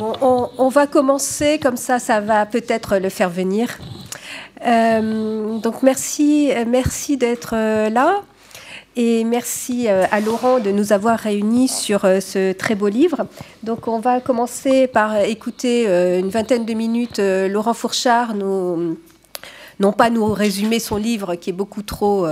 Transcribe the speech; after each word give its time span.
on, 0.00 0.68
va 0.68 0.86
commencer 0.86 1.58
comme 1.58 1.76
ça, 1.76 1.98
ça 1.98 2.20
va 2.20 2.46
peut-être 2.46 2.98
le 2.98 3.08
faire 3.08 3.30
venir. 3.30 3.78
Euh, 4.66 5.58
donc 5.58 5.82
merci, 5.82 6.50
merci 6.66 7.16
d'être 7.16 7.54
euh, 7.54 7.88
là 7.88 8.20
et 8.94 9.24
merci 9.24 9.88
euh, 9.88 10.04
à 10.10 10.20
Laurent 10.20 10.58
de 10.58 10.70
nous 10.70 10.92
avoir 10.92 11.18
réunis 11.18 11.68
sur 11.68 12.00
ce 12.02 12.52
très 12.52 12.74
beau 12.74 12.88
livre. 12.88 13.26
Donc 13.62 13.88
on 13.88 14.00
va 14.00 14.20
commencer 14.20 14.86
par 14.86 15.16
écouter 15.18 15.86
une 16.18 16.28
vingtaine 16.28 16.66
de 16.66 16.74
minutes 16.74 17.18
Laurent 17.18 17.74
Fourchard 17.74 18.34
nous, 18.34 18.98
non 19.78 19.92
pas 19.92 20.10
nous 20.10 20.26
résumer 20.26 20.78
son 20.78 20.96
livre 20.96 21.36
qui 21.36 21.50
est 21.50 21.54
beaucoup 21.54 21.82
trop 21.82 22.26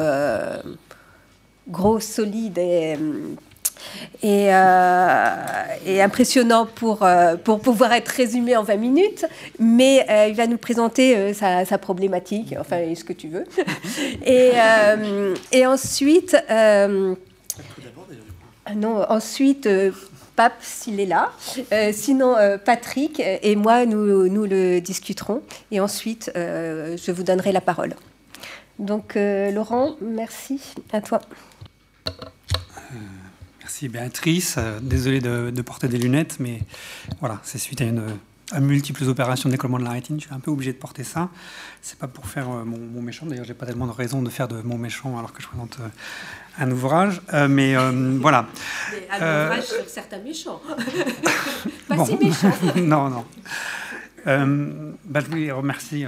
gros, 1.68 2.00
solide 2.00 2.58
et 2.58 2.96
euh, 4.24 5.34
et, 5.86 6.02
impressionnant 6.02 6.66
pour, 6.66 7.02
euh, 7.02 7.36
pour 7.36 7.60
pouvoir 7.60 7.92
être 7.92 8.08
résumé 8.08 8.56
en 8.56 8.62
20 8.62 8.76
minutes, 8.76 9.26
mais 9.58 10.04
euh, 10.08 10.26
il 10.28 10.34
va 10.34 10.46
nous 10.46 10.58
présenter 10.58 11.32
sa, 11.34 11.78
problématique, 11.78 12.54
enfin 12.58 12.94
ce 12.94 13.04
que 13.04 13.12
tu 13.12 13.28
veux. 13.28 13.44
et, 14.26 15.66
ensuite, 15.66 16.36
non, 18.74 19.04
ensuite, 19.08 19.68
Pape 20.36 20.54
s'il 20.60 21.00
est 21.00 21.06
là, 21.06 21.32
sinon 21.92 22.36
Patrick 22.64 23.20
et 23.20 23.56
moi 23.56 23.86
nous, 23.86 24.28
nous 24.28 24.44
le 24.44 24.80
discuterons, 24.80 25.42
et 25.72 25.80
ensuite 25.80 26.30
je 26.34 27.10
vous 27.10 27.22
donnerai 27.22 27.52
la 27.52 27.60
parole. 27.60 27.94
Donc 28.78 29.16
Laurent, 29.16 29.96
merci 30.00 30.60
à 30.92 31.00
toi. 31.00 31.20
Merci 33.68 33.90
Béatrice. 33.90 34.54
Euh, 34.56 34.78
désolé 34.80 35.20
de, 35.20 35.60
porter 35.60 35.88
des 35.88 35.98
lunettes, 35.98 36.36
mais 36.40 36.60
voilà, 37.20 37.38
c'est 37.42 37.58
suite 37.58 37.82
à 37.82 37.84
une 37.84 38.02
à 38.50 38.60
multiples 38.60 39.04
opérations 39.04 39.50
de 39.50 39.52
décollement 39.52 39.78
de 39.78 39.84
la 39.84 39.90
rétine, 39.90 40.18
je 40.18 40.24
suis 40.24 40.34
un 40.34 40.40
peu 40.40 40.50
obligé 40.50 40.72
de 40.72 40.78
porter 40.78 41.04
ça. 41.04 41.28
C'est 41.82 41.98
pas 41.98 42.08
pour 42.08 42.24
faire 42.24 42.48
euh, 42.48 42.64
mon, 42.64 43.02
méchant. 43.02 43.26
D'ailleurs, 43.26 43.44
j'ai 43.44 43.52
pas 43.52 43.66
tellement 43.66 43.86
de 43.86 43.92
raison 43.92 44.22
de 44.22 44.30
faire 44.30 44.48
de 44.48 44.62
mon 44.62 44.78
méchant 44.78 45.18
alors 45.18 45.34
que 45.34 45.42
je 45.42 45.48
présente 45.48 45.76
euh, 45.80 45.88
un 46.58 46.70
ouvrage. 46.70 47.20
mais 47.50 47.74
voilà. 48.20 48.46
un 49.10 49.44
ouvrage 49.44 49.64
sur 49.64 49.86
certains 49.86 50.20
méchants. 50.20 50.62
pas 51.88 52.06
si 52.06 52.16
méchants. 52.16 52.52
non, 52.76 53.10
non. 53.10 53.26
Bah, 54.26 55.20
je 55.20 55.26
voulais 55.26 55.50
remercier 55.50 56.06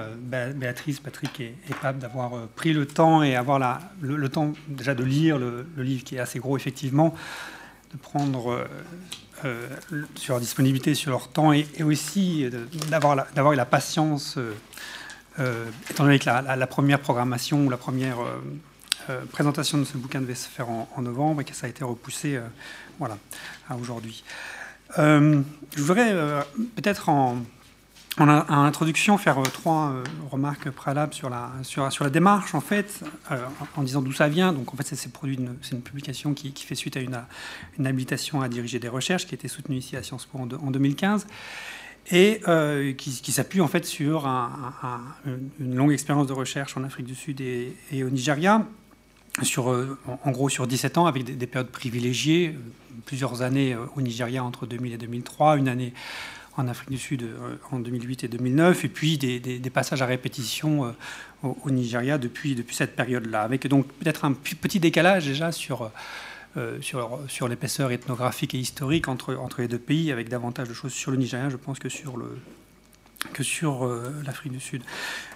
Béatrice, 0.54 1.00
Patrick 1.00 1.40
et, 1.40 1.54
et 1.68 1.74
Pape 1.80 1.98
d'avoir 1.98 2.48
pris 2.48 2.72
le 2.72 2.86
temps 2.86 3.22
et 3.22 3.34
avoir 3.36 3.58
la, 3.58 3.80
le, 4.02 4.28
temps 4.28 4.52
déjà 4.68 4.94
de 4.94 5.04
lire 5.04 5.38
le, 5.38 5.66
livre 5.78 6.04
qui 6.04 6.16
est 6.16 6.20
assez 6.20 6.38
gros 6.38 6.56
effectivement, 6.56 7.14
de 7.92 7.98
prendre 7.98 8.52
euh, 8.52 8.64
euh, 9.44 9.66
sur 10.14 10.34
leur 10.34 10.40
disponibilité, 10.40 10.94
sur 10.94 11.10
leur 11.10 11.28
temps, 11.28 11.52
et, 11.52 11.66
aussi 11.82 12.48
d'avoir 12.88 13.52
eu 13.52 13.56
la 13.56 13.64
patience, 13.64 14.38
euh, 15.38 15.64
étant 15.90 16.04
donné 16.04 16.18
que 16.18 16.26
la, 16.26 16.66
première 16.66 17.00
programmation 17.00 17.64
ou 17.66 17.70
la 17.70 17.76
première 17.76 18.18
présentation 19.32 19.78
de 19.78 19.84
ce 19.84 19.96
bouquin 19.96 20.20
devait 20.20 20.34
se 20.34 20.48
faire 20.48 20.68
en, 20.68 20.88
novembre 20.98 21.40
et 21.40 21.44
que 21.44 21.54
ça 21.54 21.66
a 21.66 21.70
été 21.70 21.82
repoussé 21.82 22.38
voilà, 22.98 23.16
à 23.68 23.76
aujourd'hui. 23.76 24.22
je 24.96 25.42
voudrais 25.78 26.14
peut-être 26.76 27.08
en 27.08 27.38
en, 28.20 28.64
introduction, 28.64 29.16
faire 29.18 29.38
euh, 29.38 29.44
trois 29.44 29.92
euh, 29.92 30.04
remarques 30.30 30.70
préalables 30.70 31.14
sur 31.14 31.30
la, 31.30 31.50
sur, 31.62 32.04
la 32.04 32.10
démarche, 32.10 32.54
en 32.54 32.60
fait, 32.60 33.02
euh, 33.30 33.36
en, 33.76 33.82
disant 33.82 34.02
d'où 34.02 34.12
ça 34.12 34.28
vient. 34.28 34.52
Donc, 34.52 34.72
en 34.72 34.76
fait, 34.76 34.86
c'est 34.86 34.96
c'est 34.96 35.08
une 35.72 35.82
publication 35.82 36.34
qui, 36.34 36.52
fait 36.52 36.74
suite 36.74 36.96
à 36.96 37.00
une, 37.00 37.18
une, 37.78 37.86
habilitation 37.86 38.42
à 38.42 38.48
diriger 38.48 38.78
des 38.78 38.88
recherches 38.88 39.26
qui 39.26 39.34
a 39.34 39.36
été 39.36 39.48
soutenue 39.48 39.76
ici 39.76 39.96
à 39.96 40.02
Sciences 40.02 40.26
Po 40.26 40.38
en, 40.38 40.42
en 40.42 40.70
2015 40.70 41.26
et 42.12 42.40
qui, 42.96 43.32
s'appuie 43.32 43.60
en 43.60 43.68
fait 43.68 43.84
sur 43.84 44.26
un, 44.26 44.50
une 45.60 45.76
longue 45.76 45.92
expérience 45.92 46.26
de 46.26 46.32
recherche 46.32 46.76
en 46.76 46.82
Afrique 46.82 47.06
du 47.06 47.14
Sud 47.14 47.40
et, 47.40 48.02
au 48.02 48.10
Nigeria, 48.10 48.66
sur, 49.42 49.68
en 49.68 50.30
gros 50.30 50.48
sur 50.48 50.66
17 50.66 50.98
ans, 50.98 51.06
avec 51.06 51.36
des 51.36 51.46
périodes 51.46 51.70
privilégiées, 51.70 52.58
plusieurs 53.04 53.42
années 53.42 53.76
au 53.94 54.00
Nigeria 54.00 54.42
entre 54.42 54.66
2000 54.66 54.94
et 54.94 54.98
2003, 54.98 55.56
une 55.58 55.68
année 55.68 55.92
en 56.56 56.68
Afrique 56.68 56.90
du 56.90 56.98
Sud 56.98 57.22
euh, 57.22 57.56
en 57.70 57.78
2008 57.78 58.24
et 58.24 58.28
2009, 58.28 58.84
et 58.84 58.88
puis 58.88 59.18
des, 59.18 59.60
passages 59.70 60.02
à 60.02 60.06
répétition 60.06 60.84
euh, 60.84 60.90
au, 61.42 61.70
Nigeria 61.70 62.18
depuis, 62.18 62.56
cette 62.70 62.96
période-là, 62.96 63.42
avec 63.42 63.66
donc 63.66 63.86
peut-être 63.94 64.24
un 64.24 64.32
petit 64.32 64.80
décalage 64.80 65.26
déjà 65.26 65.52
sur, 65.52 65.90
euh, 66.56 66.78
sur, 66.80 67.48
l'épaisseur 67.48 67.92
ethnographique 67.92 68.54
et 68.54 68.58
historique 68.58 69.08
entre, 69.08 69.36
les 69.58 69.68
deux 69.68 69.78
pays, 69.78 70.12
avec 70.12 70.28
davantage 70.28 70.68
de 70.68 70.74
choses 70.74 70.92
sur 70.92 71.10
le 71.10 71.16
Nigeria, 71.16 71.48
je 71.50 71.56
pense, 71.56 71.78
que 71.78 71.88
sur 71.88 72.18
l'Afrique 74.24 74.52
du 74.52 74.60
Sud. 74.60 74.82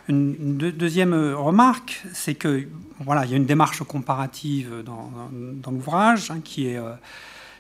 Une, 0.08 0.56
deuxième 0.56 1.14
remarque, 1.14 2.03
c'est 2.12 2.34
que 2.34 2.66
voilà, 3.00 3.24
il 3.24 3.30
y 3.30 3.34
a 3.34 3.36
une 3.36 3.47
démarche 3.47 3.82
comparative 3.82 4.82
dans, 4.84 5.10
dans, 5.32 5.70
l'ouvrage 5.70 6.30
hein, 6.30 6.41
qui 6.42 6.66
est 6.66 6.78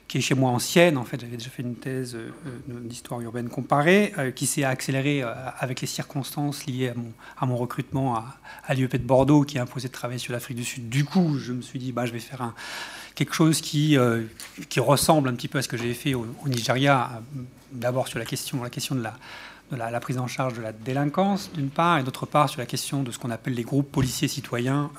qui 0.08 0.18
est 0.18 0.20
chez 0.20 0.34
moi 0.34 0.50
ancienne. 0.50 0.96
En 0.96 1.04
fait, 1.04 1.20
j'avais 1.20 1.36
déjà 1.36 1.50
fait 1.50 1.62
une 1.62 1.76
thèse 1.76 2.14
euh, 2.14 2.30
d'histoire 2.66 3.20
urbaine 3.20 3.48
comparée, 3.48 4.12
euh, 4.18 4.30
qui 4.30 4.46
s'est 4.46 4.64
accélérée 4.64 5.22
euh, 5.22 5.32
avec 5.58 5.80
les 5.80 5.86
circonstances 5.86 6.66
liées 6.66 6.92
à 7.38 7.46
mon, 7.46 7.56
recrutement 7.56 8.16
à, 8.16 8.36
à 8.66 8.74
l'IEP 8.74 8.96
de 8.96 9.06
Bordeaux, 9.06 9.42
qui 9.42 9.58
a 9.58 9.62
imposé 9.62 9.88
de 9.88 9.92
travailler 9.92 10.18
sur 10.18 10.32
l'Afrique 10.32 10.56
du 10.56 10.64
Sud. 10.64 10.88
Du 10.88 11.04
coup, 11.04 11.38
je 11.38 11.52
me 11.52 11.62
suis 11.62 11.78
dit, 11.78 11.92
bah, 11.92 12.06
je 12.06 12.12
vais 12.12 12.18
faire 12.18 12.52
quelque 13.14 13.34
chose 13.34 13.60
qui, 13.60 13.96
qui 14.68 14.80
ressemble 14.80 15.28
un 15.28 15.34
petit 15.34 15.48
peu 15.48 15.58
à 15.58 15.62
ce 15.62 15.68
que 15.68 15.76
j'ai 15.76 15.94
fait 15.94 16.14
au, 16.14 16.26
Nigeria, 16.46 17.22
d'abord 17.72 18.08
sur 18.08 18.18
la 18.18 18.24
question, 18.24 18.62
la 18.62 18.70
question 18.70 18.96
de 18.96 19.02
la, 19.02 19.14
de 19.70 19.76
la, 19.76 20.00
prise 20.00 20.18
en 20.18 20.26
charge 20.26 20.54
de 20.54 20.62
la 20.62 20.72
délinquance, 20.72 21.50
d'une 21.52 21.70
part, 21.70 21.98
et 21.98 22.02
d'autre 22.02 22.26
part 22.26 22.48
sur 22.48 22.60
la 22.60 22.66
question 22.66 23.04
de 23.04 23.12
ce 23.12 23.18
qu'on 23.18 23.30
appelle 23.30 23.54
les 23.54 23.62
groupes 23.62 23.90
policiers 23.90 24.28
citoyens, 24.28 24.90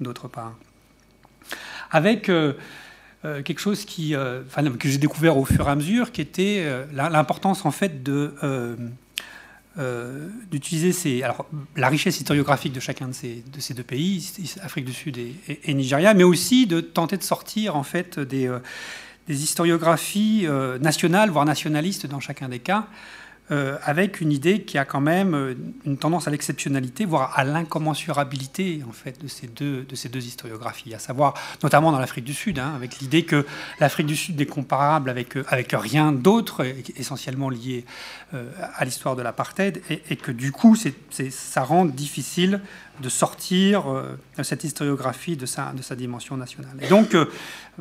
d'autre 0.00 0.26
part. 0.26 0.54
Avec 1.90 2.28
euh, 2.28 2.54
quelque 3.42 3.60
chose 3.60 3.84
qui, 3.84 4.14
euh, 4.14 4.42
que 4.78 4.88
j'ai 4.88 4.98
découvert 4.98 5.36
au 5.38 5.44
fur 5.44 5.66
et 5.66 5.70
à 5.70 5.76
mesure, 5.76 6.12
qui 6.12 6.20
était 6.20 6.62
euh, 6.64 6.84
l'importance 6.92 7.64
en 7.64 7.70
fait 7.70 8.02
d'utiliser 10.50 11.22
alors 11.24 11.46
la 11.76 11.88
richesse 11.88 12.18
historiographique 12.18 12.72
de 12.72 12.80
chacun 12.80 13.08
de 13.08 13.12
ces, 13.12 13.42
de 13.50 13.60
ces 13.60 13.72
deux 13.72 13.82
pays, 13.82 14.30
Afrique 14.62 14.84
du 14.84 14.92
Sud 14.92 15.16
et, 15.16 15.34
et, 15.64 15.74
Nigeria, 15.74 16.12
mais 16.12 16.24
aussi 16.24 16.66
de 16.66 16.80
tenter 16.80 17.16
de 17.16 17.22
sortir 17.22 17.76
en 17.76 17.82
fait 17.82 18.20
des, 18.20 18.54
des 19.26 19.42
historiographies 19.42 20.46
nationales, 20.80 21.30
voire 21.30 21.46
nationalistes 21.46 22.06
dans 22.06 22.20
chacun 22.20 22.48
des 22.50 22.58
cas. 22.58 22.88
Euh, 23.50 23.76
avec 23.82 24.22
une 24.22 24.32
idée 24.32 24.62
qui 24.62 24.78
a 24.78 24.86
quand 24.86 25.02
même 25.02 25.34
euh, 25.34 25.54
une 25.84 25.98
tendance 25.98 26.26
à 26.26 26.30
l'exceptionnalité, 26.30 27.04
voire 27.04 27.38
à 27.38 27.44
l'incommensurabilité 27.44 28.80
en 28.88 28.92
fait 28.92 29.20
de 29.20 29.28
ces 29.28 29.48
deux 29.48 29.82
de 29.82 29.94
ces 29.94 30.08
deux 30.08 30.24
historiographies, 30.24 30.94
à 30.94 30.98
savoir 30.98 31.34
notamment 31.62 31.92
dans 31.92 31.98
l'Afrique 31.98 32.24
du 32.24 32.32
Sud, 32.32 32.58
hein, 32.58 32.72
avec 32.74 33.00
l'idée 33.00 33.26
que 33.26 33.44
l'Afrique 33.80 34.06
du 34.06 34.16
Sud 34.16 34.40
est 34.40 34.46
comparable 34.46 35.10
avec 35.10 35.36
euh, 35.36 35.44
avec 35.48 35.74
rien 35.74 36.10
d'autre, 36.10 36.64
essentiellement 36.96 37.50
lié 37.50 37.84
à 38.32 38.84
l'histoire 38.84 39.14
de 39.14 39.22
l'apartheid, 39.22 39.80
et, 39.90 40.16
que 40.16 40.32
du 40.32 40.50
coup 40.50 40.76
ça 41.30 41.62
rend 41.62 41.84
difficile 41.84 42.60
de 43.00 43.08
sortir 43.08 43.84
cette 44.42 44.64
historiographie 44.64 45.36
de 45.36 45.46
sa 45.46 45.72
dimension 45.96 46.36
nationale. 46.36 46.76
Et 46.80 46.88
donc 46.88 47.16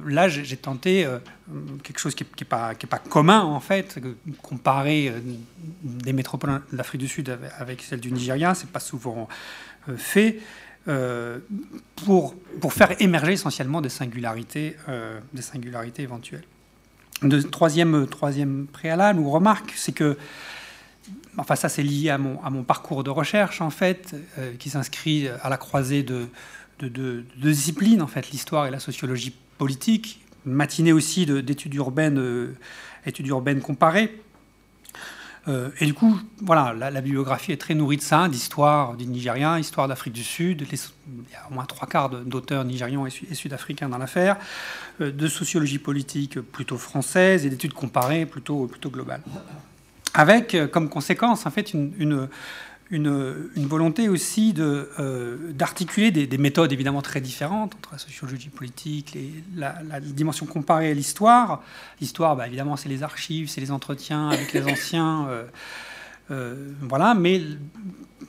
là, 0.06 0.28
j'ai 0.28 0.58
tenté 0.58 1.06
euh, 1.06 1.20
quelque 1.84 2.00
chose 2.00 2.16
qui 2.16 2.24
n'est 2.24 2.46
pas, 2.46 2.76
commun, 3.10 3.42
en 3.42 3.60
fait, 3.60 4.00
comparer 4.42 5.10
euh, 5.10 5.20
des 5.84 6.14
métropoles 6.14 6.62
de 6.72 6.78
l'Afrique 6.78 7.02
du 7.02 7.08
Sud 7.08 7.38
avec 7.60 7.82
celles 7.82 8.00
du 8.00 8.12
Nigeria, 8.12 8.56
c'est 8.56 8.70
pas 8.70 8.80
souvent 8.80 9.28
euh, 9.90 9.98
fait, 9.98 10.40
pour, 11.96 12.36
faire 12.72 13.02
émerger 13.02 13.34
essentiellement 13.34 13.80
des 13.80 13.88
singularités, 13.88 14.76
des 15.32 15.42
singularités 15.42 16.04
éventuelles. 16.04 16.44
De, 17.22 17.42
troisième 17.42 18.68
préalable 18.68 19.22
ou 19.22 19.32
remarque, 19.32 19.72
c'est 19.78 19.94
que 19.94 20.18
enfin 21.38 21.56
ça 21.56 21.70
c'est 21.70 21.84
lié 21.84 22.10
à 22.10 22.18
mon, 22.18 22.64
parcours 22.64 23.04
de 23.04 23.10
recherche 23.10 23.62
en 23.62 23.70
fait, 23.70 24.16
qui 24.60 24.70
s'inscrit 24.70 25.28
à 25.28 25.50
la 25.50 25.58
croisée 25.58 26.04
de, 26.04 26.28
de, 26.80 26.88
de, 26.88 27.26
de 27.38 27.52
disciplines, 27.52 28.02
en 28.02 28.08
fait, 28.08 28.30
l'histoire 28.32 28.68
et 28.68 28.72
la 28.72 28.80
sociologie 28.80 29.34
politique, 29.58 30.22
matinée 30.46 30.94
aussi 30.94 31.26
d'études 31.26 31.74
urbaines, 31.76 32.20
euh, 32.20 32.56
études 33.06 33.28
urbaines 33.28 33.62
comparées. 33.62 34.20
Euh, 35.50 35.72
et 35.82 35.86
du 35.86 35.94
coup, 35.94 36.18
voilà, 36.42 36.74
la, 36.74 37.02
bibliographie 37.02 37.52
est 37.52 37.58
très 37.58 37.76
nourrie 37.76 37.98
de 37.98 38.02
ça, 38.02 38.30
d'histoire 38.30 38.96
du 38.96 39.06
Nigeria, 39.06 39.60
histoire 39.60 39.90
d'Afrique 39.90 40.14
du 40.14 40.24
Sud. 40.24 40.66
il 40.72 40.78
y 40.78 41.36
a 41.36 41.50
au 41.52 41.54
moins 41.54 41.66
trois 41.66 41.88
quarts 41.88 42.10
d'auteurs 42.10 42.64
nigérians 42.64 43.06
et, 43.06 43.36
sud-africains 43.36 43.90
dans 43.90 43.98
l'affaire, 43.98 44.38
euh, 45.02 45.12
de 45.12 45.28
sociologie 45.28 45.80
politique 45.80 46.40
plutôt 46.40 46.78
française 46.78 47.46
et 47.46 47.50
d'études 47.50 47.74
comparées 47.74 48.26
plutôt, 48.26 48.68
plutôt 48.68 48.90
globales. 48.90 49.22
Avec 50.14 50.56
comme 50.72 50.90
conséquence, 50.90 51.46
en 51.46 51.52
fait, 51.52 51.74
une, 51.74 52.30
une, 52.92 53.68
volonté 53.68 54.10
aussi 54.10 54.54
d'articuler 54.54 56.12
des, 56.12 56.38
méthodes 56.38 56.72
évidemment 56.72 57.02
très 57.02 57.22
différentes 57.22 57.76
entre 57.76 57.90
la 57.94 57.98
sociologie 57.98 58.50
politique, 58.50 59.18
la, 59.56 60.00
dimension 60.00 60.46
comparée 60.46 60.92
à 60.92 60.94
l'histoire. 60.94 61.64
L'histoire, 62.00 62.36
bah, 62.36 62.48
évidemment, 62.48 62.76
c'est 62.78 62.90
les 62.90 63.02
archives, 63.02 63.50
c'est 63.50 63.62
les 63.62 63.72
entretiens 63.72 64.30
avec 64.30 64.54
les 64.54 64.64
anciens. 64.66 65.28
voilà, 66.82 67.16
mais 67.16 67.42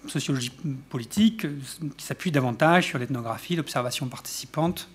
sociologie 0.06 0.52
politique 0.88 1.46
qui 1.96 2.06
s'appuie 2.06 2.30
davantage 2.30 2.86
sur 2.86 2.98
l'ethnographie, 2.98 3.56
l'observation 3.56 4.06
participante, 4.06 4.88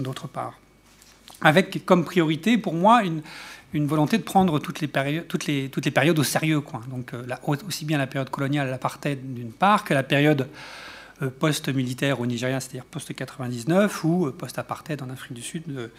d'autre 0.00 0.26
part 0.26 0.58
avec 1.40 1.84
comme 1.84 2.04
priorité 2.04 2.58
pour 2.58 2.74
moi 2.74 3.02
une, 3.02 3.22
une 3.72 3.86
volonté 3.86 4.18
de 4.18 4.22
prendre 4.22 4.58
toutes 4.58 4.80
les, 4.80 4.88
périodes, 4.88 5.26
toutes 5.28 5.46
les, 5.46 5.68
toutes 5.68 5.84
les 5.84 5.90
périodes 5.90 6.18
au 6.18 6.24
sérieux. 6.24 6.60
Quoi. 6.60 6.80
Donc 6.88 7.14
euh, 7.14 7.26
aussi 7.66 7.84
bien 7.84 7.98
la 7.98 8.06
période 8.06 8.30
coloniale, 8.30 8.70
l'apartheid 8.70 9.34
d'une 9.34 9.52
part, 9.52 9.84
que 9.84 9.94
la 9.94 10.02
période 10.02 10.48
euh, 11.22 11.30
post-militaire 11.30 12.20
au 12.20 12.26
Nigeria, 12.26 12.60
c'est-à-dire 12.60 12.84
post-99, 12.84 13.90
ou 14.04 14.26
euh, 14.26 14.32
post-apartheid 14.32 15.02
en 15.02 15.10
Afrique 15.10 15.34
du 15.34 15.42
Sud, 15.42 15.90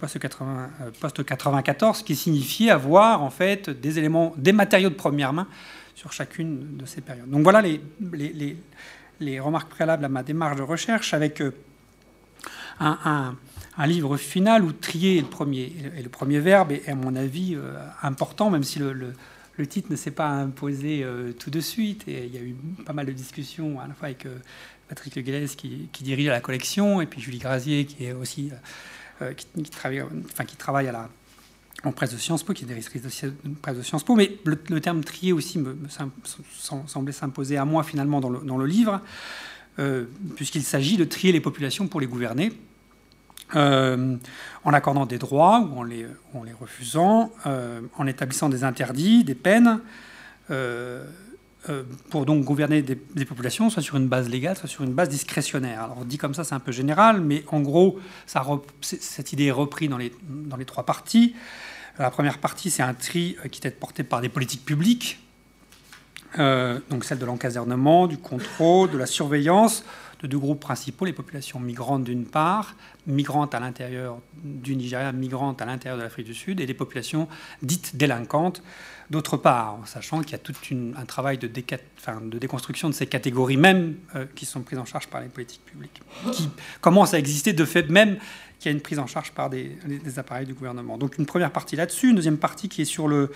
post-94, 0.00 2.02
qui 2.02 2.16
signifiait 2.16 2.70
avoir 2.70 3.22
en 3.22 3.30
fait 3.30 3.68
des 3.68 3.98
éléments, 3.98 4.32
des 4.36 4.52
matériaux 4.52 4.90
de 4.90 4.94
première 4.94 5.32
main 5.32 5.46
sur 5.94 6.12
chacune 6.12 6.76
de 6.76 6.86
ces 6.86 7.02
périodes. 7.02 7.28
Donc 7.28 7.42
voilà 7.42 7.60
les, 7.60 7.80
les, 8.12 8.56
les, 9.20 9.40
remarques 9.40 9.68
préalables 9.68 10.04
à 10.04 10.08
ma 10.08 10.22
démarche 10.22 10.56
de 10.56 10.62
recherche 10.62 11.12
avec 11.12 11.42
un 12.78 13.34
un 13.80 13.86
livre 13.86 14.18
final 14.18 14.62
où 14.62 14.72
trier 14.72 15.16
est 15.16 15.22
le 15.22 15.26
premier, 15.26 15.72
et 15.96 16.02
le 16.02 16.10
premier 16.10 16.38
verbe 16.38 16.70
est, 16.70 16.86
à 16.86 16.94
mon 16.94 17.16
avis, 17.16 17.54
euh, 17.54 17.78
important, 18.02 18.50
même 18.50 18.62
si 18.62 18.78
le, 18.78 19.14
titre 19.66 19.88
ne 19.90 19.96
s'est 19.96 20.10
pas 20.10 20.28
imposé 20.28 21.02
euh, 21.02 21.32
tout 21.32 21.48
de 21.48 21.60
suite. 21.60 22.06
Et 22.06 22.26
il 22.26 22.34
y 22.34 22.36
a 22.36 22.42
eu 22.42 22.54
pas 22.84 22.92
mal 22.92 23.06
de 23.06 23.12
discussions 23.12 23.80
à 23.80 23.88
la 23.88 23.94
fois 23.94 24.08
avec 24.08 24.26
euh, 24.26 24.36
Patrick 24.88 25.16
Le 25.16 25.46
qui, 25.46 25.88
qui, 25.92 26.04
dirige 26.04 26.26
la 26.26 26.40
collection, 26.40 27.00
et 27.00 27.06
puis 27.06 27.22
Julie 27.22 27.38
Grazier, 27.38 27.86
qui 27.86 28.04
est 28.04 28.12
aussi 28.12 28.50
qui, 29.36 29.70
travaille, 29.70 30.02
enfin, 30.02 30.44
qui 30.44 30.56
travaille 30.56 30.88
à 30.88 30.92
la, 30.92 31.08
en 31.84 31.92
presse 31.92 32.12
de 32.12 32.18
Sciences 32.18 32.42
Po, 32.42 32.52
qui 32.52 32.64
est 32.64 32.66
directrice 32.66 33.02
de 33.02 33.32
presse 33.62 33.78
de 33.78 33.82
Sciences 33.82 34.04
Po. 34.04 34.14
Mais 34.14 34.36
le, 34.44 34.80
terme 34.80 35.02
trier 35.04 35.32
aussi 35.32 35.58
me, 35.58 35.74
semblait 36.86 37.12
s'imposer 37.12 37.56
à 37.56 37.64
moi 37.64 37.82
finalement 37.82 38.20
dans 38.20 38.30
le, 38.30 38.40
dans 38.40 38.58
le 38.58 38.66
livre, 38.66 39.00
puisqu'il 40.36 40.64
s'agit 40.64 40.98
de 40.98 41.04
trier 41.04 41.32
les 41.32 41.40
populations 41.40 41.86
pour 41.86 42.00
les 42.00 42.06
gouverner. 42.06 42.52
Euh, 43.56 44.16
en 44.64 44.72
accordant 44.74 45.06
des 45.06 45.18
droits 45.18 45.60
ou 45.60 45.80
en 45.80 45.82
les, 45.82 46.06
refusant, 46.60 47.32
euh, 47.46 47.80
en 47.96 48.06
établissant 48.06 48.48
des 48.48 48.62
interdits, 48.62 49.24
des 49.24 49.34
peines, 49.34 49.80
euh, 50.50 51.04
pour 52.10 52.26
donc 52.26 52.44
gouverner 52.44 52.82
des, 52.82 53.24
populations, 53.24 53.70
soit 53.70 53.82
sur 53.82 53.96
une 53.96 54.08
base 54.08 54.28
légale, 54.28 54.56
soit 54.56 54.68
sur 54.68 54.84
une 54.84 54.92
base 54.92 55.08
discrétionnaire. 55.08 55.84
Alors 55.84 56.04
dit 56.04 56.18
comme 56.18 56.34
ça, 56.34 56.44
c'est 56.44 56.54
un 56.54 56.60
peu 56.60 56.72
général, 56.72 57.20
mais 57.20 57.44
en 57.48 57.60
gros, 57.60 57.98
cette 58.80 59.32
idée 59.32 59.46
est 59.46 59.50
reprise 59.50 59.88
dans 59.88 59.98
les, 59.98 60.12
dans 60.28 60.56
les 60.56 60.64
trois 60.64 60.84
parties. 60.84 61.34
La 61.98 62.10
première 62.10 62.38
partie, 62.38 62.70
c'est 62.70 62.82
un 62.82 62.94
tri 62.94 63.36
qui 63.50 63.66
est 63.66 63.70
porté 63.70 64.04
par 64.04 64.20
des 64.20 64.28
politiques 64.28 64.64
publiques, 64.64 65.20
donc 66.38 67.04
celle 67.04 67.18
de 67.18 67.26
l'encasernement, 67.26 68.06
du 68.06 68.16
contrôle, 68.16 68.90
de 68.90 68.98
la 68.98 69.06
surveillance, 69.06 69.84
de 70.20 70.26
deux 70.26 70.38
groupes 70.38 70.60
principaux, 70.60 71.04
les 71.04 71.12
populations 71.12 71.58
migrantes 71.58 72.04
d'une 72.04 72.26
part, 72.26 72.74
migrantes 73.06 73.54
à 73.54 73.60
l'intérieur 73.60 74.18
du 74.42 74.76
Nigeria, 74.76 75.12
migrantes 75.12 75.62
à 75.62 75.64
l'intérieur 75.64 75.98
de 75.98 76.02
l'Afrique 76.02 76.26
du 76.26 76.34
Sud, 76.34 76.60
et 76.60 76.66
les 76.66 76.74
populations 76.74 77.28
dites 77.62 77.96
délinquantes 77.96 78.62
d'autre 79.08 79.36
part, 79.36 79.74
en 79.74 79.86
sachant 79.86 80.20
qu'il 80.20 80.32
y 80.32 80.34
a 80.36 80.38
tout 80.38 80.54
un 80.96 81.04
travail 81.04 81.36
de, 81.36 81.48
déconstruction 82.38 82.88
de 82.88 82.94
ces 82.94 83.06
catégories 83.06 83.56
même 83.56 83.96
euh, 84.14 84.24
qui 84.36 84.46
sont 84.46 84.60
prises 84.60 84.78
en 84.78 84.84
charge 84.84 85.08
par 85.08 85.20
les 85.20 85.28
politiques 85.28 85.64
publiques, 85.64 86.00
qui 86.32 86.48
commencent 86.80 87.14
à 87.14 87.18
exister 87.18 87.52
de 87.52 87.64
fait 87.64 87.90
même 87.90 88.18
qu'il 88.60 88.70
y 88.70 88.72
a 88.72 88.76
une 88.76 88.82
prise 88.82 88.98
en 89.00 89.06
charge 89.06 89.32
par 89.32 89.50
des 89.50 89.78
appareils 90.18 90.46
du 90.46 90.54
gouvernement. 90.54 90.96
Donc 90.96 91.18
une 91.18 91.26
première 91.26 91.50
partie 91.50 91.76
là-dessus, 91.76 92.10
une 92.10 92.16
deuxième 92.16 92.36
partie 92.36 92.68
qui 92.68 92.82
est 92.82 92.84
sur 92.84 93.08
le, 93.08 93.32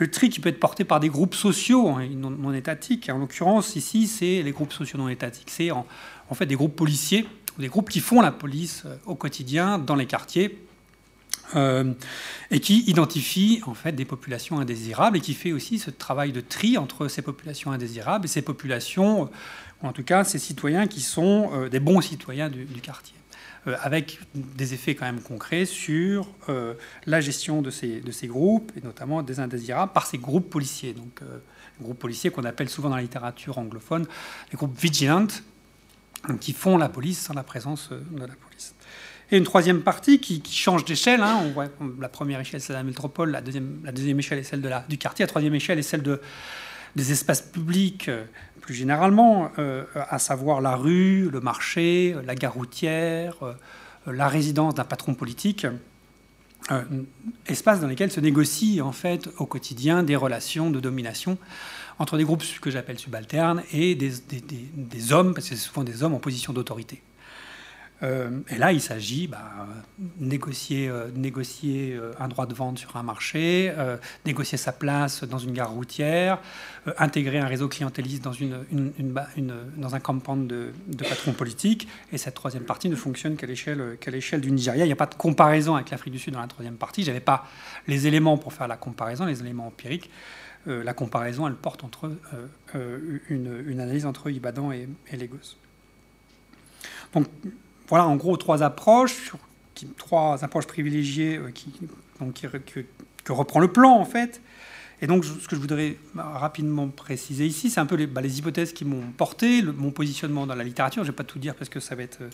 le 0.00 0.10
tri 0.10 0.30
qui 0.30 0.40
peut 0.40 0.48
être 0.48 0.58
porté 0.58 0.84
par 0.84 0.98
des 0.98 1.10
groupes 1.10 1.34
sociaux 1.34 1.88
hein, 1.90 2.08
non, 2.16 2.52
étatiques. 2.54 3.10
en 3.10 3.18
l'occurrence, 3.18 3.76
ici, 3.76 4.06
c'est 4.06 4.42
les 4.42 4.50
groupes 4.50 4.72
sociaux 4.72 4.98
non 4.98 5.10
étatiques. 5.10 5.50
C'est 5.50 5.70
en, 5.70 5.84
fait 6.32 6.46
des 6.46 6.56
groupes 6.56 6.74
policiers, 6.74 7.28
des 7.58 7.68
groupes 7.68 7.90
qui 7.90 8.00
font 8.00 8.22
la 8.22 8.32
police 8.32 8.84
euh, 8.86 8.96
au 9.04 9.14
quotidien 9.14 9.78
dans 9.78 9.94
les 9.94 10.06
quartiers. 10.06 10.58
Euh, 11.56 11.92
et 12.52 12.60
qui 12.60 12.84
identifient 12.86 13.60
en 13.66 13.74
fait 13.74 13.90
des 13.90 14.04
populations 14.04 14.60
indésirables 14.60 15.16
et 15.16 15.20
qui 15.20 15.34
fait 15.34 15.50
aussi 15.50 15.80
ce 15.80 15.90
travail 15.90 16.30
de 16.30 16.40
tri 16.40 16.78
entre 16.78 17.08
ces 17.08 17.22
populations 17.22 17.72
indésirables 17.72 18.26
et 18.26 18.28
ces 18.28 18.42
populations, 18.42 19.28
ou 19.82 19.86
en 19.86 19.92
tout 19.92 20.04
cas 20.04 20.22
ces 20.22 20.38
citoyens 20.38 20.86
qui 20.86 21.00
sont 21.00 21.50
euh, 21.52 21.68
des 21.68 21.80
bons 21.80 22.00
citoyens 22.00 22.48
du 22.48 22.66
quartier. 22.80 23.19
Euh, 23.66 23.76
avec 23.82 24.18
des 24.34 24.72
effets 24.72 24.94
quand 24.94 25.04
même 25.04 25.20
concrets 25.20 25.66
sur 25.66 26.26
euh, 26.48 26.72
la 27.04 27.20
gestion 27.20 27.60
de 27.60 27.70
ces, 27.70 28.00
de 28.00 28.10
ces 28.10 28.26
groupes, 28.26 28.72
et 28.74 28.80
notamment 28.80 29.22
des 29.22 29.38
indésirables, 29.38 29.92
par 29.92 30.06
ces 30.06 30.16
groupes 30.16 30.48
policiers. 30.48 30.94
Donc, 30.94 31.20
euh, 31.20 31.38
groupes 31.78 31.98
policiers 31.98 32.30
qu'on 32.30 32.44
appelle 32.44 32.70
souvent 32.70 32.88
dans 32.88 32.96
la 32.96 33.02
littérature 33.02 33.58
anglophone 33.58 34.06
les 34.50 34.56
groupes 34.56 34.78
vigilantes, 34.78 35.42
qui 36.40 36.52
font 36.52 36.78
la 36.78 36.88
police 36.88 37.18
sans 37.18 37.34
la 37.34 37.42
présence 37.42 37.90
de 37.90 38.20
la 38.20 38.28
police. 38.28 38.74
Et 39.30 39.36
une 39.38 39.44
troisième 39.44 39.82
partie 39.82 40.20
qui, 40.20 40.42
change 40.52 40.84
d'échelle. 40.84 41.22
Hein, 41.22 41.40
on 41.42 41.50
voit 41.50 41.68
la 41.98 42.08
première 42.08 42.40
échelle, 42.40 42.60
c'est 42.60 42.72
la 42.72 42.82
métropole, 42.82 43.30
la 43.30 43.40
deuxième, 43.40 43.80
la 43.84 43.92
deuxième 43.92 44.18
échelle 44.18 44.38
est 44.38 44.42
celle 44.42 44.60
de 44.60 44.68
la, 44.68 44.84
du 44.88 44.98
quartier, 44.98 45.22
la 45.22 45.28
troisième 45.28 45.54
échelle 45.54 45.78
est 45.78 45.82
celle 45.82 46.02
de, 46.02 46.20
des 46.96 47.12
espaces 47.12 47.42
publics 47.42 48.10
plus 48.60 48.74
généralement, 48.74 49.50
euh, 49.58 49.84
à 49.94 50.18
savoir 50.18 50.60
la 50.60 50.76
rue, 50.76 51.28
le 51.30 51.40
marché, 51.40 52.14
la 52.24 52.34
gare 52.34 52.54
routière, 52.54 53.34
euh, 53.42 53.54
la 54.06 54.28
résidence 54.28 54.74
d'un 54.74 54.84
patron 54.84 55.14
politique, 55.14 55.66
euh, 56.70 56.82
espaces 57.46 57.80
dans 57.80 57.88
lesquels 57.88 58.12
se 58.12 58.20
négocient 58.20 58.86
en 58.86 58.92
fait 58.92 59.28
au 59.38 59.46
quotidien 59.46 60.02
des 60.02 60.14
relations 60.14 60.70
de 60.70 60.78
domination 60.78 61.36
entre 61.98 62.16
des 62.16 62.24
groupes 62.24 62.44
que 62.60 62.70
j'appelle 62.70 62.98
subalternes 62.98 63.62
et 63.72 63.94
des, 63.94 64.12
des, 64.30 65.12
hommes, 65.12 65.34
parce 65.34 65.48
que 65.48 65.56
c'est 65.56 65.60
souvent 65.60 65.84
des 65.84 66.02
hommes 66.02 66.14
en 66.14 66.18
position 66.18 66.52
d'autorité. 66.52 67.02
Euh, 68.02 68.40
et 68.48 68.56
là, 68.56 68.72
il 68.72 68.80
s'agit 68.80 69.26
bah, 69.26 69.66
négocier, 70.18 70.88
euh, 70.88 71.10
euh, 71.16 72.12
un 72.18 72.28
droit 72.28 72.46
de 72.46 72.54
vente 72.54 72.78
sur 72.78 72.96
un 72.96 73.02
marché, 73.02 73.72
négocier 74.24 74.56
sa 74.58 74.72
place 74.72 75.24
dans 75.24 75.38
une 75.38 75.52
gare 75.52 75.70
routière, 75.70 76.38
intégrer 76.98 77.38
un 77.38 77.46
réseau 77.46 77.68
clientéliste 77.68 78.22
dans, 78.24 79.94
un 79.94 80.00
campagne 80.00 80.46
de, 80.46 80.72
de 80.88 81.04
patrons 81.04 81.32
politiques. 81.32 81.88
Et 82.12 82.18
cette 82.18 82.34
troisième 82.34 82.64
partie 82.64 82.88
ne 82.88 82.96
fonctionne 82.96 83.36
qu'à 83.36 83.46
l'échelle, 83.46 83.96
qu'à 84.00 84.10
l'échelle 84.10 84.40
du 84.40 84.50
Nigeria. 84.50 84.84
Il 84.84 84.88
n'y 84.88 84.92
a 84.92 84.96
pas 84.96 85.06
de 85.06 85.14
comparaison 85.14 85.74
avec 85.74 85.90
l'Afrique 85.90 86.12
du 86.12 86.18
Sud 86.18 86.34
dans 86.34 86.40
la 86.40 86.46
troisième 86.46 86.76
partie. 86.76 87.02
Je 87.02 87.08
n'avais 87.08 87.20
pas 87.20 87.46
les 87.86 88.06
éléments 88.06 88.38
pour 88.38 88.52
faire 88.52 88.68
la 88.68 88.76
comparaison, 88.76 89.26
les 89.26 89.40
éléments 89.40 89.66
empiriques. 89.66 90.10
la 90.66 90.94
comparaison, 90.94 91.46
elle 91.46 91.54
porte 91.54 91.84
entre 91.84 92.10
une, 93.28 93.80
analyse 93.80 94.06
entre 94.06 94.30
Ibadan 94.30 94.72
et, 94.72 94.88
et 95.10 95.16
Lagos. 95.16 95.56
Donc, 97.12 97.26
voilà 97.90 98.06
en 98.06 98.16
gros 98.16 98.36
trois 98.36 98.62
approches, 98.62 99.32
trois 99.98 100.42
approches 100.44 100.66
privilégiées 100.66 101.36
euh, 101.36 101.50
qui, 101.50 101.72
que, 103.24 103.32
reprend 103.32 103.60
le 103.60 103.68
plan 103.68 103.90
en 103.90 104.04
fait. 104.04 104.40
Et 105.02 105.06
donc 105.06 105.24
ce 105.24 105.48
que 105.48 105.56
je 105.56 105.60
voudrais 105.60 105.96
rapidement 106.14 106.88
préciser 106.88 107.46
ici, 107.46 107.68
c'est 107.68 107.80
un 107.80 107.86
peu 107.86 107.96
les, 107.96 108.06
bah, 108.06 108.22
hypothèses 108.22 108.72
qui 108.72 108.84
m'ont 108.84 109.02
porté, 109.16 109.62
mon 109.62 109.90
positionnement 109.90 110.46
dans 110.46 110.54
la 110.54 110.62
littérature. 110.62 111.02
Je 111.02 111.08
ne 111.08 111.12
vais 111.12 111.16
pas 111.16 111.24
tout 111.24 111.38
dire 111.38 111.54
parce 111.54 111.68
que 111.68 111.80
ça 111.80 111.94
va 111.94 112.04
être 112.04 112.22
euh, 112.22 112.30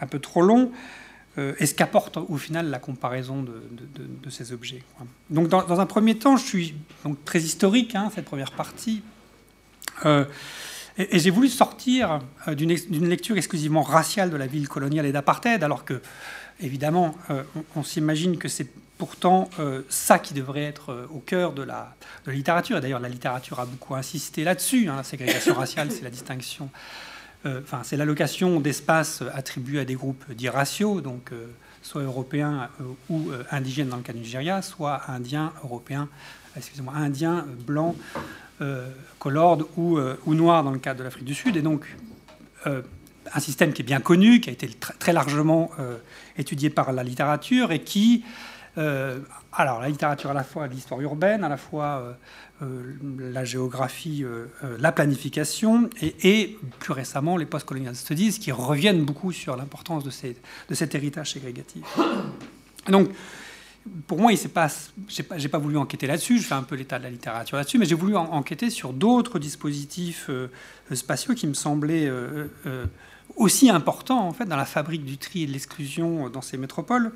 un 0.00 0.06
peu 0.06 0.18
trop 0.18 0.42
long. 0.42 0.72
Euh, 1.38 1.54
et 1.58 1.66
ce 1.66 1.74
qu'apporte 1.74 2.18
au 2.18 2.36
final 2.36 2.68
la 2.68 2.78
comparaison 2.78 3.42
de, 3.42 4.30
ces 4.30 4.52
objets. 4.52 4.82
Donc 5.30 5.48
dans, 5.48 5.80
un 5.80 5.86
premier 5.86 6.18
temps, 6.18 6.36
je 6.36 6.44
suis 6.44 6.74
donc 7.04 7.24
très 7.24 7.40
historique, 7.40 7.94
hein, 7.94 8.10
cette 8.14 8.26
première 8.26 8.52
partie. 8.52 9.02
Et, 10.98 11.20
j'ai 11.20 11.30
voulu 11.30 11.48
sortir 11.48 12.20
euh, 12.48 12.54
d'une 12.54 13.08
lecture 13.08 13.36
exclusivement 13.36 13.82
raciale 13.82 14.30
de 14.30 14.36
la 14.36 14.46
ville 14.46 14.68
coloniale 14.68 15.06
et 15.06 15.12
d'apartheid, 15.12 15.62
alors 15.62 15.84
que, 15.84 16.02
évidemment, 16.60 17.16
euh, 17.30 17.44
on, 17.76 17.84
s'imagine 17.84 18.36
que 18.36 18.48
c'est 18.48 18.66
pourtant 18.98 19.48
euh, 19.60 19.82
ça 19.88 20.18
qui 20.18 20.34
devrait 20.34 20.64
être 20.64 21.06
au 21.14 21.20
cœur 21.20 21.52
de 21.52 21.62
la, 21.62 21.94
littérature. 22.26 22.78
Et 22.78 22.80
d'ailleurs, 22.80 23.00
la 23.00 23.08
littérature 23.08 23.60
a 23.60 23.66
beaucoup 23.66 23.94
insisté 23.94 24.42
là-dessus. 24.42 24.88
Hein, 24.88 24.96
la 24.96 25.04
ségrégation 25.04 25.54
raciale, 25.54 25.90
c'est 25.92 26.02
la 26.02 26.10
distinction, 26.10 26.68
enfin, 27.46 27.82
c'est 27.84 27.96
l'allocation 27.96 28.58
d'espace 28.58 29.22
attribué 29.32 29.80
à 29.80 29.84
des 29.84 29.94
groupes 29.94 30.24
dits 30.32 30.50
donc 31.02 31.30
soit 31.80 32.02
européens 32.02 32.68
ou 33.08 33.30
indigènes 33.50 33.88
dans 33.88 33.96
le 33.96 34.02
cas 34.02 34.12
du 34.12 34.18
Nigeria, 34.18 34.60
soit 34.60 35.02
indiens, 35.08 35.52
européens, 35.62 36.08
excusez-moi, 36.56 36.92
indiens, 36.94 37.46
blancs 37.66 37.96
euh, 38.60 38.88
ou, 39.76 39.98
euh, 39.98 40.18
ou 40.26 40.34
noir 40.34 40.64
dans 40.64 40.70
le 40.70 40.78
cas 40.78 40.94
de 40.94 41.02
l'Afrique 41.02 41.24
du 41.24 41.34
Sud. 41.34 41.56
Et 41.56 41.62
donc, 41.62 41.84
euh, 42.66 42.82
un 43.32 43.40
système 43.40 43.72
qui 43.72 43.82
est 43.82 43.84
bien 43.84 44.00
connu, 44.00 44.40
qui 44.40 44.48
a 44.48 44.52
été 44.52 44.68
très 44.68 45.12
largement 45.12 45.70
étudié 46.38 46.70
par 46.70 46.92
la 46.92 47.02
littérature 47.02 47.72
et 47.72 47.82
qui 47.82 48.24
alors, 49.52 49.80
la 49.80 49.88
littérature 49.88 50.30
à 50.30 50.34
la 50.34 50.44
fois 50.44 50.66
l'histoire 50.66 51.00
urbaine, 51.00 51.44
à 51.44 51.48
la 51.50 51.58
fois 51.58 52.16
la 52.62 53.44
géographie, 53.44 54.24
la 54.78 54.92
planification, 54.92 55.90
et, 56.00 56.56
plus 56.78 56.92
récemment 56.92 57.36
les 57.36 57.44
post-colonial 57.44 57.94
studies, 57.96 58.38
qui 58.38 58.50
reviennent 58.50 59.04
beaucoup 59.04 59.32
sur 59.32 59.56
l'importance 59.56 60.04
de, 60.04 60.10
de, 60.68 60.74
cet 60.74 60.94
héritage 60.94 61.32
ségrégatif. 61.32 61.84
Donc, 62.88 63.10
pour 64.06 64.18
moi, 64.18 64.32
je 64.34 64.42
n'ai 64.42 64.48
pas, 64.48 64.68
pas, 65.50 65.58
voulu 65.58 65.76
enquêter 65.76 66.06
là-dessus, 66.06 66.38
je 66.38 66.46
fais 66.46 66.54
un 66.54 66.62
peu 66.62 66.76
l'état 66.76 66.98
de 66.98 67.04
la 67.04 67.10
littérature 67.10 67.56
là-dessus, 67.56 67.78
mais 67.78 67.86
j'ai 67.86 67.94
voulu 67.94 68.16
enquêter 68.16 68.70
sur 68.70 68.92
d'autres 68.92 69.38
dispositifs 69.38 70.26
euh, 70.28 70.48
spatiaux 70.92 71.34
qui 71.34 71.46
me 71.46 71.54
semblaient 71.54 72.06
euh, 72.06 72.48
euh, 72.66 72.86
aussi 73.36 73.70
importants 73.70 74.26
en 74.26 74.32
fait, 74.32 74.46
dans 74.46 74.56
la 74.56 74.64
fabrique 74.64 75.04
du 75.04 75.18
tri 75.18 75.44
et 75.44 75.46
de 75.46 75.52
l'exclusion 75.52 76.28
dans 76.28 76.42
ces 76.42 76.56
métropoles, 76.56 77.12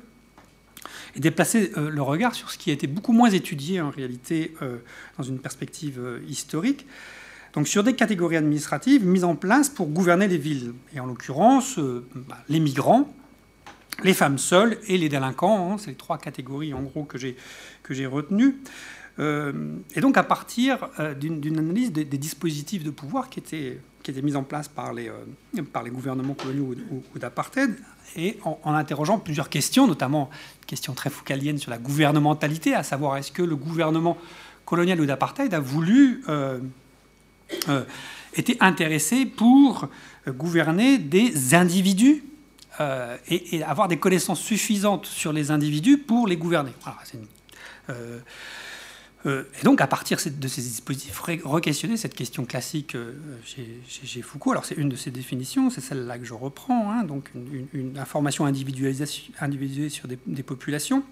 et 1.15 1.19
déplacer 1.19 1.71
le 1.77 2.01
regard 2.01 2.35
sur 2.35 2.51
ce 2.51 2.57
qui 2.57 2.69
a 2.69 2.73
été 2.73 2.87
beaucoup 2.87 3.13
moins 3.13 3.29
étudié 3.29 3.79
en 3.79 3.89
réalité 3.89 4.53
dans 5.17 5.23
une 5.23 5.39
perspective 5.39 6.01
historique. 6.27 6.85
Donc 7.53 7.67
sur 7.67 7.83
des 7.83 7.93
catégories 7.93 8.35
administratives 8.35 9.05
mises 9.05 9.23
en 9.23 9.35
place 9.35 9.69
pour 9.69 9.87
gouverner 9.87 10.27
les 10.27 10.37
villes, 10.37 10.73
et 10.93 10.99
en 10.99 11.05
l'occurrence 11.05 11.79
bah, 11.79 12.37
les 12.49 12.59
migrants, 12.59 13.13
les 14.03 14.13
femmes 14.13 14.37
seules 14.37 14.77
et 14.87 14.97
les 14.97 15.09
délinquants. 15.09 15.71
Hein, 15.71 15.77
c'est 15.77 15.91
les 15.91 15.95
trois 15.95 16.17
catégories 16.17 16.73
en 16.73 16.81
gros 16.81 17.03
que 17.03 17.17
j'ai, 17.17 18.05
retenues. 18.05 18.57
Euh, 19.19 19.75
et 19.95 20.01
donc 20.01 20.17
à 20.17 20.23
partir 20.23 20.89
euh, 20.99 21.13
d'une, 21.13 21.59
analyse 21.59 21.91
des, 21.91 22.03
dispositifs 22.03 22.83
de 22.83 22.89
pouvoir 22.89 23.29
qui 23.29 23.39
étaient, 23.39 24.21
mis 24.23 24.35
en 24.35 24.41
place 24.41 24.67
par 24.67 24.91
les, 24.91 25.07
euh, 25.07 25.61
par 25.71 25.87
gouvernements 25.87 26.33
coloniaux 26.33 26.73
ou, 26.91 27.19
d'apartheid, 27.19 27.75
et 28.15 28.39
en, 28.43 28.73
interrogeant 28.73 29.19
plusieurs 29.19 29.49
questions, 29.49 29.85
notamment 29.85 30.29
une 30.61 30.65
question 30.65 30.93
très 30.93 31.11
foucalienne 31.11 31.59
sur 31.59 31.69
la 31.69 31.77
gouvernementalité, 31.77 32.73
à 32.73 32.81
savoir 32.81 33.17
est-ce 33.17 33.31
que 33.31 33.43
le 33.43 33.55
gouvernement 33.55 34.17
colonial 34.65 34.99
ou 34.99 35.05
d'apartheid 35.05 35.53
a 35.53 35.59
voulu, 35.59 36.23
était 38.35 38.57
intéressé 38.61 39.25
pour 39.25 39.89
gouverner 40.27 40.97
des 40.97 41.53
individus 41.53 42.23
euh, 42.79 43.17
et, 43.27 43.63
avoir 43.63 43.87
des 43.87 43.97
connaissances 43.97 44.41
suffisantes 44.41 45.05
sur 45.05 45.31
les 45.31 45.51
individus 45.51 45.99
pour 45.99 46.27
les 46.27 46.37
gouverner. 46.37 46.71
Euh, 47.89 48.19
euh, 49.27 49.43
et 49.59 49.63
donc, 49.63 49.79
à 49.79 49.85
partir 49.85 50.17
de 50.17 50.47
ces 50.47 50.61
dispositifs, 50.61 51.19
re-questionner 51.19 51.97
cette 51.97 52.15
question 52.15 52.45
classique 52.45 52.97
chez, 53.45 54.21
Foucault. 54.23 54.51
Alors, 54.51 54.65
c'est 54.65 54.75
une 54.75 54.89
de 54.89 54.95
ses 54.95 55.11
définitions, 55.11 55.69
c'est 55.69 55.81
celle-là 55.81 56.17
que 56.17 56.25
je 56.25 56.33
reprends, 56.33 56.91
hein, 56.91 57.03
donc 57.03 57.29
une, 57.73 57.97
information 57.97 58.45
individualisée 58.45 59.05
sur 59.89 60.07
des, 60.07 60.43
populations, 60.43 61.03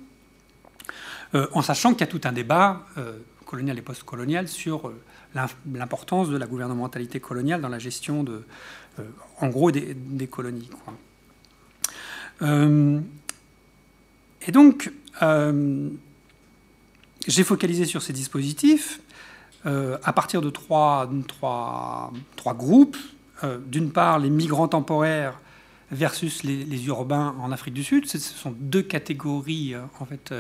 en 1.33 1.61
sachant 1.61 1.91
qu'il 1.91 2.01
y 2.01 2.03
a 2.03 2.07
tout 2.07 2.21
un 2.23 2.33
débat 2.33 2.87
colonial 3.45 3.77
et 3.77 3.81
post-colonial 3.81 4.47
sur 4.47 4.91
l'importance 5.71 6.29
de 6.29 6.37
la 6.37 6.47
gouvernementalité 6.47 7.19
coloniale 7.19 7.61
dans 7.61 7.69
la 7.69 7.79
gestion 7.79 8.23
de, 8.23 8.43
en 9.39 9.47
gros, 9.47 9.71
des, 9.71 10.27
colonies. 10.27 10.69
Euh, 12.41 12.99
et 14.47 14.51
donc, 14.51 14.91
euh, 15.21 15.89
j'ai 17.27 17.43
focalisé 17.43 17.85
sur 17.85 18.01
ces 18.01 18.13
dispositifs 18.13 19.01
euh, 19.65 19.97
à 20.03 20.13
partir 20.13 20.41
de 20.41 20.49
trois, 20.49 21.09
groupes. 22.55 22.97
D'une 23.65 23.91
part, 23.91 24.19
les 24.19 24.29
migrants 24.29 24.67
temporaires 24.67 25.39
versus 25.89 26.43
les, 26.43 26.85
urbains 26.85 27.35
en 27.41 27.51
Afrique 27.51 27.73
du 27.73 27.83
Sud. 27.83 28.05
Ce 28.05 28.19
sont 28.19 28.53
deux 28.59 28.83
catégories 28.83 29.73
en 29.99 30.05
fait 30.05 30.31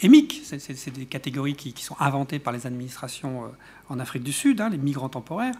émiques. 0.00 0.40
C'est 0.44 0.90
des 0.90 1.04
catégories 1.04 1.54
qui, 1.54 1.74
sont 1.84 1.96
inventées 2.00 2.38
par 2.38 2.54
les 2.54 2.66
administrations 2.66 3.52
en 3.90 3.98
Afrique 3.98 4.22
du 4.22 4.32
Sud, 4.32 4.62
hein, 4.62 4.70
les 4.70 4.78
migrants 4.78 5.10
temporaires, 5.10 5.56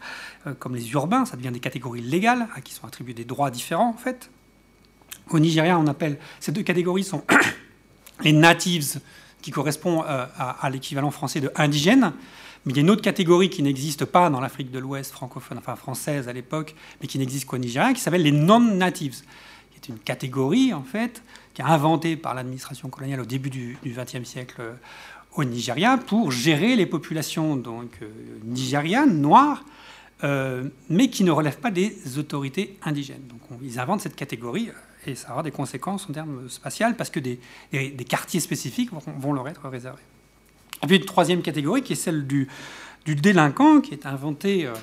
comme 0.58 0.74
les 0.74 0.92
urbains. 0.92 1.26
Ça 1.26 1.36
devient 1.36 1.52
des 1.52 1.60
catégories 1.60 2.00
légales 2.00 2.48
à 2.54 2.62
qui 2.62 2.72
sont 2.72 2.86
attribués 2.86 3.12
des 3.12 3.26
droits 3.26 3.50
différents 3.50 3.90
en 3.90 3.98
fait. 3.98 4.30
Au 5.30 5.38
Nigeria, 5.38 5.78
on 5.78 5.86
appelle 5.86 6.18
ces 6.40 6.52
deux 6.52 6.62
catégories 6.62 7.04
sont 7.04 7.24
les 8.22 8.32
natives, 8.32 9.00
qui 9.44 9.50
correspond 9.50 10.02
euh, 10.04 10.24
à, 10.38 10.70
l'équivalent 10.70 11.10
français 11.10 11.42
de 11.42 11.50
indigène. 11.54 12.14
Mais 12.64 12.72
il 12.72 12.76
y 12.76 12.78
a 12.78 12.82
une 12.82 12.88
autre 12.88 13.02
catégorie 13.02 13.50
qui 13.50 13.62
n'existe 13.62 14.06
pas 14.06 14.30
dans 14.30 14.40
l'Afrique 14.40 14.70
de 14.70 14.78
l'Ouest 14.78 15.12
francophone, 15.12 15.58
enfin 15.58 15.76
française 15.76 16.28
à 16.28 16.32
l'époque, 16.32 16.74
mais 17.02 17.08
qui 17.08 17.18
n'existe 17.18 17.44
qu'au 17.44 17.58
Nigeria, 17.58 17.92
qui 17.92 18.00
s'appelle 18.00 18.22
les 18.22 18.32
non-natives, 18.32 19.20
qui 19.70 19.76
est 19.76 19.88
une 19.92 19.98
catégorie 19.98 20.72
en 20.72 20.82
fait 20.82 21.22
qui 21.52 21.60
est 21.60 21.66
inventée 21.66 22.16
par 22.16 22.32
l'administration 22.32 22.88
coloniale 22.88 23.20
au 23.20 23.26
début 23.26 23.50
du 23.50 23.76
XXe 23.84 24.24
siècle 24.24 24.56
euh, 24.60 24.72
au 25.34 25.44
Nigeria 25.44 25.98
pour 25.98 26.32
gérer 26.32 26.74
les 26.74 26.86
populations 26.86 27.54
donc 27.54 27.98
euh, 28.00 28.08
nigérianes 28.44 29.20
noires, 29.20 29.62
mais 30.88 31.10
qui 31.10 31.22
ne 31.22 31.30
relèvent 31.30 31.60
pas 31.60 31.70
des 31.70 31.98
autorités 32.16 32.78
indigènes. 32.82 33.26
Donc 33.28 33.40
ils 33.62 33.78
inventent 33.78 34.00
cette 34.00 34.16
catégorie 34.16 34.70
et 35.06 35.14
ça 35.14 35.32
aura 35.32 35.42
des 35.42 35.50
conséquences 35.50 36.08
en 36.08 36.12
termes 36.12 36.48
spatiaux 36.48 36.86
parce 36.96 37.10
que 37.10 37.20
des, 37.20 37.38
quartiers 38.08 38.40
spécifiques 38.40 38.90
vont, 38.92 39.32
leur 39.32 39.48
être 39.48 39.68
réservés. 39.68 40.02
Et 40.82 40.86
puis 40.86 40.96
une 40.96 41.04
troisième 41.04 41.42
catégorie 41.42 41.82
qui 41.82 41.94
est 41.94 41.96
celle 41.96 42.26
du, 42.26 42.48
du 43.04 43.14
délinquant, 43.14 43.80
qui 43.80 43.94
est 43.94 44.06
inventé 44.06 44.66
euh, 44.66 44.74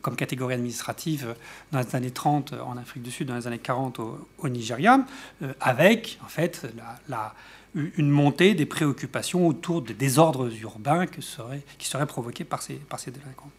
comme 0.00 0.16
catégorie 0.16 0.54
administrative 0.54 1.34
dans 1.70 1.80
les 1.80 1.96
années 1.96 2.10
30 2.10 2.54
en 2.54 2.76
Afrique 2.76 3.02
du 3.02 3.10
Sud, 3.10 3.28
dans 3.28 3.36
les 3.36 3.46
années 3.46 3.58
40 3.58 4.00
au, 4.00 4.48
Nigeria, 4.48 5.04
euh, 5.42 5.52
avec 5.60 6.18
en 6.24 6.28
fait 6.28 6.66
la, 7.08 7.34
une 7.74 8.10
montée 8.10 8.54
des 8.54 8.66
préoccupations 8.66 9.46
autour 9.46 9.82
des 9.82 9.94
désordres 9.94 10.50
urbains 10.60 11.06
que 11.06 11.20
seraient, 11.20 11.62
qui 11.78 11.86
seraient 11.86 12.06
provoqués 12.06 12.44
par 12.44 12.62
ces, 12.62 12.74
par 12.74 13.00
ces 13.00 13.10
délinquants. 13.10 13.50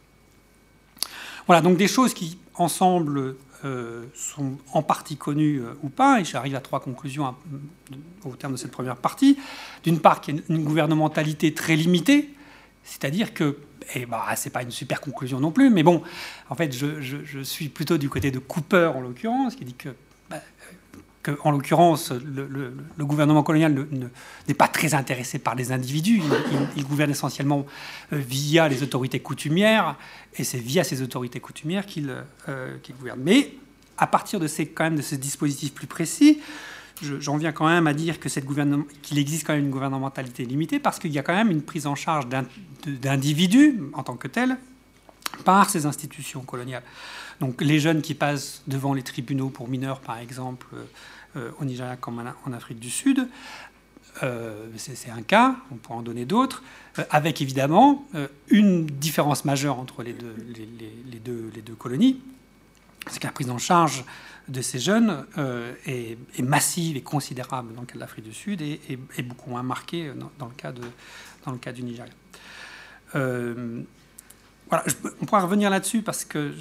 Voilà, 1.47 1.61
donc 1.61 1.77
des 1.77 1.87
choses 1.87 2.13
qui, 2.13 2.37
ensemble, 2.53 3.35
euh, 3.65 4.05
sont 4.13 4.57
en 4.73 4.81
partie 4.81 5.17
connus 5.17 5.59
euh, 5.59 5.73
ou 5.83 5.89
pas, 5.89 6.19
et 6.19 6.25
j'arrive 6.25 6.55
à 6.55 6.59
trois 6.59 6.79
conclusions 6.79 7.25
euh, 7.27 7.95
au 8.25 8.35
terme 8.35 8.53
de 8.53 8.57
cette 8.57 8.71
première 8.71 8.97
partie. 8.97 9.37
D'une 9.83 9.99
part, 9.99 10.21
qu'il 10.21 10.35
y 10.35 10.39
a 10.39 10.41
une, 10.49 10.63
gouvernementalité 10.63 11.53
très 11.53 11.75
limitée, 11.75 12.29
c'est-à-dire 12.83 13.33
que, 13.33 13.57
et 13.95 14.05
bah, 14.05 14.25
c'est 14.35 14.49
pas 14.49 14.63
une 14.63 14.71
super 14.71 15.01
conclusion 15.01 15.39
non 15.39 15.51
plus, 15.51 15.69
mais 15.69 15.83
bon, 15.83 16.03
en 16.49 16.55
fait, 16.55 16.73
je 16.73 17.43
suis 17.43 17.69
plutôt 17.69 17.97
du 17.97 18.09
côté 18.09 18.31
de 18.31 18.39
Cooper 18.39 18.91
en 18.95 19.01
l'occurrence, 19.01 19.55
qui 19.55 19.65
dit 19.65 19.75
que 19.75 19.89
en 21.43 21.51
l'occurrence, 21.51 22.11
le, 22.11 22.73
gouvernement 22.99 23.43
colonial 23.43 23.87
n'est 24.47 24.53
pas 24.53 24.67
très 24.67 24.93
intéressé 24.93 25.39
par 25.39 25.55
les 25.55 25.71
individus. 25.71 26.21
Il, 26.75 26.85
gouverne 26.85 27.11
essentiellement 27.11 27.65
euh, 28.11 28.17
via 28.17 28.67
les 28.67 28.83
autorités 28.83 29.19
coutumières, 29.19 29.95
et 30.35 30.43
c'est 30.43 30.57
via 30.57 30.83
ces 30.83 31.01
autorités 31.01 31.39
coutumières 31.39 31.85
qu'il 31.85 32.13
euh, 32.49 32.77
gouverne. 32.99 33.19
Mais 33.23 33.53
à 33.97 34.07
partir 34.07 34.39
de 34.39 34.47
ces, 34.47 34.67
quand 34.67 34.83
même, 34.83 34.97
de 34.97 35.01
ces 35.01 35.17
dispositifs 35.17 35.73
plus 35.73 35.87
précis, 35.87 36.41
j'en 37.01 37.37
viens 37.37 37.51
quand 37.51 37.67
même 37.67 37.87
à 37.87 37.93
dire 37.93 38.17
qu'il 38.19 39.17
existe 39.17 39.45
quand 39.45 39.53
même 39.53 39.65
une 39.65 39.71
gouvernementalité 39.71 40.45
limitée, 40.45 40.79
parce 40.79 40.99
qu'il 40.99 41.11
y 41.11 41.19
a 41.19 41.23
quand 41.23 41.35
même 41.35 41.51
une 41.51 41.61
prise 41.61 41.87
en 41.87 41.95
charge 41.95 42.27
d'individus 42.85 43.81
en 43.93 44.03
tant 44.03 44.15
que 44.15 44.27
tels 44.27 44.57
par 45.45 45.69
ces 45.69 45.85
institutions 45.85 46.41
coloniales. 46.41 46.83
Donc 47.39 47.61
les 47.61 47.79
jeunes 47.79 48.01
qui 48.01 48.13
passent 48.13 48.61
devant 48.67 48.93
les 48.93 49.03
tribunaux 49.03 49.49
pour 49.49 49.67
mineurs, 49.67 49.99
par 49.99 50.17
exemple, 50.17 50.67
euh, 51.35 51.49
au 51.59 51.65
Nigeria 51.65 51.95
comme 51.95 52.23
en 52.45 52.53
Afrique 52.53 52.79
du 52.79 52.91
Sud, 52.91 53.27
euh, 54.21 54.67
c'est 54.77 55.09
un 55.09 55.23
cas, 55.23 55.55
on 55.71 55.75
pourrait 55.75 55.97
en 55.97 56.03
donner 56.03 56.25
d'autres, 56.25 56.61
euh, 56.99 57.03
avec 57.09 57.41
évidemment 57.41 58.05
une 58.49 58.85
différence 58.85 59.43
majeure 59.43 59.79
entre 59.79 60.03
les 60.03 60.13
deux, 60.13 61.75
colonies, 61.75 62.21
c'est 63.07 63.19
que 63.19 63.25
la 63.25 63.33
prise 63.33 63.49
en 63.49 63.57
charge 63.57 64.05
de 64.47 64.61
ces 64.61 64.77
jeunes 64.77 65.25
est, 65.87 66.17
massive 66.39 66.97
et 66.97 67.01
considérable 67.01 67.73
dans 67.73 67.81
le 67.81 67.87
cas 67.87 67.95
de 67.95 67.99
l'Afrique 67.99 68.25
du 68.25 68.33
Sud 68.33 68.61
et 68.61 68.99
beaucoup 69.23 69.49
moins 69.49 69.63
marquée 69.63 70.11
dans, 70.37 70.45
le, 70.45 70.53
cas 70.53 70.71
de, 70.71 70.83
dans 71.45 71.51
le 71.51 71.57
cas 71.57 71.71
du 71.71 71.81
Nigeria. 71.81 72.13
voilà, 73.13 74.83
on 75.19 75.25
pourra 75.25 75.41
revenir 75.41 75.71
là-dessus 75.71 76.03
parce 76.03 76.25
que 76.25 76.53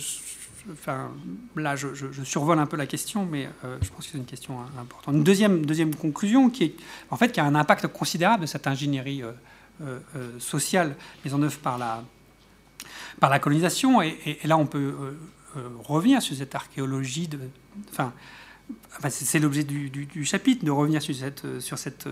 là, 1.56 1.76
je, 1.76 2.22
survole 2.24 2.58
un 2.58 2.66
peu 2.66 2.76
la 2.76 2.86
question, 2.86 3.26
mais 3.26 3.48
euh, 3.64 3.78
je 3.80 3.88
pense 3.90 4.06
que 4.06 4.12
c'est 4.12 4.18
une 4.18 4.24
question 4.24 4.60
importante. 4.78 5.14
Une 5.14 5.24
deuxième, 5.24 5.94
conclusion 5.94 6.50
qui 6.50 6.64
est, 6.64 6.74
en 7.10 7.16
fait, 7.16 7.32
qui 7.32 7.40
a 7.40 7.44
un 7.44 7.54
impact 7.54 7.86
considérable 7.88 8.42
de 8.42 8.46
cette 8.46 8.66
ingénierie 8.66 9.22
euh, 9.22 9.32
euh, 9.82 10.38
sociale 10.38 10.94
mise 11.24 11.34
en 11.34 11.42
œuvre 11.42 11.58
par 11.58 11.78
la, 11.78 12.04
par 13.20 13.30
la 13.30 13.38
colonisation. 13.38 14.02
Et, 14.02 14.38
là, 14.44 14.56
on 14.56 14.66
peut 14.66 14.94
revenir 15.84 16.22
sur 16.22 16.36
cette 16.36 16.54
archéologie 16.54 17.28
enfin, 17.90 18.12
c'est 19.10 19.38
l'objet 19.38 19.64
du, 19.64 20.24
chapitre 20.24 20.64
de 20.64 20.70
revenir 20.70 21.02
sur 21.02 21.14
cette, 21.14 21.60
sur 21.60 21.78
cette, 21.78 22.08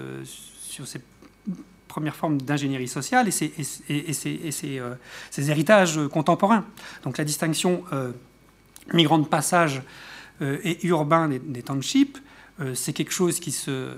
sur 0.62 0.86
cette 0.86 1.04
première 1.88 2.14
forme 2.14 2.40
d'ingénierie 2.40 2.86
sociale 2.86 3.28
et 3.28 3.30
ses, 3.30 3.52
et, 3.88 4.80
héritages 5.38 6.00
contemporains. 6.08 6.66
Donc 7.02 7.18
la 7.18 7.24
distinction 7.24 7.84
migrants 8.92 9.18
de 9.18 9.26
passage 9.26 9.82
euh, 10.42 10.58
et 10.64 10.86
urbains 10.86 11.28
des, 11.28 11.62
townships 11.62 12.18
c'est 12.74 12.92
quelque 12.92 13.12
chose 13.12 13.40
qui 13.40 13.52
se, 13.52 13.94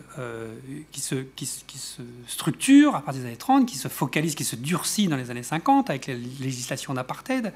qui, 0.92 1.00
se, 1.00 1.16
qui, 1.16 1.46
se, 1.46 2.00
structure 2.28 2.94
à 2.94 3.02
partir 3.02 3.22
des 3.22 3.26
années 3.26 3.36
30, 3.36 3.66
qui 3.66 3.76
se 3.76 3.88
focalise, 3.88 4.36
qui 4.36 4.44
se 4.44 4.54
durcit 4.54 5.08
dans 5.08 5.16
les 5.16 5.32
années 5.32 5.42
50 5.42 5.90
avec 5.90 6.06
les 6.06 6.14
législations 6.14 6.94
d'apartheid, 6.94 7.52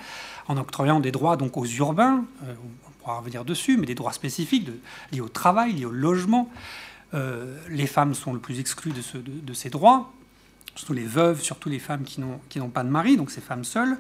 en 0.48 0.56
octroyant 0.56 0.98
des 0.98 1.12
droits 1.12 1.36
donc 1.36 1.56
aux 1.56 1.64
urbains, 1.64 2.24
on 2.42 2.90
pourra 2.98 3.20
revenir 3.20 3.44
dessus, 3.44 3.76
mais 3.76 3.86
des 3.86 3.94
droits 3.94 4.12
spécifiques 4.12 4.68
liés 5.12 5.20
au 5.20 5.28
travail, 5.28 5.74
liés 5.74 5.84
au 5.84 5.92
logement. 5.92 6.50
les 7.12 7.86
femmes 7.86 8.14
sont 8.14 8.32
le 8.32 8.40
plus 8.40 8.58
exclues 8.58 8.90
de, 8.90 9.20
de 9.20 9.52
ces 9.54 9.70
droits 9.70 10.12
surtout 10.76 10.92
les 10.92 11.04
veuves, 11.04 11.40
surtout 11.40 11.68
les 11.68 11.78
femmes 11.78 12.04
qui 12.04 12.20
n'ont 12.20 12.70
pas 12.70 12.84
de 12.84 12.88
mari, 12.88 13.16
donc 13.16 13.30
ces 13.30 13.40
femmes 13.40 13.64
seules. 13.64 13.98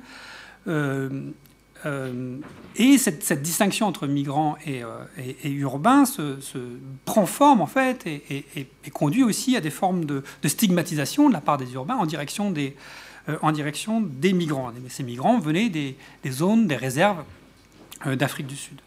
Euh, 1.84 1.96
euh, 1.96 2.38
et 2.76 2.98
cette, 2.98 3.42
distinction 3.42 3.86
entre 3.86 4.06
migrants 4.06 4.56
et, 4.66 4.82
euh, 4.82 4.88
urbains 5.44 6.04
se, 6.04 6.36
prend 7.04 7.26
forme 7.26 7.60
en 7.60 7.66
fait 7.66 8.06
et, 8.06 8.66
conduit 8.92 9.24
aussi 9.24 9.56
à 9.56 9.60
des 9.60 9.70
formes 9.70 10.04
de, 10.04 10.22
stigmatisation 10.44 11.28
de 11.28 11.32
la 11.32 11.40
part 11.40 11.58
des 11.58 11.72
urbains 11.72 11.96
en 11.96 12.06
direction 12.06 12.50
des, 12.50 12.76
en 13.42 13.52
direction 13.52 14.00
des 14.00 14.32
migrants. 14.32 14.72
ces 14.88 15.02
migrants 15.02 15.38
venaient 15.38 15.68
des, 15.68 15.96
zones, 16.30 16.66
des 16.66 16.76
réserves 16.76 17.24
d'Afrique 18.04 18.46
du 18.46 18.56
Sud. 18.56 18.80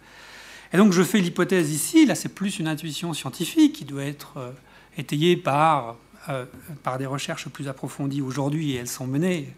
Et 0.72 0.78
donc 0.78 0.94
je 0.94 1.02
fais 1.02 1.20
l'hypothèse 1.20 1.72
ici, 1.72 2.06
là 2.06 2.14
c'est 2.14 2.30
plus 2.30 2.60
une 2.60 2.68
intuition 2.68 3.14
scientifique 3.14 3.74
qui 3.74 3.86
doit 3.86 4.04
être 4.04 4.54
étayée 4.98 5.36
euh, 6.28 6.46
par 6.84 6.98
des 6.98 7.06
recherches 7.06 7.48
plus 7.48 7.70
approfondies 7.70 8.22
aujourd'hui, 8.22 8.74
et 8.74 8.76
elles 8.76 8.90
sont 8.90 9.08
menées. 9.08 9.54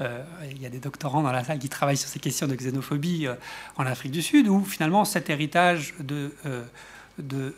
Euh, 0.00 0.22
il 0.50 0.60
y 0.60 0.66
a 0.66 0.70
des 0.70 0.78
doctorants 0.78 1.22
dans 1.22 1.32
la 1.32 1.44
salle 1.44 1.58
qui 1.58 1.68
travaillent 1.68 1.96
sur 1.96 2.08
ces 2.08 2.18
questions 2.18 2.46
de 2.46 2.54
xénophobie 2.54 3.26
euh, 3.26 3.34
en 3.76 3.86
Afrique 3.86 4.12
du 4.12 4.22
Sud, 4.22 4.48
où 4.48 4.64
finalement 4.64 5.04
cet 5.04 5.30
héritage 5.30 5.94
de, 6.00 6.32
de 7.18 7.54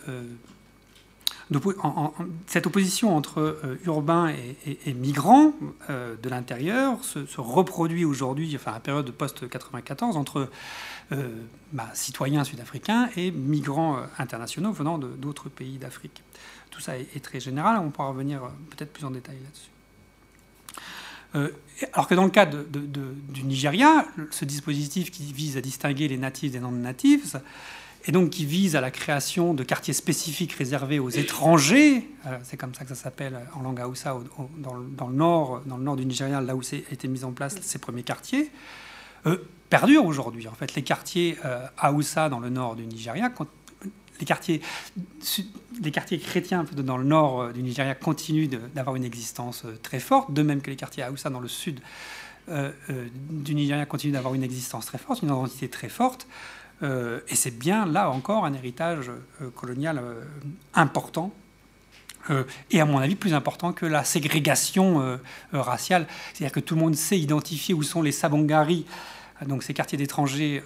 cette 2.46 2.66
opposition 2.66 3.16
entre 3.16 3.78
urbains 3.84 4.32
et, 4.66 4.94
migrants 4.94 5.52
de 5.88 6.28
l'intérieur 6.28 7.04
se, 7.04 7.20
reproduit 7.38 8.04
aujourd'hui, 8.04 8.52
enfin 8.56 8.72
à 8.72 8.74
la 8.74 8.80
période 8.80 9.06
de 9.06 9.12
post-94, 9.12 10.16
entre 10.16 10.50
bah, 11.72 11.88
citoyens 11.92 12.44
sud-africains 12.44 13.10
et 13.16 13.30
migrants 13.30 13.98
internationaux 14.18 14.72
venant 14.72 14.98
d'autres 14.98 15.48
pays 15.48 15.78
d'Afrique 15.78 16.22
tout 16.74 16.80
ça 16.80 16.98
est, 16.98 17.22
très 17.22 17.38
général, 17.38 17.80
on 17.80 17.90
pourra 17.90 18.08
revenir 18.08 18.42
euh, 18.42 18.48
peut-être 18.70 18.92
plus 18.92 19.04
en 19.04 19.12
détail 19.12 19.36
là-dessus. 19.36 19.70
Euh, 21.34 21.50
alors 21.92 22.06
que 22.06 22.14
dans 22.14 22.24
le 22.24 22.30
cas 22.30 22.46
du 22.46 23.42
Nigeria, 23.42 24.06
ce 24.30 24.44
dispositif 24.44 25.10
qui 25.10 25.32
vise 25.32 25.56
à 25.56 25.60
distinguer 25.60 26.06
les 26.08 26.16
natifs 26.16 26.52
des 26.52 26.60
non-natifs, 26.60 27.36
et 28.06 28.12
donc 28.12 28.30
qui 28.30 28.44
vise 28.44 28.76
à 28.76 28.80
la 28.80 28.90
création 28.90 29.54
de 29.54 29.64
quartiers 29.64 29.94
spécifiques 29.94 30.52
réservés 30.52 30.98
aux 30.98 31.08
étrangers, 31.08 32.08
euh, 32.26 32.38
c'est 32.44 32.56
comme 32.56 32.74
ça 32.74 32.84
que 32.84 32.90
ça 32.90 32.94
s'appelle 32.94 33.40
en 33.54 33.62
langue 33.62 33.80
Haoussa 33.80 34.16
dans, 34.58 34.74
le 34.74 35.14
nord, 35.14 35.62
dans 35.66 35.76
le 35.78 35.82
nord 35.82 35.96
du 35.96 36.04
Nigeria, 36.04 36.40
là 36.40 36.54
où 36.54 36.62
été 36.62 37.08
mis 37.08 37.24
en 37.24 37.32
place 37.32 37.56
ces 37.62 37.78
premiers 37.78 38.02
quartiers, 38.02 38.50
perdurent 39.70 40.04
aujourd'hui. 40.04 40.46
En 40.48 40.54
fait, 40.54 40.74
les 40.74 40.82
quartiers 40.82 41.38
Haoussa 41.78 42.28
dans 42.28 42.40
le 42.40 42.50
nord 42.50 42.76
du 42.76 42.84
Nigeria 42.84 43.30
les 45.82 45.90
quartiers, 45.90 46.18
chrétiens 46.18 46.64
dans 46.76 46.96
le 46.96 47.04
nord 47.04 47.40
euh, 47.42 47.52
du 47.52 47.62
Nigeria 47.62 47.94
continuent 47.94 48.48
d'avoir 48.74 48.96
une 48.96 49.04
existence 49.04 49.64
euh, 49.64 49.78
très 49.82 50.00
forte, 50.00 50.32
de 50.32 50.42
même 50.42 50.60
que 50.60 50.70
les 50.70 50.76
quartiers 50.76 51.02
Haoussa 51.02 51.30
dans 51.30 51.40
le 51.40 51.48
sud 51.48 51.80
euh, 52.48 52.70
du 53.30 53.54
Nigeria 53.54 53.86
continuent 53.86 54.12
d'avoir 54.12 54.34
une 54.34 54.42
existence 54.42 54.86
très 54.86 54.98
forte, 54.98 55.22
une 55.22 55.28
identité 55.28 55.68
très 55.68 55.88
forte. 55.88 56.26
et 56.82 57.34
c'est 57.34 57.58
bien 57.58 57.86
là 57.86 58.10
encore 58.10 58.44
un 58.44 58.52
héritage 58.52 59.10
colonial 59.54 60.02
important 60.74 61.32
et 62.70 62.80
à 62.80 62.84
mon 62.84 62.98
avis 62.98 63.14
plus 63.14 63.32
important 63.32 63.72
que 63.72 63.86
la 63.86 64.04
ségrégation 64.04 65.18
raciale. 65.52 66.06
C'est-à-dire 66.32 66.52
que 66.52 66.60
tout 66.60 66.74
le 66.74 66.82
monde 66.82 66.96
sait 66.96 67.18
identifier 67.18 67.72
où 67.74 67.82
sont 67.82 68.02
les 68.02 68.12
Sabongari, 68.12 68.84
donc 69.46 69.62
ces 69.62 69.72
quartiers 69.72 69.96
d'étrangers 69.96 70.62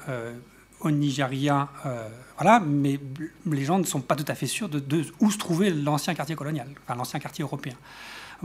au 0.81 0.91
Nigeria, 0.91 1.69
euh, 1.87 2.09
voilà, 2.37 2.61
mais 2.61 3.01
les 3.47 3.65
gens 3.65 3.79
ne 3.79 3.85
sont 3.85 4.01
pas 4.01 4.15
tout 4.15 4.25
à 4.29 4.35
fait 4.35 4.47
sûrs 4.47 4.69
de, 4.69 5.05
où 5.21 5.31
se 5.31 5.39
trouvait 5.39 5.71
l'ancien 5.71 6.15
quartier 6.15 6.37
colonial, 6.37 6.69
enfin 6.85 6.95
l'ancien 6.95 7.19
quartier 7.19 7.43
européen, 7.43 7.75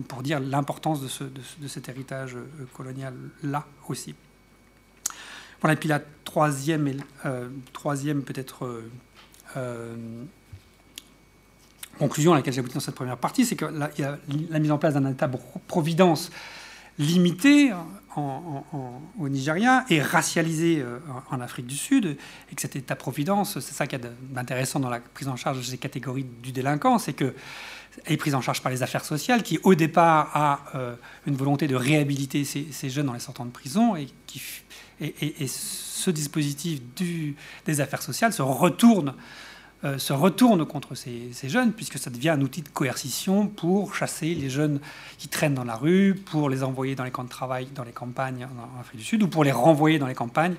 pour 0.08 0.24
dire 0.24 0.40
l'importance 0.40 1.02
de, 1.02 1.68
cet 1.68 1.90
héritage 1.90 2.36
euh, 2.36 2.66
colonial-là 2.74 3.66
aussi. 3.88 4.16
Voilà, 5.62 5.74
et 5.74 5.78
puis 5.78 5.88
la 5.88 6.02
troisième, 6.26 6.92
euh, 7.26 7.50
troisième 7.72 8.24
peut-être 8.24 8.84
conclusion 12.00 12.34
à 12.34 12.38
laquelle 12.38 12.54
j'aboutis 12.54 12.74
dans 12.74 12.80
cette 12.80 12.96
première 12.96 13.18
partie, 13.18 13.46
c'est 13.46 13.56
que 13.56 13.66
y 14.00 14.04
a 14.04 14.18
la 14.50 14.60
mise 14.60 14.72
en 14.72 14.80
place 14.80 14.96
d'un 14.96 15.12
état-providence 15.12 16.32
limité 17.00 17.72
au 18.16 19.30
Nigeria 19.30 19.86
et 19.90 20.02
racialisé 20.02 20.80
euh, 20.80 21.00
en 21.32 21.42
Afrique 21.42 21.66
du 21.66 21.76
Sud, 21.76 22.18
et 22.52 22.56
que 22.56 22.62
cet 22.62 22.76
état-providence, 22.76 23.60
c'est 23.60 23.74
ça 23.74 23.88
qui 23.88 23.96
est 23.96 24.02
d'intéressant 24.30 24.80
dans 24.80 24.90
la 24.90 25.00
prise 25.00 25.28
en 25.28 25.36
charge 25.36 25.58
de 25.58 25.64
ces 25.64 25.78
catégories 25.78 26.26
du 26.44 26.52
délinquant, 26.52 27.00
c'est 27.00 27.14
que 27.14 27.34
est 28.06 28.18
prise 28.18 28.36
en 28.36 28.42
charge 28.42 28.62
par 28.62 28.72
les 28.72 28.84
affaires 28.84 29.06
sociales, 29.06 29.44
qui 29.44 29.60
au 29.64 29.76
départ 29.76 30.32
a 30.34 30.66
euh, 30.76 30.96
une 31.28 31.36
volonté 31.36 31.68
de 31.68 31.76
réhabiliter 31.76 32.44
ces, 32.44 32.90
jeunes 32.90 33.10
en 33.10 33.14
les 33.14 33.20
sortant 33.20 33.46
de 33.46 33.52
prison, 33.52 33.96
et, 33.96 34.08
qui, 34.26 34.42
et, 35.00 35.48
ce 35.48 36.12
dispositif 36.12 36.82
des 37.66 37.82
affaires 37.82 38.02
sociales 38.02 38.34
se 38.34 38.42
retourne 38.42 39.14
euh, 39.86 39.98
se 39.98 40.14
retourne 40.14 40.66
contre 40.66 40.96
ces, 40.96 41.34
jeunes, 41.44 41.74
puisque 41.74 41.98
ça 41.98 42.10
devient 42.10 42.30
un 42.30 42.40
outil 42.40 42.62
de 42.62 42.70
coercition 42.70 43.48
pour 43.48 43.96
chasser 43.96 44.34
les 44.34 44.50
jeunes 44.50 44.80
qui 45.18 45.28
traînent 45.28 45.56
dans 45.56 45.66
la 45.66 45.76
rue, 45.76 46.16
pour 46.16 46.50
les 46.50 46.64
envoyer 46.64 46.96
dans 46.96 47.04
les 47.04 47.12
camps 47.12 47.26
de 47.26 47.30
travail, 47.30 47.68
dans 47.76 47.84
les 47.84 47.92
campagnes 47.92 48.46
en 48.46 48.80
Afrique 48.80 49.00
du 49.00 49.06
Sud, 49.06 49.24
ou 49.24 49.28
pour 49.28 49.44
les 49.44 49.52
renvoyer 49.52 50.00
dans 50.00 50.08
les 50.08 50.16
campagnes, 50.16 50.56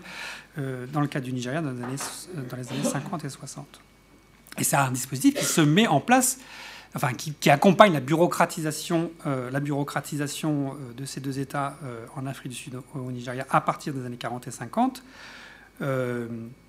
euh, 0.59 0.87
dans 0.93 1.01
le 1.01 1.07
cas 1.07 1.21
du 1.21 1.33
Nigeria, 1.33 1.63
dans 1.63 1.71
les, 1.71 1.83
années, 1.83 1.97
euh, 2.37 2.43
dans 2.51 2.57
les 2.59 2.69
années 2.71 2.85
50 2.85 3.25
et 3.25 3.31
60. 3.31 3.81
Et 4.59 4.65
c'est 4.65 4.77
un 4.77 4.91
dispositif 4.91 5.39
qui 5.39 5.47
se 5.47 5.63
met 5.63 5.87
en 5.87 6.01
place, 6.01 6.39
enfin 6.95 7.15
qui, 7.15 7.49
accompagne 7.49 7.95
la 7.95 8.01
bureaucratisation, 8.01 9.11
la 9.25 9.59
bureaucratisation 9.59 10.77
de 10.97 11.05
ces 11.07 11.21
deux 11.21 11.41
États 11.41 11.77
en 12.15 12.25
Afrique 12.27 12.53
du 12.53 12.59
Sud, 12.59 12.77
au, 12.77 12.99
au, 13.01 13.11
Nigeria, 13.11 13.45
à 13.51 13.61
partir 13.61 13.95
des 13.95 14.07
années 14.07 14.17
40 14.17 14.47
et 14.47 14.53
50 14.53 15.03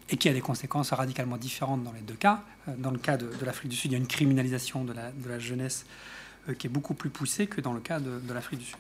et 0.10 0.18
qui 0.18 0.30
a 0.30 0.34
des 0.34 0.42
conséquences 0.42 0.94
radicalement 0.94 1.38
différentes 1.38 1.84
dans 1.84 1.92
les 1.92 2.02
deux 2.02 2.16
cas. 2.16 2.44
Euh, 2.68 2.74
dans 2.78 2.92
le 2.92 3.00
cas 3.00 3.18
de, 3.18 3.30
l'Afrique 3.44 3.70
du 3.70 3.76
Sud, 3.76 3.92
il 3.92 3.94
y 3.94 3.98
a 3.98 4.00
une 4.00 4.08
criminalisation 4.08 4.84
de 4.84 4.94
la, 4.94 5.40
jeunesse 5.40 5.86
euh, 6.50 6.54
qui 6.54 6.68
est 6.68 6.70
beaucoup 6.70 6.94
plus 6.94 7.10
poussée 7.10 7.48
que 7.48 7.62
dans 7.62 7.74
le 7.74 7.80
cas 7.80 8.00
de, 8.00 8.34
l'Afrique 8.34 8.60
du 8.60 8.66
Sud. 8.66 8.78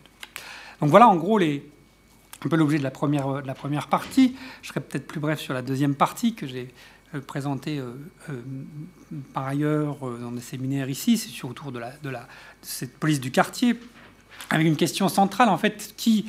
Donc 0.82 0.90
voilà 0.90 1.08
en 1.08 1.16
gros 1.16 1.38
les, 1.38 1.68
un 2.44 2.50
peu 2.50 2.56
l'objet 2.56 2.78
de, 2.78 2.84
la 2.84 2.92
première, 2.92 3.88
partie. 3.90 4.36
Je 4.62 4.70
serai 4.70 4.82
peut-être 4.82 5.08
plus 5.08 5.20
bref 5.20 5.40
sur 5.40 5.54
la 5.54 5.62
deuxième 5.62 5.96
partie 5.96 6.36
que 6.36 6.46
j'ai 6.46 6.74
euh, 7.14 7.22
présentée 7.22 7.82
par 9.34 9.48
ailleurs 9.48 9.98
dans 10.00 10.32
des 10.32 10.42
séminaires 10.42 10.90
ici, 10.90 11.18
c'est 11.18 11.30
sur 11.30 11.50
autour 11.50 11.72
de, 11.72 11.80
la, 11.80 11.92
de, 11.98 12.10
la, 12.10 12.22
de 12.22 12.28
cette 12.62 12.98
police 12.98 13.20
du 13.20 13.32
quartier, 13.32 13.80
avec 14.50 14.68
une 14.68 14.76
question 14.76 15.08
centrale 15.08 15.50
en 15.50 15.58
fait 15.58 15.94
qui 15.96 16.26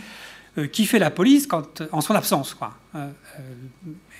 qui 0.64 0.86
fait 0.86 0.98
la 0.98 1.10
police 1.10 1.46
quand, 1.46 1.82
en 1.92 2.00
son 2.00 2.14
absence. 2.14 2.54
Quoi. 2.54 2.72
Euh, 2.94 3.10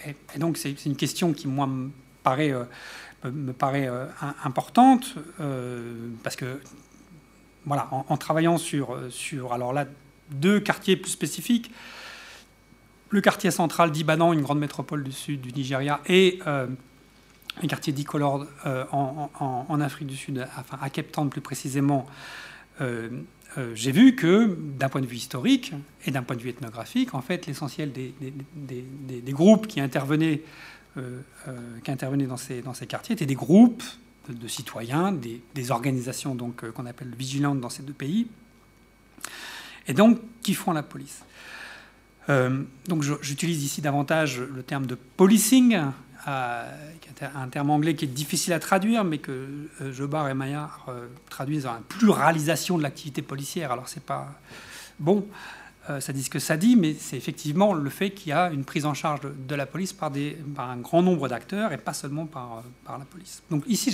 euh, 0.06 0.12
et, 0.34 0.38
donc 0.38 0.56
c'est 0.56 0.84
une 0.86 0.96
question 0.96 1.32
qui, 1.32 1.48
moi, 1.48 1.66
me 1.66 1.90
paraît, 2.22 2.52
me 3.24 3.52
paraît 3.52 3.88
importante, 4.44 5.14
parce 6.22 6.36
que, 6.36 6.60
voilà, 7.64 7.88
en, 7.90 8.16
travaillant 8.16 8.58
sur, 8.58 8.96
sur, 9.10 9.52
alors 9.52 9.72
là, 9.72 9.86
deux 10.30 10.60
quartiers 10.60 10.96
plus 10.96 11.10
spécifiques, 11.10 11.70
le 13.10 13.20
quartier 13.20 13.50
central 13.50 13.90
d'Ibadan, 13.90 14.32
une 14.32 14.42
grande 14.42 14.58
métropole 14.58 15.04
du 15.04 15.12
sud 15.12 15.40
du 15.40 15.52
Nigeria, 15.52 16.00
et 16.06 16.40
un 16.46 17.66
quartier 17.68 17.92
d'Ikolord 17.92 18.46
en, 18.92 19.80
Afrique 19.80 20.08
du 20.08 20.16
Sud, 20.16 20.46
enfin 20.58 20.78
à 20.80 20.90
Cape 20.90 21.12
Town 21.12 21.30
plus 21.30 21.40
précisément, 21.40 22.06
euh, 22.80 23.08
j'ai 23.74 23.92
vu 23.92 24.14
que, 24.14 24.54
d'un 24.78 24.88
point 24.88 25.00
de 25.00 25.06
vue 25.06 25.16
historique 25.16 25.72
et 26.04 26.10
d'un 26.10 26.22
point 26.22 26.36
de 26.36 26.42
vue 26.42 26.50
ethnographique, 26.50 27.14
en 27.14 27.22
fait, 27.22 27.46
l'essentiel 27.46 27.92
des, 27.92 29.32
groupes 29.32 29.66
qui 29.66 29.80
intervenaient, 29.80 30.42
euh, 30.96 31.20
euh, 31.48 31.78
qui 31.82 31.90
intervenaient 31.90 32.26
dans, 32.26 32.36
ces, 32.36 32.62
quartiers 32.86 33.14
étaient 33.14 33.26
des 33.26 33.34
groupes 33.34 33.82
de, 34.28 34.48
citoyens, 34.48 35.12
des, 35.12 35.70
organisations 35.70 36.34
donc 36.34 36.68
qu'on 36.70 36.86
appelle 36.86 37.14
vigilantes 37.16 37.60
dans 37.60 37.70
ces 37.70 37.82
deux 37.82 37.92
pays, 37.92 38.26
et 39.86 39.94
donc 39.94 40.18
qui 40.42 40.54
font 40.54 40.72
la 40.72 40.82
police. 40.82 41.22
donc 42.28 43.04
j'utilise 43.22 43.62
ici 43.64 43.80
davantage 43.80 44.40
le 44.40 44.62
terme 44.62 44.86
de 44.86 44.96
policing, 45.16 45.78
un 47.34 47.48
terme 47.48 47.70
anglais 47.70 47.94
qui 47.94 48.04
est 48.04 48.08
difficile 48.08 48.52
à 48.52 48.58
traduire, 48.58 49.04
mais 49.04 49.18
que 49.18 49.48
euh, 49.80 49.92
Jobard 49.92 50.28
et 50.28 50.34
Maillard 50.34 50.86
euh, 50.88 51.06
traduisent 51.30 51.66
en 51.66 51.80
pluralisation 51.88 52.78
de 52.78 52.82
l'activité 52.82 53.22
policière. 53.22 53.72
Alors 53.72 53.88
c'est 53.88 54.04
pas 54.04 54.28
bon. 54.98 55.26
ça 56.00 56.12
dit 56.12 56.24
ce 56.24 56.30
que 56.30 56.40
ça 56.40 56.56
dit, 56.56 56.74
mais 56.74 56.94
c'est 56.98 57.16
effectivement 57.16 57.72
le 57.72 57.90
fait 57.90 58.10
qu'il 58.10 58.30
y 58.30 58.32
a 58.32 58.50
une 58.50 58.64
prise 58.64 58.86
en 58.86 58.94
charge 58.94 59.20
de, 59.22 59.54
la 59.54 59.66
police 59.66 59.92
par, 59.92 60.10
un 60.10 60.76
grand 60.78 61.02
nombre 61.02 61.28
d'acteurs 61.28 61.72
et 61.72 61.78
pas 61.78 61.92
seulement 61.92 62.26
par, 62.26 62.64
la 62.88 63.04
police. 63.04 63.42
Donc 63.50 63.62
ici, 63.68 63.92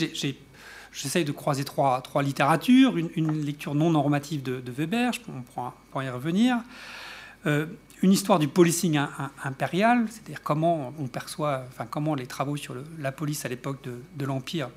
j'essaye 0.92 1.24
de 1.24 1.32
croiser 1.32 1.64
trois, 1.64 2.02
littératures, 2.22 2.96
une, 2.96 3.44
lecture 3.44 3.74
non 3.74 3.90
normative 3.90 4.42
de, 4.42 4.72
Weber, 4.72 5.10
on 5.28 5.42
pourra, 5.42 6.04
y 6.04 6.08
revenir, 6.08 6.56
une 8.02 8.12
histoire 8.12 8.38
du 8.38 8.48
policing 8.48 8.98
impérial, 9.44 10.06
c'est-à-dire 10.10 10.42
comment 10.42 10.92
on 10.98 11.06
perçoit, 11.06 11.64
enfin 11.68 11.86
comment 11.88 12.14
les 12.14 12.26
travaux 12.26 12.56
sur 12.56 12.74
la 12.98 13.12
police 13.12 13.44
à 13.44 13.48
l'époque 13.48 13.78
de, 13.84 14.24
l'Empire 14.24 14.70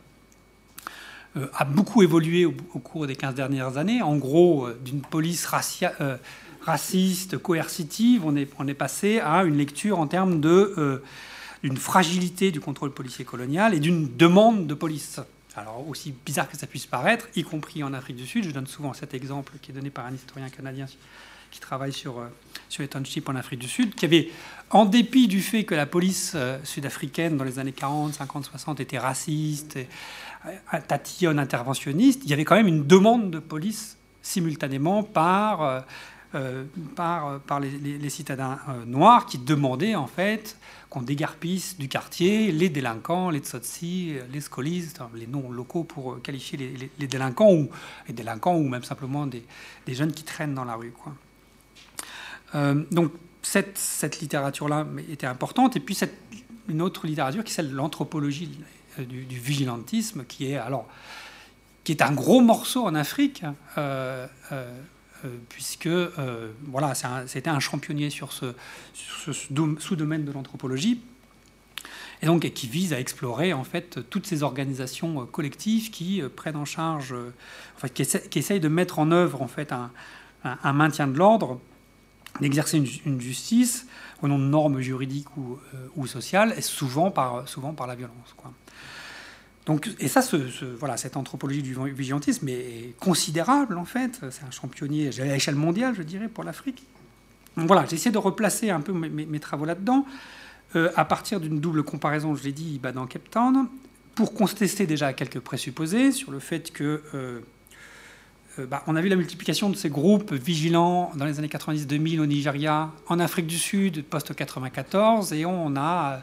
euh, 1.36 1.48
a 1.54 1.66
beaucoup 1.66 2.04
évolué 2.04 2.46
au, 2.46 2.52
cours 2.52 3.08
des 3.08 3.16
15 3.16 3.34
dernières 3.34 3.78
années. 3.78 4.02
En 4.02 4.16
gros, 4.18 4.68
euh, 4.68 4.80
d'une 4.86 5.02
police 5.02 5.48
euh, 6.02 6.18
raciste, 6.62 7.38
coercitive, 7.40 8.24
on 8.26 8.36
est, 8.36 8.50
on 8.60 8.68
est 8.68 8.76
passé 8.76 9.20
à 9.20 9.44
une 9.44 9.58
lecture 9.58 10.00
en 10.00 10.08
termes 10.08 10.40
de 10.40 11.02
d'une 11.64 11.78
fragilité 11.78 12.52
du 12.52 12.60
contrôle 12.60 12.92
policier 12.92 13.26
colonial 13.26 13.74
et 13.74 13.80
d'une 13.80 14.16
demande 14.18 14.68
de 14.68 14.76
police. 14.76 15.20
Alors, 15.56 15.84
aussi 15.90 16.14
bizarre 16.24 16.48
que 16.48 16.58
ça 16.58 16.68
puisse 16.68 16.86
paraître, 16.86 17.28
y 17.36 17.42
compris 17.42 17.82
en 17.82 17.92
Afrique 17.94 18.18
du 18.18 18.28
Sud, 18.28 18.44
je 18.44 18.52
donne 18.52 18.68
souvent 18.68 18.94
cet 18.94 19.16
exemple 19.16 19.54
qui 19.60 19.72
est 19.72 19.74
donné 19.74 19.90
par 19.90 20.06
un 20.06 20.14
historien 20.14 20.48
canadien 20.50 20.86
qui 21.56 21.62
travaille 21.62 21.94
sur, 21.94 22.20
euh, 22.20 22.28
sur 22.68 22.82
les 22.82 22.90
townships 22.90 23.30
en 23.30 23.36
Afrique 23.36 23.62
du 23.62 23.70
Sud, 23.70 23.96
qui 23.96 24.04
avait, 24.04 24.30
en 24.72 24.84
dépit 24.84 25.30
du 25.30 25.42
fait 25.42 25.64
que 25.64 25.74
la 25.74 25.86
police 25.86 26.34
euh, 26.36 26.60
sud-africaine 26.66 27.38
dans 27.38 27.46
les 27.46 27.60
années 27.60 27.72
40, 27.72 28.14
50, 28.14 28.44
60 28.44 28.82
était 28.82 29.00
raciste, 29.00 29.78
et, 29.78 29.88
euh, 30.48 30.80
tatillonne, 30.86 31.40
interventionniste, 31.40 32.22
il 32.26 32.30
y 32.30 32.34
avait 32.34 32.44
quand 32.44 32.56
même 32.56 32.68
une 32.68 32.86
demande 32.86 33.32
de 33.32 33.40
police 33.40 33.98
simultanément 34.22 35.04
par, 35.04 35.86
par, 36.96 37.40
par 37.42 37.60
les, 37.60 38.10
citadins 38.10 38.60
noirs 38.88 39.28
qui 39.28 39.38
demandaient 39.38 39.94
en 39.94 40.08
fait 40.08 40.58
qu'on 40.90 41.04
dégarpisse 41.04 41.78
du 41.78 41.88
quartier 41.88 42.52
les 42.52 42.70
délinquants, 42.70 43.30
les 43.30 43.40
tsotsi, 43.40 44.16
les 44.34 44.42
scolis, 44.42 44.88
les 45.14 45.28
noms 45.28 45.52
locaux 45.52 45.84
pour 45.84 46.20
qualifier 46.24 46.58
les, 46.58 46.92
les, 46.98 47.08
délinquants 47.08 47.54
ou 47.54 47.70
les 48.08 48.16
délinquants 48.16 48.56
ou 48.56 48.68
même 48.68 48.84
simplement 48.84 49.28
des, 49.28 49.46
des, 49.86 49.94
jeunes 49.94 50.12
qui 50.12 50.24
traînent 50.24 50.56
dans 50.56 50.66
la 50.66 50.74
rue. 50.74 50.92
Quoi. 50.92 51.14
Euh, 52.54 52.84
donc 52.92 53.12
cette, 53.42 54.20
littérature-là 54.20 54.86
était 55.10 55.28
importante. 55.28 55.76
Et 55.76 55.80
puis 55.80 55.98
une 56.68 56.82
autre 56.82 57.08
littérature 57.08 57.44
qui 57.44 57.52
est 57.52 57.56
celle 57.56 57.70
de 57.70 57.76
l'anthropologie 57.76 58.60
euh, 59.00 59.06
du, 59.06 59.40
vigilantisme, 59.40 60.26
qui 60.26 60.52
est 60.52 60.58
alors 60.58 60.88
qui 61.84 61.92
est 61.92 62.02
un 62.02 62.14
gros 62.14 62.42
morceau 62.42 62.84
en 62.84 62.96
Afrique, 62.96 63.44
euh, 63.78 64.26
puisque 65.50 65.90
voilà, 66.64 66.96
c'était 67.28 67.50
un, 67.50 67.60
championnier 67.60 68.10
sur 68.10 68.32
ce, 68.32 68.56
sous-domaine 69.32 70.26
de 70.26 70.32
l'anthropologie, 70.32 71.00
et 72.24 72.26
donc 72.26 72.50
qui 72.54 72.68
vise 72.68 72.92
à 72.92 73.00
explorer 73.00 73.54
en 73.54 73.64
fait 73.64 74.00
toutes 74.10 74.26
ces 74.26 74.42
organisations 74.42 75.28
collectives 75.28 75.92
qui 75.92 76.24
prennent 76.36 76.56
en 76.56 76.66
charge, 76.66 77.14
enfin, 77.76 77.88
qui, 77.88 78.40
essayent 78.40 78.60
de 78.60 78.68
mettre 78.68 78.98
en 78.98 79.12
œuvre 79.12 79.44
en 79.44 79.48
fait 79.48 79.72
un 80.44 80.74
maintien 80.74 81.06
de 81.06 81.20
l'ordre 81.20 81.60
d'exercer 82.42 82.82
une, 83.06 83.22
justice 83.22 83.88
au 84.22 84.28
nom 84.28 84.38
de 84.40 84.44
normes 84.44 84.80
juridiques 84.80 85.36
ou, 85.38 85.60
euh, 85.74 85.88
ou, 85.96 86.08
sociales, 86.08 86.54
et 86.58 86.62
souvent 86.62 87.12
par, 87.12 87.48
souvent 87.48 87.74
par 87.74 87.88
la 87.88 87.96
violence. 87.96 88.34
Quoi. 88.36 88.52
Donc, 89.66 89.90
et 90.00 90.08
ça, 90.08 90.22
ce, 90.22 90.38
voilà, 90.78 90.96
cette 90.96 91.18
anthropologie 91.18 91.64
du 91.64 91.76
vigilantisme 91.94 92.48
est 92.50 92.96
considérable, 93.00 93.78
en 93.78 93.86
fait. 93.86 94.22
C'est 94.30 94.44
un 94.44 94.52
championnier 94.52 95.10
à 95.20 95.26
l'échelle 95.26 95.56
mondiale, 95.56 95.96
je 95.98 96.04
dirais, 96.04 96.28
pour 96.28 96.44
l'Afrique. 96.44 96.84
Voilà, 97.58 97.86
j'ai 97.86 97.96
essayé 97.96 98.12
de 98.12 98.18
replacer 98.18 98.70
un 98.70 98.82
peu 98.82 98.92
mes, 98.92 99.40
travaux 99.40 99.66
là-dedans, 99.66 100.06
euh, 100.76 100.92
à 100.96 101.06
partir 101.06 101.40
d'une 101.40 101.60
double 101.60 101.84
comparaison, 101.84 102.36
je 102.36 102.44
l'ai 102.44 102.52
dit, 102.52 102.80
bah, 102.82 102.92
dans 102.92 103.08
Cape 103.08 103.30
Town, 103.32 103.68
pour 104.14 104.34
contester 104.34 104.86
déjà 104.86 105.14
quelques 105.14 105.40
présupposés 105.40 106.12
sur 106.12 106.32
le 106.32 106.40
fait 106.40 106.72
que... 106.72 107.02
Euh, 107.14 107.40
bah, 108.64 108.84
on 108.88 108.96
a 108.96 109.02
vu 109.02 109.10
la 109.10 109.16
multiplication 109.16 109.70
de 109.70 109.76
ces 109.76 109.90
groupes 109.90 110.34
vigilants 110.34 111.12
dans 111.16 111.26
les 111.26 111.40
années 111.40 111.48
90-2000 111.48 112.20
au 112.20 112.26
Nigeria, 112.26 112.92
en 113.08 113.20
Afrique 113.20 113.48
du 113.48 113.58
Sud, 113.58 114.04
post-94, 114.06 115.34
et 115.34 115.46
on 115.46 115.76
a 115.76 116.14
euh, 116.14 116.18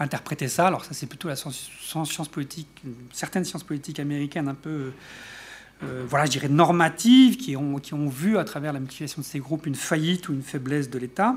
interprété 0.00 0.48
ça. 0.48 0.66
Alors 0.66 0.84
ça, 0.84 0.94
c'est 0.94 1.06
plutôt 1.06 1.28
la 1.28 1.36
science, 1.36 2.28
politique, 2.30 2.68
certaines 3.12 3.44
sciences 3.44 3.62
politiques 3.62 4.00
américaines 4.00 4.48
un 4.48 4.54
peu, 4.54 4.92
euh, 5.84 6.04
voilà, 6.08 6.26
je 6.26 6.32
dirais 6.32 6.48
normatives, 6.48 7.36
qui 7.36 7.56
ont, 7.56 8.08
vu 8.08 8.36
à 8.36 8.44
travers 8.44 8.72
la 8.72 8.80
multiplication 8.80 9.22
de 9.22 9.26
ces 9.26 9.38
groupes 9.38 9.66
une 9.66 9.76
faillite 9.76 10.28
ou 10.28 10.32
une 10.32 10.42
faiblesse 10.42 10.90
de 10.90 10.98
l'État, 10.98 11.36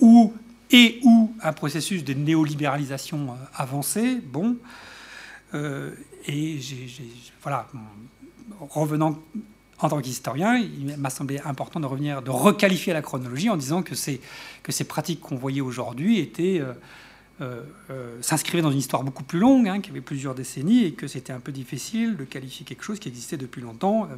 ou 0.00 0.34
et 0.72 1.00
ou 1.02 1.34
un 1.42 1.52
processus 1.52 2.04
de 2.04 2.14
néolibéralisation 2.14 3.36
avancé. 3.54 4.20
Bon, 4.32 4.56
et 5.52 6.60
voilà 7.42 7.68
revenant 8.68 9.18
en 9.82 9.88
tant 9.88 10.00
qu'historien, 10.00 10.56
il 10.56 10.96
m'a 10.98 11.10
semblé 11.10 11.40
important 11.44 11.80
de 11.80 11.86
revenir, 11.86 12.22
de 12.22 12.30
requalifier 12.30 12.92
la 12.92 13.02
chronologie 13.02 13.48
en 13.48 13.56
disant 13.56 13.82
que 13.82 13.94
ces, 13.94 14.20
que 14.62 14.72
ces 14.72 14.84
pratiques 14.84 15.20
qu'on 15.20 15.36
voyait 15.36 15.62
aujourd'hui 15.62 16.18
étaient 16.18 16.60
euh, 16.60 16.74
euh, 17.40 17.62
euh, 17.88 18.18
s'inscrivaient 18.20 18.62
dans 18.62 18.70
une 18.70 18.78
histoire 18.78 19.02
beaucoup 19.02 19.24
plus 19.24 19.38
longue, 19.38 19.68
hein, 19.68 19.80
qui 19.80 19.90
avait 19.90 20.02
plusieurs 20.02 20.34
décennies, 20.34 20.84
et 20.84 20.92
que 20.92 21.06
c'était 21.06 21.32
un 21.32 21.40
peu 21.40 21.52
difficile 21.52 22.16
de 22.16 22.24
qualifier 22.24 22.66
quelque 22.66 22.84
chose 22.84 22.98
qui 22.98 23.08
existait 23.08 23.38
depuis 23.38 23.62
longtemps 23.62 24.08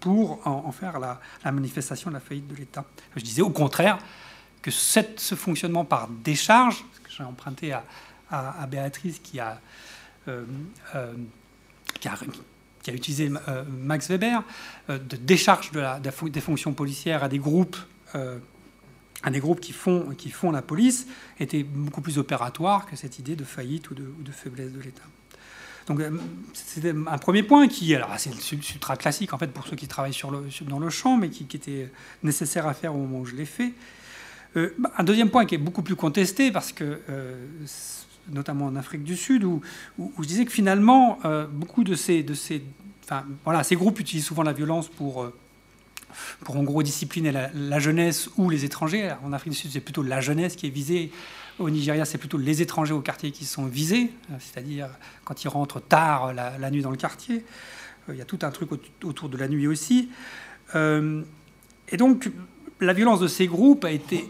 pour 0.00 0.44
en, 0.46 0.72
faire 0.72 0.98
la, 0.98 1.20
manifestation 1.44 2.10
de 2.10 2.14
la 2.14 2.20
faillite 2.20 2.48
de 2.48 2.56
l'État. 2.56 2.84
Je 3.14 3.22
disais 3.22 3.42
au 3.42 3.50
contraire 3.50 3.98
que 4.60 4.72
ce 4.72 5.34
fonctionnement 5.36 5.84
par 5.84 6.08
décharge, 6.08 6.84
que 7.04 7.10
j'ai 7.16 7.22
emprunté 7.22 7.72
à, 7.72 7.84
Béatrice 8.66 9.20
qui 9.20 9.38
a 9.38 9.60
qui 12.82 12.90
a 12.90 12.94
utilisé 12.94 13.30
euh, 13.48 13.64
Max 13.68 14.08
Weber, 14.08 14.42
euh, 14.90 14.98
de 14.98 15.16
décharge 15.16 15.70
de 15.72 15.80
la, 15.80 16.00
des 16.00 16.40
fonctions 16.40 16.72
policières 16.72 17.22
à 17.22 17.28
des 17.28 17.38
groupes, 17.38 17.76
euh, 18.14 18.38
à 19.22 19.30
des 19.30 19.40
groupes 19.40 19.60
qui 19.60 19.72
font, 19.72 20.14
qui 20.16 20.30
font 20.30 20.50
la 20.50 20.62
police, 20.62 21.06
était 21.38 21.62
beaucoup 21.62 22.00
plus 22.00 22.18
opératoire 22.18 22.86
que 22.86 22.96
cette 22.96 23.18
idée 23.18 23.36
de 23.36 23.44
faillite 23.44 23.90
ou 23.90 23.94
de, 23.94 24.32
faiblesse 24.32 24.72
de 24.72 24.80
l'État. 24.80 25.04
Donc 25.86 26.00
c'était 26.52 26.90
un 26.90 27.18
premier 27.18 27.42
point 27.42 27.66
qui, 27.66 27.92
alors 27.94 28.10
c'est 28.16 28.52
ultra 28.52 28.96
classique 28.96 29.32
en 29.32 29.38
fait 29.38 29.48
pour 29.48 29.66
ceux 29.66 29.74
qui 29.74 29.88
travaillent 29.88 30.12
sur 30.12 30.30
le, 30.30 30.44
dans 30.68 30.78
le 30.78 30.90
champ, 30.90 31.16
mais 31.16 31.28
qui, 31.28 31.44
était 31.56 31.90
nécessaire 32.22 32.68
à 32.68 32.74
faire 32.74 32.94
au 32.94 32.98
moment 32.98 33.20
où 33.20 33.24
je 33.24 33.34
l'ai 33.34 33.46
fait. 33.46 33.72
Bah, 34.54 34.92
un 34.96 35.02
deuxième 35.02 35.30
point 35.30 35.44
qui 35.44 35.56
est 35.56 35.58
beaucoup 35.58 35.82
plus 35.82 35.96
contesté 35.96 36.52
parce 36.52 36.72
que 36.72 37.00
notamment 38.28 38.66
en 38.66 38.76
Afrique 38.76 39.02
du 39.02 39.16
Sud, 39.16 39.44
où, 39.44 39.60
je 39.98 40.26
disais 40.26 40.44
que 40.44 40.52
finalement, 40.52 41.18
euh, 41.24 41.46
beaucoup 41.46 41.84
de 41.84 41.94
ces, 41.94 42.22
de 42.22 42.34
ces, 42.34 42.62
enfin, 43.04 43.24
voilà, 43.44 43.64
ces 43.64 43.76
groupes 43.76 44.00
utilisent 44.00 44.26
souvent 44.26 44.42
la 44.42 44.52
violence 44.52 44.88
pour, 44.88 45.22
euh, 45.22 45.34
pour 46.44 46.56
en 46.56 46.62
gros 46.62 46.82
discipliner 46.82 47.32
la, 47.32 47.78
jeunesse 47.78 48.30
ou 48.36 48.50
les 48.50 48.64
étrangers. 48.64 49.12
En 49.24 49.32
Afrique 49.32 49.52
du 49.52 49.58
Sud, 49.58 49.70
c'est 49.72 49.80
plutôt 49.80 50.02
la 50.02 50.20
jeunesse 50.20 50.56
qui 50.56 50.66
est 50.66 50.70
visée. 50.70 51.10
Au 51.58 51.68
Nigeria, 51.68 52.04
c'est 52.04 52.18
plutôt 52.18 52.38
les 52.38 52.62
étrangers 52.62 52.94
au 52.94 53.00
quartier 53.00 53.30
qui 53.30 53.44
sont 53.44 53.66
visés, 53.66 54.10
euh, 54.30 54.36
c'est-à-dire 54.38 54.88
quand 55.24 55.44
ils 55.44 55.48
rentrent 55.48 55.80
tard 55.80 56.32
la, 56.32 56.70
nuit 56.70 56.82
dans 56.82 56.90
le 56.90 56.96
quartier. 56.96 57.44
Il 58.08 58.16
y 58.16 58.22
a 58.22 58.24
tout 58.24 58.38
un 58.42 58.50
truc 58.50 58.70
autour 59.04 59.28
de 59.28 59.36
la 59.36 59.46
nuit 59.46 59.68
aussi. 59.68 60.10
et 60.74 61.96
donc, 61.96 62.30
la 62.82 62.92
violence 62.92 63.20
de 63.20 63.28
ces 63.28 63.46
groupes 63.46 63.84
a 63.84 63.90
été, 63.90 64.26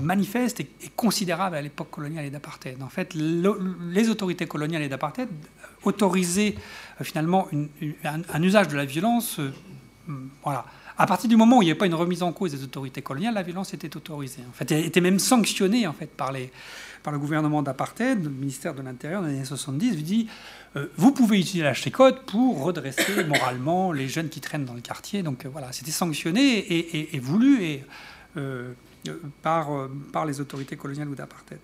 manifeste 0.00 0.60
et, 0.60 0.68
considérable 0.94 1.56
à 1.56 1.62
l'époque 1.62 1.90
coloniale 1.90 2.24
et 2.24 2.30
d'apartheid. 2.30 2.82
En 2.82 2.88
fait, 2.88 3.14
les 3.14 4.08
autorités 4.08 4.46
coloniales 4.46 4.82
et 4.82 4.88
d'apartheid 4.88 5.28
autorisaient 5.84 6.56
euh, 7.00 7.04
finalement 7.04 7.48
un, 8.04 8.42
usage 8.42 8.68
de 8.68 8.76
la 8.76 8.84
violence. 8.84 9.38
Euh, 9.38 9.52
voilà. 10.42 10.64
À 10.98 11.06
partir 11.06 11.28
du 11.28 11.36
moment 11.36 11.58
où 11.58 11.62
il 11.62 11.66
n'y 11.66 11.70
avait 11.70 11.78
pas 11.78 11.86
une 11.86 11.94
remise 11.94 12.22
en 12.22 12.32
cause 12.32 12.52
des 12.52 12.64
autorités 12.64 13.02
coloniales, 13.02 13.34
la 13.34 13.42
violence 13.42 13.72
était 13.74 13.94
autorisée. 13.96 14.42
En 14.48 14.52
fait, 14.52 14.70
elle 14.72 14.84
était 14.84 15.02
même 15.02 15.18
sanctionnée 15.18 15.86
en 15.86 15.92
fait 15.92 16.06
par 16.06 16.32
les, 16.32 16.50
par 17.06 17.12
le 17.12 17.20
gouvernement 17.20 17.62
d'apartheid, 17.62 18.24
le 18.24 18.30
ministère 18.30 18.74
de 18.74 18.82
l'Intérieur 18.82 19.22
dans 19.22 19.28
les 19.28 19.36
années 19.36 19.44
70, 19.44 19.94
vous 19.94 20.02
dit 20.02 20.26
euh, 20.74 20.88
vous 20.96 21.12
pouvez 21.12 21.38
utiliser 21.38 21.62
la 21.62 21.72
chécotte 21.72 22.26
pour 22.26 22.64
redresser 22.64 23.22
moralement 23.28 23.92
les 23.92 24.08
jeunes 24.08 24.28
qui 24.28 24.40
traînent 24.40 24.64
dans 24.64 24.74
le 24.74 24.80
quartier. 24.80 25.22
Donc 25.22 25.44
euh, 25.44 25.48
voilà, 25.48 25.70
c'était 25.70 25.92
sanctionné 25.92 27.14
et, 27.14 27.18
voulu 27.20 27.78
euh, 28.36 28.72
par, 29.40 29.68
par 30.12 30.26
les 30.26 30.40
autorités 30.40 30.74
coloniales 30.74 31.08
ou 31.08 31.14
d'apartheid. 31.14 31.60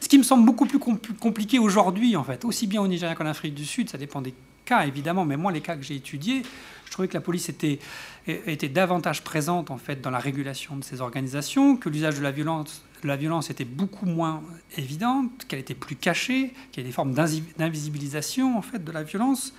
Ce 0.00 0.08
qui 0.08 0.18
me 0.18 0.24
semble 0.24 0.44
beaucoup 0.44 0.66
plus 0.66 0.80
compliqué 0.80 1.60
aujourd'hui, 1.60 2.16
en 2.16 2.24
fait, 2.24 2.44
aussi 2.44 2.66
bien 2.66 2.82
au 2.82 2.88
Nigeria 2.88 3.14
qu'en 3.14 3.26
Afrique 3.26 3.54
du 3.54 3.64
Sud, 3.64 3.88
ça 3.88 3.98
dépend 3.98 4.20
des 4.20 4.34
cas 4.64 4.84
évidemment, 4.84 5.24
mais 5.24 5.36
moi 5.36 5.52
les 5.52 5.60
cas 5.60 5.76
que 5.76 5.82
j'ai 5.84 5.94
étudiés, 5.94 6.42
je 6.86 6.90
trouvais 6.90 7.06
que 7.06 7.14
la 7.14 7.20
police 7.20 7.48
était, 7.48 7.78
était 8.26 8.68
davantage 8.68 9.22
présente 9.22 9.70
en 9.70 9.78
fait 9.78 10.00
dans 10.00 10.10
la 10.10 10.18
régulation 10.18 10.76
de 10.76 10.82
ces 10.82 11.00
organisations, 11.00 11.76
que 11.76 11.88
l'usage 11.88 12.18
de 12.18 12.22
la 12.22 12.32
violence 12.32 12.82
la 13.06 13.16
violence 13.16 13.50
était 13.50 13.64
beaucoup 13.64 14.06
moins 14.06 14.42
évidente, 14.76 15.44
qu'elle 15.46 15.60
était 15.60 15.74
plus 15.74 15.96
cachée, 15.96 16.52
qu'il 16.72 16.82
y 16.82 16.86
a 16.86 16.88
des 16.88 16.92
formes 16.92 17.14
d'invisibilisation 17.14 18.56
en 18.58 18.62
fait 18.62 18.82
de 18.82 18.92
la 18.92 19.02
violence. 19.02 19.54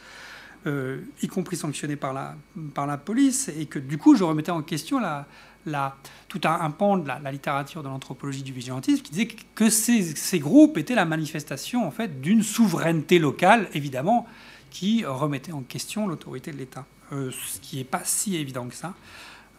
y 0.65 1.27
compris 1.27 1.57
sanctionnés 1.57 1.95
par 1.95 2.13
la, 2.13 2.97
police, 2.97 3.49
et 3.49 3.67
que 3.67 3.77
du 3.77 3.97
coup, 3.97 4.15
je 4.15 4.23
remettais 4.23 4.51
en 4.51 4.63
question 4.63 4.99
la, 4.99 5.95
tout 6.27 6.41
un, 6.43 6.71
pan 6.71 6.97
de 6.97 7.07
la, 7.07 7.31
littérature 7.31 7.83
de 7.83 7.87
l'anthropologie 7.87 8.41
du 8.41 8.51
vigilantisme 8.51 9.03
qui 9.03 9.11
disait 9.11 9.27
que 9.53 9.69
ces, 9.69 10.01
ces 10.15 10.39
groupes 10.39 10.77
étaient 10.77 10.95
la 10.95 11.05
manifestation 11.05 11.85
en 11.87 11.91
fait 11.91 12.19
d'une 12.19 12.41
souveraineté 12.41 13.19
locale, 13.19 13.69
évidemment, 13.73 14.27
qui 14.71 15.05
remettait 15.05 15.53
en 15.53 15.61
question 15.61 16.07
l'autorité 16.07 16.51
de 16.51 16.57
l'État, 16.57 16.85
ce 17.11 17.59
qui 17.61 17.77
n'est 17.77 17.83
pas 17.83 18.01
si 18.03 18.35
évident 18.35 18.67
que 18.67 18.75
ça. 18.75 18.93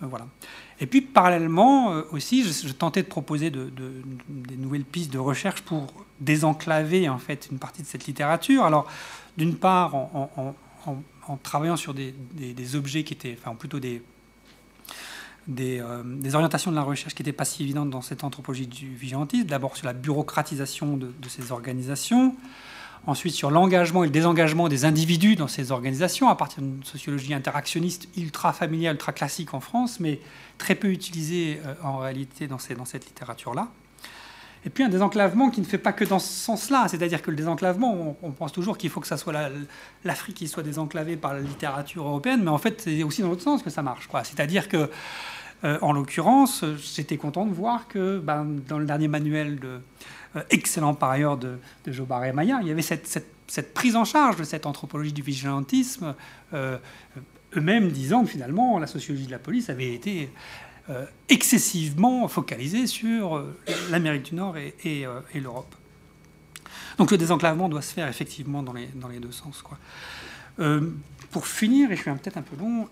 Voilà. 0.00 0.26
Et 0.80 0.86
puis 0.86 1.00
parallèlement 1.00 1.92
euh, 1.92 2.02
aussi, 2.12 2.44
je, 2.44 2.72
tentais 2.72 3.02
de 3.02 3.08
proposer 3.08 3.50
de, 3.50 3.70
des 4.28 4.56
nouvelles 4.56 4.84
pistes 4.84 5.12
de 5.12 5.18
recherche 5.18 5.62
pour 5.62 5.86
désenclaver 6.20 7.08
en 7.08 7.18
fait 7.18 7.48
une 7.50 7.58
partie 7.58 7.82
de 7.82 7.86
cette 7.86 8.06
littérature. 8.06 8.64
Alors 8.64 8.86
d'une 9.36 9.56
part 9.56 9.94
en, 9.94 10.54
travaillant 11.42 11.76
sur 11.76 11.94
des, 11.94 12.14
objets 12.76 13.04
qui 13.04 13.14
étaient, 13.14 13.36
enfin 13.40 13.54
plutôt 13.54 13.80
des, 13.80 14.02
euh, 15.48 16.02
des, 16.04 16.34
orientations 16.34 16.70
de 16.70 16.76
la 16.76 16.82
recherche 16.82 17.14
qui 17.14 17.22
n'étaient 17.22 17.32
pas 17.32 17.44
si 17.44 17.62
évidentes 17.62 17.90
dans 17.90 18.02
cette 18.02 18.24
anthropologie 18.24 18.66
du 18.66 18.94
vigilantisme. 18.94 19.46
D'abord 19.46 19.76
sur 19.76 19.86
la 19.86 19.92
bureaucratisation 19.92 20.96
de, 20.96 21.12
ces 21.28 21.52
organisations, 21.52 22.36
ensuite 23.06 23.34
sur 23.34 23.50
l'engagement 23.50 24.02
et 24.04 24.08
le 24.08 24.12
désengagement 24.12 24.68
des 24.68 24.84
individus 24.84 25.36
dans 25.36 25.48
ces 25.48 25.70
organisations, 25.72 26.28
à 26.28 26.34
partir 26.34 26.62
d'une 26.62 26.82
sociologie 26.84 27.34
interactionniste 27.34 28.08
ultra 28.16 28.52
familiale, 28.52 28.94
ultra 28.94 29.12
classique 29.12 29.54
en 29.54 29.60
France, 29.60 30.00
mais 30.00 30.20
très 30.58 30.74
peu 30.74 30.88
utilisée 30.88 31.60
euh, 31.64 31.74
en 31.82 31.98
réalité 31.98 32.48
dans, 32.48 32.58
cette 32.58 33.06
littérature-là. 33.06 33.68
Et 34.64 34.70
puis 34.70 34.82
un 34.82 34.88
désenclavement 34.88 35.50
qui 35.50 35.60
ne 35.60 35.66
fait 35.66 35.78
pas 35.78 35.92
que 35.92 36.04
dans 36.04 36.18
ce 36.18 36.28
sens-là, 36.28 36.88
c'est-à-dire 36.88 37.22
que 37.22 37.30
le 37.30 37.36
désenclavement, 37.36 38.16
on, 38.20 38.32
pense 38.32 38.52
toujours 38.52 38.76
qu'il 38.76 38.90
faut 38.90 39.00
que 39.00 39.06
ça 39.06 39.16
soit 39.16 39.32
l'Afrique 40.04 40.36
qui 40.36 40.48
soit 40.48 40.64
désenclavée 40.64 41.16
par 41.16 41.34
la 41.34 41.40
littérature 41.40 42.04
européenne, 42.04 42.42
mais 42.42 42.50
en 42.50 42.58
fait 42.58 42.80
c'est 42.80 43.04
aussi 43.04 43.22
dans 43.22 43.28
l'autre 43.28 43.42
sens 43.42 43.62
que 43.62 43.70
ça 43.70 43.82
marche. 43.82 44.08
C'est-à-dire 44.24 44.68
que, 44.68 44.90
euh, 45.62 45.78
en 45.82 45.92
l'occurrence, 45.92 46.64
j'étais 46.96 47.16
content 47.16 47.46
de 47.46 47.54
voir 47.54 47.86
que 47.86 48.18
ben, 48.18 48.44
dans 48.66 48.80
le 48.80 48.86
dernier 48.86 49.06
manuel 49.06 49.60
de, 49.60 49.80
excellent 50.50 50.94
par 50.94 51.10
ailleurs 51.10 51.36
de, 51.36 51.58
de 51.84 51.92
et 51.92 52.32
Maya, 52.32 52.58
il 52.62 52.68
y 52.68 52.70
avait 52.70 52.82
cette, 52.82 53.74
prise 53.74 53.96
en 53.96 54.04
charge 54.04 54.36
de 54.36 54.44
cette 54.44 54.66
anthropologie 54.66 55.12
du 55.12 55.22
vigilantisme, 55.22 56.14
euh, 56.54 56.78
eux-mêmes 57.56 57.90
disant 57.90 58.24
que 58.24 58.30
finalement 58.30 58.78
la 58.78 58.86
sociologie 58.86 59.26
de 59.26 59.30
la 59.30 59.38
police 59.38 59.70
avait 59.70 59.94
été 59.94 60.30
euh, 60.90 61.04
excessivement 61.28 62.28
focalisée 62.28 62.86
sur 62.86 63.44
l'Amérique 63.90 64.24
du 64.24 64.34
Nord 64.34 64.56
et, 64.56 65.06
l'Europe. 65.34 65.74
Donc 66.98 67.10
le 67.10 67.18
désenclavement 67.18 67.68
doit 67.68 67.82
se 67.82 67.92
faire 67.92 68.08
effectivement 68.08 68.62
dans 68.62 68.72
les, 68.72 69.18
deux 69.20 69.32
sens. 69.32 69.62
Quoi. 69.62 69.78
pour 71.30 71.46
finir, 71.46 71.92
et 71.92 71.96
je 71.96 72.02
suis 72.02 72.10
peut-être 72.10 72.38
un 72.38 72.42
peu 72.42 72.56
long, 72.56 72.88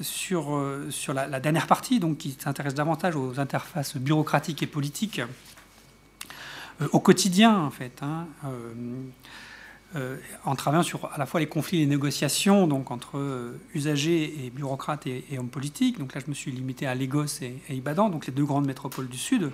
sur, 0.00 1.14
la, 1.14 1.40
dernière 1.40 1.66
partie, 1.66 2.00
qui 2.18 2.36
s'intéresse 2.38 2.74
davantage 2.74 3.16
aux 3.16 3.40
interfaces 3.40 3.96
bureaucratiques 3.96 4.62
et 4.62 4.66
politiques 4.66 5.20
euh, 5.20 5.26
au 6.92 7.00
quotidien, 7.00 7.58
en 7.58 7.70
fait, 7.70 8.02
hein, 8.02 8.26
euh, 8.44 8.72
euh, 9.96 10.16
en 10.44 10.54
travaillant 10.54 10.82
sur 10.82 11.12
à 11.12 11.18
la 11.18 11.26
fois 11.26 11.40
les 11.40 11.46
conflits 11.46 11.78
et 11.78 11.80
les 11.80 11.86
négociations 11.86 12.66
donc, 12.66 12.90
entre 12.90 13.54
usagers 13.74 14.46
et 14.46 14.50
bureaucrates 14.50 15.06
et, 15.06 15.24
hommes 15.38 15.48
politiques. 15.48 15.98
Donc 15.98 16.14
là, 16.14 16.20
je 16.24 16.30
me 16.30 16.34
suis 16.34 16.52
limité 16.52 16.86
à 16.86 16.94
Lagos 16.94 17.42
et, 17.42 17.60
Ibadan, 17.70 18.08
donc 18.08 18.26
les 18.26 18.32
deux 18.32 18.44
grandes 18.44 18.66
métropoles 18.66 19.08
du 19.08 19.18
Sud. 19.18 19.50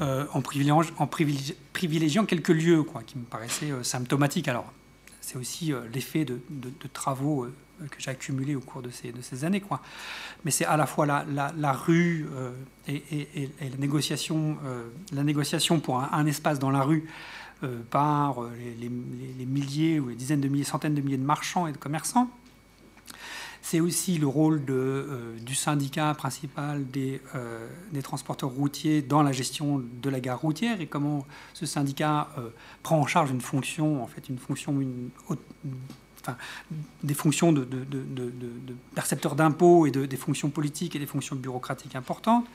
en, 0.00 0.40
privilégiant, 0.40 0.82
en 0.98 1.06
privilégiant, 1.06 2.24
quelques 2.26 2.48
lieux 2.48 2.82
quoi, 2.84 3.02
qui 3.02 3.18
me 3.18 3.24
paraissaient 3.24 3.72
symptomatiques. 3.82 4.48
Alors, 4.48 4.72
c'est 5.20 5.36
aussi 5.36 5.72
l'effet 5.92 6.24
de, 6.24 6.40
travaux 6.92 7.46
que 7.88 7.96
j'ai 8.00 8.10
accumulés 8.10 8.54
au 8.54 8.60
cours 8.60 8.82
de 8.82 8.90
ces, 8.90 9.12
de 9.12 9.22
ces 9.22 9.44
années. 9.44 9.60
Quoi. 9.60 9.80
Mais 10.44 10.50
c'est 10.50 10.64
à 10.64 10.76
la 10.76 10.86
fois 10.86 11.06
la, 11.06 11.24
la, 11.26 11.72
rue 11.72 12.28
euh, 12.34 12.52
et, 12.88 13.50
la, 13.60 13.76
négociation, 13.76 14.58
euh, 14.64 14.88
la 15.12 15.22
négociation 15.22 15.80
pour 15.80 16.00
un, 16.00 16.26
espace 16.26 16.58
dans 16.58 16.70
la 16.70 16.82
rue 16.82 17.08
euh, 17.62 17.80
par 17.90 18.42
les, 18.58 18.90
les, 19.38 19.46
milliers 19.46 20.00
ou 20.00 20.08
les 20.08 20.14
dizaines 20.14 20.40
de 20.40 20.48
milliers, 20.48 20.64
centaines 20.64 20.94
de 20.94 21.00
milliers 21.00 21.18
de 21.18 21.24
marchands 21.24 21.66
et 21.66 21.72
de 21.72 21.78
commerçants. 21.78 22.28
C'est 23.62 23.80
aussi 23.80 24.16
le 24.16 24.26
rôle 24.26 24.64
de, 24.64 25.34
du 25.42 25.54
syndicat 25.54 26.14
principal 26.14 26.88
des, 26.90 27.20
des, 27.92 28.00
transporteurs 28.00 28.48
routiers 28.48 29.02
dans 29.02 29.22
la 29.22 29.32
gestion 29.32 29.84
de 30.02 30.08
la 30.08 30.18
gare 30.18 30.40
routière 30.40 30.80
et 30.80 30.86
comment 30.86 31.26
ce 31.52 31.66
syndicat 31.66 32.28
prend 32.82 32.98
en 32.98 33.06
charge 33.06 33.30
une 33.30 33.42
fonction, 33.42 34.02
en 34.02 34.06
fait, 34.06 34.30
une 34.30 34.38
fonction 34.38 34.80
des 37.02 37.14
fonctions 37.14 37.52
de, 37.52 37.66
percepteurs 38.94 39.34
d'impôts 39.34 39.86
et 39.86 39.90
des 39.90 40.16
fonctions 40.16 40.50
politiques 40.50 40.96
et 40.96 40.98
des 40.98 41.06
fonctions 41.06 41.36
bureaucratiques 41.36 41.96
importantes. 41.96 42.46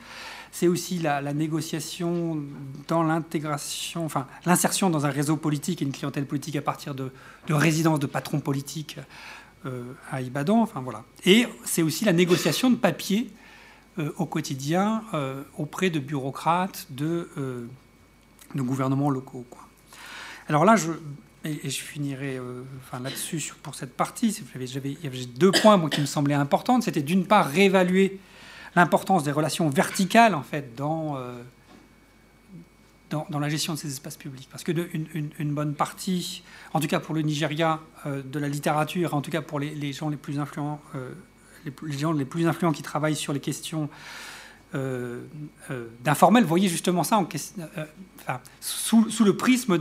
C'est 0.52 0.68
aussi 0.68 0.98
la, 0.98 1.20
négociation 1.32 2.42
dans 2.88 3.02
l'intégration, 3.02 4.04
enfin 4.04 4.26
l'insertion 4.44 4.90
dans 4.90 5.04
un 5.04 5.10
réseau 5.10 5.36
politique 5.36 5.82
et 5.82 5.84
une 5.84 5.92
clientèle 5.92 6.26
politique 6.26 6.56
à 6.56 6.62
partir 6.62 6.94
de, 6.94 7.10
résidences 7.48 8.00
de 8.00 8.06
patrons 8.06 8.40
politiques 8.40 8.98
euh, 9.66 9.92
à 10.10 10.20
Ibadan. 10.20 10.62
Enfin 10.62 10.80
voilà. 10.80 11.04
Et 11.24 11.46
c'est 11.64 11.82
aussi 11.82 12.04
la 12.04 12.12
négociation 12.12 12.70
de 12.70 12.76
papier 12.76 13.30
euh, 13.98 14.12
au 14.16 14.26
quotidien 14.26 15.02
euh, 15.14 15.42
auprès 15.58 15.90
de 15.90 15.98
bureaucrates, 15.98 16.86
de, 16.90 17.28
de 18.54 18.62
gouvernements 18.62 19.10
locaux. 19.10 19.44
Alors 20.48 20.64
là, 20.64 20.76
je, 20.76 20.92
et, 21.46 21.70
je 21.70 21.82
finirai 21.82 22.36
euh, 22.36 22.62
enfin, 22.80 23.00
là-dessus 23.00 23.52
pour 23.62 23.74
cette 23.74 23.96
partie. 23.96 24.36
J'avais, 24.66 24.96
deux 25.34 25.52
points 25.52 25.76
moi, 25.76 25.90
qui 25.90 26.00
me 26.00 26.06
semblaient 26.06 26.34
importants. 26.34 26.80
C'était 26.80 27.02
d'une 27.02 27.26
part 27.26 27.48
réévaluer 27.48 28.18
l'importance 28.74 29.24
des 29.24 29.32
relations 29.32 29.68
verticales 29.70 30.34
en 30.34 30.42
fait 30.42 30.74
dans, 30.76 31.16
euh, 31.16 31.40
dans, 33.10 33.38
la 33.38 33.48
gestion 33.48 33.74
de 33.74 33.78
ces 33.78 33.88
espaces 33.88 34.16
publics. 34.16 34.48
Parce 34.50 34.64
que 34.64 34.72
une, 34.72 35.54
bonne 35.54 35.74
partie, 35.74 36.42
en 36.74 36.80
tout 36.80 36.88
cas 36.88 37.00
pour 37.00 37.14
le 37.14 37.22
Nigeria, 37.22 37.80
euh, 38.04 38.22
de 38.22 38.38
la 38.38 38.48
littérature, 38.48 39.14
en 39.14 39.22
tout 39.22 39.30
cas 39.30 39.42
pour 39.42 39.60
les, 39.60 39.92
gens 39.92 40.08
les 40.08 40.16
plus 40.16 40.38
influents, 40.38 40.80
les, 41.64 41.98
gens 41.98 42.12
les 42.12 42.24
plus 42.24 42.46
influents 42.46 42.72
qui 42.72 42.82
travaillent 42.82 43.16
sur 43.16 43.32
les 43.32 43.40
questions 43.40 43.88
d'informel, 46.00 46.44
voyez 46.44 46.68
justement 46.68 47.04
ça 47.04 47.18
en, 47.18 47.24
euh, 47.58 47.84
enfin, 48.20 48.40
sous, 48.60 49.24
le 49.24 49.36
prisme 49.36 49.78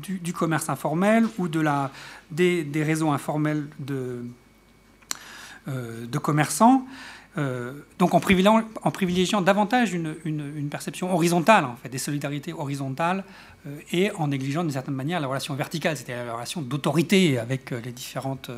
du, 0.00 0.32
commerce 0.32 0.68
informel 0.68 1.26
ou 1.38 1.48
des, 2.30 2.82
réseaux 2.82 3.10
informels 3.10 3.68
de 3.78 4.24
commerçants. 6.18 6.86
Euh, 7.36 7.72
donc 7.98 8.14
en 8.14 8.20
privilégiant, 8.20 9.42
davantage 9.42 9.92
une, 9.92 10.68
perception 10.70 11.12
horizontale, 11.12 11.64
en 11.64 11.76
fait, 11.76 11.88
des 11.88 11.98
solidarités 11.98 12.52
horizontales, 12.52 13.24
euh, 13.66 13.76
et 13.92 14.10
en 14.12 14.28
négligeant 14.28 14.62
d'une 14.62 14.72
certaine 14.72 14.94
manière 14.94 15.20
la 15.20 15.26
relation 15.26 15.54
verticale, 15.54 15.96
c'est-à-dire 15.96 16.24
la 16.24 16.34
relation 16.34 16.62
d'autorité 16.62 17.38
avec 17.38 17.72
euh, 17.72 17.80
les 17.80 17.92
différentes, 17.92 18.50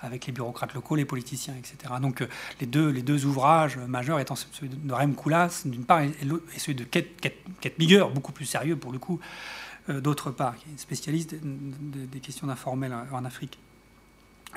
avec 0.00 0.26
les 0.26 0.32
bureaucrates 0.32 0.74
locaux, 0.74 0.94
les 0.94 1.04
politiciens, 1.04 1.54
etc. 1.58 1.94
Donc 2.00 2.24
les 2.60 2.66
deux, 2.66 2.88
les 2.90 3.02
deux 3.02 3.26
ouvrages 3.26 3.76
majeurs 3.76 4.20
étant 4.20 4.36
celui 4.36 4.68
de 4.68 4.92
Rem 4.92 5.14
Koolhaas 5.14 5.62
d'une 5.64 5.84
part 5.84 6.02
et, 6.02 6.12
celui 6.58 6.74
de 6.74 6.84
Kate, 6.84 7.06
Kate, 7.60 7.74
beaucoup 8.14 8.32
plus 8.32 8.46
sérieux 8.46 8.76
pour 8.76 8.92
le 8.92 8.98
coup, 8.98 9.20
d'autre 9.88 10.30
part, 10.30 10.56
qui 10.56 10.64
est 10.74 10.78
spécialiste 10.78 11.34
des 11.42 12.20
questions 12.20 12.46
d'informel 12.46 12.94
en 13.12 13.24
Afrique. 13.24 13.58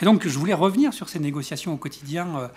Et 0.01 0.06
donc 0.06 0.28
je 0.28 0.38
voulais 0.39 0.54
revenir 0.54 0.93
sur 0.93 1.10
ces 1.10 1.19
négociations 1.19 1.73
au 1.73 1.78
quotidien. 1.78 2.49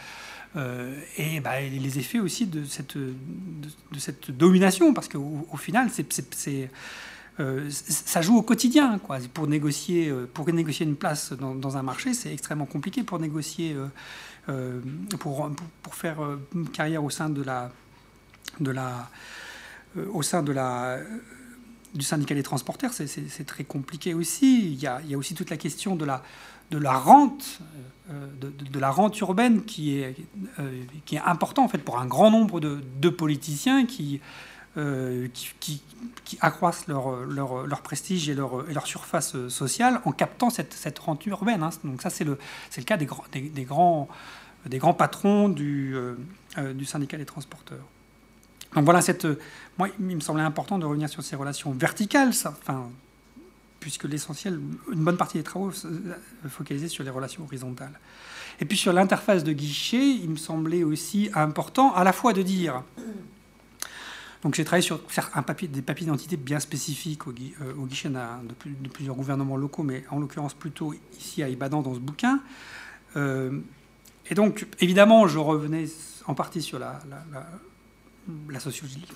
Euh, 0.56 0.98
et 1.16 1.40
bah, 1.40 1.60
les 1.60 1.98
effets 1.98 2.18
aussi 2.18 2.46
de 2.46 2.64
cette, 2.64 2.96
de, 2.96 3.98
cette 3.98 4.30
domination, 4.30 4.94
parce 4.94 5.08
qu'au 5.08 5.46
au 5.50 5.56
final, 5.56 5.90
euh, 7.40 7.70
ça 7.70 8.22
joue 8.22 8.36
au 8.36 8.42
quotidien. 8.42 8.98
Quoi. 8.98 9.18
Pour, 9.32 9.46
négocier, 9.46 10.08
euh, 10.08 10.28
pour 10.32 10.50
négocier 10.52 10.86
une 10.86 10.96
place 10.96 11.32
dans, 11.32 11.76
un 11.76 11.82
marché, 11.82 12.14
c'est 12.14 12.32
extrêmement 12.32 12.66
compliqué 12.66 13.02
pour 13.02 13.18
négocier, 13.18 13.76
pour, 15.18 15.50
pour, 15.82 15.94
faire 15.94 16.18
une 16.54 16.68
carrière 16.70 17.04
au 17.04 17.10
sein 17.10 17.28
de 17.28 17.42
la, 17.42 17.70
de 18.60 18.70
la, 18.70 19.10
au 20.12 20.22
sein 20.22 20.42
de 20.42 20.52
la, 20.52 20.98
du 21.94 22.04
syndicat 22.04 22.34
des 22.34 22.42
transporteurs, 22.42 22.92
c'est, 22.92 23.44
très 23.46 23.64
compliqué 23.64 24.14
aussi. 24.14 24.72
Il 24.72 24.80
y, 24.80 24.86
a, 24.86 25.00
il 25.04 25.10
y, 25.10 25.14
a, 25.14 25.18
aussi 25.18 25.34
toute 25.34 25.50
la 25.50 25.58
question 25.58 25.96
de 25.96 26.06
la, 26.06 26.22
de 26.70 26.78
la 26.78 26.98
rente 26.98 27.60
euh, 28.10 28.26
de, 28.40 28.78
la 28.80 28.90
rente 28.90 29.20
urbaine 29.20 29.64
qui 29.66 29.98
est, 29.98 30.16
euh, 30.58 30.82
qui 31.04 31.16
est 31.16 31.20
important 31.20 31.62
en 31.62 31.68
fait 31.68 31.76
pour 31.76 31.98
un 31.98 32.06
grand 32.06 32.30
nombre 32.30 32.58
de, 32.58 33.08
politiciens 33.10 33.84
qui, 33.84 34.22
euh, 34.78 35.28
qui, 35.60 35.82
accroissent 36.40 36.86
leur, 36.86 37.26
leur, 37.26 37.82
prestige 37.82 38.30
et 38.30 38.34
leur, 38.34 38.66
et 38.70 38.72
leur, 38.72 38.86
surface 38.86 39.36
sociale 39.48 40.00
en 40.06 40.12
captant 40.12 40.48
cette, 40.48 40.72
cette 40.72 40.98
rente 40.98 41.26
urbaine. 41.26 41.62
Hein. 41.62 41.68
Donc 41.84 42.00
ça, 42.00 42.08
c'est 42.08 42.24
le, 42.24 42.38
le 42.78 42.82
cas 42.82 42.96
des, 42.96 43.04
grands, 43.04 43.24
des, 43.30 43.64
grands, 43.64 44.08
des 44.64 44.78
grands 44.78 44.94
patrons 44.94 45.50
du, 45.50 45.94
du 46.74 46.86
syndicat 46.86 47.18
des 47.18 47.26
transporteurs. 47.26 47.84
Donc 48.74 48.84
voilà, 48.84 49.02
cette, 49.02 49.26
moi, 49.76 49.88
il 49.98 50.16
me 50.16 50.20
semblait 50.20 50.44
important 50.44 50.78
de 50.78 50.86
revenir 50.86 51.10
sur 51.10 51.22
ces 51.22 51.36
relations 51.36 51.72
verticales, 51.72 52.32
ça, 52.32 52.54
enfin, 52.58 52.88
puisque 53.80 54.04
l'essentiel, 54.04 54.60
une 54.92 55.04
bonne 55.04 55.16
partie 55.16 55.38
des 55.38 55.44
travaux 55.44 55.72
focalisaient 56.48 56.88
sur 56.88 57.04
les 57.04 57.10
relations 57.10 57.44
horizontales. 57.44 57.98
Et 58.60 58.64
puis 58.64 58.76
sur 58.76 58.92
l'interface 58.92 59.44
de 59.44 59.52
guichet, 59.52 60.04
il 60.04 60.30
me 60.30 60.36
semblait 60.36 60.82
aussi 60.82 61.30
important 61.34 61.94
à 61.94 62.02
la 62.04 62.12
fois 62.12 62.32
de 62.32 62.42
dire 62.42 62.82
donc 64.42 64.54
j'ai 64.54 64.64
travaillé 64.64 64.82
sur 64.82 65.00
un 65.34 65.42
papier, 65.42 65.66
des 65.66 65.82
papiers 65.82 66.04
d'identité 66.04 66.36
bien 66.36 66.60
spécifiques 66.60 67.26
au, 67.26 67.30
euh, 67.30 67.86
guichet 67.86 68.08
de, 68.08 68.88
plusieurs 68.92 69.16
gouvernements 69.16 69.56
locaux, 69.56 69.82
mais 69.82 70.04
en 70.10 70.20
l'occurrence 70.20 70.54
plutôt 70.54 70.94
ici 71.18 71.42
à 71.42 71.48
Ibadan 71.48 71.82
dans 71.82 71.94
ce 71.94 71.98
bouquin. 71.98 72.40
Euh, 73.16 73.58
et 74.30 74.34
donc 74.34 74.66
évidemment, 74.80 75.26
je 75.26 75.38
revenais 75.38 75.86
en 76.26 76.34
partie 76.34 76.62
sur 76.62 76.78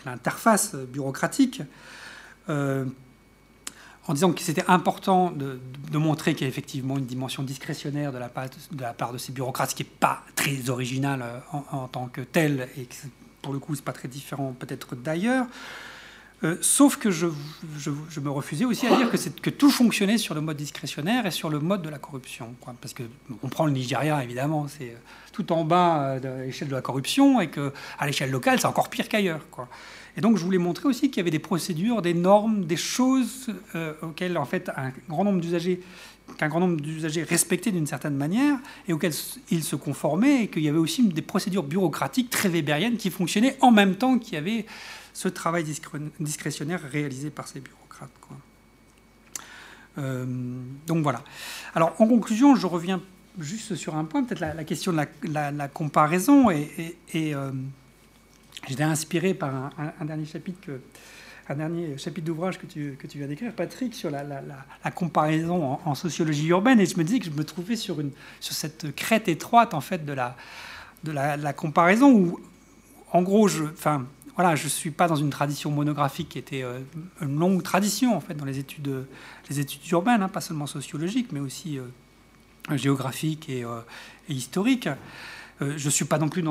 l'interface 0.05 0.75
bureaucratique, 0.75 1.62
euh, 2.48 2.85
en 4.08 4.14
disant 4.14 4.32
que 4.32 4.40
c'était 4.40 4.64
important 4.68 5.30
de, 5.30 5.60
montrer 5.96 6.34
qu'il 6.34 6.42
y 6.42 6.46
a 6.46 6.48
effectivement 6.48 6.98
une 6.98 7.06
dimension 7.06 7.42
discrétionnaire 7.42 8.12
de 8.12 8.18
la 8.18 8.28
part 8.28 9.12
de, 9.12 9.18
ces 9.18 9.32
bureaucrates, 9.32 9.74
qui 9.74 9.82
n'est 9.82 9.88
pas 10.00 10.22
très 10.34 10.70
originale 10.70 11.24
en, 11.52 11.64
en, 11.70 11.88
tant 11.88 12.06
que 12.06 12.20
telle, 12.20 12.68
et 12.76 12.84
que 12.84 12.94
pour 13.42 13.52
le 13.52 13.58
coup, 13.58 13.74
c'est 13.74 13.84
pas 13.84 13.92
très 13.92 14.08
différent 14.08 14.54
peut-être 14.58 14.96
d'ailleurs. 14.96 15.46
Euh, 16.44 16.56
sauf 16.60 16.96
que 16.96 17.12
je, 17.12 17.26
me 18.20 18.30
refusais 18.30 18.64
aussi 18.64 18.88
à 18.88 18.96
dire 18.96 19.10
que, 19.10 19.50
tout 19.50 19.70
fonctionnait 19.70 20.18
sur 20.18 20.34
le 20.34 20.40
mode 20.40 20.56
discrétionnaire 20.56 21.24
et 21.24 21.30
sur 21.30 21.50
le 21.50 21.60
mode 21.60 21.82
de 21.82 21.88
la 21.88 21.98
corruption. 21.98 22.54
Parce 22.80 22.94
que 22.94 23.04
on 23.44 23.48
prend 23.48 23.64
le 23.64 23.70
Nigeria, 23.70 24.22
évidemment, 24.24 24.66
c'est 24.66 24.90
euh, 24.90 24.96
tout 25.32 25.52
en 25.52 25.64
bas 25.64 26.02
euh, 26.02 26.20
de 26.20 26.42
l'échelle 26.46 26.68
de 26.68 26.74
la 26.74 26.82
corruption, 26.82 27.40
et 27.40 27.48
qu'à 27.48 27.70
l'échelle 28.06 28.30
locale, 28.30 28.58
c'est 28.58 28.66
encore 28.66 28.90
pire 28.90 29.08
qu'ailleurs. 29.08 29.40
Et 30.16 30.20
donc, 30.20 30.37
je 30.37 30.44
voulais 30.44 30.59
montrer 30.59 30.88
aussi 30.88 31.11
qu'il 31.11 31.18
y 31.18 31.20
avait 31.20 31.31
des 31.31 31.38
procédures, 31.38 32.03
des 32.03 32.14
normes, 32.14 32.64
des 32.66 32.77
choses 32.77 33.46
auxquelles, 34.03 34.37
en 34.37 34.44
fait, 34.44 34.70
un 34.77 34.92
grand 35.09 35.25
nombre 35.25 35.40
d'usagers 35.40 35.81
qu'un 36.38 36.48
grand 36.48 36.61
nombre 36.61 36.81
d'usagers 36.81 37.25
respectaient 37.25 37.72
d'une 37.72 37.87
certaine 37.87 38.16
manière 38.16 38.59
et 38.88 38.92
auxquels 38.92 39.12
ils 39.51 39.64
se 39.64 39.77
conformaient, 39.77 40.44
et 40.44 40.48
qu'il 40.48 40.62
y 40.62 40.68
avait 40.68 40.79
aussi 40.79 41.07
des 41.09 41.22
procédures 41.22 41.62
bureaucratiques 41.62 42.31
très 42.31 42.48
weberiennes 42.48 42.96
qui 42.96 43.11
fonctionnaient 43.11 43.57
en 43.61 43.70
même 43.70 43.96
temps 43.96 44.18
qu'il 44.18 44.35
y 44.35 44.37
avait 44.37 44.66
ce 45.12 45.29
travail 45.29 45.64
discrétionnaire 46.20 46.81
réalisé 46.90 47.31
par 47.31 47.48
ces 47.48 47.61
bureaucrates. 47.61 48.11
Euh, 49.98 50.25
donc 50.87 51.03
voilà. 51.03 51.22
Alors 51.75 51.94
en 52.01 52.07
conclusion, 52.07 52.57
je 52.57 52.66
reviens 52.66 53.03
juste 53.38 53.75
sur 53.75 53.96
un 53.96 54.05
point, 54.05 54.25
peut-être 54.25 54.40
la, 54.40 54.64
question 54.64 54.92
de 54.92 55.03
la, 55.25 55.68
comparaison, 55.68 56.51
et, 56.51 56.96
euh, 57.14 57.53
j'étais 58.68 58.83
inspiré 58.83 59.35
par 59.35 59.70
un 59.79 60.05
dernier 60.05 60.25
chapitre 60.25 60.70
un 61.48 61.57
dernier 61.57 61.98
chapitre 61.98 62.27
d'ouvrage 62.27 62.59
que 62.59 62.66
tu, 62.66 62.96
viens 63.14 63.27
d'écrire, 63.27 63.53
Patrick, 63.53 63.94
sur 63.94 64.11
la, 64.11 64.25
comparaison 64.94 65.79
en, 65.85 65.94
sociologie 65.94 66.48
urbaine. 66.48 66.81
Et 66.81 66.87
je 66.87 66.96
me 66.96 67.05
disais 67.05 67.18
que 67.18 67.27
je 67.27 67.31
me 67.31 67.44
trouvais 67.44 67.77
sur, 67.77 67.96
cette 68.40 68.94
crête 68.94 69.29
étroite, 69.29 69.75
en 69.75 69.81
fait, 69.81 70.05
de 70.05 70.12
la, 70.12 71.53
comparaison 71.53 72.12
où, 72.12 72.40
en 73.12 73.22
gros, 73.22 73.48
je, 73.48 73.64
enfin, 73.64 74.07
voilà, 74.37 74.53
ne 74.53 74.57
suis 74.57 74.90
pas 74.90 75.09
dans 75.09 75.16
une 75.16 75.31
tradition 75.31 75.70
monographique 75.70 76.31
qui 76.31 76.38
était 76.38 76.62
euh, 76.62 76.79
une 77.20 77.38
longue 77.38 77.62
tradition, 77.62 78.16
en 78.16 78.20
fait, 78.20 78.35
dans 78.35 78.46
les 78.46 78.59
études, 78.59 79.07
les 79.51 79.61
études 79.61 79.87
urbaines, 79.90 80.22
hein, 80.22 80.29
pas 80.29 80.40
seulement 80.40 80.66
sociologiques, 80.66 81.33
mais 81.33 81.40
aussi 81.40 81.79
euh, 81.79 82.77
géographiques 82.77 83.48
et, 83.51 83.64
euh, 83.64 83.81
et 84.29 84.33
historiques 84.33 84.88
je 85.60 85.84
ne 85.84 85.90
suis 85.90 86.04
pas 86.04 86.18
non 86.18 86.28
plus 86.28 86.44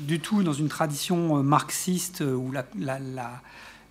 du 0.00 0.18
tout 0.18 0.42
dans 0.42 0.52
une 0.52 0.68
tradition 0.68 1.42
marxiste 1.42 2.22
où 2.22 2.50
la, 2.50 2.64
la, 2.76 3.42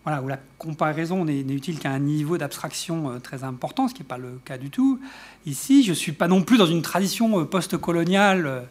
voilà, 0.06 0.22
où 0.22 0.28
la 0.28 0.38
comparaison 0.60 1.26
n'est 1.26 1.42
utile 1.42 1.80
qu'à 1.80 1.90
un 1.90 2.00
niveau 2.00 2.38
d'abstraction 2.38 3.10
euh, 3.10 3.20
très 3.20 3.44
important, 3.44 3.88
ce 3.88 3.96
qui 3.96 4.04
n'est 4.04 4.08
pas 4.08 4.20
le 4.20 4.40
cas 4.46 4.60
du 4.60 4.70
tout. 4.70 5.00
Ici, 5.48 5.84
je 5.84 5.90
ne 5.90 5.96
suis 5.96 6.12
pas 6.12 6.28
non 6.28 6.44
plus 6.44 6.60
dans 6.60 6.68
une 6.68 6.84
tradition 6.84 7.40
euh, 7.40 7.46
post-coloniale, 7.46 8.46
euh, 8.46 8.62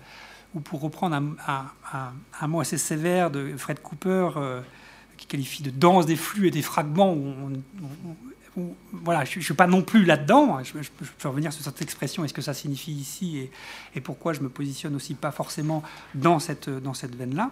où 0.54 0.60
pour 0.60 0.80
reprendre 0.80 1.16
un, 1.16 2.46
mot 2.46 2.60
assez 2.60 2.78
sévère 2.78 3.32
de 3.32 3.56
Fred 3.56 3.82
Cooper, 3.82 4.28
qui 5.16 5.26
qualifie 5.26 5.64
de 5.64 5.70
danse 5.70 6.06
des 6.06 6.14
flux 6.14 6.46
et 6.46 6.52
des 6.52 6.62
fragments, 6.62 7.12
où, 7.12 7.34
voilà, 8.92 9.24
je 9.24 9.38
ne 9.38 9.44
suis 9.44 9.54
pas 9.54 9.66
non 9.66 9.82
plus 9.82 10.04
là-dedans. 10.04 10.62
Je, 10.62 10.72
peux 11.18 11.28
revenir 11.28 11.52
sur 11.52 11.64
cette 11.64 11.82
expression, 11.82 12.24
est-ce 12.24 12.34
que 12.34 12.42
ça 12.42 12.54
signifie 12.54 12.92
ici, 12.92 13.38
et, 13.38 13.50
et, 13.94 14.00
pourquoi 14.00 14.32
je 14.32 14.40
me 14.40 14.48
positionne 14.48 14.94
aussi 14.94 15.14
pas 15.14 15.32
forcément 15.32 15.82
dans 16.14 16.38
cette, 16.38 16.68
dans 16.68 16.94
cette 16.94 17.14
veine-là. 17.14 17.50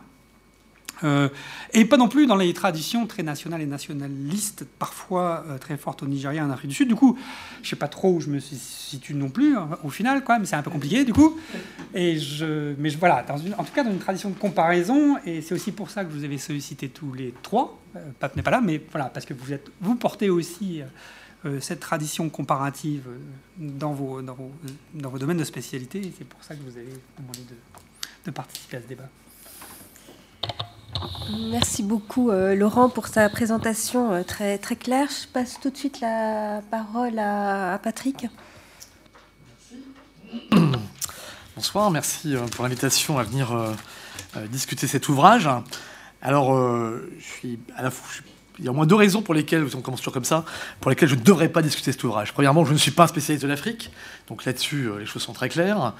Euh, 1.04 1.28
et 1.72 1.84
pas 1.84 1.96
non 1.96 2.08
plus 2.08 2.26
dans 2.26 2.36
les 2.36 2.52
traditions 2.54 3.06
très 3.06 3.22
nationales 3.22 3.62
et 3.62 3.66
nationalistes, 3.66 4.66
parfois 4.78 5.44
euh, 5.48 5.58
très 5.58 5.76
fortes 5.76 6.02
au 6.02 6.06
Nigeria 6.06 6.42
et 6.42 6.44
en 6.44 6.50
Afrique 6.50 6.70
du 6.70 6.76
Sud. 6.76 6.88
Du 6.88 6.94
coup, 6.94 7.18
je 7.62 7.68
sais 7.68 7.76
pas 7.76 7.88
trop 7.88 8.12
où 8.12 8.20
je 8.20 8.28
me 8.28 8.38
situe 8.38 9.14
non 9.14 9.28
plus, 9.28 9.56
hein, 9.56 9.70
au 9.82 9.90
final, 9.90 10.24
quoi, 10.24 10.38
mais 10.38 10.46
c'est 10.46 10.56
un 10.56 10.62
peu 10.62 10.70
compliqué, 10.70 11.04
du 11.04 11.12
coup. 11.12 11.38
Et 11.94 12.18
je, 12.18 12.74
mais 12.78 12.90
voilà, 12.90 13.24
en 13.58 13.64
tout 13.64 13.72
cas, 13.72 13.84
dans 13.84 13.90
une 13.90 13.98
tradition 13.98 14.30
de 14.30 14.38
comparaison, 14.38 15.16
et 15.24 15.42
c'est 15.42 15.54
aussi 15.54 15.72
pour 15.72 15.90
ça 15.90 16.04
que 16.04 16.10
vous 16.10 16.24
avez 16.24 16.38
sollicité 16.38 16.88
tous 16.88 17.12
les 17.12 17.34
trois. 17.42 17.78
Euh, 17.96 18.00
Pape 18.20 18.36
n'est 18.36 18.42
pas 18.42 18.50
là, 18.50 18.60
mais 18.60 18.80
voilà, 18.90 19.06
parce 19.06 19.26
que 19.26 19.34
vous, 19.34 19.52
êtes, 19.52 19.70
vous 19.80 19.94
portez 19.94 20.30
aussi 20.30 20.82
cette 21.60 21.80
tradition 21.80 22.28
comparative 22.28 23.02
dans 23.58 23.92
vos, 23.92 24.22
dans 24.22 24.34
vos, 24.34 24.52
dans 24.94 25.10
vos 25.10 25.18
domaines 25.18 25.38
de 25.38 25.44
spécialité, 25.44 25.98
et 25.98 26.12
c'est 26.16 26.24
pour 26.24 26.44
ça 26.44 26.54
que 26.54 26.62
vous 26.62 26.76
avez 26.78 26.94
demandé 27.18 27.40
de, 27.40 27.56
de 28.26 28.30
participer 28.30 28.76
à 28.76 28.80
ce 28.80 28.86
débat. 28.86 29.08
Merci 31.50 31.82
beaucoup 31.82 32.30
euh, 32.30 32.54
Laurent 32.54 32.88
pour 32.88 33.06
sa 33.06 33.28
présentation 33.28 34.12
euh, 34.12 34.22
très, 34.22 34.58
très 34.58 34.76
claire. 34.76 35.08
Je 35.08 35.26
passe 35.26 35.58
tout 35.60 35.70
de 35.70 35.76
suite 35.76 36.00
la 36.00 36.60
parole 36.70 37.18
à, 37.18 37.78
Patrick. 37.82 38.26
Bonsoir, 41.56 41.90
merci 41.90 42.34
euh, 42.34 42.46
pour 42.46 42.64
l'invitation 42.64 43.18
à 43.18 43.22
venir 43.22 43.54
discuter 44.50 44.86
cet 44.86 45.08
ouvrage. 45.08 45.48
Alors, 46.22 46.58
il 47.42 47.58
y 48.64 48.68
a 48.68 48.70
au 48.70 48.74
moins 48.74 48.86
deux 48.86 48.94
raisons 48.94 49.22
pour 49.22 49.34
lesquelles, 49.34 49.66
on 49.74 49.80
commence 49.80 50.00
toujours 50.00 50.14
comme 50.14 50.24
ça, 50.24 50.44
pour 50.80 50.90
lesquelles 50.90 51.08
je 51.08 51.16
ne 51.16 51.20
devrais 51.20 51.48
pas 51.48 51.60
discuter 51.60 51.92
cet 51.92 52.02
ouvrage. 52.04 52.32
Premièrement, 52.32 52.64
je 52.64 52.72
ne 52.72 52.78
suis 52.78 52.92
pas 52.92 53.04
un 53.04 53.08
spécialiste 53.08 53.42
de 53.42 53.48
l'Afrique, 53.48 53.90
donc 54.28 54.44
là-dessus, 54.44 54.88
les 54.98 55.06
choses 55.06 55.22
sont 55.22 55.34
très 55.34 55.48
claires. 55.48 55.92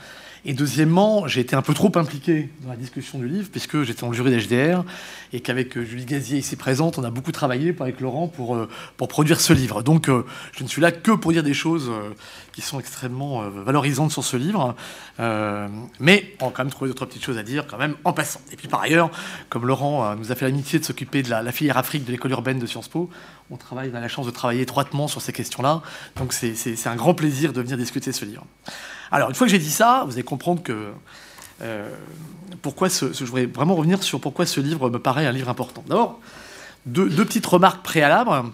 Et 0.45 0.55
deuxièmement, 0.55 1.29
j'ai 1.29 1.41
été 1.41 1.55
un 1.55 1.63
peu 1.63 1.73
trop 1.73 1.93
impliqué 1.95 2.49
dans 2.63 2.71
la 2.71 2.77
discussion 2.77 3.19
du 3.21 3.29
livre, 3.29 3.49
puisque 3.49 3.83
j'étais 3.85 4.03
en 4.03 4.13
jury 4.13 4.33
d'HDR, 4.33 4.85
et 5.33 5.39
qu'avec 5.39 5.77
euh, 5.77 5.85
Julie 5.85 6.05
Gazier 6.05 6.39
ici 6.39 6.57
présente, 6.57 6.99
on 6.99 7.05
a 7.05 7.11
beaucoup 7.11 7.31
travaillé 7.31 7.73
avec 7.79 8.01
Laurent 8.01 8.27
pour, 8.27 8.57
euh, 8.57 8.69
pour 8.97 9.07
produire 9.07 9.41
ce 9.41 9.53
livre. 9.53 9.83
Donc 9.83 10.09
euh, 10.09 10.27
je 10.51 10.65
ne 10.65 10.69
suis 10.69 10.83
là 10.83 10.91
que 10.91 11.13
pour 11.13 11.31
dire 11.31 11.45
des 11.45 11.55
choses 11.55 11.93
qui 12.53 12.61
sont 12.61 12.81
extrêmement 12.81 13.49
valorisantes 13.49 14.11
sur 14.11 14.25
ce 14.25 14.37
livre, 14.37 14.75
mais 15.19 16.35
on 16.41 16.47
va 16.47 16.53
quand 16.53 16.65
même 16.65 16.71
trouver 16.71 16.91
d'autres 16.91 17.07
petites 17.07 17.25
choses 17.25 17.39
à 17.39 17.43
dire 17.43 17.67
quand 17.67 17.79
même 17.79 17.95
en 18.05 18.13
passant. 18.13 18.41
Et 18.53 18.57
puis 18.57 18.69
par 18.69 18.83
ailleurs, 18.83 19.11
comme 19.49 19.67
Laurent 19.67 20.17
nous 20.17 20.33
a 20.33 20.35
fait 20.35 20.45
l'amitié 20.45 20.79
de 20.79 20.85
s'occuper 20.85 21.23
de 21.23 21.31
la, 21.31 21.53
filière 21.53 21.79
Afrique 21.79 22.05
de 22.05 22.13
l'école 22.13 22.33
urbaine 22.33 22.59
de 22.59 22.67
Sciences 22.67 22.89
Po, 22.89 23.09
on 23.53 23.57
travaille, 23.57 23.91
on 23.93 23.97
a 23.97 24.01
la 24.01 24.09
chance 24.09 24.27
de 24.27 24.31
travailler 24.31 24.63
étroitement 24.63 25.09
sur 25.09 25.21
ces 25.21 25.33
questions-là, 25.33 25.83
donc 26.17 26.33
c'est 26.33 26.87
un 26.87 26.97
grand 26.97 27.15
plaisir 27.15 27.53
de 27.53 27.61
venir 27.61 27.77
discuter 27.77 28.13
ce 28.13 28.25
livre. 28.25 28.45
Alors, 29.11 29.29
une 29.29 29.35
fois 29.35 29.47
que 29.47 29.51
j'ai 29.51 29.59
dit 29.59 29.71
ça, 29.71 30.05
vous 30.07 30.15
allez 30.15 30.23
comprendre 30.23 30.63
que. 30.63 30.93
Euh, 31.61 31.89
pourquoi 32.61 32.89
ce, 32.89 33.13
je 33.13 33.25
voudrais 33.25 33.47
vraiment 33.47 33.77
revenir 33.77 34.03
sur 34.03 34.21
pourquoi 34.21 34.47
ce 34.47 34.61
livre 34.61 34.91
me 34.91 34.99
paraît 34.99 35.27
un 35.27 35.33
livre 35.33 35.49
important. 35.49 35.85
D'abord, 35.87 36.19
deux, 36.87 37.09
petites 37.09 37.47
remarques 37.47 37.85
préalables. 37.85 38.51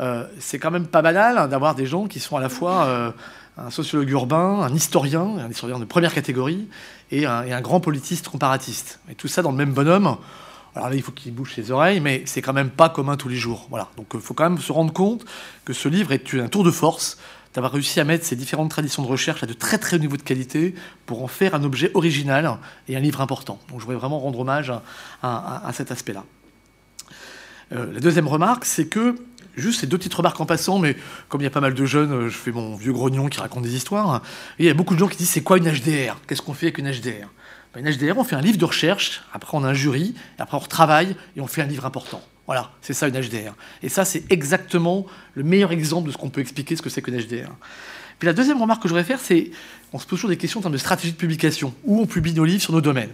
Euh, 0.00 0.26
c'est 0.38 0.58
quand 0.58 0.70
même 0.70 0.86
pas 0.86 1.02
banal 1.02 1.48
d'avoir 1.48 1.74
des 1.74 1.86
gens 1.86 2.06
qui 2.06 2.20
sont 2.20 2.36
à 2.36 2.40
la 2.40 2.48
fois 2.48 2.84
euh, 2.84 3.12
un 3.58 3.70
sociologue 3.70 4.10
urbain, 4.10 4.60
un 4.60 4.74
historien, 4.74 5.36
un 5.38 5.50
historien 5.50 5.78
de 5.78 5.84
première 5.84 6.14
catégorie, 6.14 6.68
et 7.10 7.26
un, 7.26 7.60
grand 7.60 7.80
politiste 7.80 8.28
comparatiste. 8.28 9.00
Et 9.10 9.14
tout 9.14 9.28
ça 9.28 9.42
dans 9.42 9.50
le 9.50 9.56
même 9.56 9.72
bonhomme. 9.72 10.16
Alors 10.74 10.88
là, 10.88 10.94
il 10.94 11.02
faut 11.02 11.12
qu'il 11.12 11.34
bouge 11.34 11.54
ses 11.54 11.70
oreilles, 11.70 12.00
mais 12.00 12.22
c'est 12.26 12.42
quand 12.42 12.52
même 12.52 12.70
pas 12.70 12.88
commun 12.88 13.16
tous 13.16 13.28
les 13.28 13.36
jours. 13.36 13.66
Voilà. 13.70 13.88
Donc 13.96 14.08
il 14.14 14.20
faut 14.20 14.34
quand 14.34 14.48
même 14.48 14.58
se 14.58 14.72
rendre 14.72 14.92
compte 14.92 15.24
que 15.64 15.72
ce 15.72 15.88
livre 15.88 16.12
est 16.12 16.34
un 16.34 16.48
tour 16.48 16.64
de 16.64 16.70
force 16.70 17.18
d'avoir 17.54 17.72
réussi 17.72 17.98
à 17.98 18.04
mettre 18.04 18.24
ces 18.24 18.36
différentes 18.36 18.70
traditions 18.70 19.02
de 19.02 19.08
recherche 19.08 19.42
à 19.42 19.46
de 19.46 19.52
très 19.52 19.78
très 19.78 19.96
hauts 19.96 20.00
niveaux 20.00 20.16
de 20.16 20.22
qualité 20.22 20.74
pour 21.06 21.24
en 21.24 21.26
faire 21.26 21.54
un 21.54 21.64
objet 21.64 21.90
original 21.94 22.58
et 22.88 22.96
un 22.96 23.00
livre 23.00 23.20
important. 23.20 23.58
Donc 23.68 23.80
je 23.80 23.84
voudrais 23.84 23.98
vraiment 23.98 24.20
rendre 24.20 24.40
hommage 24.40 24.72
à, 25.22 25.70
cet 25.72 25.90
aspect-là. 25.90 26.24
Euh, 27.72 27.92
la 27.92 28.00
deuxième 28.00 28.28
remarque, 28.28 28.64
c'est 28.64 28.86
que, 28.86 29.16
juste 29.56 29.80
ces 29.80 29.86
deux 29.86 29.98
petites 29.98 30.14
remarques 30.14 30.40
en 30.40 30.46
passant, 30.46 30.78
mais 30.78 30.96
comme 31.28 31.40
il 31.40 31.44
y 31.44 31.46
a 31.46 31.50
pas 31.50 31.60
mal 31.60 31.74
de 31.74 31.84
jeunes, 31.86 32.12
euh, 32.12 32.28
je 32.28 32.36
fais 32.36 32.52
mon 32.52 32.76
vieux 32.76 32.92
grognon 32.92 33.28
qui 33.28 33.40
raconte 33.40 33.64
des 33.64 33.74
histoires, 33.74 34.22
il 34.58 34.66
y 34.66 34.70
a 34.70 34.74
beaucoup 34.74 34.94
de 34.94 35.00
gens 35.00 35.08
qui 35.08 35.16
disent 35.16 35.30
c'est 35.30 35.42
quoi 35.42 35.58
une 35.58 35.70
HDR 35.70 36.20
Qu'est-ce 36.26 36.42
qu'on 36.42 36.54
fait 36.54 36.66
avec 36.66 36.78
une 36.78 36.90
HDR 36.90 37.28
Une 37.76 37.88
HDR, 37.88 38.18
on 38.18 38.24
fait 38.24 38.34
un 38.36 38.40
livre 38.40 38.58
de 38.58 38.64
recherche, 38.64 39.22
après 39.32 39.56
on 39.56 39.62
a 39.62 39.68
un 39.68 39.74
jury, 39.74 40.14
après 40.38 40.56
on 40.56 40.60
retravaille 40.60 41.14
et 41.36 41.40
on 41.40 41.46
fait 41.46 41.62
un 41.62 41.66
livre 41.66 41.86
important. 41.86 42.20
Voilà, 42.46 42.72
c'est 42.82 42.94
ça 42.94 43.06
une 43.06 43.14
HDR. 43.14 43.54
Et 43.84 43.88
ça, 43.88 44.04
c'est 44.04 44.24
exactement 44.32 45.06
le 45.34 45.44
meilleur 45.44 45.70
exemple 45.70 46.08
de 46.08 46.12
ce 46.12 46.18
qu'on 46.18 46.30
peut 46.30 46.40
expliquer 46.40 46.74
ce 46.74 46.82
que 46.82 46.90
c'est 46.90 47.00
qu'une 47.00 47.16
HDR. 47.16 47.48
Puis 48.18 48.26
la 48.26 48.32
deuxième 48.32 48.60
remarque 48.60 48.82
que 48.82 48.88
je 48.88 48.92
voudrais 48.92 49.04
faire, 49.04 49.20
c'est 49.20 49.52
on 49.92 50.00
se 50.00 50.04
pose 50.04 50.18
toujours 50.18 50.30
des 50.30 50.36
questions 50.36 50.58
en 50.58 50.62
termes 50.62 50.72
de 50.72 50.78
stratégie 50.78 51.12
de 51.12 51.16
publication. 51.16 51.72
Où 51.84 52.00
on 52.00 52.06
publie 52.06 52.34
nos 52.34 52.44
livres 52.44 52.60
sur 52.60 52.72
nos 52.72 52.80
domaines? 52.80 53.10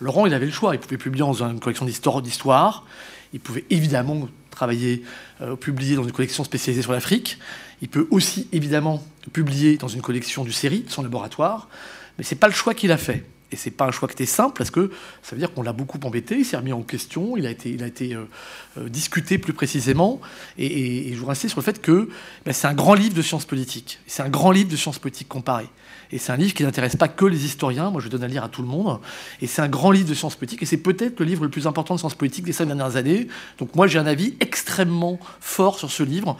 Laurent, 0.00 0.26
il 0.26 0.34
avait 0.34 0.46
le 0.46 0.52
choix. 0.52 0.74
Il 0.74 0.80
pouvait 0.80 0.98
publier 0.98 1.20
dans 1.20 1.44
une 1.44 1.60
collection 1.60 1.86
d'histoire. 1.86 2.84
Il 3.32 3.38
pouvait 3.38 3.64
évidemment 3.70 4.28
travailler, 4.50 5.04
euh, 5.40 5.54
publier 5.54 5.94
dans 5.94 6.02
une 6.02 6.12
collection 6.12 6.42
spécialisée 6.42 6.82
sur 6.82 6.92
l'Afrique. 6.92 7.38
Il 7.80 7.88
peut 7.88 8.08
aussi 8.10 8.48
évidemment 8.50 9.04
publier 9.32 9.76
dans 9.76 9.88
une 9.88 10.02
collection 10.02 10.42
du 10.42 10.52
série, 10.52 10.84
son 10.88 11.02
laboratoire. 11.02 11.68
Mais 12.18 12.24
c'est 12.24 12.34
pas 12.34 12.48
le 12.48 12.54
choix 12.54 12.74
qu'il 12.74 12.90
a 12.90 12.98
fait. 12.98 13.24
Et 13.54 13.56
c'est 13.56 13.70
pas 13.70 13.86
un 13.86 13.92
choix 13.92 14.08
qui 14.08 14.14
était 14.14 14.26
simple 14.26 14.54
parce 14.58 14.72
que 14.72 14.90
ça 15.22 15.36
veut 15.36 15.38
dire 15.38 15.54
qu'on 15.54 15.62
l'a 15.62 15.72
beaucoup 15.72 15.98
embêté, 16.02 16.38
il 16.38 16.44
s'est 16.44 16.56
remis 16.56 16.72
en 16.72 16.82
question, 16.82 17.36
il 17.36 17.46
a 17.46 17.50
été, 17.50 17.78
euh, 17.80 18.24
euh, 18.78 18.88
discuté 18.88 19.38
plus 19.38 19.52
précisément. 19.52 20.20
Et, 20.58 21.14
je 21.14 21.20
vous 21.20 21.30
insiste 21.30 21.50
sur 21.50 21.60
le 21.60 21.64
fait 21.64 21.80
que 21.80 22.08
ben, 22.44 22.52
c'est 22.52 22.66
un 22.66 22.74
grand 22.74 22.94
livre 22.94 23.14
de 23.14 23.22
sciences 23.22 23.44
politiques. 23.44 24.00
C'est 24.08 24.24
un 24.24 24.28
grand 24.28 24.50
livre 24.50 24.68
de 24.68 24.74
sciences 24.74 24.98
politiques 24.98 25.28
comparées. 25.28 25.68
Et 26.10 26.18
c'est 26.18 26.32
un 26.32 26.36
livre 26.36 26.52
qui 26.52 26.64
n'intéresse 26.64 26.96
pas 26.96 27.06
que 27.06 27.24
les 27.24 27.44
historiens. 27.44 27.90
Moi, 27.90 28.00
je 28.00 28.08
donne 28.08 28.24
à 28.24 28.28
lire 28.28 28.42
à 28.42 28.48
tout 28.48 28.62
le 28.62 28.68
monde. 28.68 28.98
Et 29.40 29.46
c'est 29.46 29.62
un 29.62 29.68
grand 29.68 29.92
livre 29.92 30.08
de 30.08 30.14
sciences 30.14 30.34
politiques. 30.34 30.64
Et 30.64 30.66
c'est 30.66 30.78
peut-être 30.78 31.20
le 31.20 31.26
livre 31.26 31.44
le 31.44 31.48
plus 31.48 31.68
important 31.68 31.94
de 31.94 32.00
sciences 32.00 32.16
politiques 32.16 32.44
des 32.44 32.52
cinq 32.52 32.66
dernières 32.66 32.96
années. 32.96 33.28
Donc 33.58 33.76
moi, 33.76 33.86
j'ai 33.86 34.00
un 34.00 34.06
avis 34.06 34.34
extrêmement 34.40 35.20
fort 35.38 35.78
sur 35.78 35.92
ce 35.92 36.02
livre. 36.02 36.36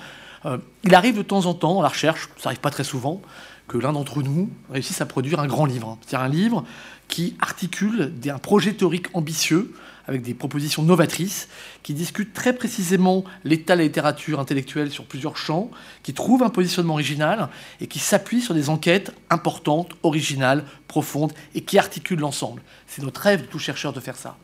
Euh, 0.46 0.58
il 0.82 0.94
arrive 0.96 1.16
de 1.16 1.22
temps 1.22 1.46
en 1.46 1.54
temps 1.54 1.74
dans 1.74 1.82
la 1.82 1.88
recherche, 1.88 2.28
ça 2.36 2.44
n'arrive 2.46 2.60
pas 2.60 2.70
très 2.70 2.84
souvent, 2.84 3.22
que 3.68 3.78
l'un 3.78 3.92
d'entre 3.92 4.22
nous 4.22 4.50
réussisse 4.70 5.00
à 5.00 5.06
produire 5.06 5.40
un 5.40 5.46
grand 5.46 5.66
livre. 5.66 5.98
C'est-à-dire 6.02 6.26
un 6.26 6.28
livre 6.28 6.64
qui 7.08 7.36
articule 7.40 8.12
un 8.26 8.38
projet 8.38 8.72
théorique 8.72 9.08
ambitieux 9.14 9.72
avec 10.06 10.22
des 10.22 10.34
propositions 10.34 10.82
novatrices, 10.82 11.48
qui 11.82 11.94
discutent 11.94 12.34
très 12.34 12.52
précisément 12.52 13.24
l'état 13.42 13.74
de 13.74 13.78
la 13.78 13.84
littérature 13.84 14.38
intellectuelle 14.38 14.90
sur 14.90 15.06
plusieurs 15.06 15.36
champs, 15.36 15.70
qui 16.02 16.12
trouvent 16.12 16.42
un 16.42 16.50
positionnement 16.50 16.94
original 16.94 17.48
et 17.80 17.86
qui 17.86 17.98
s'appuient 17.98 18.42
sur 18.42 18.54
des 18.54 18.68
enquêtes 18.68 19.14
importantes, 19.30 19.92
originales, 20.02 20.64
profondes 20.88 21.32
et 21.54 21.62
qui 21.62 21.78
articulent 21.78 22.20
l'ensemble. 22.20 22.62
C'est 22.86 23.02
notre 23.02 23.20
rêve 23.20 23.42
de 23.42 23.46
tout 23.46 23.58
chercheur 23.58 23.94
de 23.94 24.00
faire 24.00 24.16
ça. 24.16 24.36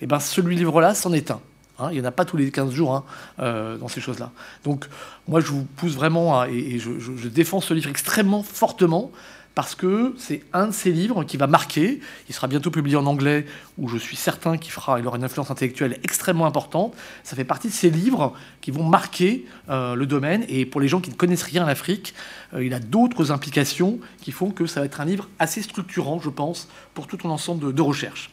Et 0.00 0.06
bien 0.06 0.18
celui-livre-là, 0.18 0.94
c'en 0.94 1.12
est 1.12 1.30
un. 1.30 1.40
Hein. 1.82 1.88
il 1.90 1.94
n'y 1.94 2.00
en 2.00 2.08
a 2.08 2.12
pas 2.12 2.24
tous 2.24 2.36
les 2.36 2.50
15 2.50 2.72
jours 2.72 2.94
hein, 2.94 3.04
euh, 3.40 3.76
dans 3.76 3.88
ces 3.88 4.00
choses-là. 4.00 4.30
Donc 4.64 4.86
moi, 5.28 5.40
je 5.40 5.46
vous 5.46 5.64
pousse 5.64 5.94
vraiment, 5.94 6.44
et, 6.44 6.78
je, 6.78 7.28
défends 7.28 7.60
ce 7.60 7.74
livre 7.74 7.88
extrêmement 7.88 8.42
fortement, 8.42 9.10
parce 9.54 9.74
que 9.74 10.14
c'est 10.16 10.42
un 10.54 10.68
de 10.68 10.72
ces 10.72 10.90
livres 10.90 11.24
qui 11.24 11.36
va 11.36 11.46
marquer, 11.46 12.00
il 12.28 12.34
sera 12.34 12.46
bientôt 12.46 12.70
publié 12.70 12.96
en 12.96 13.04
anglais, 13.04 13.44
où 13.76 13.86
je 13.86 13.98
suis 13.98 14.16
certain 14.16 14.56
qu'il 14.56 14.72
fera, 14.72 14.98
aura 15.00 15.16
une 15.18 15.24
influence 15.24 15.50
intellectuelle 15.50 15.98
extrêmement 16.04 16.46
importante. 16.46 16.94
Ça 17.22 17.36
fait 17.36 17.44
partie 17.44 17.68
de 17.68 17.72
ces 17.72 17.90
livres 17.90 18.32
qui 18.62 18.70
vont 18.70 18.84
marquer 18.84 19.44
euh, 19.68 19.94
le 19.94 20.06
domaine, 20.06 20.44
et 20.48 20.64
pour 20.64 20.80
les 20.80 20.88
gens 20.88 21.00
qui 21.00 21.10
ne 21.10 21.16
connaissent 21.16 21.42
rien 21.42 21.64
à 21.64 21.66
l'Afrique, 21.66 22.14
euh, 22.54 22.64
il 22.64 22.72
a 22.72 22.80
d'autres 22.80 23.30
implications 23.30 23.98
qui 24.22 24.32
font 24.32 24.50
que 24.50 24.64
ça 24.64 24.80
va 24.80 24.86
être 24.86 25.00
un 25.02 25.04
livre 25.04 25.28
assez 25.38 25.60
structurant, 25.60 26.18
je 26.18 26.30
pense, 26.30 26.68
pour 26.94 27.06
tout 27.06 27.18
un 27.24 27.30
ensemble 27.30 27.74
de 27.74 27.82
recherches. 27.82 28.30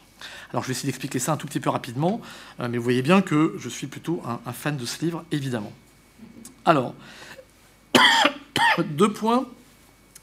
Alors 0.52 0.64
je 0.64 0.68
vais 0.68 0.72
essayer 0.72 0.88
d'expliquer 0.88 1.20
ça 1.20 1.34
un 1.34 1.38
tout 1.38 1.48
petit 1.48 1.60
peu 1.60 1.70
rapidement, 1.70 2.22
euh, 2.60 2.68
mais 2.70 2.78
vous 2.78 2.84
voyez 2.84 3.02
bien 3.02 3.22
que 3.22 3.56
je 3.60 3.70
suis 3.70 3.88
plutôt 3.88 4.22
un, 4.26 4.54
fan 4.54 4.78
de 4.78 4.86
ce 4.86 5.04
livre, 5.06 5.24
évidemment. 5.32 5.72
Alors, 6.66 6.96
deux 8.80 9.14
points 9.14 9.48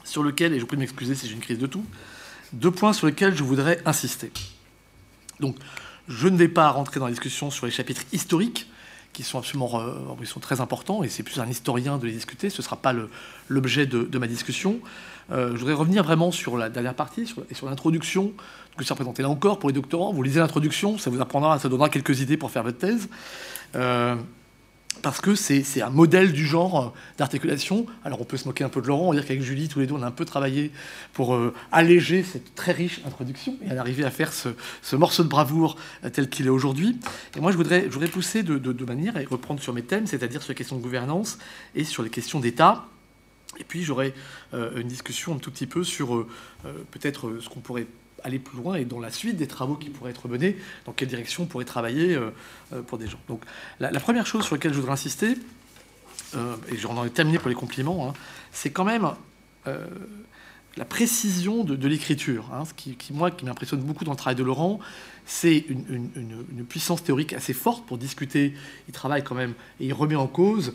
sur 0.03 0.23
lesquels, 0.23 0.53
et 0.53 0.57
je 0.57 0.61
vous 0.61 0.67
prie 0.67 0.77
de 0.77 0.81
m'excuser 0.81 1.15
si 1.15 1.27
j'ai 1.27 1.33
une 1.33 1.39
crise 1.39 1.59
de 1.59 1.67
tout, 1.67 1.85
deux 2.53 2.71
points 2.71 2.93
sur 2.93 3.07
lesquels 3.07 3.35
je 3.35 3.43
voudrais 3.43 3.81
insister. 3.85 4.31
Donc, 5.39 5.55
je 6.07 6.27
ne 6.27 6.37
vais 6.37 6.47
pas 6.47 6.69
rentrer 6.71 6.99
dans 6.99 7.05
la 7.05 7.11
discussion 7.11 7.51
sur 7.51 7.65
les 7.65 7.71
chapitres 7.71 8.03
historiques, 8.11 8.67
qui 9.13 9.23
sont 9.23 9.39
absolument 9.39 9.79
euh, 9.79 10.25
sont 10.25 10.39
très 10.39 10.61
importants, 10.61 11.03
et 11.03 11.09
c'est 11.09 11.23
plus 11.23 11.39
un 11.39 11.47
historien 11.47 11.97
de 11.97 12.05
les 12.05 12.11
discuter, 12.11 12.49
ce 12.49 12.61
ne 12.61 12.63
sera 12.63 12.75
pas 12.75 12.93
l'objet 13.47 13.85
de, 13.85 14.17
ma 14.17 14.27
discussion. 14.27 14.79
Euh, 15.31 15.51
je 15.53 15.57
voudrais 15.57 15.73
revenir 15.73 16.03
vraiment 16.03 16.31
sur 16.31 16.57
la 16.57 16.69
dernière 16.69 16.93
partie 16.93 17.33
et 17.49 17.53
sur 17.53 17.67
l'introduction 17.67 18.33
que 18.77 18.85
ça 18.85 18.93
représente. 18.93 19.19
Là 19.19 19.29
encore, 19.29 19.59
pour 19.59 19.69
les 19.69 19.73
doctorants, 19.73 20.13
vous 20.13 20.23
lisez 20.23 20.39
l'introduction, 20.39 20.97
ça 20.97 21.09
vous 21.09 21.21
apprendra, 21.21 21.59
ça 21.59 21.69
donnera 21.69 21.89
quelques 21.89 22.21
idées 22.21 22.37
pour 22.37 22.51
faire 22.51 22.63
votre 22.63 22.77
thèse. 22.77 23.09
Euh, 23.75 24.15
parce 25.03 25.21
que 25.21 25.35
c'est 25.35 25.81
un 25.81 25.91
modèle 25.91 26.33
du 26.33 26.45
genre 26.45 26.93
d'articulation. 27.17 27.85
Alors 28.03 28.19
on 28.21 28.23
peut 28.23 28.37
se 28.37 28.47
moquer 28.47 28.63
un 28.63 28.69
peu 28.69 28.81
de 28.81 28.87
Laurent, 28.87 29.05
on 29.05 29.09
va 29.09 29.15
dire 29.15 29.27
qu'avec 29.27 29.43
Julie, 29.43 29.67
tous 29.67 29.79
les 29.79 29.85
deux, 29.85 29.93
on 29.93 30.01
a 30.01 30.07
un 30.07 30.11
peu 30.11 30.25
travaillé 30.25 30.71
pour 31.13 31.35
euh, 31.35 31.53
alléger 31.71 32.23
cette 32.23 32.55
très 32.55 32.71
riche 32.71 33.01
introduction 33.05 33.55
et 33.63 33.71
en 33.71 33.77
arriver 33.77 34.03
à 34.03 34.11
faire 34.11 34.33
ce, 34.33 34.95
morceau 34.95 35.23
de 35.23 35.29
bravoure 35.29 35.75
tel 36.13 36.29
qu'il 36.29 36.47
est 36.47 36.49
aujourd'hui. 36.49 36.99
Et 37.35 37.39
moi, 37.39 37.51
je 37.51 37.57
voudrais, 37.57 37.83
je 37.83 37.89
voudrais 37.89 38.07
pousser 38.07 38.41
de, 38.41 38.85
manière 38.85 39.17
et 39.17 39.25
reprendre 39.25 39.61
sur 39.61 39.73
mes 39.73 39.83
thèmes, 39.83 40.07
c'est-à-dire 40.07 40.41
sur 40.41 40.51
les 40.51 40.55
questions 40.55 40.77
de 40.77 40.81
gouvernance 40.81 41.37
et 41.75 41.83
sur 41.83 42.01
les 42.01 42.09
questions 42.09 42.39
d'État. 42.39 42.85
Et 43.59 43.63
puis 43.63 43.83
j'aurai 43.83 44.13
euh, 44.53 44.79
une 44.79 44.87
discussion 44.87 45.35
un 45.35 45.39
tout 45.39 45.51
petit 45.51 45.67
peu 45.67 45.83
sur 45.83 46.25
peut-être 46.91 47.39
ce 47.39 47.49
qu'on 47.49 47.59
pourrait 47.59 47.87
aller 48.27 48.39
plus 48.39 48.57
loin 48.57 48.75
et 48.75 48.85
dans 48.85 48.99
la 48.99 49.09
suite 49.09 49.37
des 49.37 49.47
travaux 49.47 49.75
qui 49.75 49.89
pourraient 49.89 50.11
être 50.11 50.27
menés, 50.27 50.57
dans 50.85 50.91
quelle 50.91 51.07
direction 51.07 51.43
on 51.43 51.45
pourrait 51.47 51.65
travailler 51.65 52.13
euh, 52.13 52.29
euh, 52.73 52.81
pour 52.81 52.97
des 52.97 53.07
gens. 53.07 53.19
Donc 53.27 53.41
la, 53.79 53.89
première 53.99 54.27
chose 54.27 54.45
sur 54.45 54.55
laquelle 54.55 54.73
je 54.73 54.77
voudrais 54.77 54.93
insister, 54.93 55.35
euh, 56.35 56.55
et 56.71 56.77
j'en 56.77 57.03
ai 57.03 57.09
terminé 57.09 57.39
pour 57.39 57.49
les 57.49 57.55
compliments, 57.55 58.09
hein, 58.09 58.13
c'est 58.51 58.69
quand 58.69 58.85
même 58.85 59.09
la 60.77 60.85
précision 60.85 61.65
de, 61.65 61.87
l'écriture. 61.87 62.45
Hein, 62.53 62.63
ce 62.63 62.73
qui, 62.73 62.95
moi, 63.11 63.31
qui 63.31 63.43
m'impressionne 63.43 63.81
beaucoup 63.81 64.05
dans 64.05 64.11
le 64.11 64.17
travail 64.17 64.35
de 64.35 64.43
Laurent, 64.43 64.79
c'est 65.25 65.65
une, 65.67 66.09
une, 66.15 66.65
puissance 66.65 67.03
théorique 67.03 67.33
assez 67.33 67.51
forte 67.51 67.85
pour 67.85 67.97
discuter. 67.97 68.53
Il 68.87 68.93
travaille 68.93 69.25
quand 69.25 69.35
même 69.35 69.55
et 69.81 69.87
il 69.87 69.93
remet 69.93 70.15
en 70.15 70.27
cause 70.27 70.73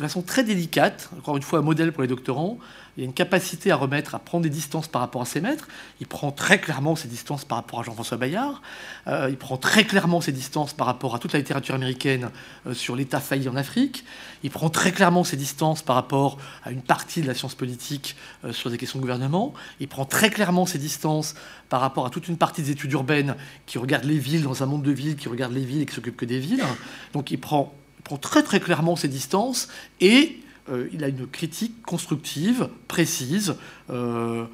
de 0.00 0.06
façon 0.06 0.22
très 0.22 0.44
délicate, 0.44 1.10
encore 1.18 1.36
une 1.36 1.42
fois 1.42 1.58
un 1.58 1.62
modèle 1.62 1.92
pour 1.92 2.00
les 2.00 2.08
doctorants, 2.08 2.58
il 2.96 3.02
a 3.02 3.06
une 3.06 3.12
capacité 3.12 3.70
à 3.70 3.76
remettre, 3.76 4.14
à 4.14 4.18
prendre 4.18 4.42
des 4.42 4.50
distances 4.50 4.88
par 4.88 5.00
rapport 5.02 5.22
à 5.22 5.24
ses 5.24 5.40
maîtres. 5.40 5.68
Il 6.00 6.06
prend 6.06 6.32
très 6.32 6.58
clairement 6.58 6.96
ses 6.96 7.06
distances 7.06 7.44
par 7.44 7.58
rapport 7.58 7.80
à 7.80 7.82
Jean-François 7.82 8.16
Bayard. 8.16 8.62
Euh, 9.06 9.28
il 9.30 9.36
prend 9.36 9.56
très 9.58 9.84
clairement 9.84 10.20
ses 10.20 10.32
distances 10.32 10.72
par 10.72 10.86
rapport 10.86 11.14
à 11.14 11.18
toute 11.18 11.32
la 11.32 11.38
littérature 11.38 11.74
américaine 11.74 12.30
euh, 12.66 12.74
sur 12.74 12.96
l'État 12.96 13.20
failli 13.20 13.48
en 13.48 13.56
Afrique. 13.56 14.04
Il 14.42 14.50
prend 14.50 14.70
très 14.70 14.90
clairement 14.90 15.22
ses 15.22 15.36
distances 15.36 15.82
par 15.82 15.96
rapport 15.96 16.38
à 16.64 16.70
une 16.70 16.82
partie 16.82 17.20
de 17.20 17.26
la 17.26 17.34
science 17.34 17.54
politique 17.54 18.16
euh, 18.44 18.52
sur 18.52 18.70
des 18.70 18.78
questions 18.78 18.98
de 18.98 19.02
gouvernement. 19.02 19.54
Il 19.80 19.88
prend 19.88 20.06
très 20.06 20.30
clairement 20.30 20.66
ses 20.66 20.78
distances 20.78 21.34
par 21.68 21.80
rapport 21.80 22.06
à 22.06 22.10
toute 22.10 22.26
une 22.26 22.36
partie 22.36 22.62
des 22.62 22.70
études 22.70 22.92
urbaines 22.92 23.36
qui 23.66 23.78
regardent 23.78 24.04
les 24.04 24.18
villes 24.18 24.42
dans 24.42 24.62
un 24.62 24.66
monde 24.66 24.82
de 24.82 24.92
villes, 24.92 25.16
qui 25.16 25.28
regardent 25.28 25.54
les 25.54 25.64
villes 25.64 25.82
et 25.82 25.86
qui 25.86 25.94
s'occupent 25.94 26.16
que 26.16 26.24
des 26.24 26.40
villes. 26.40 26.64
Donc 27.12 27.30
il 27.30 27.38
prend, 27.38 27.72
prend 28.10 28.16
très 28.16 28.42
très 28.42 28.58
clairement 28.58 28.96
ses 28.96 29.06
distances 29.06 29.68
et 30.00 30.40
euh, 30.68 30.88
il 30.92 31.04
a 31.04 31.08
une 31.08 31.28
critique 31.28 31.80
constructive, 31.82 32.68
précise, 32.88 33.54
euh, 33.90 34.46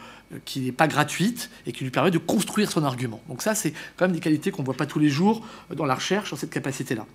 qui 0.44 0.60
n'est 0.60 0.72
pas 0.72 0.88
gratuite 0.88 1.50
et 1.66 1.72
qui 1.72 1.84
lui 1.84 1.90
permet 1.90 2.10
de 2.10 2.18
construire 2.18 2.70
son 2.70 2.84
argument. 2.84 3.22
Donc 3.28 3.40
ça, 3.40 3.54
c'est 3.54 3.72
quand 3.96 4.06
même 4.06 4.12
des 4.12 4.20
qualités 4.20 4.50
qu'on 4.50 4.60
ne 4.60 4.66
voit 4.66 4.74
pas 4.74 4.84
tous 4.84 4.98
les 4.98 5.08
jours 5.08 5.46
dans 5.74 5.86
la 5.86 5.94
recherche, 5.94 6.28
sur 6.28 6.36
cette 6.36 6.50
capacité-là. 6.50 7.06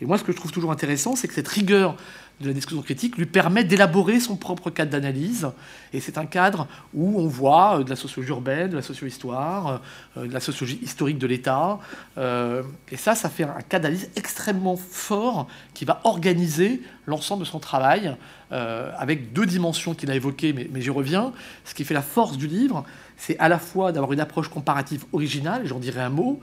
Et 0.00 0.06
moi, 0.06 0.18
ce 0.18 0.24
que 0.24 0.32
je 0.32 0.36
trouve 0.36 0.50
toujours 0.50 0.72
intéressant, 0.72 1.14
c'est 1.14 1.28
que 1.28 1.34
cette 1.34 1.46
rigueur 1.46 1.96
de 2.40 2.48
la 2.48 2.52
discussion 2.52 2.82
critique 2.82 3.16
lui 3.16 3.26
permet 3.26 3.62
d'élaborer 3.62 4.18
son 4.18 4.36
propre 4.36 4.70
cadre 4.70 4.90
d'analyse. 4.90 5.48
Et 5.92 6.00
c'est 6.00 6.18
un 6.18 6.26
cadre 6.26 6.66
où 6.92 7.20
on 7.20 7.28
voit 7.28 7.78
euh, 7.78 7.84
de 7.84 7.90
la 7.90 7.96
sociologie 7.96 8.30
urbaine, 8.30 8.70
de 8.70 8.76
la 8.76 8.82
socio-histoire, 8.82 9.80
euh, 10.16 10.26
de 10.26 10.32
la 10.32 10.40
sociologie 10.40 10.80
historique 10.82 11.18
de 11.18 11.28
l'État. 11.28 11.78
Euh, 12.18 12.62
et 12.90 12.96
ça, 12.96 13.14
ça 13.14 13.28
fait 13.28 13.44
un 13.44 13.60
cadre 13.68 13.84
d'analyse 13.84 14.10
extrêmement 14.16 14.76
fort 14.76 15.46
qui 15.74 15.84
va 15.84 16.00
organiser 16.04 16.82
l'ensemble 17.06 17.44
de 17.44 17.48
son 17.48 17.60
travail 17.60 18.16
avec 18.50 19.32
deux 19.32 19.46
dimensions 19.46 19.94
qu'il 19.94 20.12
a 20.12 20.14
évoquées, 20.14 20.52
mais, 20.52 20.80
j'y 20.80 20.90
reviens. 20.90 21.32
Ce 21.64 21.74
qui 21.74 21.82
fait 21.82 21.92
la 21.92 22.02
force 22.02 22.36
du 22.36 22.46
livre, 22.46 22.84
c'est 23.16 23.36
à 23.40 23.48
la 23.48 23.58
fois 23.58 23.90
d'avoir 23.90 24.12
une 24.12 24.20
approche 24.20 24.46
comparative 24.46 25.04
originale, 25.12 25.62
j'en 25.66 25.80
dirai 25.80 26.02
un 26.02 26.08
mot, 26.08 26.38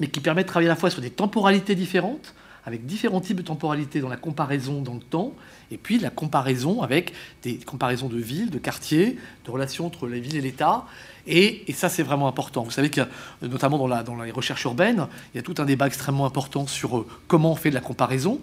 mais 0.00 0.06
qui 0.06 0.20
permet 0.20 0.44
de 0.44 0.48
travailler 0.48 0.70
à 0.70 0.72
la 0.72 0.76
fois 0.76 0.88
sur 0.88 1.02
des 1.02 1.10
temporalités 1.10 1.74
différentes, 1.74 2.32
avec 2.64 2.86
différents 2.86 3.20
types 3.20 3.36
de 3.36 3.42
temporalité 3.42 4.00
dans 4.00 4.08
la 4.08 4.16
comparaison 4.16 4.82
dans 4.82 4.94
le 4.94 5.00
temps, 5.00 5.34
et 5.70 5.76
puis 5.76 5.98
la 5.98 6.10
comparaison 6.10 6.82
avec 6.82 7.12
des 7.42 7.56
comparaisons 7.58 8.08
de 8.08 8.18
villes, 8.18 8.50
de 8.50 8.58
quartiers, 8.58 9.18
de 9.44 9.50
relations 9.50 9.86
entre 9.86 10.06
les 10.06 10.20
villes 10.20 10.36
et 10.36 10.40
l'État, 10.40 10.86
et, 11.30 11.62
ça, 11.74 11.90
c'est 11.90 12.02
vraiment 12.02 12.26
important. 12.26 12.62
Vous 12.62 12.70
savez 12.70 12.88
que, 12.88 13.02
notamment 13.42 13.76
dans, 13.76 13.86
la, 13.86 14.02
dans, 14.02 14.16
les 14.22 14.30
recherches 14.30 14.64
urbaines, 14.64 15.06
il 15.32 15.36
y 15.36 15.40
a 15.40 15.42
tout 15.42 15.54
un 15.58 15.66
débat 15.66 15.86
extrêmement 15.86 16.24
important 16.24 16.66
sur 16.66 16.96
euh, 16.96 17.06
comment 17.26 17.52
on 17.52 17.54
fait 17.54 17.68
de 17.68 17.74
la 17.74 17.82
comparaison. 17.82 18.40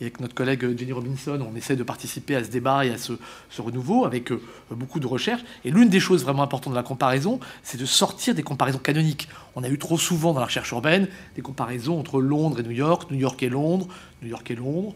Et 0.00 0.04
avec 0.04 0.20
notre 0.20 0.34
collègue 0.34 0.62
euh, 0.62 0.76
Jenny 0.76 0.92
Robinson, 0.92 1.40
on 1.50 1.56
essaie 1.56 1.76
de 1.76 1.82
participer 1.82 2.36
à 2.36 2.44
ce 2.44 2.50
débat 2.50 2.84
et 2.84 2.90
à 2.90 2.98
ce, 2.98 3.14
renouveau 3.58 4.04
avec 4.04 4.32
euh, 4.32 4.42
beaucoup 4.70 5.00
de 5.00 5.06
recherches. 5.06 5.42
Et 5.64 5.70
l'une 5.70 5.88
des 5.88 5.98
choses 5.98 6.24
vraiment 6.24 6.42
importantes 6.42 6.74
de 6.74 6.78
la 6.78 6.82
comparaison, 6.82 7.40
c'est 7.62 7.80
de 7.80 7.86
sortir 7.86 8.34
des 8.34 8.42
comparaisons 8.42 8.80
canoniques. 8.80 9.30
On 9.54 9.64
a 9.64 9.70
eu 9.70 9.78
trop 9.78 9.96
souvent 9.96 10.34
dans 10.34 10.40
la 10.40 10.46
recherche 10.46 10.70
urbaine 10.72 11.08
des 11.36 11.42
comparaisons 11.42 11.98
entre 11.98 12.20
Londres 12.20 12.60
et 12.60 12.62
New 12.62 12.70
York, 12.70 13.10
New 13.10 13.18
York 13.18 13.42
et 13.42 13.48
Londres, 13.48 13.88
New 14.20 14.28
York 14.28 14.50
et 14.50 14.56
Londres 14.56 14.94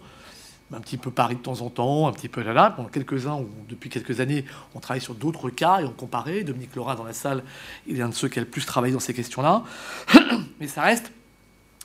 un 0.72 0.80
petit 0.80 0.96
peu 0.96 1.10
Paris 1.10 1.36
de 1.36 1.40
temps 1.40 1.60
en 1.60 1.70
temps, 1.70 2.08
un 2.08 2.12
petit 2.12 2.28
peu 2.28 2.42
là 2.42 2.52
là. 2.52 2.70
Pendant 2.70 2.88
quelques-uns, 2.88 3.40
depuis 3.68 3.90
quelques 3.90 4.20
années, 4.20 4.44
on 4.74 4.80
travaille 4.80 5.00
sur 5.00 5.14
d'autres 5.14 5.50
cas 5.50 5.80
et 5.80 5.84
on 5.84 5.92
comparait. 5.92 6.44
Dominique 6.44 6.74
Laura 6.76 6.96
dans 6.96 7.04
la 7.04 7.12
salle, 7.12 7.42
il 7.86 7.98
est 7.98 8.02
un 8.02 8.08
de 8.08 8.14
ceux 8.14 8.28
qui 8.28 8.38
a 8.38 8.42
le 8.42 8.48
plus 8.48 8.64
travaillé 8.64 8.92
dans 8.92 9.00
ces 9.00 9.14
questions-là. 9.14 9.64
Mais 10.60 10.68
ça 10.68 10.82
reste 10.82 11.12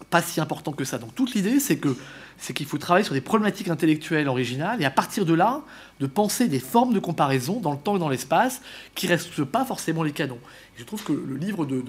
pas 0.09 0.21
si 0.21 0.39
important 0.39 0.71
que 0.71 0.83
ça. 0.83 0.97
Donc 0.97 1.15
toute 1.15 1.33
l'idée, 1.33 1.59
c'est 1.59 1.77
que 1.77 1.95
c'est 2.37 2.53
qu'il 2.53 2.65
faut 2.65 2.77
travailler 2.77 3.05
sur 3.05 3.13
des 3.13 3.21
problématiques 3.21 3.69
intellectuelles 3.69 4.27
originales 4.27 4.81
et 4.81 4.85
à 4.85 4.91
partir 4.91 5.25
de 5.25 5.33
là, 5.33 5.61
de 5.99 6.07
penser 6.07 6.47
des 6.47 6.59
formes 6.59 6.93
de 6.93 6.99
comparaison 6.99 7.59
dans 7.59 7.71
le 7.71 7.77
temps 7.77 7.95
et 7.95 7.99
dans 7.99 8.09
l'espace 8.09 8.61
qui 8.93 9.07
ne 9.07 9.11
restent 9.11 9.43
pas 9.45 9.63
forcément 9.63 10.03
les 10.03 10.11
canons. 10.11 10.39
je 10.75 10.83
trouve 10.83 11.03
que 11.03 11.13
le 11.13 11.37
livre 11.37 11.65
de, 11.65 11.81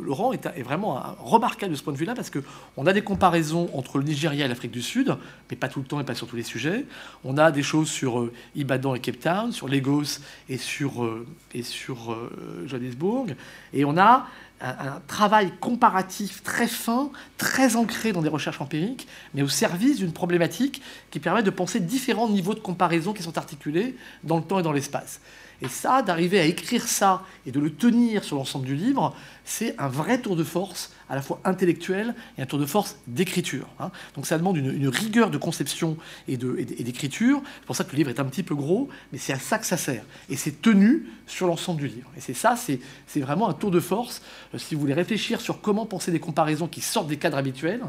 Laurent 0.00 0.32
est, 0.32 0.62
vraiment 0.62 1.02
remarquable 1.18 1.72
de 1.72 1.76
ce 1.76 1.82
point 1.82 1.92
de 1.92 1.98
vue-là 1.98 2.14
parce 2.14 2.30
qu'on 2.30 2.86
a 2.86 2.92
des 2.92 3.02
comparaisons 3.02 3.68
entre 3.74 3.98
le 3.98 4.04
Nigeria 4.04 4.44
et 4.44 4.48
l'Afrique 4.48 4.70
du 4.70 4.82
Sud, 4.82 5.16
mais 5.50 5.56
pas 5.56 5.68
tout 5.68 5.80
le 5.80 5.86
temps 5.86 6.00
et 6.00 6.04
pas 6.04 6.14
sur 6.14 6.28
tous 6.28 6.36
les 6.36 6.44
sujets. 6.44 6.84
On 7.24 7.36
a 7.36 7.50
des 7.50 7.64
choses 7.64 7.88
sur 7.88 8.20
euh, 8.20 8.32
Ibadan 8.54 8.94
et 8.94 9.00
Cape 9.00 9.18
Town, 9.18 9.50
sur 9.52 9.68
Lagos 9.68 10.20
et 10.48 10.56
sur, 10.56 11.04
euh, 11.04 11.26
et 11.52 11.62
sur 11.62 12.12
euh, 12.12 12.64
Johannesburg. 12.66 13.34
Et 13.72 13.84
on 13.84 13.98
a 13.98 14.26
un, 14.60 15.00
travail 15.06 15.52
comparatif 15.60 16.42
très 16.42 16.66
fin, 16.66 17.10
très 17.36 17.76
ancré 17.76 18.12
dans 18.12 18.22
des 18.22 18.28
recherches 18.28 18.60
empiriques, 18.60 19.06
mais 19.34 19.42
au 19.42 19.48
service 19.48 19.98
d'une 19.98 20.12
problématique 20.12 20.82
qui 21.10 21.20
permet 21.20 21.42
de 21.42 21.50
penser 21.50 21.80
différents 21.80 22.28
niveaux 22.28 22.54
de 22.54 22.60
comparaison 22.60 23.12
qui 23.12 23.22
sont 23.22 23.38
articulés 23.38 23.96
dans 24.24 24.36
le 24.36 24.42
temps 24.42 24.58
et 24.58 24.62
dans 24.62 24.72
l'espace. 24.72 25.20
Et 25.60 25.68
ça, 25.68 26.02
d'arriver 26.02 26.38
à 26.38 26.44
écrire 26.44 26.86
ça 26.86 27.24
et 27.46 27.50
de 27.50 27.58
le 27.58 27.74
tenir 27.74 28.22
sur 28.22 28.36
l'ensemble 28.36 28.64
du 28.64 28.76
livre, 28.76 29.14
c'est 29.44 29.74
un 29.78 29.88
vrai 29.88 30.20
tour 30.20 30.36
de 30.36 30.44
force, 30.44 30.92
à 31.08 31.14
la 31.14 31.22
fois 31.22 31.40
intellectuel 31.44 32.14
et 32.36 32.42
un 32.42 32.46
tour 32.46 32.58
de 32.58 32.66
force 32.66 32.98
d'écriture. 33.06 33.66
Hein. 33.80 33.90
Donc 34.14 34.26
ça 34.26 34.38
demande 34.38 34.56
une, 34.56 34.88
rigueur 34.88 35.30
de 35.30 35.38
conception 35.38 35.96
et 36.26 36.36
d'écriture. 36.36 37.42
C'est 37.60 37.66
pour 37.66 37.76
ça 37.76 37.84
que 37.84 37.92
le 37.92 37.98
livre 37.98 38.10
est 38.10 38.20
un 38.20 38.24
petit 38.24 38.42
peu 38.42 38.54
gros, 38.54 38.88
mais 39.12 39.18
c'est 39.18 39.32
à 39.32 39.38
ça 39.38 39.58
que 39.58 39.66
ça 39.66 39.76
sert. 39.76 40.04
Et 40.28 40.36
c'est 40.36 40.62
tenu 40.62 41.06
sur 41.26 41.46
l'ensemble 41.46 41.80
du 41.80 41.88
livre. 41.88 42.10
Et 42.16 42.20
c'est 42.20 42.34
ça, 42.34 42.56
c'est 42.56 43.20
vraiment 43.20 43.48
un 43.48 43.54
tour 43.54 43.70
de 43.70 43.80
force. 43.80 44.22
Euh, 44.54 44.58
si 44.58 44.74
vous 44.74 44.80
voulez 44.80 44.94
réfléchir 44.94 45.40
sur 45.40 45.60
comment 45.60 45.86
penser 45.86 46.10
des 46.10 46.20
comparaisons 46.20 46.68
qui 46.68 46.80
sortent 46.80 47.08
des 47.08 47.18
cadres 47.18 47.36
habituels, 47.36 47.82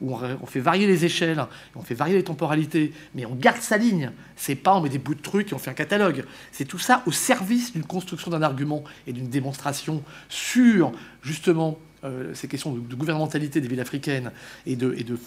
où 0.00 0.14
on, 0.14 0.46
fait 0.46 0.60
varier 0.60 0.86
les 0.86 1.04
échelles, 1.04 1.42
on 1.74 1.82
fait 1.82 1.94
varier 1.94 2.16
les 2.16 2.24
temporalités, 2.24 2.92
mais 3.14 3.24
on 3.24 3.34
garde 3.34 3.62
sa 3.62 3.78
ligne. 3.78 4.10
C'est 4.36 4.54
pas 4.54 4.76
on 4.76 4.82
met 4.82 4.88
des 4.88 4.98
bouts 4.98 5.14
de 5.14 5.22
trucs 5.22 5.52
et 5.52 5.54
on 5.54 5.58
fait 5.58 5.70
un 5.70 5.74
catalogue. 5.74 6.24
C'est 6.52 6.66
tout 6.66 6.78
ça 6.78 7.02
au 7.06 7.12
service 7.12 7.72
d'une 7.72 7.84
construction 7.84 8.30
d'un 8.30 8.42
argument 8.42 8.84
et 9.06 9.12
d'une 9.12 9.28
démonstration 9.28 10.02
sur 10.28 10.92
justement 11.22 11.78
euh, 12.06 12.34
ces 12.34 12.48
questions 12.48 12.72
de, 12.72 12.94
gouvernementalité 12.94 13.60
des 13.60 13.68
villes 13.68 13.80
africaines 13.80 14.32
et 14.66 14.76
de, 14.76 14.94
et 14.96 15.04
de 15.04 15.18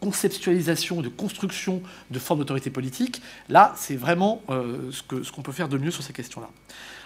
conceptualisation, 0.00 1.00
de 1.00 1.08
construction 1.08 1.82
de 2.10 2.18
formes 2.18 2.40
d'autorité 2.40 2.70
politique, 2.70 3.20
là, 3.48 3.72
c'est 3.76 3.96
vraiment 3.96 4.42
euh, 4.50 4.90
ce 4.92 5.02
qu'on 5.02 5.24
ce 5.24 5.32
peut 5.32 5.52
faire 5.52 5.68
de 5.68 5.78
mieux 5.78 5.90
sur 5.90 6.02
ces 6.02 6.12
questions-là. 6.12 6.48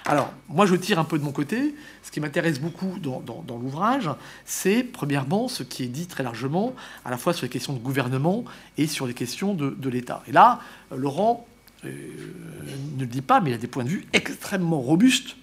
Alors, 0.04 0.32
moi, 0.48 0.66
je 0.66 0.74
tire 0.74 0.98
un 0.98 1.04
peu 1.04 1.18
de 1.18 1.24
mon 1.24 1.30
côté. 1.30 1.74
Ce 2.02 2.10
qui 2.10 2.20
m'intéresse 2.20 2.60
beaucoup 2.60 2.98
dans, 2.98 3.22
l'ouvrage, 3.60 4.10
c'est, 4.44 4.82
premièrement, 4.82 5.48
ce 5.48 5.62
qui 5.62 5.84
est 5.84 5.88
dit 5.88 6.06
très 6.06 6.24
largement, 6.24 6.74
à 7.04 7.10
la 7.10 7.16
fois 7.16 7.32
sur 7.32 7.44
les 7.44 7.50
questions 7.50 7.72
de 7.72 7.78
gouvernement 7.78 8.44
et 8.78 8.86
sur 8.88 9.06
les 9.06 9.14
questions 9.14 9.54
de, 9.54 9.88
l'État. 9.88 10.22
Et 10.26 10.32
là, 10.32 10.60
Laurent 10.94 11.46
euh, 11.84 11.90
ne 12.96 13.00
le 13.00 13.06
dit 13.06 13.22
pas, 13.22 13.40
mais 13.40 13.50
il 13.50 13.54
a 13.54 13.58
des 13.58 13.68
points 13.68 13.84
de 13.84 13.90
vue 13.90 14.06
extrêmement 14.12 14.80
robustes 14.80 15.36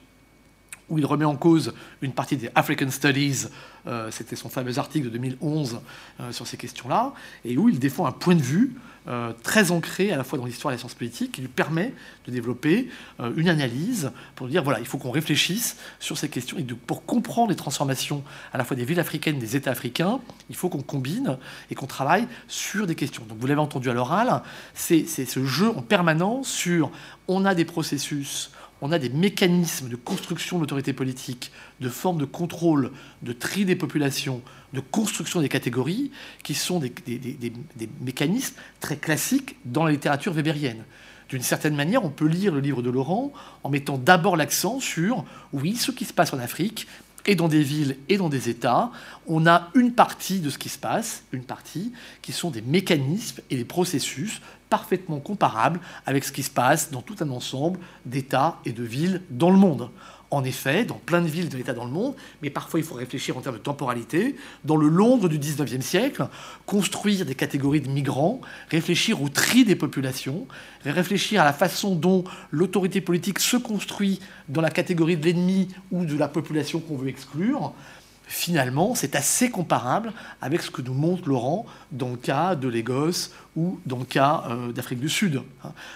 où 0.89 0.97
il 0.97 1.05
remet 1.05 1.25
en 1.25 1.35
cause 1.35 1.73
une 2.01 2.13
partie 2.13 2.37
des 2.37 2.49
African 2.55 2.89
Studies, 2.89 3.45
euh, 3.87 4.09
c'était 4.11 4.35
son 4.35 4.49
fameux 4.49 4.77
article 4.77 5.05
de 5.05 5.11
2011 5.11 5.79
euh, 6.19 6.31
sur 6.31 6.47
ces 6.47 6.57
questions-là, 6.57 7.13
et 7.45 7.57
où 7.57 7.69
il 7.69 7.79
défend 7.79 8.05
un 8.05 8.11
point 8.11 8.35
de 8.35 8.41
vue 8.41 8.75
euh, 9.07 9.31
très 9.43 9.71
ancré 9.71 10.11
à 10.11 10.17
la 10.17 10.23
fois 10.23 10.37
dans 10.37 10.45
l'histoire 10.45 10.71
et 10.71 10.75
la 10.75 10.79
science 10.79 10.93
politique, 10.93 11.31
qui 11.33 11.41
lui 11.41 11.47
permet 11.47 11.93
de 12.27 12.31
développer 12.31 12.89
une 13.37 13.49
analyse 13.49 14.11
pour 14.35 14.47
dire 14.47 14.63
voilà, 14.63 14.79
il 14.79 14.85
faut 14.85 14.97
qu'on 14.97 15.11
réfléchisse 15.11 15.77
sur 15.99 16.17
ces 16.17 16.29
questions. 16.29 16.57
Et 16.57 16.63
pour 16.63 17.05
comprendre 17.05 17.49
les 17.49 17.55
transformations 17.55 18.23
à 18.53 18.57
la 18.57 18.63
fois 18.63 18.75
des 18.75 18.85
villes 18.85 18.99
africaines, 18.99 19.39
des 19.39 19.55
États 19.55 19.71
africains, 19.71 20.19
il 20.49 20.55
faut 20.55 20.69
qu'on 20.69 20.81
combine 20.81 21.37
et 21.71 21.75
qu'on 21.75 21.87
travaille 21.87 22.27
sur 22.47 22.85
des 22.85 22.95
questions. 22.95 23.23
Donc 23.27 23.39
vous 23.39 23.47
l'avez 23.47 23.61
entendu 23.61 23.89
à 23.89 23.93
l'oral, 23.93 24.43
c'est 24.73 25.05
ce 25.07 25.45
jeu 25.45 25.69
en 25.69 25.81
permanence 25.81 26.49
sur 26.49 26.91
on 27.27 27.45
a 27.45 27.55
des 27.55 27.65
processus 27.65 28.51
on 28.81 28.91
a 28.91 28.99
des 28.99 29.09
mécanismes 29.09 29.89
de 29.89 29.95
construction 29.95 30.57
de 30.57 30.61
l'autorité 30.61 30.93
politique, 30.93 31.51
de 31.81 31.89
forme 31.89 32.17
de 32.17 32.25
contrôle, 32.25 32.91
de 33.23 33.33
tri 33.33 33.65
des 33.65 33.75
populations, 33.75 34.41
de 34.73 34.79
construction 34.79 35.41
des 35.41 35.49
catégories, 35.49 36.11
qui 36.43 36.53
sont 36.53 36.79
des, 36.79 36.93
mécanismes 38.01 38.55
très 38.79 38.97
classiques 38.97 39.57
dans 39.65 39.83
la 39.83 39.91
littérature 39.91 40.33
weberienne. 40.33 40.83
D'une 41.29 41.41
certaine 41.43 41.75
manière, 41.75 42.03
on 42.03 42.09
peut 42.09 42.27
lire 42.27 42.53
le 42.53 42.59
livre 42.59 42.81
de 42.81 42.89
Laurent 42.89 43.31
en 43.63 43.69
mettant 43.69 43.97
d'abord 43.97 44.35
l'accent 44.35 44.79
sur, 44.79 45.25
oui, 45.53 45.75
ce 45.75 45.91
qui 45.91 46.05
se 46.05 46.13
passe 46.13 46.33
en 46.33 46.39
Afrique, 46.39 46.87
et 47.29 47.35
dans 47.35 47.47
des 47.47 47.61
villes 47.61 47.95
et 48.09 48.17
dans 48.17 48.27
des 48.27 48.49
États, 48.49 48.89
on 49.27 49.45
a 49.45 49.69
une 49.75 49.93
partie 49.93 50.39
de 50.39 50.49
ce 50.49 50.57
qui 50.57 50.67
se 50.67 50.79
passe, 50.79 51.23
une 51.31 51.43
partie, 51.43 51.93
qui 52.23 52.31
sont 52.31 52.49
des 52.49 52.63
mécanismes 52.63 53.41
et 53.51 53.55
des 53.55 53.65
processus 53.65 54.41
parfaitement 54.67 55.19
comparables 55.19 55.79
avec 56.07 56.23
ce 56.23 56.31
qui 56.31 56.41
se 56.41 56.49
passe 56.49 56.89
dans 56.89 57.03
tout 57.03 57.15
un 57.19 57.29
ensemble 57.29 57.79
d'États 58.03 58.57
et 58.65 58.71
de 58.71 58.81
villes 58.81 59.21
dans 59.29 59.51
le 59.51 59.57
monde. 59.57 59.91
En 60.31 60.43
effet, 60.43 60.85
dans 60.85 60.95
plein 60.95 61.21
de 61.21 61.27
villes 61.27 61.49
de 61.49 61.57
l'État 61.57 61.73
dans 61.73 61.85
le 61.85 61.91
monde, 61.91 62.13
mais 62.43 62.51
parfois 62.51 62.79
il 62.79 62.85
faut 62.85 62.95
réfléchir 62.95 63.35
en 63.35 63.41
termes 63.41 63.57
de 63.57 63.61
temporalité, 63.61 64.35
dans 64.63 64.75
le 64.75 64.87
Londres 64.87 65.27
du 65.27 65.39
19e 65.39 65.81
siècle, 65.81 66.27
construire 66.67 67.25
des 67.25 67.33
catégories 67.33 67.81
de 67.81 67.89
migrants, 67.89 68.39
réfléchir 68.69 69.23
au 69.23 69.29
tri 69.29 69.65
des 69.65 69.75
populations, 69.75 70.47
réfléchir 70.85 71.41
à 71.41 71.45
la 71.45 71.53
façon 71.53 71.95
dont 71.95 72.23
l'autorité 72.51 73.01
politique 73.01 73.39
se 73.39 73.57
construit 73.57 74.19
dans 74.49 74.61
la 74.61 74.69
catégorie 74.69 75.17
de 75.17 75.25
l'ennemi 75.25 75.69
ou 75.91 76.05
de 76.05 76.15
la 76.15 76.27
population 76.27 76.79
qu'on 76.79 76.95
veut 76.95 77.09
exclure, 77.09 77.73
finalement, 78.29 78.93
c'est 78.93 79.15
assez 79.15 79.49
comparable 79.49 80.13
avec 80.39 80.61
ce 80.61 80.69
que 80.69 80.83
nous 80.83 80.93
montre 80.93 81.27
Laurent 81.27 81.65
dans 81.91 82.09
le 82.09 82.15
cas 82.15 82.55
de 82.55 82.67
Lagos 82.69 83.31
ou 83.55 83.79
dans 83.87 83.97
le 83.97 84.05
cas 84.05 84.43
euh, 84.49 84.71
d'Afrique 84.71 84.99
du 84.99 85.09
Sud. 85.09 85.41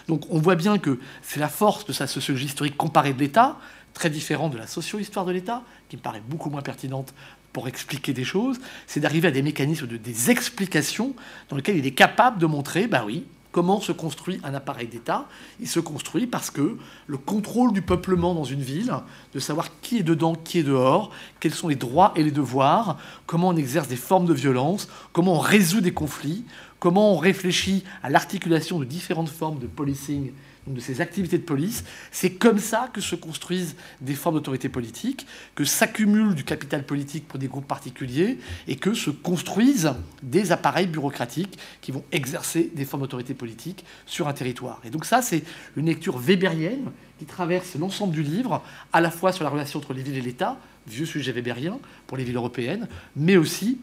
Donc 0.07 0.23
on 0.31 0.39
voit 0.39 0.55
bien 0.55 0.79
que 0.79 0.99
c'est 1.21 1.39
la 1.39 1.47
force 1.47 1.86
de 1.86 1.93
sa 1.93 2.07
sociologie 2.07 2.47
historique 2.47 2.75
comparée 2.75 3.13
de 3.13 3.19
l'État, 3.19 3.57
très 3.93 4.09
différente 4.09 4.53
de 4.53 4.57
la 4.57 4.67
socio-histoire 4.67 5.25
de 5.25 5.31
l'État, 5.31 5.63
qui 5.89 5.97
me 5.97 6.01
paraît 6.01 6.21
beaucoup 6.27 6.49
moins 6.49 6.61
pertinente 6.61 7.13
pour 7.51 7.67
expliquer 7.67 8.13
des 8.13 8.23
choses, 8.23 8.59
c'est 8.87 8.99
d'arriver 8.99 9.27
à 9.27 9.31
des 9.31 9.43
mécanismes, 9.43 9.87
de, 9.87 9.97
des 9.97 10.31
explications 10.31 11.13
dans 11.49 11.55
lesquelles 11.55 11.77
il 11.77 11.85
est 11.85 11.91
capable 11.91 12.39
de 12.39 12.47
montrer, 12.47 12.87
ben 12.87 13.03
oui, 13.05 13.25
Comment 13.53 13.79
se 13.79 13.91
construit 13.91 14.41
un 14.43 14.55
appareil 14.55 14.87
d'État. 14.87 15.27
Il 15.59 15.67
se 15.67 15.79
construit 15.79 16.25
parce 16.25 16.49
que 16.49 16.75
le 17.05 17.17
contrôle 17.19 17.71
du 17.71 17.83
peuplement 17.83 18.33
dans 18.33 18.43
une 18.43 18.63
ville, 18.63 18.91
de 19.35 19.39
savoir 19.39 19.79
qui 19.81 19.99
est 19.99 20.03
dedans, 20.03 20.33
qui 20.33 20.57
est 20.57 20.63
dehors, 20.63 21.11
quels 21.39 21.53
sont 21.53 21.67
les 21.67 21.75
droits 21.75 22.13
et 22.15 22.23
les 22.23 22.31
devoirs, 22.31 22.97
comment 23.27 23.49
on 23.49 23.55
exerce 23.55 23.87
des 23.87 23.95
formes 23.95 24.25
de 24.25 24.33
violence, 24.33 24.89
comment 25.11 25.35
on 25.35 25.39
résout 25.39 25.81
des 25.81 25.93
conflits, 25.93 26.45
comment 26.79 27.13
on 27.13 27.17
réfléchit 27.17 27.83
à 28.01 28.09
l'articulation 28.09 28.79
de 28.79 28.85
différentes 28.85 29.29
formes 29.29 29.59
de 29.59 29.67
policing 29.67 30.31
de 30.68 30.80
ces 30.80 31.01
activités 31.01 31.38
de 31.38 31.43
police. 31.43 31.84
C'est 32.11 32.32
comme 32.32 32.59
ça 32.59 32.89
que 32.93 33.01
se 33.01 33.16
construisent 33.16 33.76
des 34.01 34.16
formes 34.16 34.36
d'autorité 34.36 34.70
politique, 34.70 35.28
que 35.55 35.66
s'accumule 35.66 36.36
du 36.36 36.43
capital 36.43 36.86
politique 36.86 37.28
pour 37.28 37.39
des 37.39 37.47
groupes 37.47 37.68
particuliers 37.68 38.38
et 38.68 38.76
que 38.76 38.93
se 38.93 39.09
construisent 39.09 39.91
des 40.22 40.51
appareils 40.51 40.88
bureaucratiques 40.88 41.57
qui 41.82 41.91
vont 41.91 42.03
exercer 42.11 42.72
des 42.74 42.86
formes 42.86 43.03
d'autorité 43.03 43.34
politique 43.34 43.84
sur 44.05 44.28
un 44.28 44.34
territoire. 44.34 44.80
Et 44.86 44.89
donc 44.89 45.05
ça, 45.05 45.22
c'est 45.22 45.43
une 45.76 45.88
lecture 45.88 46.18
weberienne 46.18 46.91
qui 47.20 47.26
traverse 47.26 47.76
l'ensemble 47.76 48.14
du 48.14 48.24
livre, 48.24 48.64
à 48.91 49.01
la 49.01 49.11
fois 49.11 49.32
sur 49.32 49.43
la 49.43 49.49
relation 49.49 49.80
entre 49.80 49.93
les 49.93 50.03
villes 50.03 50.18
et 50.18 50.22
l'État, 50.22 50.57
vieux 50.88 51.05
sujet 51.05 51.32
weberien 51.32 51.80
pour 52.07 52.18
les 52.18 52.24
villes 52.24 52.36
européennes, 52.36 52.88
mais 53.16 53.38
aussi 53.38 53.80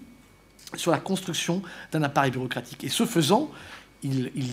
sur 0.76 0.90
la 0.90 0.98
construction 0.98 1.62
d'un 1.92 2.02
appareil 2.02 2.30
bureaucratique. 2.30 2.84
Et 2.84 2.88
ce 2.88 3.04
faisant, 3.04 3.50
il, 4.02 4.30
il 4.34 4.48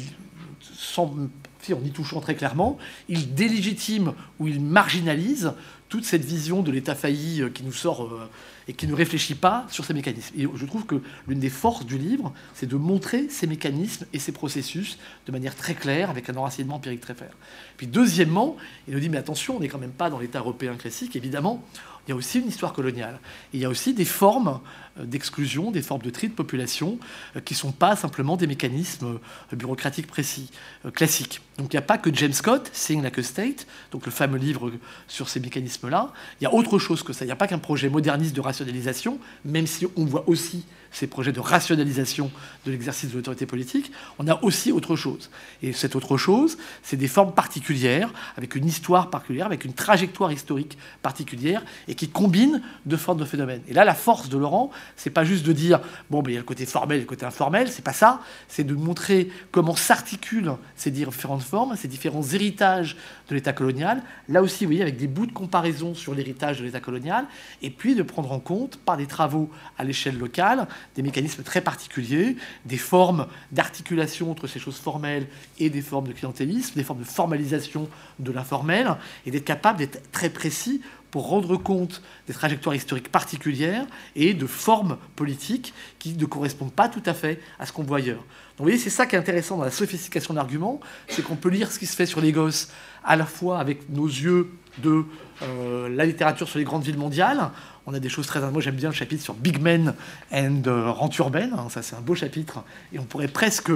en 1.73 1.83
y 1.83 1.91
touchant 1.91 2.21
très 2.21 2.35
clairement, 2.35 2.77
il 3.09 3.33
délégitime 3.33 4.13
ou 4.39 4.47
il 4.47 4.61
marginalise 4.61 5.53
toute 5.89 6.05
cette 6.05 6.25
vision 6.25 6.63
de 6.63 6.71
l'État 6.71 6.95
failli 6.95 7.41
euh, 7.41 7.49
qui 7.49 7.63
nous 7.63 7.71
sort 7.71 8.03
euh, 8.03 8.29
et 8.67 8.73
qui 8.73 8.87
ne 8.87 8.93
réfléchit 8.93 9.35
pas 9.35 9.65
sur 9.69 9.85
ces 9.85 9.93
mécanismes. 9.93 10.35
Et 10.37 10.45
je 10.53 10.65
trouve 10.65 10.85
que 10.85 11.01
l'une 11.27 11.39
des 11.39 11.49
forces 11.49 11.85
du 11.85 11.97
livre, 11.97 12.33
c'est 12.53 12.65
de 12.65 12.75
montrer 12.75 13.29
ces 13.29 13.47
mécanismes 13.47 14.05
et 14.11 14.19
ces 14.19 14.33
processus 14.33 14.97
de 15.25 15.31
manière 15.31 15.55
très 15.55 15.73
claire, 15.73 16.09
avec 16.09 16.29
un 16.29 16.35
enracinement 16.35 16.75
empirique 16.75 16.99
très 16.99 17.13
clair. 17.13 17.31
Puis 17.77 17.87
deuxièmement, 17.87 18.57
il 18.87 18.93
nous 18.93 18.99
dit, 18.99 19.09
mais 19.09 19.17
attention, 19.17 19.55
on 19.55 19.59
n'est 19.61 19.69
quand 19.69 19.79
même 19.79 19.91
pas 19.91 20.09
dans 20.09 20.19
l'État 20.19 20.39
européen 20.39 20.75
classique, 20.75 21.15
évidemment, 21.15 21.63
il 22.07 22.11
y 22.11 22.13
a 22.13 22.15
aussi 22.15 22.39
une 22.39 22.47
histoire 22.47 22.73
coloniale. 22.73 23.19
Il 23.53 23.59
y 23.59 23.65
a 23.65 23.69
aussi 23.69 23.93
des 23.93 24.05
formes 24.05 24.59
d'exclusion, 25.03 25.71
des 25.71 25.81
formes 25.81 26.01
de 26.01 26.09
tri 26.09 26.29
de 26.29 26.33
population, 26.33 26.97
euh, 27.35 27.41
qui 27.41 27.53
ne 27.53 27.59
sont 27.59 27.71
pas 27.71 27.95
simplement 27.95 28.37
des 28.37 28.47
mécanismes 28.47 29.19
euh, 29.53 29.55
bureaucratiques 29.55 30.07
précis, 30.07 30.49
classiques. 30.93 31.41
Donc 31.57 31.73
il 31.73 31.75
n'y 31.75 31.79
a 31.79 31.83
pas 31.83 31.97
que 31.97 32.13
James 32.13 32.33
Scott, 32.33 32.69
Seeing 32.73 33.01
Like 33.01 33.17
a 33.17 33.23
State, 33.23 33.67
donc 33.91 34.05
le 34.05 34.11
fameux 34.11 34.37
livre 34.37 34.71
sur 35.07 35.27
ces 35.27 35.39
mécanismes 35.39 35.57
mécanismes-là. 35.57 36.11
Il 36.39 36.43
y 36.43 36.47
a 36.47 36.53
autre 36.53 36.79
chose 36.79 37.03
que 37.03 37.13
ça. 37.13 37.25
Il 37.25 37.27
n'y 37.27 37.31
a 37.31 37.35
pas 37.35 37.47
qu'un 37.47 37.59
projet 37.59 37.89
moderniste 37.89 38.35
de 38.35 38.41
rationalisation, 38.41 39.19
même 39.45 39.67
si 39.67 39.85
on 39.95 40.05
voit 40.05 40.27
aussi 40.27 40.65
ces 40.91 41.07
projets 41.07 41.31
de 41.31 41.39
rationalisation 41.39 42.31
de 42.65 42.71
l'exercice 42.71 43.11
de 43.11 43.15
l'autorité 43.15 43.45
politique, 43.45 43.91
on 44.19 44.27
a 44.27 44.41
aussi 44.43 44.71
autre 44.71 44.95
chose. 44.95 45.29
Et 45.61 45.73
cette 45.73 45.95
autre 45.95 46.17
chose, 46.17 46.57
c'est 46.83 46.97
des 46.97 47.07
formes 47.07 47.33
particulières, 47.33 48.13
avec 48.35 48.55
une 48.55 48.65
histoire 48.65 49.09
particulière, 49.09 49.45
avec 49.45 49.65
une 49.65 49.73
trajectoire 49.73 50.31
historique 50.31 50.77
particulière, 51.01 51.63
et 51.88 51.95
qui 51.95 52.09
combinent 52.09 52.61
deux 52.85 52.97
formes 52.97 53.19
de 53.19 53.25
phénomènes. 53.25 53.61
Et 53.67 53.73
là, 53.73 53.85
la 53.85 53.95
force 53.95 54.29
de 54.29 54.38
Laurent, 54.38 54.71
c'est 54.95 55.09
pas 55.09 55.23
juste 55.23 55.45
de 55.45 55.53
dire, 55.53 55.79
bon, 56.09 56.23
il 56.27 56.33
y 56.33 56.35
a 56.35 56.39
le 56.39 56.45
côté 56.45 56.65
formel 56.65 56.97
le 56.99 57.05
côté 57.05 57.25
informel, 57.25 57.69
c'est 57.69 57.83
pas 57.83 57.93
ça, 57.93 58.21
c'est 58.47 58.63
de 58.63 58.73
montrer 58.73 59.29
comment 59.51 59.75
s'articulent 59.75 60.55
ces 60.75 60.91
différentes 60.91 61.43
formes, 61.43 61.75
ces 61.75 61.88
différents 61.88 62.23
héritages 62.23 62.97
de 63.30 63.36
l'État 63.36 63.53
colonial, 63.53 64.01
là 64.30 64.41
aussi, 64.41 64.65
vous 64.65 64.69
voyez, 64.69 64.82
avec 64.82 64.97
des 64.97 65.07
bouts 65.07 65.25
de 65.25 65.32
comparaison 65.32 65.93
sur 65.93 66.13
l'héritage 66.13 66.59
de 66.59 66.65
l'État 66.65 66.80
colonial, 66.80 67.25
et 67.61 67.69
puis 67.69 67.95
de 67.95 68.03
prendre 68.03 68.32
en 68.32 68.39
compte, 68.39 68.78
par 68.78 68.97
des 68.97 69.05
travaux 69.05 69.49
à 69.78 69.84
l'échelle 69.84 70.17
locale, 70.17 70.67
des 70.95 71.01
mécanismes 71.01 71.43
très 71.43 71.61
particuliers, 71.61 72.38
des 72.65 72.78
formes 72.78 73.28
d'articulation 73.51 74.32
entre 74.32 74.47
ces 74.47 74.59
choses 74.59 74.78
formelles 74.78 75.28
et 75.59 75.69
des 75.69 75.82
formes 75.82 76.07
de 76.07 76.13
clientélisme, 76.13 76.75
des 76.75 76.84
formes 76.84 76.99
de 76.99 77.05
formalisation 77.05 77.89
de 78.19 78.32
l'informel, 78.32 78.95
et 79.25 79.32
d'être 79.32 79.45
capable 79.45 79.80
d'être 79.80 80.11
très 80.11 80.30
précis 80.30 80.82
pour 81.11 81.29
rendre 81.29 81.57
compte 81.57 82.01
des 82.27 82.33
trajectoires 82.33 82.75
historiques 82.75 83.11
particulières 83.11 83.85
et 84.15 84.33
de 84.33 84.45
formes 84.45 84.97
politiques 85.15 85.73
qui 85.99 86.13
ne 86.13 86.25
correspondent 86.25 86.73
pas 86.73 86.89
tout 86.89 87.03
à 87.05 87.13
fait 87.13 87.41
à 87.59 87.65
ce 87.65 87.71
qu'on 87.71 87.83
voit 87.83 87.97
ailleurs. 87.97 88.17
Donc 88.17 88.59
vous 88.59 88.65
voyez, 88.65 88.77
c'est 88.77 88.89
ça 88.89 89.05
qui 89.05 89.15
est 89.15 89.19
intéressant 89.19 89.57
dans 89.57 89.63
la 89.63 89.71
sophistication 89.71 90.33
de 90.33 90.39
l'argument, 90.39 90.79
c'est 91.07 91.21
qu'on 91.21 91.35
peut 91.35 91.49
lire 91.49 91.71
ce 91.71 91.79
qui 91.79 91.85
se 91.85 91.95
fait 91.95 92.05
sur 92.05 92.21
les 92.21 92.31
gosses 92.31 92.69
à 93.03 93.15
la 93.15 93.25
fois 93.25 93.59
avec 93.59 93.89
nos 93.89 94.07
yeux 94.07 94.49
de 94.79 95.05
euh, 95.41 95.89
la 95.89 96.05
littérature 96.05 96.47
sur 96.47 96.59
les 96.59 96.65
grandes 96.65 96.83
villes 96.83 96.97
mondiales, 96.97 97.51
on 97.85 97.93
a 97.93 97.99
des 97.99 98.09
choses 98.09 98.27
très... 98.27 98.41
Moi, 98.51 98.61
j'aime 98.61 98.75
bien 98.75 98.89
le 98.89 98.95
chapitre 98.95 99.23
sur 99.23 99.33
Big 99.33 99.61
Men 99.61 99.95
and 100.33 100.63
euh, 100.67 100.91
Rente. 100.91 101.19
Hein, 101.21 101.67
ça, 101.69 101.81
c'est 101.81 101.95
un 101.95 102.01
beau 102.01 102.15
chapitre. 102.15 102.63
Et 102.91 102.99
on 102.99 103.05
pourrait 103.05 103.29
presque 103.29 103.71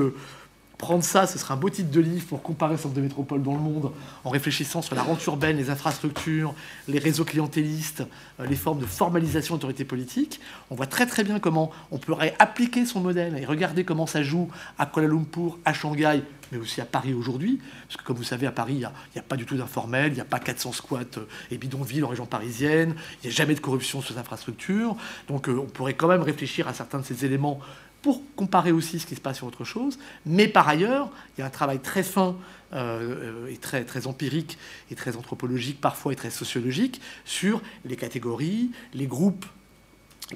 prendre 0.81 1.03
ça, 1.03 1.27
ce 1.27 1.37
serait 1.37 1.53
un 1.53 1.57
beau 1.57 1.69
titre 1.69 1.91
de 1.91 2.01
livre 2.01 2.25
pour 2.25 2.41
comparer 2.41 2.75
centres 2.75 2.95
de 2.95 3.01
métropole 3.01 3.41
dans 3.41 3.53
le 3.53 3.59
monde, 3.59 3.91
en 4.25 4.29
réfléchissant 4.29 4.81
sur 4.81 4.95
la 4.95 5.03
rente 5.03 5.23
urbaine, 5.25 5.55
les 5.55 5.69
infrastructures, 5.69 6.53
les 6.89 6.99
réseaux 6.99 7.23
clientélistes, 7.23 8.03
euh, 8.39 8.47
les 8.47 8.55
formes 8.55 8.79
de 8.79 8.85
formalisation 8.85 9.55
d'autorité 9.55 9.85
politique. 9.85 10.41
On 10.71 10.75
voit 10.75 10.87
très 10.87 11.05
très 11.05 11.23
bien 11.23 11.39
comment 11.39 11.71
on 11.91 11.99
pourrait 11.99 12.35
appliquer 12.39 12.85
son 12.85 12.99
modèle 12.99 13.37
et 13.37 13.45
regarder 13.45 13.85
comment 13.85 14.07
ça 14.07 14.23
joue 14.23 14.49
à 14.77 14.87
Kuala 14.87 15.07
Lumpur, 15.07 15.59
à 15.65 15.73
Shanghai, 15.73 16.23
mais 16.51 16.57
aussi 16.57 16.81
à 16.81 16.85
Paris 16.85 17.13
aujourd'hui. 17.13 17.61
Parce 17.87 17.97
que 17.97 18.03
comme 18.03 18.17
vous 18.17 18.23
savez, 18.23 18.47
à 18.47 18.51
Paris, 18.51 18.73
il 18.73 18.79
n'y 18.79 18.85
a, 18.85 19.21
pas 19.21 19.37
du 19.37 19.45
tout 19.45 19.55
d'informel, 19.55 20.11
il 20.11 20.15
n'y 20.15 20.21
a 20.21 20.25
pas 20.25 20.39
400 20.39 20.71
squats 20.73 21.01
euh, 21.17 21.27
et 21.51 21.57
bidonvilles 21.57 22.03
en 22.03 22.07
région 22.07 22.25
parisienne, 22.25 22.95
il 23.23 23.27
n'y 23.27 23.33
a 23.33 23.35
jamais 23.35 23.53
de 23.53 23.59
corruption 23.59 24.01
sur 24.01 24.15
les 24.15 24.19
infrastructures. 24.19 24.95
Donc 25.27 25.47
euh, 25.47 25.59
on 25.59 25.67
pourrait 25.67 25.93
quand 25.93 26.07
même 26.07 26.23
réfléchir 26.23 26.67
à 26.67 26.73
certains 26.73 26.99
de 26.99 27.05
ces 27.05 27.23
éléments 27.23 27.59
pour 28.01 28.21
comparer 28.35 28.71
aussi 28.71 28.99
ce 28.99 29.05
qui 29.05 29.15
se 29.15 29.21
passe 29.21 29.37
sur 29.37 29.47
autre 29.47 29.63
chose. 29.63 29.99
Mais 30.25 30.47
par 30.47 30.67
ailleurs, 30.67 31.09
il 31.37 31.41
y 31.41 31.43
a 31.43 31.47
un 31.47 31.51
travail 31.51 31.79
très 31.79 32.03
fin 32.03 32.35
euh, 32.73 33.47
et 33.47 33.57
très, 33.57 33.83
très 33.83 34.07
empirique 34.07 34.57
et 34.89 34.95
très 34.95 35.17
anthropologique 35.17 35.79
parfois 35.81 36.13
et 36.13 36.15
très 36.15 36.31
sociologique 36.31 37.01
sur 37.25 37.61
les 37.85 37.95
catégories, 37.95 38.71
les 38.93 39.07
groupes 39.07 39.45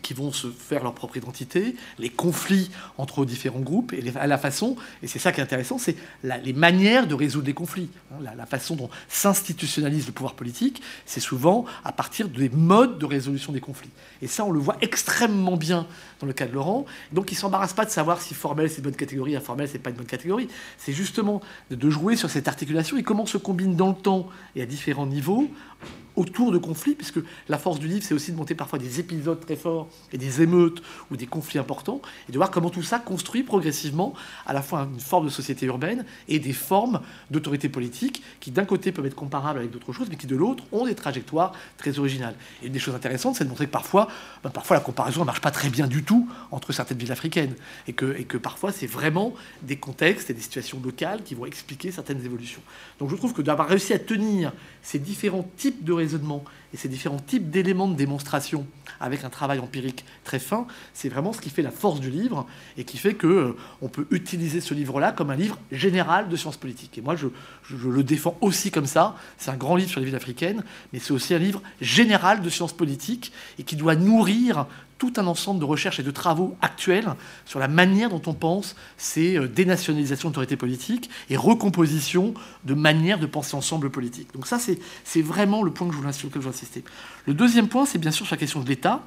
qui 0.02 0.14
vont 0.14 0.32
se 0.32 0.48
faire 0.48 0.84
leur 0.84 0.94
propre 0.94 1.18
identité, 1.18 1.76
les 2.00 2.10
conflits 2.10 2.72
entre 2.98 3.26
différents 3.26 3.60
groupes, 3.60 3.94
et 3.94 4.04
à 4.16 4.28
la 4.28 4.38
façon, 4.38 4.76
et 5.02 5.08
c'est 5.08 5.20
ça 5.20 5.32
qui 5.32 5.40
est 5.40 5.44
intéressant, 5.44 5.78
c'est 5.78 5.96
les 6.24 6.54
manières 6.54 7.08
de 7.08 7.16
résoudre 7.16 7.48
les 7.48 7.54
conflits. 7.54 7.90
Hein, 8.12 8.18
la, 8.36 8.46
façon 8.46 8.76
dont 8.76 8.90
s'institutionnalise 9.08 10.06
le 10.08 10.12
pouvoir 10.12 10.34
politique, 10.34 10.82
c'est 11.06 11.20
souvent 11.20 11.66
à 11.84 11.92
partir 11.92 12.28
des 12.28 12.50
modes 12.50 13.00
de 13.00 13.06
résolution 13.06 13.54
des 13.54 13.62
conflits. 13.62 13.90
Et 14.22 14.28
ça, 14.28 14.46
on 14.46 14.52
le 14.52 14.60
voit 14.60 14.78
extrêmement 14.82 15.58
bien 15.58 15.88
dans 16.20 16.28
le 16.28 16.34
cas 16.34 16.46
de 16.46 16.54
Laurent. 16.54 16.86
Donc, 17.12 17.32
il 17.32 17.36
ne 17.36 17.40
s'embarrasse 17.40 17.74
pas 17.74 17.86
de 17.86 17.90
savoir 17.90 18.22
si 18.22 18.34
formel 18.34 18.70
c'est 18.70 18.78
une 18.78 18.84
bonne 18.84 18.96
catégorie, 18.96 19.36
informel 19.36 19.68
c'est 19.68 19.80
pas 19.80 19.90
une 19.90 19.96
bonne 19.98 20.06
catégorie. 20.06 20.48
C'est 20.78 20.94
justement 20.94 21.42
de 21.72 21.90
jouer 21.90 22.16
sur 22.16 22.30
cette 22.30 22.48
articulation 22.48 22.98
et 22.98 23.04
comment 23.04 23.26
se 23.26 23.38
combine 23.38 23.76
dans 23.76 23.90
le 23.90 23.96
temps 23.96 24.28
et 24.56 24.62
à 24.62 24.66
différents 24.66 25.08
niveaux 25.08 25.50
autour 26.16 26.52
de 26.52 26.58
conflits, 26.58 26.96
puisque 26.96 27.20
la 27.50 27.58
force 27.58 27.80
du 27.80 27.88
livre, 27.88 28.04
c'est 28.06 28.14
aussi 28.14 28.32
de 28.32 28.38
monter 28.38 28.56
parfois 28.56 28.80
des 28.80 29.00
épisodes 29.00 29.40
très 29.40 29.56
forts 29.56 29.88
et 30.14 30.18
des 30.18 30.42
émeutes 30.42 30.82
ou 31.12 31.18
des 31.18 31.28
conflits 31.28 31.60
importants, 31.60 32.02
et 32.30 32.32
de 32.32 32.38
voir 32.38 32.52
comment 32.52 32.70
tout 32.70 32.84
ça 32.84 33.00
construit 33.00 33.44
progressivement 33.44 34.14
à 34.46 34.54
la 34.54 34.62
fois 34.62 34.88
une 34.92 35.00
forme 35.00 35.26
de 35.26 35.30
société 35.30 35.66
urbaine 35.66 36.06
et 36.28 36.40
des 36.40 36.54
formes 36.54 37.02
d'autorité 37.32 37.70
politique 37.70 38.24
qui, 38.40 38.52
d'un 38.52 38.66
côté, 38.66 38.92
peuvent 38.92 39.06
être 39.06 39.16
comparables 39.16 39.60
avec 39.60 39.72
d'autres 39.72 39.94
choses, 39.94 40.08
mais 40.10 40.16
qui, 40.16 40.28
de 40.28 40.36
l'autre, 40.36 40.64
ont 40.72 40.86
des 40.86 40.96
trajectoires 40.96 41.54
très 41.78 42.00
originales. 42.00 42.36
Et 42.64 42.68
une 42.68 42.74
des 42.74 42.80
choses 42.80 42.96
intéressantes, 42.96 43.36
c'est 43.36 43.44
de 43.44 43.50
montrer 43.50 43.66
que 43.66 43.72
parfois, 43.72 44.08
ben, 44.44 44.50
parfois 44.50 44.78
la 44.78 44.84
comparaison 44.84 45.22
ne 45.22 45.26
marche 45.26 45.42
pas 45.42 45.52
très 45.52 45.70
bien 45.70 45.88
du 45.88 46.04
tout 46.06 46.30
entre 46.52 46.72
certaines 46.72 46.98
villes 46.98 47.12
africaines, 47.12 47.56
et 47.88 47.94
que, 47.94 48.38
parfois, 48.38 48.72
c'est 48.72 48.88
vraiment 48.88 49.34
des 49.62 49.78
contextes 49.78 50.30
et 50.30 50.34
des 50.34 50.42
situations 50.42 50.80
locales 50.84 51.24
qui 51.24 51.36
vont 51.36 51.46
expliquer 51.46 51.92
certaines 51.92 52.24
évolutions. 52.24 52.62
Donc 53.00 53.10
je 53.10 53.16
trouve 53.16 53.34
que 53.34 53.42
d'avoir 53.42 53.68
réussi 53.68 53.94
à 53.94 54.00
tenir 54.00 54.54
ces 54.82 55.00
différents 55.00 55.50
types 55.58 55.84
de 55.84 55.94
et 56.74 56.78
ces 56.78 56.90
différents 56.90 57.20
types 57.20 57.50
d'éléments 57.50 57.88
de 57.88 57.96
démonstration 57.96 58.66
avec 59.00 59.24
un 59.24 59.30
travail 59.30 59.60
empirique 59.60 60.06
très 60.24 60.40
fin, 60.40 60.68
c'est 60.94 61.10
vraiment 61.10 61.34
ce 61.34 61.42
qui 61.42 61.50
fait 61.50 61.62
la 61.62 61.72
force 61.72 62.00
du 62.00 62.10
livre 62.10 62.46
et 62.78 62.84
qui 62.84 62.98
fait 62.98 63.14
que 63.14 63.28
euh, 63.28 63.58
on 63.82 63.90
peut 63.90 64.08
utiliser 64.12 64.62
ce 64.62 64.74
livre-là 64.74 65.12
comme 65.12 65.30
un 65.30 65.36
livre 65.36 65.60
général 65.72 66.30
de 66.30 66.36
sciences 66.36 66.58
politiques. 66.58 66.98
Et 66.98 67.02
moi, 67.02 67.16
je, 67.16 67.28
le 67.70 68.04
défends 68.04 68.38
aussi 68.42 68.72
comme 68.72 68.86
ça. 68.86 69.16
C'est 69.38 69.52
un 69.52 69.58
grand 69.58 69.76
livre 69.76 69.90
sur 69.90 70.00
les 70.00 70.06
villes 70.06 70.16
africaines, 70.16 70.64
mais 70.94 71.00
c'est 71.00 71.12
aussi 71.12 71.34
un 71.34 71.40
livre 71.40 71.62
général 71.82 72.42
de 72.42 72.50
sciences 72.50 72.74
politiques 72.74 73.32
et 73.60 73.64
qui 73.64 73.76
doit 73.76 73.96
nourrir 73.96 74.68
tout 74.98 75.14
un 75.18 75.28
ensemble 75.28 75.60
de 75.60 75.66
recherches 75.66 76.00
et 76.00 76.04
de 76.04 76.12
travaux 76.12 76.56
actuels 76.62 77.16
sur 77.46 77.60
la 77.60 77.68
manière 77.68 78.10
dont 78.10 78.22
on 78.28 78.34
pense 78.34 78.76
ces 78.98 79.38
euh, 79.38 79.48
dénationalisations 79.48 80.30
d'autorités 80.30 80.56
politiques 80.56 81.10
et 81.30 81.36
recomposition 81.36 82.34
de 82.64 82.74
manière 82.74 83.20
de 83.20 83.26
penser 83.26 83.56
ensemble 83.56 83.90
politique. 83.90 84.34
Donc 84.34 84.48
ça, 84.48 84.58
c'est 84.58 85.22
vraiment 85.22 85.64
le 85.64 85.72
point 85.72 85.88
que 85.88 85.94
je 85.94 86.00
voulais, 86.00 86.14
sur 86.14 86.30
Le 87.26 87.34
deuxième 87.34 87.68
point, 87.68 87.86
c'est 87.86 87.98
bien 87.98 88.12
sûr 88.12 88.26
sur 88.26 88.36
la 88.36 88.40
question 88.40 88.62
de 88.62 88.68
l'État 88.68 89.04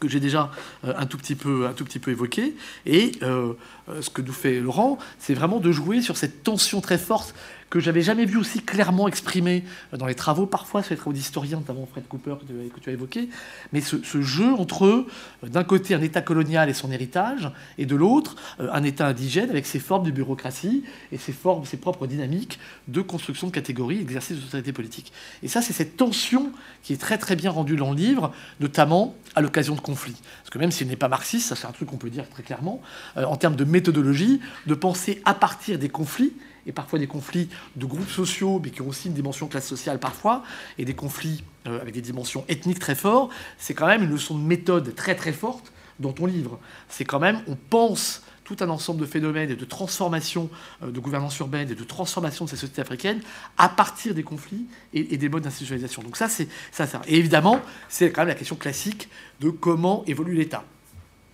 que 0.00 0.08
j'ai 0.08 0.18
déjà 0.18 0.50
euh, 0.84 0.94
un 0.96 1.06
tout 1.06 1.18
petit 1.18 1.34
peu, 1.34 1.66
un 1.66 1.72
évoqué. 2.10 2.56
Et 2.86 3.12
euh, 3.22 3.52
ce 4.00 4.10
que 4.10 4.22
nous 4.22 4.32
fait 4.32 4.58
Laurent, 4.60 4.98
c'est 5.18 5.34
vraiment 5.34 5.60
de 5.60 5.70
jouer 5.70 6.00
sur 6.00 6.16
cette 6.16 6.42
tension 6.42 6.80
très 6.80 6.98
forte 6.98 7.34
que 7.70 7.78
j'avais 7.78 8.02
jamais 8.02 8.26
vu 8.26 8.36
aussi 8.36 8.60
clairement 8.60 9.06
exprimé 9.06 9.64
dans 9.96 10.06
les 10.06 10.16
travaux, 10.16 10.44
parfois 10.44 10.82
sur 10.82 10.90
les 10.90 10.96
travaux 10.96 11.12
d'historiens, 11.12 11.58
notamment 11.58 11.86
Fred 11.86 12.06
Cooper 12.08 12.34
que 12.74 12.80
tu 12.80 12.90
as 12.90 12.92
évoqué, 12.92 13.28
mais 13.72 13.80
ce, 13.80 14.20
jeu 14.20 14.52
entre, 14.54 14.86
euh, 14.86 15.06
d'un 15.44 15.64
côté, 15.64 15.94
un 15.94 16.02
État 16.02 16.20
colonial 16.20 16.68
et 16.68 16.74
son 16.74 16.90
héritage, 16.90 17.50
et 17.78 17.86
de 17.86 17.94
l'autre, 17.94 18.34
euh, 18.58 18.68
un 18.72 18.82
État 18.82 19.06
indigène 19.06 19.50
avec 19.50 19.66
ses 19.66 19.78
formes 19.78 20.04
de 20.04 20.10
bureaucratie 20.10 20.82
et 21.12 21.16
ses 21.16 21.32
formes, 21.32 21.64
ses 21.64 21.76
propres 21.76 22.08
dynamiques 22.08 22.58
de 22.88 23.00
construction 23.00 23.46
de 23.46 23.52
catégories, 23.52 24.00
exercice 24.00 24.36
de 24.36 24.42
société 24.42 24.72
politique. 24.72 25.12
Et 25.44 25.48
ça, 25.48 25.62
c'est 25.62 25.72
cette 25.72 25.96
tension 25.96 26.50
qui 26.82 26.92
est 26.92 27.00
très 27.00 27.18
très 27.18 27.36
bien 27.36 27.52
rendue 27.52 27.76
dans 27.76 27.90
le 27.90 27.96
livre, 27.96 28.32
notamment 28.58 29.14
à 29.36 29.40
l'occasion 29.40 29.76
de 29.76 29.80
conflits. 29.80 30.16
Parce 30.42 30.50
que 30.50 30.58
même 30.58 30.72
s'il 30.72 30.88
n'est 30.88 30.96
pas 30.96 31.08
marxiste, 31.08 31.48
ça 31.48 31.56
c'est 31.56 31.66
un 31.66 31.72
truc 31.72 31.88
qu'on 31.88 31.98
peut 31.98 32.10
dire 32.10 32.28
très 32.28 32.42
clairement, 32.42 32.82
euh, 33.16 33.24
en 33.24 33.36
termes 33.36 33.54
de 33.54 33.64
méthodologie, 33.64 34.40
de 34.66 34.74
penser 34.74 35.22
à 35.24 35.34
partir 35.34 35.78
des 35.78 35.88
conflits, 35.88 36.32
et 36.66 36.72
parfois 36.72 36.98
des 36.98 37.06
conflits 37.06 37.48
de 37.76 37.86
groupes 37.86 38.10
sociaux, 38.10 38.60
mais 38.62 38.70
qui 38.70 38.82
ont 38.82 38.88
aussi 38.88 39.08
une 39.08 39.14
dimension 39.14 39.46
classe 39.48 39.66
sociale 39.66 39.98
parfois, 39.98 40.42
et 40.78 40.84
des 40.84 40.94
conflits 40.94 41.42
euh, 41.66 41.80
avec 41.80 41.94
des 41.94 42.00
dimensions 42.00 42.44
ethniques 42.48 42.78
très 42.78 42.94
fortes, 42.94 43.32
c'est 43.58 43.74
quand 43.74 43.86
même 43.86 44.02
une 44.02 44.10
leçon 44.10 44.38
de 44.38 44.44
méthode 44.44 44.94
très 44.94 45.14
très 45.14 45.32
forte 45.32 45.72
dans 45.98 46.12
ton 46.12 46.26
livre. 46.26 46.58
C'est 46.88 47.04
quand 47.04 47.20
même, 47.20 47.40
on 47.46 47.56
pense 47.56 48.22
tout 48.50 48.64
un 48.64 48.68
ensemble 48.68 49.00
de 49.00 49.06
phénomènes 49.06 49.50
et 49.50 49.56
de 49.56 49.64
transformation 49.64 50.50
euh, 50.82 50.90
de 50.90 50.98
gouvernance 50.98 51.38
urbaine 51.38 51.70
et 51.70 51.74
de 51.76 51.84
transformation 51.84 52.46
de 52.46 52.50
ces 52.50 52.56
sociétés 52.56 52.82
africaines 52.82 53.20
à 53.56 53.68
partir 53.68 54.12
des 54.12 54.24
conflits 54.24 54.66
et, 54.92 55.16
des 55.16 55.28
modes 55.28 55.44
d'institutionnalisation. 55.44 56.02
Donc 56.02 56.16
ça, 56.16 56.28
c'est 56.28 56.48
ça. 56.72 56.88
Et 57.06 57.16
évidemment, 57.16 57.60
c'est 57.88 58.10
quand 58.10 58.22
même 58.22 58.28
la 58.28 58.34
question 58.34 58.56
classique 58.56 59.08
de 59.40 59.50
comment 59.50 60.02
évolue 60.06 60.34
l'État. 60.34 60.64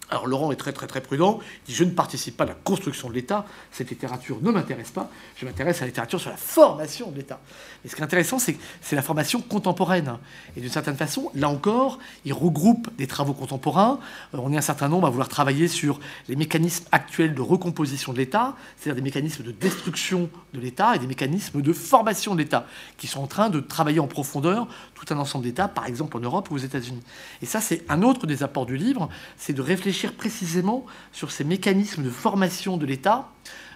Alors 0.09 0.28
Laurent 0.28 0.52
est 0.52 0.57
très 0.57 0.72
très 0.72 0.86
très 0.86 1.00
prudent, 1.00 1.40
il 1.64 1.72
dit 1.72 1.74
je 1.74 1.82
ne 1.82 1.90
participe 1.90 2.36
pas 2.36 2.44
à 2.44 2.46
la 2.46 2.54
construction 2.54 3.09
de 3.09 3.14
l'État, 3.14 3.44
cette 3.72 3.90
littérature 3.90 4.38
ne 4.40 4.52
m'intéresse 4.52 4.92
pas, 4.92 5.11
je 5.34 5.44
m'intéresse 5.44 5.78
à 5.78 5.80
la 5.80 5.86
littérature 5.88 6.20
sur 6.20 6.30
la 6.30 6.36
formation 6.36 7.11
de 7.11 7.16
l'État. 7.16 7.40
Et 7.84 7.88
ce 7.88 7.96
qui 7.96 8.00
est 8.00 8.04
intéressant, 8.04 8.38
c'est 8.38 8.57
c'est 8.80 8.94
la 8.94 9.02
formation 9.02 9.40
contemporaine. 9.40 10.18
Et 10.57 10.61
d'une 10.61 10.70
certaine 10.70 10.96
façon, 10.96 11.32
là 11.34 11.48
encore, 11.48 11.98
il 12.24 12.32
regroupe 12.32 12.88
des 12.96 13.09
travaux 13.09 13.32
contemporains. 13.32 13.98
Euh, 14.34 14.38
on 14.40 14.52
est 14.52 14.57
un 14.57 14.62
certain 14.62 14.88
nombre 14.88 15.09
à 15.09 15.11
vouloir 15.11 15.28
travailler 15.28 15.66
sur 15.66 15.98
les 16.28 16.36
mécanismes 16.36 16.84
actuels 16.92 17.34
de 17.34 17.42
recomposition 17.42 18.12
de 18.12 18.18
l'État, 18.18 18.54
c'est-à-dire 18.76 19.02
des 19.02 19.04
mécanismes 19.04 19.42
de 19.42 19.50
destruction 19.50 20.30
de 20.54 20.61
l'État 20.61 20.94
et 20.94 21.00
des 21.00 21.09
mécanismes 21.09 21.62
de 21.62 21.72
formation 21.72 22.34
de 22.34 22.38
l'État, 22.38 22.66
qui 22.96 23.09
sont 23.09 23.22
en 23.22 23.26
train 23.26 23.50
de 23.50 23.59
travailler 23.59 23.98
en 23.98 24.07
profondeur 24.07 24.68
tout 24.94 25.12
un 25.12 25.18
ensemble 25.18 25.44
d'États, 25.44 25.66
par 25.66 25.86
exemple 25.86 26.16
en 26.16 26.20
Europe 26.20 26.48
ou 26.52 26.54
aux 26.54 26.59
États-Unis. 26.59 27.02
Et 27.42 27.46
ça, 27.46 27.61
c'est 27.61 27.84
un 27.88 28.02
autre 28.02 28.26
des 28.28 28.44
apports 28.44 28.66
du 28.66 28.76
livre, 28.76 29.09
c'est 29.36 29.52
de 29.52 29.62
réfléchir 29.62 29.95
précisément 30.05 30.84
sur 31.12 31.30
ces 31.30 31.44
mécanismes 31.44 32.03
de 32.03 32.11
formation 32.11 32.76
de 32.76 32.86
l'État 32.86 33.28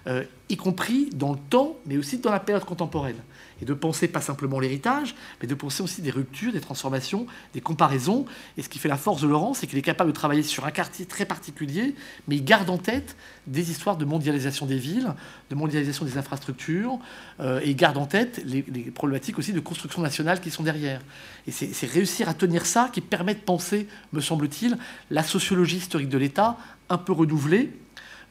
euh, 0.07 0.23
y 0.49 0.57
compris 0.57 1.09
dans 1.13 1.31
le 1.31 1.39
temps, 1.49 1.77
mais 1.85 1.97
aussi 1.97 2.17
dans 2.17 2.31
la 2.31 2.39
période 2.39 2.65
contemporaine. 2.65 3.17
Et 3.61 3.65
de 3.65 3.73
penser 3.73 4.07
pas 4.07 4.21
simplement 4.21 4.59
l'héritage, 4.59 5.15
mais 5.41 5.47
de 5.47 5.55
penser 5.55 5.83
aussi 5.83 6.01
des 6.01 6.11
ruptures, 6.11 6.51
des 6.51 6.61
transformations, 6.61 7.27
des 7.53 7.61
comparaisons. 7.61 8.25
Et 8.57 8.61
ce 8.61 8.69
qui 8.69 8.79
fait 8.79 8.89
la 8.89 8.97
force 8.97 9.21
de 9.21 9.27
Laurent, 9.27 9.53
c'est 9.53 9.67
qu'il 9.67 9.77
est 9.77 9.83
capable 9.83 10.09
de 10.11 10.15
travailler 10.15 10.43
sur 10.43 10.65
un 10.65 10.71
quartier 10.71 11.05
très 11.05 11.25
particulier, 11.25 11.95
mais 12.27 12.35
il 12.37 12.43
garde 12.43 12.69
en 12.69 12.77
tête 12.77 13.15
des 13.47 13.71
histoires 13.71 13.97
de 13.97 14.05
mondialisation 14.05 14.65
des 14.65 14.77
villes, 14.77 15.13
de 15.49 15.55
mondialisation 15.55 16.05
des 16.05 16.17
infrastructures, 16.17 16.99
euh, 17.39 17.59
et 17.63 17.69
il 17.69 17.75
garde 17.75 17.97
en 17.97 18.05
tête 18.05 18.41
les, 18.45 18.63
les, 18.67 18.91
problématiques 18.91 19.37
aussi 19.37 19.53
de 19.53 19.59
construction 19.59 20.01
nationale 20.01 20.41
qui 20.41 20.51
sont 20.51 20.63
derrière. 20.63 21.01
Et 21.47 21.51
c'est 21.51 21.87
réussir 21.87 22.29
à 22.29 22.33
tenir 22.33 22.65
ça 22.65 22.89
qui 22.91 23.01
permet 23.01 23.35
de 23.35 23.39
penser, 23.39 23.87
me 24.13 24.21
semble-t-il, 24.21 24.77
la 25.09 25.23
sociologie 25.23 25.77
historique 25.77 26.09
de 26.09 26.17
l'État 26.17 26.57
un 26.89 26.97
peu 26.97 27.13
renouvelée, 27.13 27.71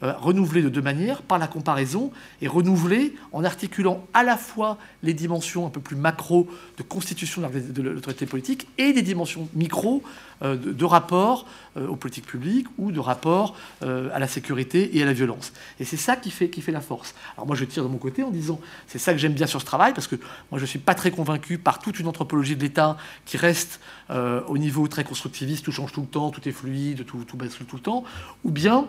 euh, 0.02 0.14
renouvelé 0.16 0.62
de 0.62 0.70
deux 0.70 0.80
manières, 0.80 1.20
par 1.20 1.38
la 1.38 1.46
comparaison, 1.46 2.10
et 2.40 2.48
renouvelé 2.48 3.14
en 3.32 3.44
articulant 3.44 4.06
à 4.14 4.22
la 4.22 4.38
fois 4.38 4.78
les 5.02 5.12
dimensions 5.12 5.66
un 5.66 5.68
peu 5.68 5.80
plus 5.80 5.94
macro 5.94 6.48
de 6.78 6.82
constitution 6.82 7.42
de 7.42 7.82
l'autorité 7.82 8.24
politique 8.24 8.66
et 8.78 8.94
des 8.94 9.02
dimensions 9.02 9.46
micro 9.52 10.02
euh, 10.42 10.56
de, 10.56 10.84
rapport 10.86 11.44
euh, 11.76 11.86
aux 11.86 11.96
politiques 11.96 12.24
publiques 12.24 12.66
ou 12.78 12.92
de 12.92 12.98
rapport 12.98 13.54
à 13.82 14.18
la 14.18 14.26
sécurité 14.26 14.96
et 14.96 15.02
à 15.02 15.04
la 15.04 15.12
violence. 15.12 15.52
Et 15.78 15.84
c'est 15.84 15.98
ça 15.98 16.16
qui 16.16 16.30
fait, 16.30 16.50
la 16.68 16.80
force. 16.80 17.14
Alors 17.36 17.46
moi 17.46 17.56
je 17.56 17.66
tire 17.66 17.82
de 17.82 17.88
mon 17.88 17.98
côté 17.98 18.22
en 18.22 18.30
disant, 18.30 18.58
c'est 18.86 18.98
ça 18.98 19.12
que 19.12 19.18
j'aime 19.18 19.34
bien 19.34 19.46
sur 19.46 19.60
ce 19.60 19.66
travail, 19.66 19.92
parce 19.92 20.06
que 20.06 20.16
moi 20.50 20.58
je 20.58 20.62
ne 20.62 20.66
suis 20.66 20.78
pas 20.78 20.94
très 20.94 21.10
convaincu 21.10 21.58
par 21.58 21.78
toute 21.78 21.98
une 22.00 22.06
anthropologie 22.06 22.56
de 22.56 22.62
l'État 22.62 22.96
qui 23.26 23.36
reste 23.36 23.80
au 24.08 24.58
niveau 24.58 24.88
très 24.88 25.04
constructiviste, 25.04 25.64
tout 25.64 25.72
change 25.72 25.92
tout 25.92 26.00
le 26.00 26.06
temps, 26.06 26.30
tout 26.30 26.48
est 26.48 26.52
fluide, 26.52 27.04
tout, 27.04 27.24
tout 27.24 27.36
tout 27.36 27.76
le 27.76 27.82
temps, 27.82 28.04
ou 28.44 28.50
bien 28.50 28.88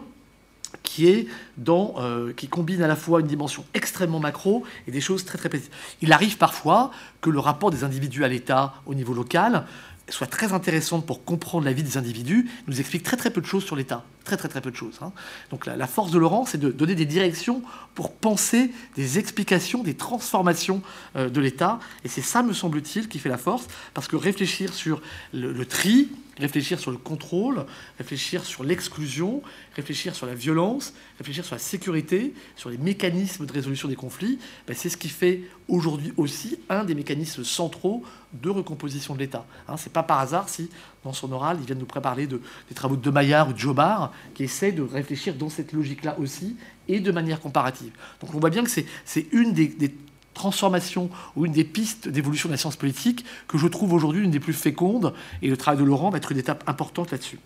qui, 0.84 1.08
est 1.08 1.28
euh, 1.68 2.34
qui 2.34 2.48
combine 2.48 2.82
à 2.82 2.88
la 2.88 2.96
fois 2.96 3.22
une 3.22 3.28
dimension 3.28 3.66
extrêmement 3.74 4.20
macro 4.20 4.64
et 4.88 4.92
des 4.92 5.02
choses 5.02 5.26
très 5.26 5.38
très 5.38 5.50
précises. 5.50 5.72
Il 6.02 6.12
arrive 6.14 6.38
parfois 6.38 6.92
que 7.22 7.30
le 7.30 7.40
rapport 7.40 7.72
des 7.72 7.84
individus 7.84 8.24
à 8.24 8.28
l'État 8.28 8.74
au 8.86 8.94
niveau 8.94 9.14
local 9.14 9.66
soit 10.12 10.28
très 10.28 10.54
intéressante 10.54 11.06
pour 11.06 11.24
comprendre 11.24 11.66
la 11.66 11.74
vie 11.74 11.84
des 11.84 11.98
individus, 11.98 12.50
nous 12.68 12.80
explique 12.80 13.04
très 13.04 13.18
très 13.18 13.30
peu 13.30 13.42
de 13.42 13.46
choses 13.46 13.64
sur 13.64 13.76
l'État. 13.76 14.04
Très 14.24 14.38
très 14.38 14.48
très 14.48 14.62
peu 14.62 14.70
de 14.70 14.76
choses. 14.76 15.00
Hein. 15.02 15.12
Donc 15.50 15.66
la, 15.66 15.88
force 15.88 16.12
de 16.12 16.20
Laurent, 16.20 16.46
c'est 16.46 16.60
de 16.60 16.70
donner 16.70 16.96
des 16.96 17.06
directions 17.06 17.64
pour 17.96 18.14
penser 18.14 18.72
des 18.96 19.18
explications, 19.18 19.84
des 19.84 19.96
transformations 19.96 20.82
euh, 21.16 21.30
de 21.30 21.42
l'État. 21.42 21.80
Et 22.04 22.08
c'est 22.08 22.22
ça, 22.22 22.44
me 22.44 22.54
semble-t-il, 22.54 23.08
qui 23.08 23.20
fait 23.20 23.30
la 23.30 23.38
force, 23.38 23.68
parce 23.94 24.08
que 24.08 24.16
réfléchir 24.16 24.74
sur 24.74 25.02
le, 25.34 25.66
tri, 25.66 26.10
réfléchir 26.42 26.80
sur 26.80 26.92
le 26.92 26.98
contrôle, 26.98 27.66
réfléchir 27.98 28.44
sur 28.44 28.64
l'exclusion, 28.64 29.42
réfléchir 29.76 30.16
sur 30.16 30.26
la 30.26 30.36
violence, 30.36 30.94
réfléchir 31.18 31.46
sur 31.46 31.56
la 31.56 31.60
sécurité, 31.60 32.34
sur 32.56 32.70
les 32.70 32.78
mécanismes 32.78 33.46
de 33.46 33.54
résolution 33.54 33.88
des 33.88 33.96
conflits, 33.96 34.39
ben, 34.68 34.76
c'est 34.76 34.89
ce 34.89 34.98
qui 34.98 35.10
fait 35.10 35.42
aujourd'hui 35.68 36.14
aussi 36.18 36.58
un 36.70 36.84
des 36.84 36.96
mécanismes 36.96 37.44
centraux 37.44 38.04
de 38.34 38.50
recomposition 38.50 39.14
de 39.14 39.20
l'État. 39.20 39.46
Hein, 39.68 39.78
c'est 39.78 39.94
pas 39.94 40.04
par 40.04 40.20
hasard 40.20 40.50
si, 40.50 40.70
dans 41.04 41.14
son 41.14 41.32
oral, 41.32 41.58
il 41.60 41.66
vient 41.66 41.76
de 41.76 41.80
nous 41.80 41.86
préparer 41.86 42.28
de, 42.28 42.42
des 42.68 42.76
travaux 42.76 42.96
de 42.96 43.10
Maillard 43.10 43.50
ou 43.50 43.54
de 43.54 43.60
Jobard, 43.60 44.12
qui 44.34 44.44
essaient 44.44 44.72
de 44.72 44.82
réfléchir 44.82 45.36
dans 45.36 45.50
cette 45.50 45.72
logique-là 45.74 46.18
aussi, 46.20 46.58
et 46.88 47.00
de 47.00 47.12
manière 47.12 47.39
comparative. 47.39 47.92
Donc 48.20 48.34
on 48.34 48.39
voit 48.39 48.50
bien 48.50 48.64
que 48.64 48.70
c'est 48.70 49.28
une 49.32 49.54
des 49.54 49.94
transformations 50.42 51.10
ou 51.36 51.46
une 51.46 51.52
des 51.52 51.64
pistes 51.64 52.08
d'évolution 52.08 52.50
de 52.50 52.54
la 52.54 52.58
science 52.58 52.76
politique 52.76 53.24
que 53.48 53.60
je 53.60 53.68
trouve 53.68 53.94
aujourd'hui 53.94 54.24
une 54.24 54.32
des 54.32 54.39
plus 54.39 54.54
fécondes, 54.54 55.14
et 55.44 55.50
le 55.50 55.58
travail 55.58 55.80
de 55.80 55.86
Laurent 55.86 56.10
va 56.10 56.18
être 56.18 56.32
une 56.32 56.39
étape 56.39 56.64
importante 56.68 57.12
là-dessus. 57.12 57.39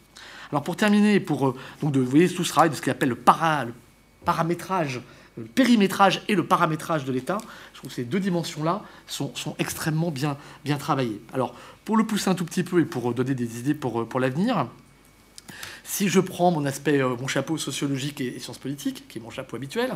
Alors 0.51 0.63
pour 0.63 0.77
terminer, 0.77 1.19
pour 1.19 1.47
euh, 1.47 1.55
donc 1.81 1.91
de, 1.91 1.99
vous 1.99 2.09
voyez 2.09 2.29
tout 2.29 2.45
ce 2.45 2.51
travail 2.51 2.69
de 2.69 2.75
ce 2.75 2.81
qu'il 2.81 2.91
appelle 2.91 3.09
le, 3.09 3.15
para, 3.15 3.65
le 3.65 3.73
paramétrage 4.23 5.01
le 5.37 5.43
périmétrage 5.43 6.21
et 6.29 6.35
le 6.35 6.45
paramétrage 6.45 7.03
de 7.03 7.11
l'État, 7.11 7.39
je 7.73 7.79
trouve 7.79 7.89
que 7.89 7.95
ces 7.97 8.05
deux 8.05 8.21
dimensions-là 8.21 8.83
sont, 9.05 9.33
extrêmement 9.59 10.09
bien, 10.09 10.37
bien 10.63 10.77
travaillées. 10.77 11.19
Alors, 11.33 11.53
pour 11.83 11.97
le 11.97 12.05
pousser 12.05 12.29
un 12.29 12.35
tout 12.35 12.45
petit 12.45 12.63
peu 12.63 12.79
et 12.79 12.85
pour 12.85 13.13
donner 13.13 13.33
des 13.33 13.59
idées 13.59 13.73
pour, 13.73 14.07
pour 14.07 14.21
l'avenir, 14.21 14.69
si 15.85 16.09
je 16.09 16.19
prends 16.19 16.51
mon 16.51 16.65
aspect, 16.65 16.99
euh, 16.99 17.15
mon 17.15 17.27
chapeau 17.27 17.57
sociologique 17.57 18.19
et, 18.19 18.39
sciences 18.39 18.57
politiques, 18.57 19.07
qui 19.07 19.19
est 19.19 19.21
mon 19.21 19.29
chapeau 19.29 19.55
habituel, 19.55 19.91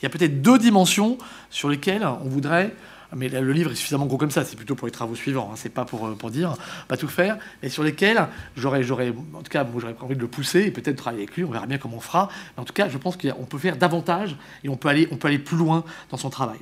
il 0.00 0.04
y 0.04 0.06
a 0.06 0.10
peut-être 0.10 0.42
deux 0.42 0.58
dimensions 0.58 1.18
sur 1.48 1.68
lesquelles 1.68 2.06
on 2.06 2.28
voudrait 2.28 2.74
mais 3.16 3.28
le 3.28 3.52
livre 3.52 3.72
est 3.72 3.74
suffisamment 3.74 4.06
gros 4.06 4.18
comme 4.18 4.30
ça, 4.30 4.44
c'est 4.44 4.54
plutôt 4.54 4.76
pour 4.76 4.86
les 4.86 4.92
travaux 4.92 5.16
suivants, 5.16 5.50
hein, 5.52 5.56
c'est 5.56 5.74
pas 5.74 5.84
pour, 5.84 6.06
euh, 6.06 6.14
pour 6.14 6.30
dire, 6.30 6.54
pas 6.86 6.96
tout 6.96 7.08
faire, 7.08 7.38
mais 7.60 7.68
sur 7.68 7.82
lesquels 7.82 8.28
j'aurais, 8.56 8.84
en 9.34 9.42
tout 9.42 9.50
cas, 9.50 9.66
j'aurais 9.78 9.96
envie 10.00 10.14
de 10.14 10.20
le 10.20 10.28
pousser 10.28 10.60
et 10.60 10.70
peut-être 10.70 10.96
travailler 10.96 11.24
avec 11.24 11.36
lui, 11.36 11.42
on 11.42 11.50
verra 11.50 11.66
bien 11.66 11.78
comment 11.78 11.96
on 11.96 12.00
fera. 12.00 12.28
Mais 12.56 12.62
en 12.62 12.64
tout 12.64 12.72
cas, 12.72 12.88
je 12.88 12.98
pense 12.98 13.16
qu'on 13.16 13.46
peut 13.46 13.58
faire 13.58 13.76
davantage 13.76 14.36
et 14.62 14.68
on 14.68 14.76
peut 14.76 14.88
aller, 14.88 15.08
on 15.10 15.16
peut 15.16 15.26
aller 15.26 15.40
plus 15.40 15.56
loin 15.56 15.82
dans 16.10 16.18
son 16.18 16.30
travail. 16.30 16.60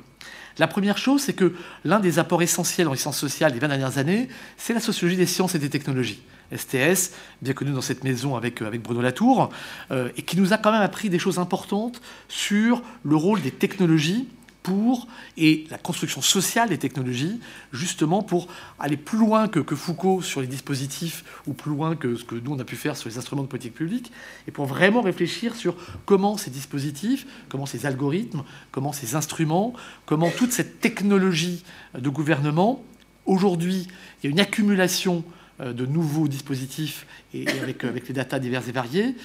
La 0.57 0.67
première 0.67 0.97
chose, 0.97 1.21
c'est 1.21 1.33
que 1.33 1.53
l'un 1.85 1.99
des 1.99 2.19
apports 2.19 2.41
essentiels 2.41 2.87
les 2.89 2.97
sciences 2.97 3.17
sociales 3.17 3.53
des 3.53 3.59
20 3.59 3.69
dernières 3.69 3.97
années, 3.97 4.27
c'est 4.57 4.73
la 4.73 4.81
sociologie 4.81 5.17
des 5.17 5.25
sciences 5.25 5.55
et 5.55 5.59
des 5.59 5.69
technologies. 5.69 6.21
STS, 6.55 7.11
bien 7.41 7.53
connu 7.53 7.71
dans 7.71 7.81
cette 7.81 8.03
maison 8.03 8.35
avec, 8.35 8.61
euh, 8.61 8.77
Bruno 8.77 9.01
Latour, 9.01 9.51
euh, 9.91 10.09
et 10.17 10.23
qui 10.23 10.37
nous 10.37 10.51
a 10.51 10.57
quand 10.57 10.71
même 10.71 10.81
appris 10.81 11.09
des 11.09 11.19
choses 11.19 11.37
importantes 11.37 12.01
sur 12.27 12.81
le 13.03 13.15
rôle 13.15 13.41
des 13.41 13.51
technologies 13.51 14.27
pour, 14.63 15.07
et 15.37 15.65
la 15.69 15.77
construction 15.77 16.21
sociale 16.21 16.69
des 16.69 16.77
technologies, 16.77 17.39
justement 17.71 18.21
pour 18.21 18.47
aller 18.77 18.97
plus 18.97 19.17
loin 19.17 19.47
que, 19.47 19.63
Foucault 19.75 20.21
sur 20.21 20.41
les 20.41 20.47
dispositifs 20.47 21.23
ou 21.47 21.53
plus 21.53 21.71
loin 21.71 21.95
que 21.95 22.15
ce 22.15 22.23
que 22.23 22.35
nous 22.35 22.53
on 22.53 22.59
a 22.59 22.65
pu 22.65 22.75
faire 22.75 22.97
sur 22.97 23.09
les 23.09 23.17
instruments 23.17 23.43
de 23.43 23.47
politique 23.47 23.73
publique, 23.73 24.11
et 24.47 24.51
pour 24.51 24.65
vraiment 24.65 25.01
réfléchir 25.01 25.55
sur 25.55 25.75
comment 26.05 26.37
ces 26.37 26.51
dispositifs, 26.51 27.25
comment 27.47 27.65
ces 27.65 27.85
algorithmes, 27.85 28.43
comment 28.71 28.91
ces 28.91 29.15
instruments, 29.15 29.73
comment 30.05 30.29
toute 30.29 30.51
cette 30.51 30.81
technologie 30.81 31.63
de 31.97 32.09
gouvernement, 32.09 32.83
aujourd'hui, 33.25 33.87
il 34.21 34.25
y 34.25 34.27
a 34.27 34.31
une 34.31 34.39
accumulation 34.39 35.23
euh, 35.61 35.73
de 35.73 35.85
nouveaux 35.85 36.27
dispositifs 36.27 37.05
avec, 37.33 37.83
avec 37.83 38.07
les 38.07 38.13
datas 38.13 38.39
divers 38.39 38.67
et 38.67 38.71
variés, 38.71 39.15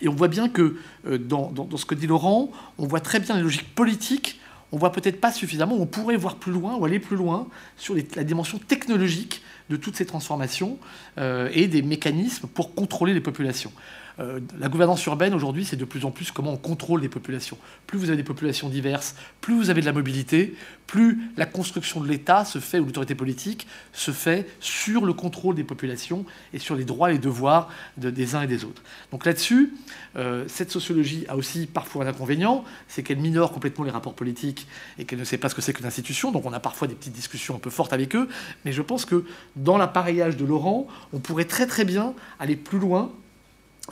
et 0.00 0.08
on 0.08 0.14
voit 0.14 0.28
bien 0.28 0.48
que 0.48 0.76
euh, 1.06 1.18
dans, 1.18 1.52
ce 1.76 1.84
que 1.84 1.94
dit 1.94 2.06
Laurent, 2.06 2.50
on 2.78 2.86
voit 2.86 3.00
très 3.00 3.20
bien 3.20 3.36
les 3.36 3.42
logiques 3.42 3.74
politiques, 3.74 4.40
on 4.72 4.78
voit 4.78 4.92
peut-être 4.92 5.20
pas 5.20 5.32
suffisamment, 5.32 5.76
on 5.76 5.86
pourrait 5.86 6.16
voir 6.16 6.36
plus 6.36 6.52
loin 6.52 6.76
ou 6.76 6.84
aller 6.84 6.98
plus 6.98 7.16
loin 7.16 7.48
sur 7.76 7.94
la 8.16 8.24
dimension 8.24 8.58
technologique 8.58 9.42
de 9.68 9.76
toutes 9.76 9.96
ces 9.96 10.06
transformations 10.06 10.78
euh, 11.18 11.50
et 11.52 11.68
des 11.68 11.82
mécanismes 11.82 12.48
pour 12.48 12.74
contrôler 12.74 13.12
les 13.12 13.20
populations. 13.20 13.72
Euh, 14.20 14.40
la 14.58 14.68
gouvernance 14.68 15.04
urbaine 15.06 15.34
aujourd'hui, 15.34 15.64
c'est 15.64 15.76
de 15.76 15.84
plus 15.84 16.04
en 16.04 16.10
plus 16.10 16.30
comment 16.30 16.52
on 16.52 16.56
contrôle 16.56 17.00
les 17.00 17.08
populations. 17.08 17.58
Plus 17.86 17.98
vous 17.98 18.08
avez 18.08 18.16
des 18.16 18.24
populations 18.24 18.68
diverses, 18.68 19.14
plus 19.40 19.54
vous 19.54 19.70
avez 19.70 19.80
de 19.80 19.86
la 19.86 19.92
mobilité, 19.92 20.54
plus 20.86 21.30
la 21.36 21.46
construction 21.46 22.00
de 22.00 22.08
l'État 22.08 22.44
se 22.44 22.58
fait, 22.58 22.78
ou 22.78 22.84
l'autorité 22.84 23.14
politique 23.14 23.66
se 23.92 24.10
fait 24.10 24.46
sur 24.60 25.04
le 25.06 25.12
contrôle 25.12 25.54
des 25.54 25.64
populations 25.64 26.24
et 26.52 26.58
sur 26.58 26.74
les 26.74 26.84
droits 26.84 27.10
et 27.10 27.14
les 27.14 27.18
devoirs 27.18 27.68
des 27.96 28.34
uns 28.34 28.42
et 28.42 28.46
des 28.46 28.64
autres. 28.64 28.82
Donc 29.10 29.24
là-dessus, 29.24 29.74
euh, 30.16 30.44
cette 30.48 30.70
sociologie 30.70 31.24
a 31.28 31.36
aussi 31.36 31.66
parfois 31.66 32.04
un 32.04 32.08
inconvénient, 32.08 32.64
c'est 32.88 33.02
qu'elle 33.02 33.18
minore 33.18 33.52
complètement 33.52 33.84
les 33.84 33.90
rapports 33.90 34.14
politiques 34.14 34.66
et 34.98 35.04
qu'elle 35.04 35.18
ne 35.18 35.24
sait 35.24 35.38
pas 35.38 35.48
ce 35.48 35.54
que 35.54 35.62
c'est 35.62 35.72
qu'une 35.72 35.86
institution. 35.86 36.30
Donc 36.30 36.44
on 36.44 36.52
a 36.52 36.60
parfois 36.60 36.88
des 36.88 36.94
petites 36.94 37.14
discussions 37.14 37.56
un 37.56 37.58
peu 37.58 37.70
fortes 37.70 37.92
avec 37.92 38.14
eux. 38.14 38.28
Mais 38.64 38.72
je 38.72 38.82
pense 38.82 39.04
que 39.04 39.24
dans 39.56 39.78
l'appareillage 39.78 40.36
de 40.36 40.44
Laurent, 40.44 40.86
on 41.12 41.18
pourrait 41.18 41.44
très 41.44 41.66
très 41.66 41.84
bien 41.84 42.14
aller 42.38 42.56
plus 42.56 42.78
loin 42.78 43.12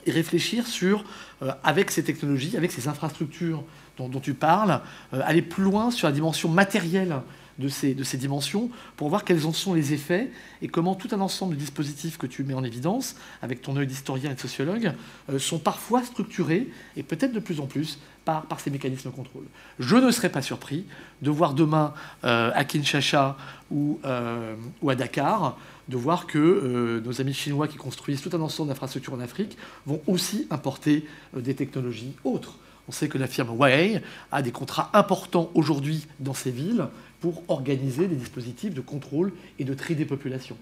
et 0.07 0.11
réfléchir 0.11 0.67
sur, 0.67 1.05
euh, 1.43 1.53
avec 1.65 1.91
ces 1.91 2.05
technologies, 2.05 2.57
avec 2.57 2.73
ces 2.73 2.89
infrastructures 2.89 3.63
dont, 3.99 4.21
tu 4.21 4.33
parles, 4.33 4.81
euh, 5.13 5.21
aller 5.25 5.43
plus 5.43 5.63
loin 5.63 5.91
sur 5.91 6.09
la 6.09 6.13
dimension 6.13 6.49
matérielle 6.49 7.17
de 7.59 7.69
ces, 7.69 7.95
dimensions 8.17 8.71
pour 8.97 9.11
voir 9.11 9.25
quels 9.25 9.45
en 9.47 9.53
sont 9.53 9.75
les 9.75 9.93
effets 9.93 10.31
et 10.63 10.69
comment 10.69 10.95
tout 10.95 11.09
un 11.13 11.21
ensemble 11.21 11.55
de 11.55 11.61
dispositifs 11.61 12.17
que 12.17 12.27
tu 12.27 12.43
mets 12.43 12.55
en 12.55 12.65
évidence, 12.65 13.17
avec 13.43 13.61
ton 13.61 13.77
œil 13.77 13.87
d'historien 13.87 14.31
et 14.31 14.35
de 14.35 14.41
sociologue, 14.41 14.93
euh, 15.29 15.39
sont 15.39 15.59
parfois 15.59 16.03
structurés, 16.03 16.69
et 16.97 17.03
peut-être 17.03 17.33
de 17.33 17.41
plus 17.41 17.61
en 17.61 17.67
plus, 17.67 17.99
par, 18.25 18.61
ces 18.61 18.71
mécanismes 18.71 19.11
de 19.11 19.15
contrôle. 19.15 19.45
Je 19.79 19.97
ne 19.97 20.11
serais 20.11 20.29
pas 20.29 20.43
surpris 20.43 20.85
de 21.23 21.31
voir 21.31 21.55
demain 21.55 21.95
à 22.23 22.65
Kinshasa 22.65 23.37
ou, 23.71 23.99
ou 24.83 24.91
à 24.91 24.95
Dakar 24.95 25.57
de 25.91 25.97
voir 25.97 26.27
que 26.27 26.39
euh, 26.39 27.01
nos 27.05 27.21
amis 27.21 27.35
chinois 27.35 27.69
qui 27.69 27.77
construisent 27.77 28.23
tout 28.23 28.31
un 28.33 28.41
ensemble 28.41 28.69
d'infrastructures 28.69 29.13
en 29.13 29.21
Afrique 29.21 29.59
vont 29.87 30.01
aussi 30.07 30.47
importer 30.51 31.05
euh, 31.37 31.41
des 31.41 31.55
technologies 31.55 32.15
autres. 32.25 32.57
On 32.89 32.93
sait 32.93 33.09
que 33.09 33.19
la 33.19 33.27
firme 33.27 33.51
Huawei 33.51 34.01
a 34.33 34.43
des 34.43 34.53
contrats 34.53 34.91
importants 34.95 35.51
aujourd'hui 35.55 36.07
dans 36.21 36.35
ces 36.35 36.51
villes 36.51 36.87
pour 37.21 37.43
organiser 37.49 38.07
des 38.07 38.17
dispositifs 38.17 38.73
de 38.73 38.81
contrôle 38.81 39.33
et 39.59 39.65
de 39.65 39.75
tri 39.75 39.95
des 39.95 40.07
populations. 40.07 40.57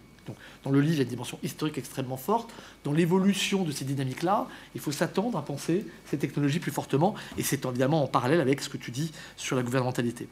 Dans 0.64 0.70
le 0.70 0.80
livre, 0.80 0.94
il 0.94 0.98
y 0.98 1.00
a 1.00 1.04
une 1.04 1.08
dimension 1.08 1.38
historique 1.42 1.78
extrêmement 1.78 2.16
forte. 2.16 2.50
Dans 2.84 2.92
l'évolution 2.92 3.64
de 3.64 3.72
ces 3.72 3.84
dynamiques-là, 3.84 4.46
il 4.74 4.80
faut 4.80 4.92
s'attendre 4.92 5.38
à 5.38 5.44
penser 5.44 5.86
ces 6.06 6.18
technologies 6.18 6.60
plus 6.60 6.72
fortement, 6.72 7.14
et 7.36 7.42
c'est 7.42 7.64
évidemment 7.64 8.02
en 8.02 8.06
parallèle 8.06 8.40
avec 8.40 8.60
ce 8.60 8.68
que 8.68 8.76
tu 8.76 8.90
dis 8.90 9.12
sur 9.36 9.56
la 9.56 9.62
gouvernementalité. 9.62 10.28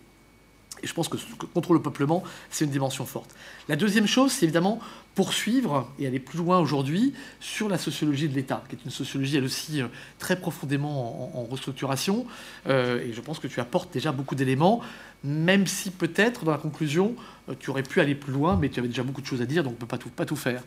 Et 0.83 0.87
je 0.87 0.95
pense 0.95 1.09
que 1.09 1.17
contre 1.55 1.73
le 1.73 1.81
peuplement, 1.81 2.23
c'est 2.51 2.65
une 2.65 2.71
dimension 2.71 3.07
forte. 3.07 3.35
La 3.69 3.77
deuxième 3.77 4.07
chose, 4.07 4.33
c'est 4.33 4.45
évidemment 4.45 4.81
poursuivre 5.17 5.91
et 5.99 6.07
aller 6.07 6.21
plus 6.21 6.39
loin 6.39 6.59
aujourd'hui 6.59 7.15
sur 7.41 7.71
la 7.71 7.79
sociologie 7.79 8.29
de 8.29 8.35
l'État, 8.35 8.63
qui 8.69 8.77
est 8.77 8.85
une 8.85 8.91
sociologie 8.91 9.39
elle 9.39 9.45
aussi 9.45 9.81
euh, 9.81 9.87
très 10.19 10.39
profondément 10.39 11.41
en, 11.41 11.45
restructuration. 11.45 12.27
Euh, 12.69 13.03
et 13.03 13.15
je 13.15 13.21
pense 13.23 13.39
que 13.39 13.49
tu 13.49 13.59
apportes 13.59 13.93
déjà 13.93 14.13
beaucoup 14.13 14.35
d'éléments, 14.35 14.83
même 15.25 15.67
si 15.67 15.91
peut-être 15.91 16.45
dans 16.45 16.51
la 16.51 16.59
conclusion, 16.59 17.15
euh, 17.49 17.55
tu 17.59 17.71
aurais 17.71 17.83
pu 17.83 18.03
aller 18.03 18.15
plus 18.15 18.33
loin, 18.33 18.59
mais 18.61 18.69
tu 18.69 18.79
avais 18.79 18.89
déjà 18.89 19.03
beaucoup 19.03 19.23
de 19.23 19.27
choses 19.27 19.41
à 19.41 19.47
dire, 19.47 19.65
donc 19.65 19.73
on 19.73 19.77
ne 19.77 19.81
peut 19.81 20.11
pas 20.15 20.27
tout, 20.27 20.37
faire. 20.37 20.63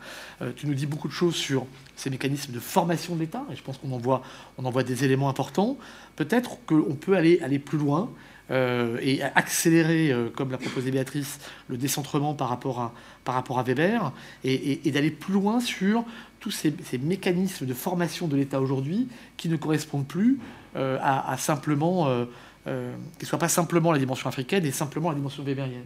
tu 0.55 0.66
nous 0.66 0.74
dis 0.74 0.88
beaucoup 0.88 1.07
de 1.07 1.14
choses 1.14 1.36
sur 1.36 1.68
ces 1.95 2.10
mécanismes 2.10 2.51
de 2.51 2.60
formation 2.60 3.14
de 3.14 3.20
l'État, 3.20 3.45
et 3.51 3.55
je 3.55 3.62
pense 3.62 3.78
qu'on 3.78 3.91
en, 3.91 3.99
voit, 3.99 4.24
en 4.57 4.72
des 4.82 5.05
éléments 5.05 5.30
importants. 5.30 5.78
Peut-être 6.16 6.57
qu'on 6.66 6.95
peut 6.95 7.16
aller, 7.16 7.39
aller 7.41 7.60
plus 7.60 7.78
loin 7.78 8.10
euh, 8.52 8.97
et 9.02 9.22
accélérer, 9.22 10.12
euh, 10.12 10.30
comme 10.30 10.52
l'a 10.52 10.58
proposé 10.58 10.89
Béatrice, 10.89 11.39
le 11.68 11.78
décentrement 11.78 12.34
par 12.34 12.50
rapport 12.50 12.80
à, 12.80 13.64
Weber, 13.64 14.12
et, 14.43 14.91
d'aller 14.91 15.12
plus 15.12 15.34
loin 15.34 15.60
sur 15.60 16.04
tous 16.39 16.52
ces, 16.52 16.74
mécanismes 16.97 17.66
de 17.66 17.74
formation 17.74 18.28
de 18.28 18.36
l'État 18.36 18.60
aujourd'hui 18.60 19.08
qui 19.38 19.50
ne 19.50 19.56
correspondent 19.56 20.08
plus 20.08 20.39
euh, 20.76 20.97
à, 21.02 21.32
à, 21.32 21.38
simplement, 21.38 22.08
qui 22.66 22.72
ne 22.72 23.26
soient 23.26 23.39
pas 23.39 23.50
simplement 23.50 23.91
la 23.91 24.00
dimension 24.00 24.28
africaine 24.30 24.66
et 24.66 24.72
simplement 24.72 25.10
la 25.10 25.16
dimension 25.16 25.43
weberienne 25.43 25.86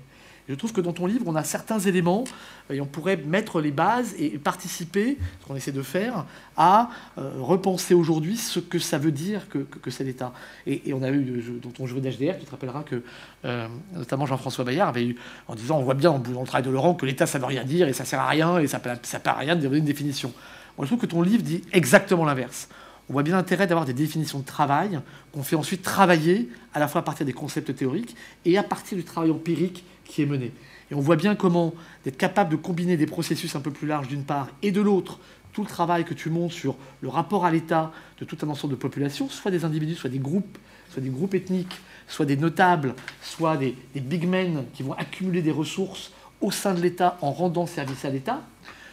je 0.49 0.55
trouve 0.55 0.73
que 0.73 0.81
dans 0.81 0.91
ton 0.91 1.05
livre, 1.05 1.23
on 1.27 1.35
a 1.35 1.43
certains 1.43 1.79
éléments 1.79 2.25
et 2.69 2.81
on 2.81 2.85
pourrait 2.85 3.17
mettre 3.17 3.61
les 3.61 3.71
bases 3.71 4.13
et 4.19 4.31
participer, 4.31 5.17
ce 5.41 5.47
qu'on 5.47 5.55
essaie 5.55 5.71
de 5.71 5.81
faire, 5.81 6.25
à 6.57 6.89
euh, 7.17 7.31
repenser 7.39 7.93
aujourd'hui 7.93 8.35
ce 8.35 8.59
que 8.59 8.77
ça 8.77 8.97
veut 8.97 9.11
dire 9.11 9.47
que, 9.49 9.89
c'est 9.89 10.03
l'État. 10.03 10.33
Et, 10.67 10.93
on 10.93 11.01
a 11.01 11.09
eu, 11.09 11.43
dans 11.61 11.69
ton 11.69 11.87
jeu 11.87 11.99
d'HDR, 11.99 12.37
tu 12.39 12.45
te 12.45 12.51
rappelleras 12.51 12.83
que 12.83 13.03
euh, 13.45 13.67
notamment 13.95 14.25
Jean-François 14.25 14.65
Bayard 14.65 14.89
avait 14.89 15.05
eu, 15.05 15.15
en 15.47 15.55
disant, 15.55 15.79
on 15.79 15.83
voit 15.83 15.93
bien 15.93 16.11
dans 16.19 16.41
le 16.41 16.47
travail 16.47 16.63
de 16.63 16.71
Laurent 16.71 16.93
que 16.93 17.05
l'État, 17.05 17.25
ça 17.25 17.39
veut 17.39 17.45
rien 17.45 17.63
dire 17.63 17.87
et 17.87 17.93
ça 17.93 18.03
sert 18.03 18.19
à 18.19 18.27
rien 18.27 18.59
et 18.59 18.67
ça 18.67 18.79
ne 18.79 18.95
sert 19.03 19.21
à 19.25 19.33
rien 19.33 19.55
de 19.55 19.61
donner 19.61 19.77
une 19.77 19.85
définition. 19.85 20.33
Je 20.79 20.85
trouve 20.85 20.99
que 20.99 21.05
ton 21.05 21.21
livre 21.21 21.43
dit 21.43 21.61
exactement 21.71 22.25
l'inverse 22.25 22.67
on 23.09 23.13
voit 23.13 23.23
bien 23.23 23.35
l'intérêt 23.35 23.67
d'avoir 23.67 23.85
des 23.85 23.93
définitions 23.93 24.39
de 24.39 24.45
travail 24.45 24.99
qu'on 25.33 25.43
fait 25.43 25.55
ensuite 25.55 25.81
travailler 25.81 26.49
à 26.73 26.79
la 26.79 26.87
fois 26.87 27.01
à 27.01 27.03
partir 27.03 27.25
des 27.25 27.33
concepts 27.33 27.75
théoriques 27.75 28.15
et 28.45 28.57
à 28.57 28.63
partir 28.63 28.97
du 28.97 29.03
travail 29.03 29.31
empirique 29.31 29.83
qui 30.05 30.21
est 30.21 30.25
mené. 30.25 30.51
Et 30.89 30.95
on 30.95 31.01
voit 31.01 31.15
bien 31.15 31.35
comment 31.35 31.73
d'être 32.05 32.17
capable 32.17 32.51
de 32.51 32.55
combiner 32.55 32.97
des 32.97 33.05
processus 33.05 33.55
un 33.55 33.59
peu 33.59 33.71
plus 33.71 33.87
larges 33.87 34.07
d'une 34.07 34.23
part 34.23 34.49
et 34.61 34.71
de 34.71 34.81
l'autre, 34.81 35.19
tout 35.51 35.61
le 35.61 35.67
travail 35.67 36.05
que 36.05 36.13
tu 36.13 36.29
montres 36.29 36.53
sur 36.53 36.75
le 37.01 37.09
rapport 37.09 37.45
à 37.45 37.51
l'État 37.51 37.91
de 38.19 38.25
tout 38.25 38.37
un 38.41 38.49
ensemble 38.49 38.73
de 38.73 38.79
populations, 38.79 39.29
soit 39.29 39.51
des 39.51 39.65
individus, 39.65 39.95
soit 39.95 40.09
des 40.09 40.19
groupes, 40.19 40.57
soit 40.89 41.01
des 41.01 41.09
groupes 41.09 41.33
ethniques, 41.33 41.79
soit 42.07 42.25
des 42.25 42.37
notables, 42.37 42.95
soit 43.21 43.57
des, 43.57 43.75
des 43.93 44.01
big 44.01 44.27
men 44.27 44.65
qui 44.73 44.83
vont 44.83 44.93
accumuler 44.93 45.41
des 45.41 45.51
ressources 45.51 46.11
au 46.41 46.51
sein 46.51 46.73
de 46.73 46.81
l'État 46.81 47.17
en 47.21 47.31
rendant 47.31 47.65
service 47.65 48.05
à 48.05 48.09
l'État. 48.09 48.41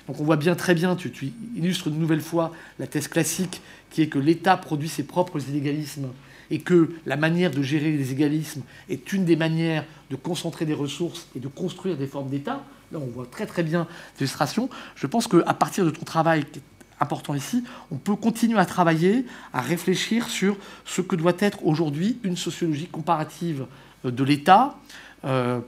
Donc 0.07 0.21
on 0.21 0.25
voit 0.25 0.37
bien 0.37 0.55
très 0.55 0.75
bien, 0.75 0.97
tu, 0.97 1.11
tu, 1.11 1.33
illustres 1.55 1.89
une 1.89 1.99
nouvelle 1.99 2.21
fois 2.21 2.53
la 2.79 2.87
thèse 2.87 3.09
classique 3.09 3.61
qui 3.91 4.03
est 4.03 4.09
que 4.09 4.18
l'État 4.18 4.57
produit 4.57 4.88
ses 4.88 5.03
propres 5.03 5.41
illégalismes 5.49 6.09
et 6.51 6.61
que 6.61 6.91
la 7.07 7.16
manière 7.16 7.51
de 7.51 7.62
gérer 7.62 7.93
les 7.93 8.12
égalismes 8.12 8.62
est 8.88 9.12
une 9.12 9.24
des 9.24 9.36
manières 9.36 9.84
de 10.11 10.16
concentrer 10.16 10.66
des 10.66 10.74
ressources 10.74 11.28
et 11.36 11.41
de 11.41 11.49
construire 11.49 11.97
des 11.97 12.07
formes 12.07 12.28
d'État. 12.28 12.64
Là, 12.93 12.99
on 12.99 13.07
voit 13.07 13.26
très 13.26 13.47
très 13.47 13.62
bien 13.62 13.86
l'illustration. 14.18 14.68
Je 14.97 15.07
pense 15.07 15.28
qu'à 15.28 15.55
partir 15.55 15.84
de 15.84 15.91
ton 15.91 16.05
travail 16.05 16.45
qui 16.45 16.59
est 16.59 16.62
important 16.99 17.34
ici, 17.34 17.64
on 17.91 17.97
peut 17.97 18.16
continuer 18.16 18.59
à 18.59 18.66
travailler, 18.66 19.24
à 19.53 19.61
réfléchir 19.61 20.28
sur 20.28 20.57
ce 20.84 21.01
que 21.01 21.14
doit 21.14 21.36
être 21.38 21.64
aujourd'hui 21.64 22.18
une 22.24 22.36
sociologie 22.36 22.88
comparative 22.88 23.66
euh, 24.05 24.11
de 24.11 24.24
l'État. 24.24 24.76
Euh, 25.24 25.61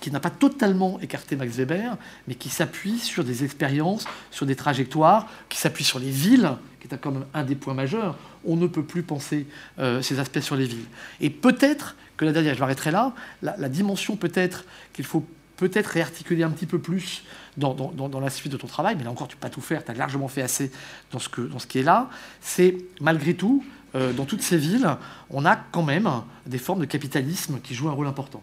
qui 0.00 0.12
n'a 0.12 0.20
pas 0.20 0.30
totalement 0.30 1.00
écarté 1.00 1.34
Max 1.34 1.56
Weber, 1.56 1.96
mais 2.28 2.36
qui 2.36 2.50
s'appuie 2.50 2.98
sur 2.98 3.24
des 3.24 3.42
expériences, 3.42 4.04
sur 4.30 4.46
des 4.46 4.54
trajectoires, 4.54 5.26
qui 5.48 5.58
s'appuie 5.58 5.82
sur 5.82 5.98
les 5.98 6.10
villes, 6.10 6.52
qui 6.80 6.92
est 6.92 6.98
quand 6.98 7.10
même 7.10 7.26
un 7.34 7.44
des 7.44 7.54
points 7.54 7.74
majeurs. 7.74 8.16
On 8.44 8.56
ne 8.56 8.66
peut 8.66 8.82
plus 8.82 9.02
penser 9.02 9.46
euh, 9.78 10.02
ces 10.02 10.18
aspects 10.18 10.40
sur 10.40 10.56
les 10.56 10.66
villes. 10.66 10.86
Et 11.20 11.30
peut-être 11.30 11.96
que 12.16 12.24
la 12.24 12.32
dernière, 12.32 12.54
je 12.54 12.60
m'arrêterai 12.60 12.90
là, 12.90 13.14
la, 13.42 13.68
dimension 13.68 14.16
peut-être 14.16 14.64
qu'il 14.92 15.04
faut 15.04 15.24
peut-être 15.56 15.88
réarticuler 15.88 16.42
un 16.42 16.50
petit 16.50 16.66
peu 16.66 16.78
plus 16.78 17.24
dans, 17.56 18.20
la 18.20 18.30
suite 18.30 18.52
de 18.52 18.56
ton 18.56 18.66
travail, 18.66 18.96
mais 18.96 19.04
là 19.04 19.10
encore, 19.10 19.28
tu 19.28 19.36
ne 19.36 19.40
peux 19.40 19.48
pas 19.48 19.54
tout 19.54 19.60
faire, 19.60 19.84
tu 19.84 19.90
as 19.90 19.94
largement 19.94 20.28
fait 20.28 20.42
assez 20.42 20.70
dans 21.10 21.18
ce, 21.18 21.28
qui 21.66 21.78
est 21.78 21.82
là, 21.82 22.08
c'est 22.40 22.76
malgré 23.00 23.34
tout, 23.34 23.64
euh, 23.94 24.12
dans 24.12 24.24
toutes 24.24 24.42
ces 24.42 24.56
villes, 24.56 24.88
on 25.30 25.44
a 25.44 25.56
quand 25.56 25.82
même 25.82 26.08
des 26.46 26.58
formes 26.58 26.80
de 26.80 26.84
capitalisme 26.84 27.60
qui 27.60 27.74
jouent 27.74 27.88
un 27.88 27.92
rôle 27.92 28.06
important. 28.06 28.42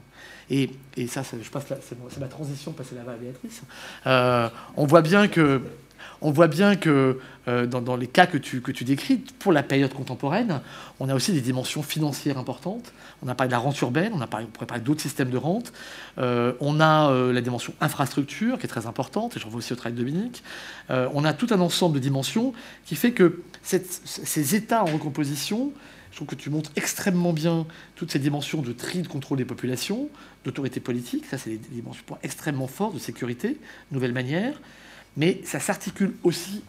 Et, 0.50 0.70
ça, 1.08 1.24
je 1.24 1.50
passe 1.50 1.66
c'est 1.82 2.20
ma 2.20 2.28
transition, 2.28 2.72
passer 2.72 2.96
là-bas 2.96 3.14
à 3.14 3.16
Béatrice. 3.16 3.62
Euh, 4.06 4.50
on 4.76 4.86
voit 4.86 5.02
bien 5.02 5.28
que, 5.28 5.62
on 6.26 6.32
voit 6.32 6.48
bien 6.48 6.76
que 6.76 7.20
euh, 7.48 7.68
dans, 7.68 7.96
les 7.96 8.08
cas 8.08 8.26
que 8.26 8.38
tu, 8.38 8.62
décris, 8.84 9.18
pour 9.40 9.52
la 9.52 9.62
période 9.62 9.94
contemporaine, 9.94 10.62
on 11.00 11.08
a 11.08 11.14
aussi 11.14 11.32
des 11.34 11.42
dimensions 11.42 11.84
financières 11.84 12.40
importantes. 12.40 12.94
On 13.22 13.28
a 13.28 13.36
parlé 13.36 13.50
de 13.50 13.52
la 13.52 13.60
rente 13.60 13.80
urbaine, 13.82 14.14
on, 14.14 14.46
pourrait 14.48 14.66
parler 14.66 14.84
d'autres 14.84 15.02
systèmes 15.02 15.30
de 15.30 15.38
rente. 15.38 15.72
Euh, 16.18 16.54
on 16.60 16.80
a 16.80 17.14
la 17.32 17.42
dimension 17.42 17.74
infrastructure 17.80 18.58
qui 18.58 18.66
est 18.66 18.70
très 18.70 18.88
importante, 18.88 19.38
et 19.38 19.40
je 19.40 19.46
revois 19.46 19.60
aussi 19.60 19.74
au 19.74 19.76
travail 19.76 19.94
de 19.94 20.00
Dominique. 20.00 20.44
on 20.90 21.24
a 21.24 21.34
tout 21.34 21.48
un 21.52 21.60
ensemble 21.60 21.96
de 21.96 22.00
dimensions 22.00 22.54
qui 22.86 22.96
fait 22.96 23.12
que 23.12 23.44
ces 23.62 24.56
états 24.56 24.84
en 24.84 24.88
recomposition 24.88 25.72
je 26.16 26.20
trouve 26.20 26.30
que 26.30 26.42
tu 26.42 26.50
montres 26.50 26.72
extrêmement 26.78 27.34
bien 27.34 27.68
toutes 27.96 28.10
ces 28.10 28.20
dimensions 28.20 28.62
de 28.62 28.72
tri 28.72 29.02
de 29.02 29.08
contrôle 29.10 29.38
des 29.38 29.44
populations, 29.44 30.08
d'autorité 30.46 30.80
politique. 30.80 31.26
Ça, 31.26 31.38
c'est 31.38 31.50
des 31.50 31.58
dimensions 31.58 32.06
extrêmement 32.24 32.68
fortes 32.68 32.94
de 32.94 33.00
sécurité, 33.00 33.60
nouvelle 33.92 34.14
manière. 34.14 34.54
Mais 35.18 35.42
ça 35.44 35.60
s'articule 35.60 36.14
aussi 36.24 36.62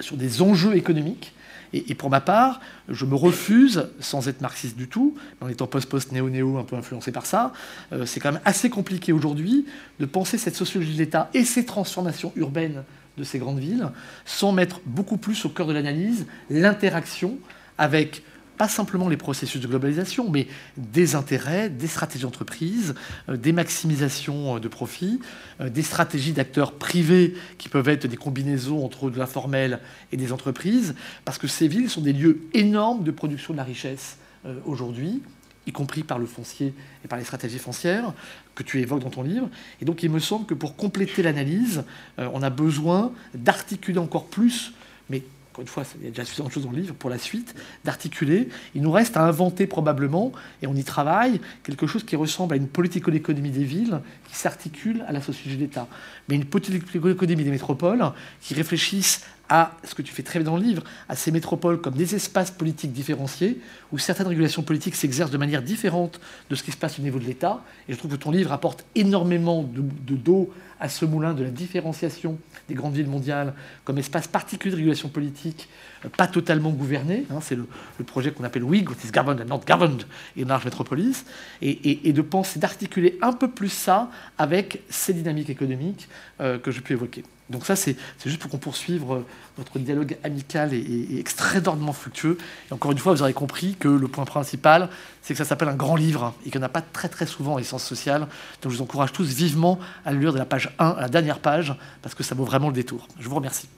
sur 0.00 0.16
des 0.16 0.42
enjeux 0.42 0.76
économiques. 0.76 1.34
Et, 1.74 1.94
pour 1.94 2.10
ma 2.10 2.20
part, 2.20 2.60
je 2.90 3.06
me 3.06 3.14
refuse, 3.14 3.88
sans 3.98 4.28
être 4.28 4.42
marxiste 4.42 4.76
du 4.76 4.88
tout, 4.88 5.16
en 5.40 5.48
étant 5.48 5.66
post-post 5.66 6.12
néo-néo 6.12 6.58
un 6.58 6.64
peu 6.64 6.76
influencé 6.76 7.12
par 7.12 7.24
ça, 7.24 7.54
euh, 7.92 8.04
c'est 8.04 8.20
quand 8.20 8.32
même 8.32 8.42
assez 8.44 8.68
compliqué 8.68 9.10
aujourd'hui 9.12 9.64
de 9.98 10.04
penser 10.04 10.36
cette 10.36 10.54
sociologie 10.54 10.92
de 10.92 10.98
l'État 10.98 11.30
et 11.32 11.46
ces 11.46 11.64
transformations 11.64 12.32
urbaines 12.36 12.84
de 13.16 13.24
ces 13.24 13.38
grandes 13.38 13.58
villes 13.58 13.88
sans 14.26 14.52
mettre 14.52 14.80
beaucoup 14.84 15.16
plus 15.16 15.46
au 15.46 15.48
cœur 15.48 15.66
de 15.66 15.72
l'analyse 15.72 16.26
l'interaction 16.50 17.38
avec 17.78 18.22
pas 18.56 18.68
simplement 18.68 19.08
les 19.08 19.16
processus 19.16 19.60
de 19.60 19.66
globalisation, 19.66 20.30
mais 20.30 20.46
des 20.76 21.14
intérêts, 21.14 21.70
des 21.70 21.86
stratégies 21.86 22.24
d'entreprise, 22.24 22.94
euh, 23.28 23.36
des 23.36 23.52
maximisations 23.52 24.56
euh, 24.56 24.60
de 24.60 24.68
profits, 24.68 25.20
euh, 25.60 25.68
des 25.68 25.82
stratégies 25.82 26.32
d'acteurs 26.32 26.72
privés 26.72 27.34
qui 27.58 27.68
peuvent 27.68 27.88
être 27.88 28.06
des 28.06 28.16
combinaisons 28.16 28.84
entre 28.84 29.10
de 29.10 29.18
l'informel 29.18 29.80
et 30.12 30.16
des 30.16 30.32
entreprises, 30.32 30.94
parce 31.24 31.38
que 31.38 31.46
ces 31.46 31.68
villes 31.68 31.90
sont 31.90 32.02
des 32.02 32.12
lieux 32.12 32.42
énormes 32.54 33.04
de 33.04 33.10
production 33.10 33.52
de 33.52 33.58
la 33.58 33.64
richesse 33.64 34.16
aujourd'hui, 34.64 35.22
y 35.68 35.72
compris 35.72 36.02
par 36.02 36.18
le 36.18 36.26
foncier 36.26 36.74
et 37.04 37.08
par 37.08 37.16
les 37.16 37.24
stratégies 37.24 37.60
foncières 37.60 38.12
que 38.56 38.64
tu 38.64 38.80
évoques 38.80 39.02
dans 39.02 39.10
ton 39.10 39.22
livre. 39.22 39.48
Et 39.80 39.84
donc 39.84 40.02
il 40.02 40.10
me 40.10 40.18
semble 40.18 40.46
que 40.46 40.54
pour 40.54 40.74
compléter 40.74 41.22
l'analyse, 41.22 41.84
on 42.18 42.42
a 42.42 42.50
besoin 42.50 43.12
d'articuler 43.34 43.98
encore 43.98 44.26
plus, 44.26 44.72
mais 45.10 45.22
encore 45.52 45.60
une 45.60 45.68
fois, 45.68 45.82
il 46.00 46.04
y 46.04 46.06
a 46.06 46.10
déjà 46.10 46.24
suffisamment 46.24 46.48
de 46.48 46.54
choses 46.54 46.64
dans 46.64 46.70
le 46.70 46.78
livre 46.78 46.94
pour 46.94 47.10
la 47.10 47.18
suite, 47.18 47.54
d'articuler. 47.84 48.48
Il 48.74 48.80
nous 48.80 48.90
reste 48.90 49.18
à 49.18 49.22
inventer 49.22 49.66
probablement, 49.66 50.32
et 50.62 50.66
on 50.66 50.74
y 50.74 50.82
travaille, 50.82 51.42
quelque 51.62 51.86
chose 51.86 52.04
qui 52.04 52.16
ressemble 52.16 52.54
à 52.54 52.56
une 52.56 52.68
politique 52.68 53.06
économie 53.08 53.50
des 53.50 53.64
villes 53.64 54.00
qui 54.30 54.34
s'articule 54.34 55.04
à 55.06 55.12
la 55.12 55.20
société 55.20 55.56
d'État. 55.56 55.88
Mais 56.30 56.36
une 56.36 56.46
politique 56.46 56.82
économie 56.94 57.44
des 57.44 57.50
métropoles 57.50 58.02
qui 58.40 58.54
réfléchissent 58.54 59.26
à 59.48 59.76
ce 59.84 59.94
que 59.94 60.02
tu 60.02 60.12
fais 60.12 60.22
très 60.22 60.38
bien 60.38 60.50
dans 60.50 60.56
le 60.56 60.62
livre, 60.62 60.82
à 61.08 61.16
ces 61.16 61.30
métropoles 61.30 61.80
comme 61.80 61.94
des 61.94 62.14
espaces 62.14 62.50
politiques 62.50 62.92
différenciés, 62.92 63.60
où 63.92 63.98
certaines 63.98 64.26
régulations 64.26 64.62
politiques 64.62 64.94
s'exercent 64.94 65.30
de 65.30 65.38
manière 65.38 65.62
différente 65.62 66.20
de 66.48 66.54
ce 66.54 66.62
qui 66.62 66.72
se 66.72 66.76
passe 66.76 66.98
au 66.98 67.02
niveau 67.02 67.18
de 67.18 67.24
l'État. 67.24 67.62
Et 67.88 67.92
je 67.92 67.98
trouve 67.98 68.12
que 68.12 68.16
ton 68.16 68.30
livre 68.30 68.52
apporte 68.52 68.84
énormément 68.94 69.62
de, 69.62 69.82
de 69.82 70.16
dos 70.16 70.50
à 70.80 70.88
ce 70.88 71.04
moulin 71.04 71.34
de 71.34 71.44
la 71.44 71.50
différenciation 71.50 72.38
des 72.68 72.74
grandes 72.74 72.94
villes 72.94 73.08
mondiales 73.08 73.54
comme 73.84 73.98
espace 73.98 74.26
particulier 74.26 74.72
de 74.72 74.76
régulation 74.76 75.08
politique, 75.08 75.68
pas 76.08 76.26
totalement 76.26 76.70
gouverné. 76.70 77.26
Hein, 77.30 77.38
c'est 77.40 77.56
le, 77.56 77.66
projet 78.06 78.32
qu'on 78.32 78.44
appelle 78.44 78.64
WIG, 78.64 78.88
what 78.88 78.96
is 79.04 79.12
governed 79.12 79.40
and 79.40 79.44
not 79.44 79.62
governed 79.66 80.04
in 80.36 80.46
large 80.46 80.64
metropolis, 80.64 81.24
et, 81.60 82.12
de 82.12 82.22
penser, 82.22 82.58
d'articuler 82.58 83.18
un 83.22 83.32
peu 83.32 83.48
plus 83.48 83.68
ça 83.68 84.10
avec 84.38 84.82
ces 84.88 85.14
dynamiques 85.14 85.50
économiques 85.50 86.08
euh, 86.40 86.58
que 86.58 86.70
je 86.70 86.80
peux 86.80 86.94
évoquer. 86.94 87.22
Donc 87.52 87.66
ça, 87.66 87.76
c'est 87.76 87.96
juste 88.24 88.40
pour 88.40 88.50
qu'on 88.50 88.58
poursuive 88.58 89.04
euh, 89.10 89.20
notre 89.58 89.78
dialogue 89.78 90.16
amical 90.24 90.72
et, 90.74 91.18
extrêmement 91.18 91.92
fructueux. 91.92 92.38
Et 92.70 92.72
encore 92.72 92.90
une 92.92 92.98
fois, 92.98 93.12
vous 93.12 93.22
aurez 93.22 93.34
compris 93.34 93.76
que 93.78 93.88
le 93.88 94.08
point 94.08 94.24
principal, 94.24 94.88
c'est 95.20 95.34
que 95.34 95.38
ça 95.38 95.44
s'appelle 95.44 95.68
un 95.68 95.76
grand 95.76 95.96
livre 95.96 96.34
et 96.44 96.50
qu'il 96.50 96.60
n'y 96.60 96.64
en 96.64 96.66
a 96.66 96.70
pas 96.70 96.82
très 96.82 97.08
très 97.08 97.26
souvent 97.26 97.54
en 97.54 97.58
licence 97.58 97.84
sociale. 97.84 98.26
Donc 98.62 98.72
je 98.72 98.78
vous 98.78 98.82
encourage 98.82 99.12
tous 99.12 99.28
vivement 99.28 99.78
à 100.04 100.12
le 100.12 100.18
lire 100.18 100.32
de 100.32 100.38
la 100.38 100.46
page 100.46 100.74
1 100.78 100.88
à 100.88 101.00
la 101.02 101.08
dernière 101.08 101.38
page, 101.38 101.74
parce 102.00 102.14
que 102.14 102.22
ça 102.22 102.34
vaut 102.34 102.44
vraiment 102.44 102.68
le 102.68 102.74
détour. 102.74 103.06
Je 103.20 103.28
vous 103.28 103.36
remercie. 103.36 103.68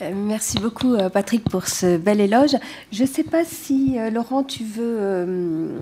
Euh, 0.00 0.12
merci 0.14 0.58
beaucoup 0.58 0.94
euh, 0.94 1.08
Patrick 1.08 1.44
pour 1.48 1.66
ce 1.66 1.96
bel 1.96 2.20
éloge. 2.20 2.56
Je 2.92 3.02
ne 3.02 3.08
sais 3.08 3.24
pas 3.24 3.44
si 3.44 3.96
Laurent, 4.12 4.42
tu 4.42 4.64
veux 4.64 5.80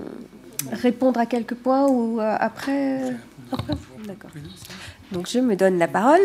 répondre 0.71 1.19
à 1.19 1.25
quelques 1.25 1.55
points 1.55 1.87
ou 1.87 2.19
après, 2.19 3.13
D'accord. 4.05 4.31
Donc 5.11 5.29
je 5.29 5.39
me 5.39 5.55
donne 5.55 5.77
la 5.77 5.87
parole. 5.87 6.19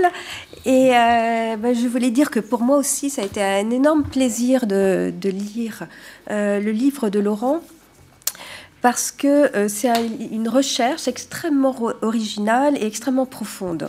Et 0.65 0.91
ben, 0.91 1.75
je 1.75 1.87
voulais 1.87 2.11
dire 2.11 2.31
que 2.31 2.41
pour 2.41 2.63
moi 2.63 2.77
aussi, 2.79 3.11
ça 3.11 3.23
a 3.23 3.25
été 3.25 3.43
un 3.43 3.71
énorme 3.71 4.05
plaisir 4.05 4.67
de, 4.67 5.13
lire 5.23 5.87
le 6.29 6.71
livre 6.71 7.09
de 7.11 7.21
Laurent 7.21 7.61
parce 8.81 9.13
que 9.13 9.69
c'est 9.69 9.93
une 10.33 10.49
recherche 10.49 11.07
extrêmement 11.07 11.77
originale 12.03 12.77
et 12.77 12.87
extrêmement 12.87 13.27
profonde. 13.27 13.89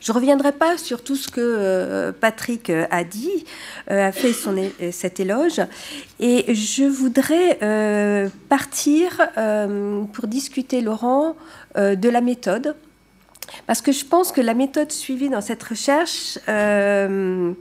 Je 0.00 0.12
ne 0.12 0.14
reviendrai 0.14 0.52
pas 0.52 0.78
sur 0.78 1.02
tout 1.02 1.16
ce 1.16 1.28
que 1.28 1.40
euh, 1.40 2.12
Patrick 2.12 2.70
euh, 2.70 2.86
a 2.90 3.04
dit, 3.04 3.44
euh, 3.90 4.08
a 4.08 4.12
fait 4.12 4.32
cet 4.92 5.20
éloge, 5.20 5.60
et 6.20 6.54
je 6.54 6.84
voudrais 6.84 7.58
partir 8.48 9.28
pour 10.12 10.26
discuter, 10.26 10.80
Laurent, 10.80 11.36
de 11.76 12.08
la 12.08 12.20
méthode, 12.20 12.76
parce 13.66 13.80
que 13.82 13.92
je 13.92 14.04
pense 14.04 14.32
que 14.32 14.40
la 14.40 14.54
méthode 14.54 14.92
suivie 14.92 15.28
dans 15.28 15.40
cette 15.40 15.62
recherche, 15.62 16.38
elle 16.46 17.54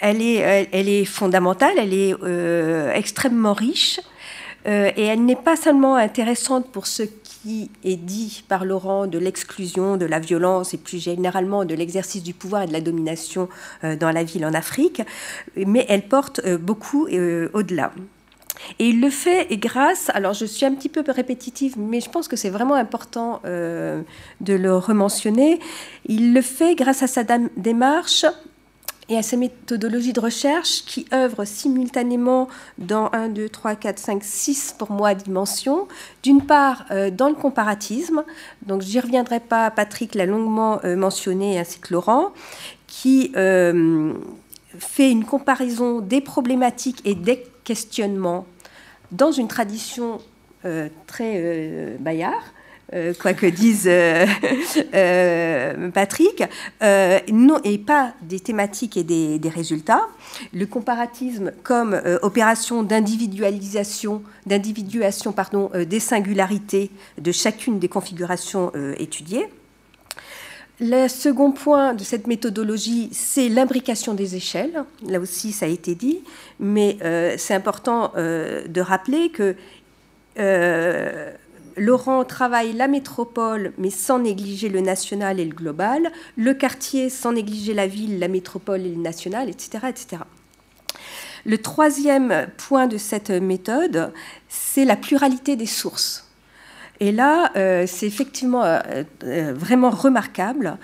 est, 0.00 0.68
elle 0.72 0.88
est 0.88 1.04
fondamentale, 1.04 1.74
elle 1.78 1.94
est 1.94 2.14
extrêmement 2.94 3.54
riche, 3.54 4.00
et 4.66 5.02
elle 5.02 5.24
n'est 5.24 5.36
pas 5.36 5.56
seulement 5.56 5.96
intéressante 5.96 6.70
pour 6.72 6.86
ceux 6.86 7.10
est 7.84 7.96
dit 7.96 8.44
par 8.48 8.64
Laurent 8.64 9.06
de 9.06 9.18
l'exclusion, 9.18 9.96
de 9.96 10.06
la 10.06 10.18
violence 10.18 10.74
et 10.74 10.78
plus 10.78 11.02
généralement 11.02 11.64
de 11.64 11.74
l'exercice 11.74 12.22
du 12.22 12.34
pouvoir 12.34 12.62
et 12.62 12.66
de 12.66 12.72
la 12.72 12.80
domination 12.80 13.48
euh, 13.84 13.96
dans 13.96 14.10
la 14.10 14.24
ville 14.24 14.44
en 14.44 14.54
Afrique, 14.54 15.02
mais 15.56 15.84
elle 15.88 16.08
porte 16.08 16.40
euh, 16.44 16.58
beaucoup 16.58 17.06
euh, 17.06 17.48
au-delà. 17.52 17.92
Et 18.78 18.88
il 18.88 19.00
le 19.00 19.10
fait 19.10 19.54
grâce, 19.58 20.10
alors 20.14 20.32
je 20.32 20.46
suis 20.46 20.64
un 20.64 20.74
petit 20.74 20.88
peu 20.88 21.04
répétitive, 21.06 21.74
mais 21.78 22.00
je 22.00 22.08
pense 22.08 22.26
que 22.26 22.36
c'est 22.36 22.48
vraiment 22.48 22.74
important 22.74 23.42
de 23.44 24.04
le 24.40 24.76
rementionner, 24.76 25.60
il 26.06 26.32
le 26.32 26.40
fait 26.40 26.74
grâce 26.74 27.02
à 27.02 27.06
sa 27.06 27.22
démarche 27.58 28.24
et 29.08 29.16
à 29.16 29.22
sa 29.22 29.36
méthodologie 29.36 30.12
de 30.12 30.20
recherche 30.20 30.84
qui 30.84 31.06
œuvre 31.12 31.44
simultanément 31.44 32.48
dans 32.78 33.10
1, 33.12 33.28
2, 33.28 33.48
3, 33.48 33.76
4, 33.76 33.98
5, 33.98 34.24
6 34.24 34.74
pour 34.78 34.90
moi 34.90 35.14
dimensions. 35.14 35.86
D'une 36.22 36.44
part, 36.44 36.86
euh, 36.90 37.10
dans 37.10 37.28
le 37.28 37.34
comparatisme, 37.34 38.24
donc 38.66 38.82
j'y 38.82 38.98
reviendrai 38.98 39.40
pas, 39.40 39.70
Patrick 39.70 40.14
l'a 40.14 40.26
longuement 40.26 40.80
euh, 40.84 40.96
mentionné, 40.96 41.58
ainsi 41.58 41.78
que 41.78 41.94
Laurent, 41.94 42.32
qui 42.86 43.32
euh, 43.36 44.12
fait 44.78 45.10
une 45.10 45.24
comparaison 45.24 46.00
des 46.00 46.20
problématiques 46.20 47.00
et 47.04 47.14
des 47.14 47.44
questionnements 47.64 48.46
dans 49.12 49.30
une 49.30 49.48
tradition 49.48 50.18
très 51.06 51.96
Bayard 52.00 52.42
euh, 52.94 53.14
quoi 53.20 53.34
que 53.34 53.46
dise 53.46 53.88
euh, 53.88 54.26
euh, 54.94 55.90
Patrick, 55.90 56.44
non, 57.32 57.58
et 57.64 57.78
pas 57.78 58.12
des 58.22 58.38
thématiques 58.38 58.96
et 58.96 59.02
des, 59.02 59.40
résultats. 59.48 60.06
Le 60.52 60.66
comparatisme 60.66 61.52
comme 61.62 62.00
opération 62.22 62.82
d'individualisation, 62.82 64.22
d'individuation 64.44 65.32
pardon, 65.32 65.70
des 65.74 66.00
singularités 66.00 66.90
de 67.18 67.32
chacune 67.32 67.78
des 67.78 67.88
configurations 67.88 68.72
étudiées. 68.98 69.46
Le 70.80 71.08
second 71.08 71.52
point 71.52 71.94
de 71.94 72.04
cette 72.04 72.26
méthodologie, 72.26 73.08
c'est 73.12 73.48
l'imbrication 73.48 74.14
des 74.14 74.36
échelles. 74.36 74.84
Là 75.08 75.20
aussi, 75.20 75.52
ça 75.52 75.66
a 75.66 75.68
été 75.68 75.94
dit, 75.94 76.20
mais 76.60 76.98
c'est 77.38 77.54
important 77.54 78.12
de 78.16 78.80
rappeler 78.80 79.30
que 79.30 79.56
Laurent 81.76 82.24
travaille 82.24 82.72
la 82.72 82.88
métropole, 82.88 83.72
mais 83.76 83.90
sans 83.90 84.18
négliger 84.18 84.68
le 84.68 84.80
national 84.80 85.40
et 85.40 85.44
le 85.44 85.54
global, 85.54 86.10
le 86.36 86.54
quartier 86.54 87.10
sans 87.10 87.32
négliger 87.32 87.74
la 87.74 87.86
ville, 87.86 88.18
la 88.18 88.28
métropole 88.28 88.80
et 88.80 88.90
le 88.90 89.00
national, 89.00 89.50
etc. 89.50 89.86
etc. 89.88 90.22
Le 91.44 91.58
troisième 91.58 92.48
point 92.56 92.86
de 92.86 92.96
cette 92.96 93.30
méthode, 93.30 94.12
c'est 94.48 94.84
la 94.84 94.96
pluralité 94.96 95.54
des 95.54 95.66
sources. 95.66 96.26
Et 97.00 97.12
là, 97.12 97.52
euh, 97.56 97.84
c'est 97.86 98.06
effectivement 98.06 98.64
euh, 98.64 98.80
euh, 99.24 99.52
vraiment 99.54 99.90
remarquable, 99.90 100.78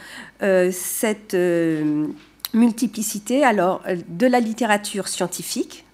cette 0.73 1.37
multiplicité 2.53 3.45
alors, 3.45 3.83
de 4.09 4.27
la 4.27 4.41
littérature 4.41 5.07
scientifique, 5.07 5.85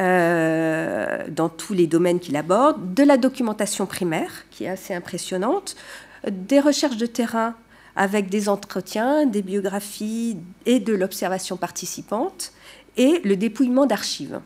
euh, 0.00 1.24
dans 1.28 1.48
tous 1.48 1.74
les 1.74 1.86
domaines 1.86 2.20
qu'il 2.20 2.36
aborde, 2.36 2.94
de 2.94 3.02
la 3.02 3.16
documentation 3.16 3.86
primaire, 3.86 4.46
qui 4.50 4.64
est 4.64 4.68
assez 4.68 4.94
impressionnante, 4.94 5.76
des 6.28 6.60
recherches 6.60 6.96
de 6.96 7.06
terrain 7.06 7.54
avec 7.96 8.30
des 8.30 8.48
entretiens, 8.48 9.26
des 9.26 9.42
biographies 9.42 10.38
et 10.64 10.80
de 10.80 10.94
l'observation 10.94 11.56
participante, 11.56 12.52
et 12.96 13.20
le 13.24 13.36
dépouillement 13.36 13.86
d'archives. 13.86 14.40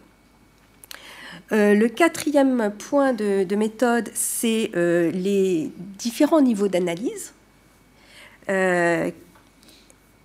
Euh, 1.53 1.75
le 1.75 1.89
quatrième 1.89 2.73
point 2.77 3.13
de, 3.13 3.55
méthode, 3.55 4.11
c'est 4.15 4.71
euh, 4.75 5.11
les 5.13 5.71
différents 5.99 6.41
niveaux 6.41 6.69
d'analyse 6.69 7.33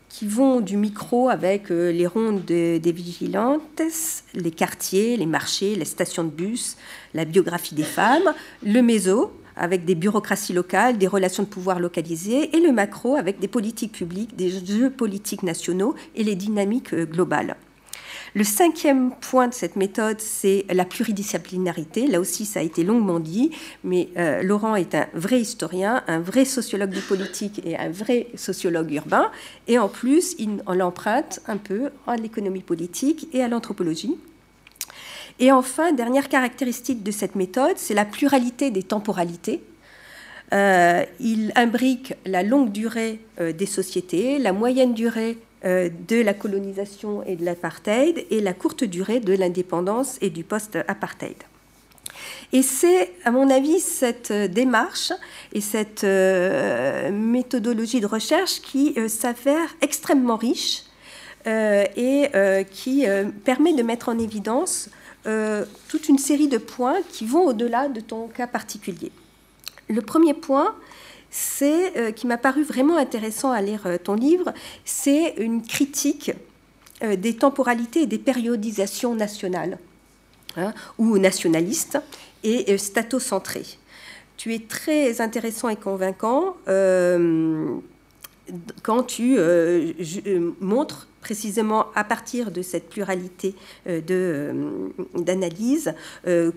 qui 0.10 0.28
vont 0.28 0.60
du 0.60 0.76
micro 0.76 1.30
avec 1.30 1.72
euh, 1.72 1.91
les 1.91 2.07
rondes 2.07 2.43
des 2.43 2.91
vigilantes, 2.91 3.82
les 4.34 4.51
quartiers, 4.51 5.16
les 5.16 5.26
marchés, 5.26 5.76
les 5.76 5.86
stations 5.86 6.24
de 6.24 6.30
bus, 6.30 6.76
la 7.14 7.26
biographie 7.26 7.76
des 7.76 7.84
femmes, 7.84 8.34
le 8.64 8.82
méso 8.82 9.32
avec 9.55 9.86
des 9.86 9.95
bureaucraties 9.95 10.53
locales, 10.53 10.97
des 10.97 11.07
relations 11.07 11.43
de 11.43 11.49
pouvoir 11.49 11.80
localisées, 11.80 12.55
et 12.55 12.62
le 12.62 12.72
macro 12.72 13.16
avec 13.16 13.39
des 13.39 13.49
politiques 13.49 13.91
publiques, 13.91 14.36
des 14.36 14.49
jeux 14.49 14.89
politiques 14.89 15.43
nationaux 15.43 15.95
et 16.16 16.24
les 16.24 16.36
dynamiques 16.36 16.93
euh, 16.93 17.05
globales. 17.05 17.55
Le 18.36 18.43
cinquième 18.43 19.11
point 19.11 19.47
de 19.47 19.53
cette 19.53 19.75
méthode, 19.75 20.19
c'est 20.19 20.65
la 20.69 20.86
pluridisciplinarité. 20.86 22.05
Là 22.07 22.19
aussi, 22.19 22.45
ça 22.45 22.59
a 22.59 22.63
été 22.63 22.84
longuement 22.84 23.19
dit, 23.19 23.51
mais 23.84 24.09
euh, 24.17 24.43
Laurent 24.43 24.75
est 24.75 24.93
un 24.93 25.07
vrai 25.13 25.41
historien, 25.41 26.03
un 26.07 26.19
vrai 26.19 26.45
sociologue 26.45 26.91
du 26.91 27.01
politique 27.01 27.61
et 27.65 27.75
un 27.75 27.89
vrai 27.89 28.27
sociologue 28.36 28.91
urbain. 28.91 29.32
Et 29.67 29.80
en 29.80 29.89
plus, 29.89 30.36
il, 30.38 30.61
l'emprunte 30.67 31.39
un 31.47 31.57
peu 31.57 31.89
à 32.05 32.17
l'économie 32.17 32.61
politique 32.61 33.27
et 33.34 33.41
à 33.41 33.47
l'anthropologie. 33.47 34.15
Et 35.39 35.51
enfin, 35.51 35.93
dernière 35.93 36.30
caractéristique 36.30 37.01
de 37.01 37.11
cette 37.11 37.36
méthode, 37.36 37.77
c'est 37.77 37.93
la 37.93 38.05
pluralité 38.05 38.69
des 38.69 38.84
temporalités. 38.84 39.63
Euh, 40.53 41.03
il 41.19 41.51
imbrique 41.55 42.13
la 42.25 42.43
longue 42.43 42.71
durée 42.71 43.19
euh, 43.39 43.53
des 43.53 43.65
sociétés, 43.65 44.39
la 44.39 44.51
moyenne 44.51 44.93
durée 44.93 45.38
de 45.64 46.22
la 46.22 46.34
colonisation 46.34 47.24
et 47.24 47.36
de 47.36 47.43
l'apartheid 47.43 48.26
et 48.30 48.39
la 48.39 48.53
courte 48.53 48.84
durée 48.84 49.20
de 49.20 49.34
l'indépendance 49.34 50.18
et 50.22 50.30
du 50.30 50.43
post-apartheid. 50.43 51.36
Et 52.51 52.62
c'est, 52.62 53.12
à 53.26 53.32
mon 53.32 53.49
avis, 53.49 53.80
cette 53.80 54.32
démarche 54.32 55.12
et 55.53 55.62
cette 55.62 56.03
euh, 56.03 57.12
méthodologie 57.12 57.99
de 57.99 58.07
recherche 58.07 58.62
qui 58.62 58.93
euh, 58.97 59.07
s'avère 59.07 59.76
extrêmement 59.82 60.38
riche 60.38 60.84
et 61.45 62.30
qui 62.70 63.05
permet 63.45 63.74
de 63.74 63.82
mettre 63.82 64.10
en 64.10 64.20
évidence 64.20 64.89
toute 65.24 66.10
une 66.10 66.18
série 66.18 66.49
de 66.49 66.57
points 66.57 66.97
qui 67.12 67.26
vont 67.26 67.45
au-delà 67.45 67.88
de 67.88 68.01
ton 68.01 68.28
cas 68.28 68.45
particulier. 68.45 69.12
Le 69.88 70.01
premier 70.01 70.34
point, 70.34 70.76
c'est 71.32 71.97
euh, 71.97 72.11
qui 72.11 72.27
m'a 72.27 72.38
paru 72.38 72.63
vraiment 72.63 72.97
intéressant 72.97 73.51
à 73.51 73.61
lire 73.61 73.82
euh, 73.86 73.97
ton 73.97 74.15
livre, 74.15 74.53
c'est 74.86 75.36
une 75.38 75.61
critique 75.61 76.32
euh, 77.03 77.15
des 77.15 77.36
temporalités 77.36 78.01
et 78.01 78.07
des 78.07 78.17
périodisations 78.17 79.15
nationales 79.15 79.77
hein, 80.57 80.73
ou 80.97 81.17
nationalistes 81.17 81.99
et 82.43 82.77
statocentrées. 82.77 83.77
Tu 84.38 84.55
es 84.55 84.59
très 84.59 85.19
intéressant 85.19 85.67
et 85.67 85.75
convaincant 85.75 86.55
quand 88.82 89.03
tu 89.03 89.38
montres 90.61 91.09
précisément 91.19 91.88
à 91.95 92.05
partir 92.05 92.51
de 92.51 92.61
cette 92.61 92.88
pluralité 92.88 93.55
d'analyse 93.86 95.93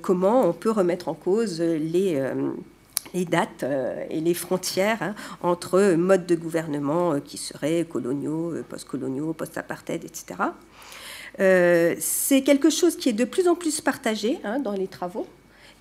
comment 0.02 0.46
on 0.46 0.52
peut 0.52 0.70
remettre 0.70 1.08
en 1.08 1.14
cause 1.14 1.60
les 1.60 2.22
les 3.14 3.24
dates 3.24 3.62
euh, 3.62 4.04
et 4.10 4.20
les 4.20 4.34
frontières 4.34 5.02
hein, 5.02 5.14
entre 5.42 5.94
modes 5.94 6.26
de 6.26 6.34
gouvernement 6.34 7.14
euh, 7.14 7.20
qui 7.20 7.38
seraient 7.38 7.86
coloniaux, 7.88 8.52
euh, 8.52 8.64
post-coloniaux, 8.68 9.32
post-apartheid, 9.32 10.04
etc. 10.04 10.40
c'est 11.98 12.42
quelque 12.42 12.70
chose 12.70 12.96
qui 12.96 13.08
est 13.08 13.14
de 13.14 13.24
plus 13.24 13.48
en 13.48 13.54
plus 13.54 13.80
partagé 13.80 14.38
hein, 14.44 14.58
dans 14.58 14.72
les 14.72 14.86
travaux, 14.88 15.26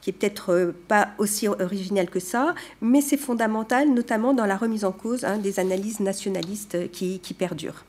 qui 0.02 0.10
est 0.10 0.14
peut-être 0.14 0.74
pas 0.88 1.10
aussi 1.18 1.48
original 1.48 2.10
que 2.10 2.20
ça, 2.20 2.56
mais 2.82 3.02
c'est 3.02 3.18
fondamental, 3.18 3.90
notamment 3.90 4.34
dans 4.34 4.46
la 4.46 4.56
remise 4.56 4.86
en 4.86 4.92
cause 4.92 5.26
hein, 5.26 5.38
des 5.38 5.60
analyses 5.60 6.00
nationalistes 6.00 6.90
qui, 6.92 7.20
qui, 7.20 7.34
perdurent. 7.34 7.84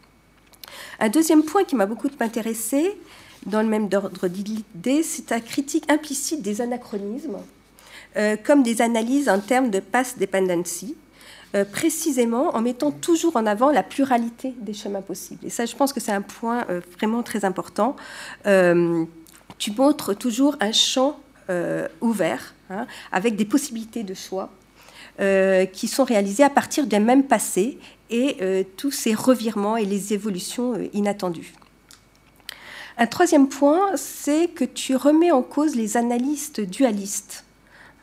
Un 0.99 1.09
deuxième 1.09 1.45
point 1.45 1.65
qui 1.65 1.77
m'a 1.77 1.87
beaucoup 1.87 2.11
intéressé, 2.21 2.99
dans 3.47 3.63
le 3.63 3.69
même 3.69 3.89
ordre 3.95 4.29
d'idée, 4.29 5.03
c'est 5.03 5.31
la 5.31 5.41
critique 5.41 5.91
implicite 5.91 6.43
des 6.43 6.61
anachronismes, 6.61 7.39
euh, 8.17 8.37
comme 8.43 8.63
des 8.63 8.83
analyses 8.83 9.29
en 9.29 9.41
termes 9.41 9.71
de 9.71 9.81
past 9.81 10.19
dependency, 10.19 10.97
euh, 11.55 11.65
précisément 11.65 12.55
en 12.55 12.61
mettant 12.61 12.91
toujours 12.91 13.37
en 13.37 13.47
avant 13.47 13.71
la 13.71 13.83
pluralité 13.83 14.55
des 14.61 14.75
chemins 14.75 15.01
possibles. 15.01 15.45
Et 15.47 15.51
ça, 15.51 15.65
je 15.65 15.75
pense 15.75 15.93
que 15.93 16.01
c'est 16.01 16.13
un 16.13 16.23
point 16.23 16.67
euh, 16.69 16.81
vraiment 16.99 17.23
très 17.23 17.45
important. 17.45 17.97
tu 18.45 19.71
montres 19.73 20.17
toujours 20.17 20.57
un 20.61 20.73
champ 20.73 21.19
ouvert, 22.01 22.55
hein, 22.71 22.87
avec 23.11 23.37
des 23.37 23.45
possibilités 23.45 24.05
de 24.05 24.15
choix 24.15 24.49
qui 25.73 25.87
sont 25.87 26.05
réalisées 26.05 26.45
à 26.45 26.49
partir 26.49 26.87
d'un 26.87 27.01
même 27.01 27.25
passé 27.25 27.79
et 28.09 28.67
tous 28.79 28.91
ces 28.91 29.13
revirements 29.13 29.77
et 29.77 29.85
les 29.85 30.15
évolutions 30.15 30.75
inattendues. 30.95 31.53
Un 32.97 33.07
troisième 33.07 33.49
point, 33.49 33.97
c'est 33.97 34.49
que 34.49 34.65
tu 34.65 34.97
remets 34.97 35.31
en 35.31 35.43
cause 35.43 35.75
les 35.75 35.99
analystes 35.99 36.61
dualistes. 36.63 37.45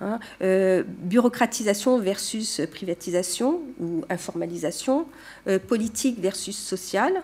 Hein, 0.02 0.20
euh, 0.42 0.84
bureaucratisation 0.88 2.00
versus 2.00 2.62
privatisation 2.72 3.62
ou 3.82 4.06
informalisation, 4.10 5.06
euh, 5.48 5.60
politique 5.60 6.20
versus 6.20 6.58
sociale, 6.58 7.22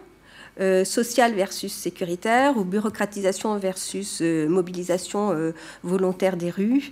euh, 0.59 0.83
social 0.83 1.33
versus 1.33 1.71
sécuritaire 1.71 2.57
ou 2.57 2.65
bureaucratisation 2.65 3.57
versus 3.57 4.21
mobilisation 4.21 5.53
volontaire 5.83 6.35
des 6.35 6.49
rues. 6.49 6.91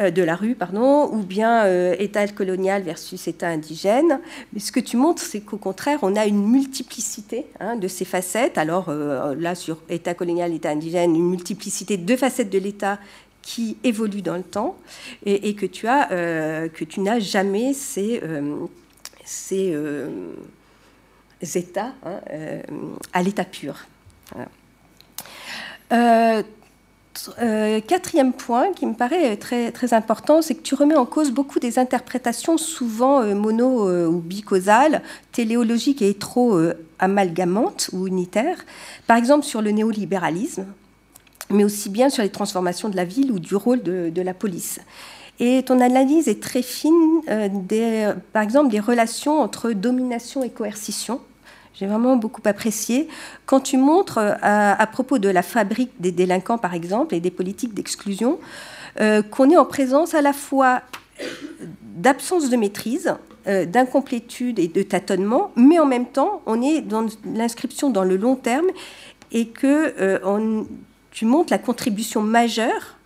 Euh, 0.00 0.10
de 0.10 0.22
la 0.22 0.36
rue, 0.36 0.54
pardon, 0.54 1.10
ou 1.12 1.22
bien 1.22 1.64
euh, 1.64 1.94
État 1.98 2.26
colonial 2.28 2.82
versus 2.82 3.26
État 3.26 3.48
indigène. 3.48 4.20
Mais 4.52 4.60
ce 4.60 4.72
que 4.72 4.80
tu 4.80 4.96
montres, 4.96 5.20
c'est 5.20 5.40
qu'au 5.40 5.56
contraire, 5.56 5.98
on 6.02 6.14
a 6.16 6.26
une 6.26 6.46
multiplicité 6.46 7.46
hein, 7.58 7.76
de 7.76 7.88
ces 7.88 8.04
facettes. 8.04 8.56
Alors 8.56 8.86
euh, 8.88 9.34
là, 9.34 9.54
sur 9.54 9.78
État 9.88 10.14
colonial, 10.14 10.54
État 10.54 10.70
indigène, 10.70 11.16
une 11.16 11.28
multiplicité 11.28 11.96
de 11.96 12.16
facettes 12.16 12.50
de 12.50 12.58
l'État 12.58 12.98
qui 13.42 13.76
évoluent 13.84 14.22
dans 14.22 14.36
le 14.36 14.42
temps 14.42 14.76
et, 15.24 15.54
que 15.54 15.66
tu 15.66 15.88
as, 15.88 16.06
que 16.68 16.84
tu 16.84 17.00
n'as 17.00 17.18
jamais 17.18 17.72
ces, 17.72 18.22
ces 19.24 19.74
états 21.54 21.92
hein, 22.04 22.20
à 23.12 23.22
l'état 23.22 23.44
pur. 23.44 23.86
Euh, 27.40 27.80
quatrième 27.80 28.32
point 28.32 28.72
qui 28.72 28.86
me 28.86 28.94
paraît 28.94 29.36
très, 29.36 29.72
très 29.72 29.92
important, 29.92 30.42
c'est 30.42 30.54
que 30.54 30.62
tu 30.62 30.74
remets 30.74 30.96
en 30.96 31.06
cause 31.06 31.32
beaucoup 31.32 31.58
des 31.58 31.78
interprétations 31.78 32.56
souvent 32.56 33.20
euh, 33.20 33.34
mono 33.34 33.88
euh, 33.88 34.06
ou 34.06 34.20
bicausales, 34.20 35.02
téléologiques 35.32 36.02
et 36.02 36.10
hétéro-amalgamantes 36.10 37.90
ou 37.92 38.06
unitaires, 38.06 38.64
par 39.06 39.16
exemple 39.16 39.44
sur 39.44 39.60
le 39.60 39.72
néolibéralisme, 39.72 40.66
mais 41.50 41.64
aussi 41.64 41.90
bien 41.90 42.10
sur 42.10 42.22
les 42.22 42.30
transformations 42.30 42.88
de 42.88 42.96
la 42.96 43.04
ville 43.04 43.32
ou 43.32 43.38
du 43.38 43.54
rôle 43.56 43.82
de, 43.82 44.22
la 44.22 44.34
police. 44.34 44.80
Et 45.38 45.62
ton 45.62 45.80
analyse 45.80 46.28
est 46.28 46.42
très 46.42 46.62
fine, 46.62 47.22
des, 47.68 48.12
par 48.32 48.42
exemple, 48.42 48.70
des 48.70 48.80
relations 48.80 49.40
entre 49.40 49.72
domination 49.72 50.42
et 50.42 50.50
coercition 50.50 51.20
j'ai 51.80 51.86
vraiment 51.86 52.16
beaucoup 52.16 52.42
apprécié. 52.44 53.08
Quand 53.46 53.60
tu 53.60 53.78
montres, 53.78 54.18
euh, 54.18 54.34
à, 54.42 54.86
propos 54.86 55.18
de 55.18 55.28
la 55.28 55.42
fabrique 55.42 55.92
des 55.98 56.12
délinquants, 56.12 56.58
par 56.58 56.74
exemple, 56.74 57.14
et 57.14 57.20
des 57.20 57.30
politiques 57.30 57.72
d'exclusion, 57.72 58.38
euh, 59.00 59.22
qu'on 59.22 59.48
est 59.50 59.56
en 59.56 59.64
présence 59.64 60.14
à 60.14 60.20
la 60.20 60.34
fois 60.34 60.82
d'absence 61.82 62.50
de 62.50 62.56
maîtrise, 62.56 63.14
euh, 63.46 63.64
d'incomplétude 63.64 64.58
et 64.58 64.68
de 64.68 64.82
tâtonnement, 64.82 65.52
mais 65.56 65.78
en 65.78 65.86
même 65.86 66.06
temps, 66.06 66.42
on 66.44 66.60
est 66.60 66.82
dans 66.82 67.06
l'inscription 67.24 67.88
dans 67.88 68.04
le 68.04 68.16
long 68.16 68.36
terme 68.36 68.66
et 69.32 69.48
que 69.48 70.20
tu 71.10 71.24
montres 71.24 71.52
la 71.52 71.58
contribution 71.58 72.22
majeure 72.22 72.96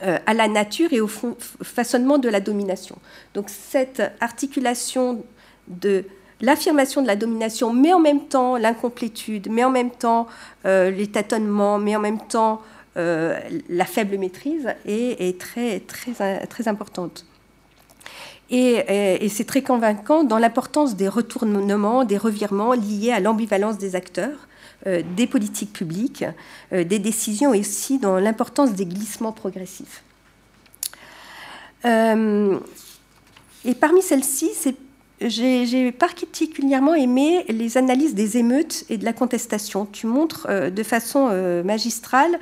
à 0.00 0.34
la 0.34 0.48
nature 0.48 0.92
et 0.92 1.00
au 1.00 1.08
façonnement 1.08 2.18
de 2.18 2.28
la 2.28 2.40
domination. 2.40 2.96
Donc 3.32 3.48
cette 3.48 4.02
articulation 4.20 5.24
de 5.68 6.04
l'affirmation 6.40 7.02
de 7.02 7.06
la 7.06 7.16
domination, 7.16 7.72
mais 7.72 7.92
en 7.92 8.00
même 8.00 8.26
temps 8.26 8.56
l'incomplétude, 8.56 9.48
mais 9.50 9.64
en 9.64 9.70
même 9.70 9.90
temps 9.90 10.26
euh, 10.66 10.90
les 10.90 11.06
tâtonnements, 11.06 11.78
mais 11.78 11.96
en 11.96 12.00
même 12.00 12.20
temps 12.20 12.60
euh, 12.96 13.38
la 13.68 13.84
faible 13.84 14.18
maîtrise 14.18 14.68
est, 14.86 15.40
très, 15.40 15.80
très, 15.80 16.46
très 16.46 16.68
importante. 16.68 17.26
Et, 18.50 19.28
c'est 19.30 19.46
très 19.46 19.62
convaincant 19.62 20.22
dans 20.22 20.38
l'importance 20.38 20.94
des 20.96 21.08
retournements, 21.08 22.04
des 22.04 22.18
revirements 22.18 22.74
liés 22.74 23.10
à 23.10 23.18
l'ambivalence 23.18 23.78
des 23.78 23.96
acteurs, 23.96 24.28
euh, 24.28 24.53
des 24.86 25.26
politiques 25.26 25.72
publiques, 25.72 26.24
des 26.72 26.98
décisions 26.98 27.54
et 27.54 27.60
aussi 27.60 27.98
dans 27.98 28.18
l'importance 28.18 28.72
des 28.72 28.86
glissements 28.86 29.32
progressifs. 29.32 30.02
et 31.84 33.74
parmi 33.80 34.02
celles-ci, 34.02 34.50
j'ai 35.20 35.92
particulièrement 35.92 36.94
aimé 36.94 37.44
les 37.48 37.78
analyses 37.78 38.14
des 38.14 38.36
émeutes 38.36 38.84
et 38.90 38.98
de 38.98 39.04
la 39.04 39.12
contestation. 39.12 39.86
Tu 39.86 40.06
montres 40.06 40.46
euh, 40.50 40.70
de 40.70 40.82
façon 40.82 41.28
euh, 41.30 41.62
magistrale, 41.62 42.38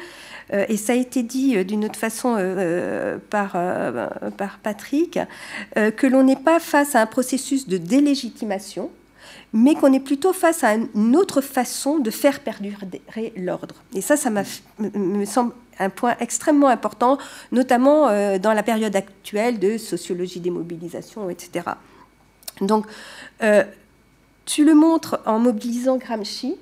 euh, 0.53 0.65
et 0.69 0.77
ça 0.77 0.93
a 0.93 0.97
été 0.97 1.23
dit 1.23 1.65
d'une 1.65 1.85
autre 1.85 1.99
façon 1.99 2.37
par, 3.31 3.57
Patrick, 4.63 5.19
que 5.75 6.07
l'on 6.07 6.25
n'est 6.25 6.37
pas 6.37 6.61
face 6.61 6.95
à 6.95 7.03
un 7.03 7.07
processus 7.07 7.69
de 7.69 7.77
délégitimation, 7.77 8.91
mais 9.53 9.75
qu'on 9.75 9.93
est 9.93 10.01
plutôt 10.01 10.33
face 10.33 10.65
à 10.65 10.75
une 10.75 11.17
autre 11.17 11.41
façon 11.41 11.99
de 11.99 12.11
faire 12.11 12.41
perdurer 12.41 13.33
l'ordre. 13.37 13.77
Et 13.95 14.01
ça, 14.01 14.17
ça 14.17 14.31
me 14.79 15.25
semble 15.25 15.53
un 15.79 15.91
point 15.91 16.17
extrêmement 16.21 16.69
important, 16.69 17.19
notamment 17.51 18.07
dans 18.39 18.53
la 18.53 18.63
période 18.63 18.95
actuelle 18.97 19.59
de 19.59 19.79
sociologie 19.79 20.41
des 20.41 20.51
mobilisations, 20.51 21.29
etc. 21.29 21.65
Donc, 22.61 22.87
euh, 23.43 23.65
tu 24.45 24.65
le 24.65 24.75
montres 24.75 25.21
en 25.27 25.39
mobilisant 25.39 25.97
Gramsci. 25.97 26.57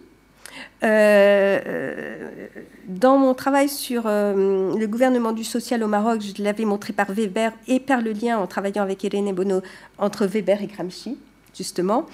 Euh, 0.82 2.48
dans 2.88 3.18
mon 3.18 3.34
travail 3.34 3.68
sur 3.68 4.02
euh, 4.06 4.76
le 4.76 4.86
gouvernement 4.86 5.32
du 5.32 5.44
social 5.44 5.82
au 5.82 5.88
Maroc, 5.88 6.20
je 6.20 6.42
l'avais 6.42 6.64
montré 6.64 6.92
par 6.92 7.12
Weber 7.12 7.52
et 7.68 7.78
par 7.80 8.00
le 8.00 8.12
lien 8.12 8.38
en 8.38 8.46
travaillant 8.46 8.82
avec 8.82 9.04
Irène 9.04 9.32
Bono 9.32 9.62
entre 9.98 10.26
Weber 10.26 10.60
et 10.62 10.66
Gramsci, 10.66 11.18
justement, 11.60 12.06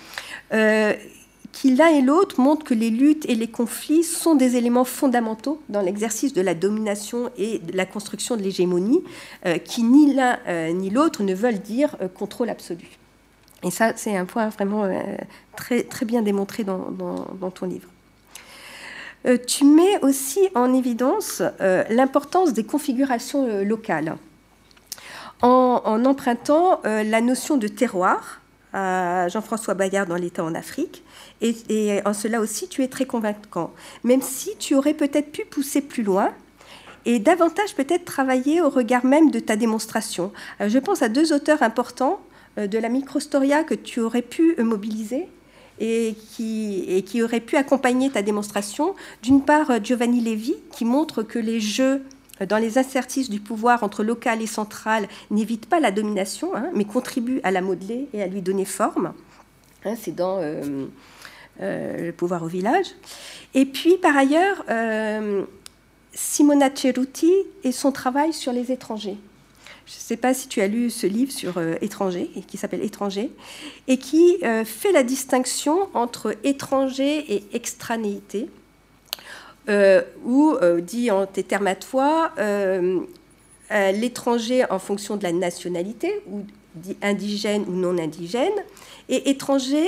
qui 1.52 1.74
l'un 1.74 1.88
et 1.88 2.02
l'autre 2.02 2.40
montrent 2.40 2.64
que 2.64 2.74
les 2.74 2.90
luttes 2.90 3.24
et 3.28 3.34
les 3.34 3.46
conflits 3.48 4.04
sont 4.04 4.34
des 4.34 4.56
éléments 4.56 4.84
fondamentaux 4.84 5.62
dans 5.68 5.80
l'exercice 5.80 6.32
de 6.32 6.42
la 6.42 6.54
domination 6.54 7.30
et 7.38 7.58
de 7.60 7.76
la 7.76 7.86
construction 7.86 8.36
de 8.36 8.42
l'hégémonie, 8.42 9.02
qui 9.64 9.82
ni 9.82 10.12
l'un 10.12 10.38
ni 10.72 10.90
l'autre 10.90 11.22
ne 11.22 11.34
veulent 11.34 11.60
dire 11.60 11.96
contrôle 12.14 12.50
absolu. 12.50 12.98
Et 13.62 13.70
ça, 13.70 13.92
c'est 13.96 14.16
un 14.16 14.26
point 14.26 14.48
vraiment 14.48 14.84
euh, 14.84 15.00
très, 15.56 16.04
bien 16.04 16.22
démontré 16.22 16.62
dans, 16.62 17.50
ton 17.54 17.66
livre. 17.66 17.88
Euh, 19.26 19.38
tu 19.44 19.64
mets 19.64 19.98
aussi 20.02 20.48
en 20.54 20.72
évidence 20.72 21.42
euh, 21.60 21.82
l'importance 21.90 22.52
des 22.52 22.64
configurations 22.64 23.64
locales 23.64 24.16
en, 25.42 26.04
empruntant 26.04 26.80
la 26.84 27.20
notion 27.20 27.56
de 27.56 27.68
terroir 27.68 28.40
à 28.72 29.28
Jean-François 29.28 29.74
Bayard 29.74 30.08
dans 30.08 30.16
l'État 30.16 30.44
en 30.44 30.54
Afrique. 30.54 31.02
Et, 31.40 32.00
en 32.04 32.12
cela 32.12 32.40
aussi, 32.40 32.68
tu 32.68 32.82
es 32.82 32.88
très 32.88 33.06
convaincant, 33.06 33.72
même 34.04 34.22
si 34.22 34.56
tu 34.58 34.74
aurais 34.74 34.94
peut-être 34.94 35.32
pu 35.32 35.44
pousser 35.44 35.80
plus 35.80 36.02
loin 36.02 36.32
et 37.04 37.18
davantage 37.18 37.74
peut-être 37.74 38.04
travailler 38.04 38.60
au 38.60 38.68
regard 38.68 39.04
même 39.04 39.30
de 39.30 39.38
ta 39.38 39.54
démonstration. 39.56 40.32
je 40.60 40.78
pense 40.78 41.02
à 41.02 41.08
deux 41.08 41.32
auteurs 41.32 41.62
importants 41.62 42.20
euh, 42.58 42.66
de 42.66 42.78
la 42.78 42.88
microstoria 42.88 43.64
que 43.64 43.74
tu 43.74 44.00
aurais 44.00 44.22
pu 44.22 44.56
mobiliser 44.62 45.28
et 45.78 46.14
qui, 46.30 46.84
et 46.88 47.02
qui 47.02 47.22
aurait 47.22 47.40
pu 47.40 47.56
accompagner 47.56 48.10
ta 48.10 48.22
démonstration. 48.22 48.94
D'une 49.22 49.42
part, 49.42 49.70
euh, 49.70 49.78
Giovanni 49.82 50.20
Levi, 50.20 50.54
qui 50.72 50.84
montre 50.84 51.22
que 51.22 51.38
les 51.38 51.60
jeux 51.60 52.02
euh, 52.02 52.15
dans 52.40 52.58
les 52.58 52.78
exercices 52.78 53.30
du 53.30 53.40
pouvoir 53.40 53.82
entre 53.82 54.04
local 54.04 54.42
et 54.42 54.46
central 54.46 55.08
n'évitent 55.30 55.66
pas 55.66 55.80
la 55.80 55.90
domination, 55.90 56.54
hein, 56.54 56.70
mais 56.74 56.84
contribuent 56.84 57.40
à 57.44 57.50
la 57.50 57.62
modeler 57.62 58.08
et 58.12 58.22
à 58.22 58.26
lui 58.26 58.42
donner 58.42 58.64
forme. 58.64 59.12
Hein, 59.84 59.94
c'est 60.00 60.14
dans 60.14 60.40
le 61.60 62.12
pouvoir 62.12 62.42
au 62.42 62.48
village. 62.48 62.86
Et 63.54 63.64
puis, 63.64 63.96
par 63.96 64.16
ailleurs, 64.16 64.64
Simona 66.12 66.70
Ceruti 66.74 67.32
et 67.62 67.72
son 67.72 67.92
travail 67.92 68.32
sur 68.32 68.52
les 68.52 68.72
étrangers. 68.72 69.18
Je 69.86 69.92
ne 69.94 70.00
sais 70.00 70.16
pas 70.16 70.34
si 70.34 70.48
tu 70.48 70.60
as 70.60 70.66
lu 70.66 70.90
ce 70.90 71.06
livre 71.06 71.30
sur 71.30 71.58
euh, 71.58 71.76
étranger, 71.80 72.28
qui 72.48 72.56
s'appelle 72.56 72.82
Étranger, 72.82 73.30
et 73.86 73.98
qui 73.98 74.38
euh, 74.42 74.64
fait 74.64 74.90
la 74.90 75.04
distinction 75.04 75.88
entre 75.94 76.34
étranger 76.42 77.32
et 77.32 77.44
extranéité, 77.52 78.42
euh, 78.42 78.46
ou, 79.68 80.56
dit 80.80 81.10
en 81.10 81.26
tes 81.26 81.42
termes 81.42 81.66
à 81.66 81.74
toi, 81.74 82.32
l'étranger 83.70 84.64
en 84.70 84.78
fonction 84.78 85.16
de 85.16 85.22
la 85.22 85.32
nationalité, 85.32 86.20
ou 86.30 86.44
indigène 87.02 87.64
ou 87.68 87.72
non 87.72 87.98
indigène, 87.98 88.52
et 89.08 89.30
étranger 89.30 89.86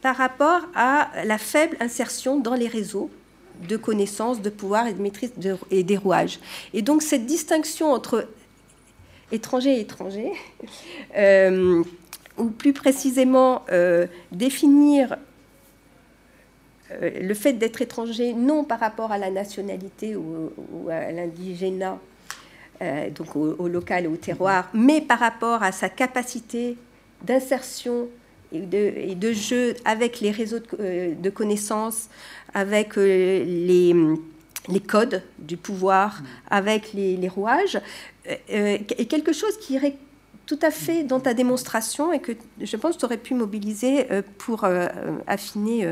par 0.00 0.16
rapport 0.16 0.62
à 0.74 1.08
la 1.24 1.38
faible 1.38 1.76
insertion 1.80 2.38
dans 2.38 2.54
les 2.54 2.68
réseaux 2.68 3.10
de 3.68 3.76
connaissances, 3.76 4.40
de 4.40 4.50
pouvoir 4.50 4.86
et 4.86 4.92
de 4.92 5.02
maîtrise 5.02 5.32
et 5.70 5.82
des 5.82 5.96
rouages. 5.96 6.38
Et 6.74 6.82
donc 6.82 7.02
cette 7.02 7.26
distinction 7.26 7.92
entre 7.92 8.28
étranger 9.32 9.76
et 9.76 9.80
étranger, 9.80 10.32
euh, 11.16 11.82
ou 12.36 12.44
plus 12.50 12.72
précisément 12.72 13.62
euh, 13.72 14.06
définir 14.30 15.12
euh, 15.12 15.16
le 16.90 17.34
fait 17.34 17.52
d'être 17.52 17.82
étranger 17.82 18.32
non 18.32 18.64
par 18.64 18.80
rapport 18.80 19.12
à 19.12 19.18
la 19.18 19.30
nationalité 19.30 20.16
ou, 20.16 20.50
à 20.90 21.12
l'indigénat, 21.12 21.98
donc 23.14 23.36
au, 23.36 23.68
local 23.68 24.04
et 24.04 24.08
au 24.08 24.16
terroir, 24.16 24.70
mais 24.72 25.00
par 25.00 25.18
rapport 25.18 25.62
à 25.62 25.72
sa 25.72 25.88
capacité 25.88 26.76
d'insertion 27.22 28.08
et 28.52 29.14
de, 29.14 29.32
jeu 29.32 29.74
avec 29.84 30.20
les 30.20 30.30
réseaux 30.30 30.60
de 30.60 31.30
connaissances, 31.30 32.08
avec 32.54 32.96
euh, 32.96 33.44
les, 33.44 33.94
les 34.68 34.80
codes 34.80 35.22
du 35.38 35.56
pouvoir, 35.56 36.22
avec 36.50 36.92
les, 36.92 37.28
rouages, 37.28 37.76
euh, 38.28 38.34
euh, 38.50 38.78
et 38.96 39.06
quelque 39.06 39.32
chose 39.32 39.58
qui 39.58 39.74
irait 39.74 39.96
tout 40.46 40.58
à 40.62 40.70
fait 40.70 41.04
dans 41.04 41.20
ta 41.20 41.34
démonstration 41.34 42.12
et 42.12 42.20
que 42.20 42.32
je 42.60 42.76
pense 42.76 42.94
que 42.94 43.00
tu 43.00 43.04
aurais 43.04 43.18
pu 43.18 43.34
mobiliser 43.34 44.06
pour 44.38 44.66
affiner 45.26 45.86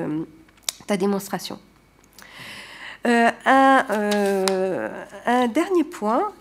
ta 0.87 0.97
démonstration. 0.97 1.59
un, 3.05 3.85
un, 5.27 5.49
dernier 5.49 5.85
point, 5.85 6.33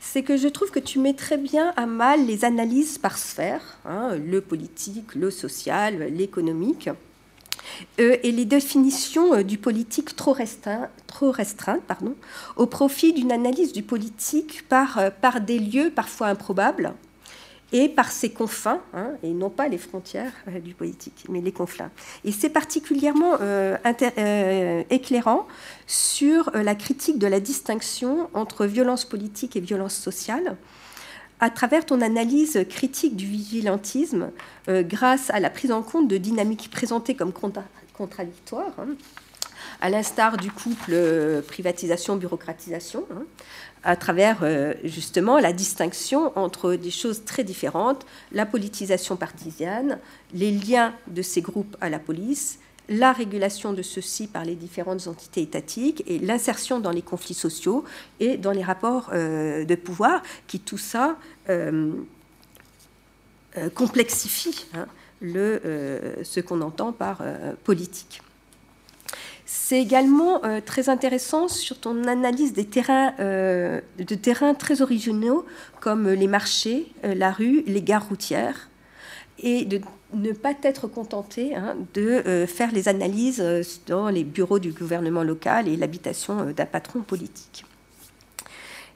c'est 0.00 0.22
que 0.22 0.36
je 0.36 0.48
trouve 0.48 0.70
que 0.70 0.80
tu 0.80 0.98
mets 0.98 1.14
très 1.14 1.36
bien 1.36 1.72
à 1.76 1.86
mal 1.86 2.26
les 2.26 2.44
analyses 2.44 2.98
par 2.98 3.18
sphère, 3.18 3.78
hein, 3.84 4.16
le 4.16 4.40
politique, 4.40 5.14
le 5.14 5.30
social, 5.30 6.12
l'économique. 6.12 6.90
Euh, 8.00 8.16
et 8.22 8.32
les 8.32 8.44
définitions 8.44 9.34
euh, 9.34 9.42
du 9.42 9.58
politique 9.58 10.16
trop, 10.16 10.32
restreint, 10.32 10.88
trop 11.06 11.30
restreintes 11.30 11.82
au 12.56 12.66
profit 12.66 13.12
d'une 13.12 13.32
analyse 13.32 13.72
du 13.72 13.82
politique 13.82 14.64
euh, 14.72 15.10
par 15.10 15.40
des 15.40 15.58
lieux 15.58 15.90
parfois 15.90 16.28
improbables 16.28 16.94
et 17.72 17.88
par 17.88 18.10
ses 18.10 18.30
confins, 18.30 18.80
hein, 18.94 19.10
et 19.22 19.30
non 19.30 19.50
pas 19.50 19.68
les 19.68 19.78
frontières 19.78 20.32
du 20.64 20.74
politique, 20.74 21.26
mais 21.28 21.40
les 21.40 21.52
confins. 21.52 21.90
Et 22.24 22.32
c'est 22.32 22.48
particulièrement 22.48 23.34
éclairant 24.90 25.46
sur 25.86 26.50
la 26.54 26.74
critique 26.74 27.18
de 27.18 27.26
la 27.26 27.40
distinction 27.40 28.30
entre 28.34 28.66
violence 28.66 29.04
politique 29.04 29.56
et 29.56 29.60
violence 29.60 29.94
sociale, 29.94 30.56
à 31.40 31.50
travers 31.50 31.86
ton 31.86 32.00
analyse 32.00 32.64
critique 32.68 33.16
du 33.16 33.26
vigilantisme, 33.26 34.30
euh, 34.68 34.82
grâce 34.82 35.30
à 35.30 35.40
la 35.40 35.50
prise 35.50 35.72
en 35.72 35.82
compte 35.82 36.08
de 36.08 36.16
dynamiques 36.16 36.70
présentées 36.70 37.14
comme 37.14 37.32
contradictoires, 37.92 38.74
hein, 38.78 38.88
à 39.80 39.90
l'instar 39.90 40.36
du 40.36 40.50
couple 40.50 40.92
euh, 40.92 41.42
privatisation-bureaucratisation, 41.42 43.06
hein, 43.12 43.24
à 43.84 43.96
travers 43.96 44.38
euh, 44.42 44.74
justement 44.84 45.38
la 45.38 45.52
distinction 45.52 46.36
entre 46.36 46.74
des 46.74 46.90
choses 46.90 47.24
très 47.24 47.44
différentes, 47.44 48.04
la 48.32 48.46
politisation 48.46 49.16
partisane, 49.16 49.98
les 50.34 50.50
liens 50.50 50.94
de 51.06 51.22
ces 51.22 51.40
groupes 51.40 51.76
à 51.80 51.88
la 51.88 51.98
police, 51.98 52.58
la 52.88 53.12
régulation 53.12 53.72
de 53.72 53.82
ceux-ci 53.82 54.26
par 54.26 54.44
les 54.44 54.54
différentes 54.54 55.06
entités 55.06 55.42
étatiques 55.42 56.02
et 56.06 56.18
l'insertion 56.18 56.80
dans 56.80 56.90
les 56.90 57.02
conflits 57.02 57.34
sociaux 57.34 57.84
et 58.18 58.36
dans 58.38 58.52
les 58.52 58.62
rapports 58.62 59.10
euh, 59.12 59.64
de 59.64 59.74
pouvoir 59.74 60.22
qui 60.46 60.60
tout 60.60 60.78
ça 60.78 61.16
complexifie 63.74 64.66
hein, 64.74 64.86
ce 65.22 66.40
qu'on 66.40 66.60
entend 66.60 66.92
par 66.92 67.22
politique. 67.64 68.20
C'est 69.50 69.80
également 69.80 70.42
très 70.66 70.90
intéressant 70.90 71.48
sur 71.48 71.78
ton 71.80 72.04
analyse 72.04 72.52
des 72.52 72.66
terrains, 72.66 73.14
de 73.18 74.14
terrains 74.14 74.52
très 74.52 74.82
originaux 74.82 75.46
comme 75.80 76.06
les 76.10 76.26
marchés, 76.26 76.92
la 77.02 77.32
rue, 77.32 77.62
les 77.66 77.80
gares 77.80 78.06
routières, 78.10 78.68
et 79.38 79.64
de 79.64 79.80
ne 80.12 80.32
pas 80.32 80.54
être 80.62 80.86
contenté 80.86 81.54
hein, 81.54 81.76
de 81.94 82.02
euh, 82.02 82.46
faire 82.46 82.72
les 82.72 82.88
analyses 82.88 83.40
euh, 83.40 83.62
dans 83.86 84.08
les 84.08 84.24
bureaux 84.24 84.58
du 84.58 84.72
gouvernement 84.72 85.22
local 85.22 85.68
et 85.68 85.76
l'habitation 85.76 86.40
euh, 86.40 86.52
d'un 86.52 86.66
patron 86.66 87.00
politique. 87.00 87.64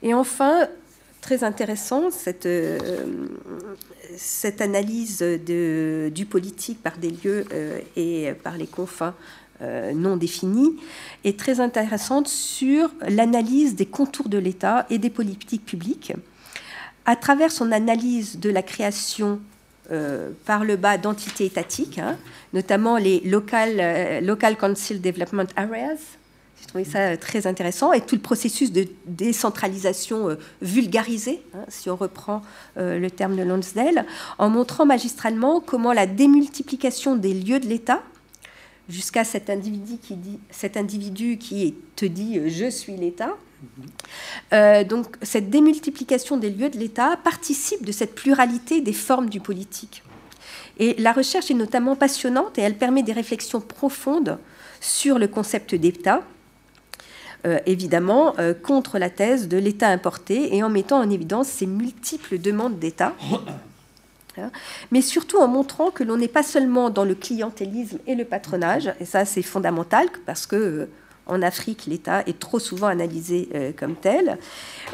Et 0.01 0.13
enfin, 0.13 0.67
très 1.21 1.43
intéressant, 1.43 2.11
cette, 2.11 2.49
cette 4.17 4.59
analyse 4.59 5.21
du 5.21 6.25
politique 6.25 6.83
par 6.83 6.97
des 6.97 7.11
lieux 7.11 7.45
et 7.95 8.33
par 8.43 8.57
les 8.57 8.67
confins 8.67 9.15
non 9.61 10.17
définis 10.17 10.75
est 11.23 11.39
très 11.39 11.59
intéressante 11.61 12.27
sur 12.27 12.89
l'analyse 13.07 13.75
des 13.75 13.85
contours 13.85 14.27
de 14.27 14.37
l'État 14.37 14.85
et 14.89 14.97
des 14.97 15.09
politiques 15.09 15.65
publiques. 15.65 16.13
À 17.05 17.15
travers 17.15 17.51
son 17.51 17.71
analyse 17.71 18.39
de 18.39 18.49
la 18.49 18.61
création 18.61 19.39
euh, 19.91 20.29
par 20.45 20.63
le 20.63 20.77
bas 20.77 20.97
d'entités 20.97 21.45
étatiques, 21.45 21.99
hein, 21.99 22.17
notamment 22.53 22.95
les 22.95 23.19
local, 23.19 23.75
euh, 23.81 24.21
local 24.21 24.55
Council 24.55 25.01
Development 25.01 25.47
Areas. 25.57 25.99
J'ai 26.61 26.67
trouvé 26.67 26.85
ça 26.85 26.99
euh, 26.99 27.17
très 27.17 27.47
intéressant. 27.47 27.91
Et 27.91 27.99
tout 27.99 28.15
le 28.15 28.21
processus 28.21 28.71
de 28.71 28.87
décentralisation 29.05 30.37
vulgarisé, 30.61 31.43
hein, 31.53 31.65
si 31.67 31.89
on 31.89 31.97
reprend 31.97 32.43
le 32.77 33.09
terme 33.09 33.35
de 33.35 33.43
Lonsdale, 33.43 34.05
en 34.37 34.49
montrant 34.49 34.85
magistralement 34.85 35.59
comment 35.59 35.91
la 35.91 36.05
démultiplication 36.05 37.17
des 37.17 37.33
lieux 37.33 37.59
de 37.59 37.67
l'État, 37.67 38.01
jusqu'à 38.93 39.23
cet 39.23 39.49
individu 39.49 39.97
qui, 40.01 40.15
dit, 40.15 40.39
cet 40.51 40.77
individu 40.77 41.37
qui 41.37 41.75
te 41.95 42.05
dit 42.05 42.49
je 42.49 42.69
suis 42.69 42.95
l'État, 42.95 43.35
euh, 44.53 44.83
donc 44.83 45.17
cette 45.21 45.49
démultiplication 45.49 46.37
des 46.37 46.49
lieux 46.49 46.69
de 46.69 46.77
l'État 46.77 47.17
participe 47.23 47.85
de 47.85 47.91
cette 47.91 48.15
pluralité 48.15 48.81
des 48.81 48.93
formes 48.93 49.29
du 49.29 49.39
politique. 49.39 50.03
Et 50.79 50.95
la 50.99 51.11
recherche 51.11 51.51
est 51.51 51.55
notamment 51.55 51.95
passionnante 51.95 52.57
et 52.57 52.61
elle 52.61 52.77
permet 52.77 53.03
des 53.03 53.13
réflexions 53.13 53.61
profondes 53.61 54.37
sur 54.81 55.17
le 55.17 55.27
concept 55.27 55.75
d'État, 55.75 56.23
euh, 57.45 57.59
évidemment 57.65 58.35
euh, 58.39 58.53
contre 58.53 58.97
la 58.99 59.09
thèse 59.09 59.47
de 59.47 59.57
l'État 59.57 59.87
importé 59.89 60.55
et 60.55 60.63
en 60.63 60.69
mettant 60.69 60.99
en 60.99 61.09
évidence 61.09 61.47
ces 61.47 61.67
multiples 61.67 62.39
demandes 62.39 62.79
d'État. 62.79 63.13
Hein, 64.37 64.51
mais 64.91 65.01
surtout 65.01 65.37
en 65.37 65.47
montrant 65.47 65.91
que 65.91 66.03
l'on 66.03 66.17
n'est 66.17 66.27
pas 66.27 66.41
seulement 66.41 66.89
dans 66.89 67.05
le 67.05 67.13
clientélisme 67.13 67.99
et 68.07 68.15
le 68.15 68.25
patronage, 68.25 68.91
et 68.99 69.05
ça 69.05 69.25
c'est 69.25 69.43
fondamental 69.43 70.07
parce 70.25 70.47
que 70.47 70.87
en 71.25 71.41
Afrique, 71.41 71.85
l'État 71.85 72.21
est 72.27 72.37
trop 72.37 72.59
souvent 72.59 72.87
analysé 72.87 73.47
euh, 73.55 73.71
comme 73.77 73.95
tel, 73.95 74.37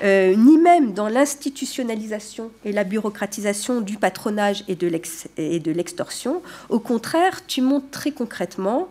euh, 0.03 0.35
ni 0.35 0.57
même 0.57 0.93
dans 0.93 1.07
l'institutionnalisation 1.07 2.51
et 2.65 2.71
la 2.71 2.83
bureaucratisation 2.83 3.81
du 3.81 3.97
patronage 3.97 4.63
et 4.67 4.75
de 4.75 5.71
l'extorsion. 5.71 6.41
Au 6.69 6.79
contraire, 6.79 7.45
tu 7.47 7.61
montres 7.61 7.89
très 7.89 8.11
concrètement 8.11 8.89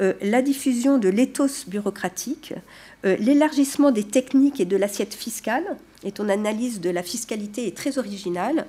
euh, 0.00 0.14
la 0.22 0.40
diffusion 0.40 0.96
de 0.96 1.08
l'éthos 1.08 1.68
bureaucratique, 1.68 2.54
l'élargissement 3.04 3.90
des 3.90 4.04
techniques 4.04 4.60
et 4.60 4.64
de 4.64 4.76
l'assiette 4.76 5.14
fiscale, 5.14 5.76
et 6.04 6.12
ton 6.12 6.28
analyse 6.28 6.80
de 6.80 6.90
la 6.90 7.02
fiscalité 7.02 7.66
est 7.66 7.76
très 7.76 7.98
originale, 7.98 8.66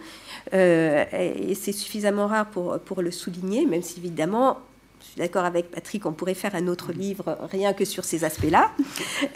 et 0.52 1.54
c'est 1.56 1.72
suffisamment 1.72 2.28
rare 2.28 2.50
pour, 2.50 2.80
pour 2.80 3.02
le 3.02 3.12
souligner, 3.12 3.66
même 3.66 3.84
si 3.84 4.00
évidemment 4.00 4.58
je 5.00 5.06
suis 5.06 5.18
d'accord 5.18 5.46
avec 5.46 5.72
Patrick, 5.72 6.06
on 6.06 6.12
pourrait 6.12 6.34
faire 6.34 6.56
un 6.56 6.68
autre 6.68 6.92
livre 6.92 7.38
rien 7.52 7.74
que 7.74 7.86
sur 7.86 8.04
ces 8.04 8.24
aspects-là. 8.24 8.72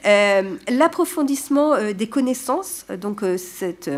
Euh, 0.05 0.57
l'approfondissement 0.69 1.73
euh, 1.73 1.93
des 1.93 2.07
connaissances, 2.07 2.85
donc 2.99 3.23
euh, 3.23 3.37
cette 3.37 3.89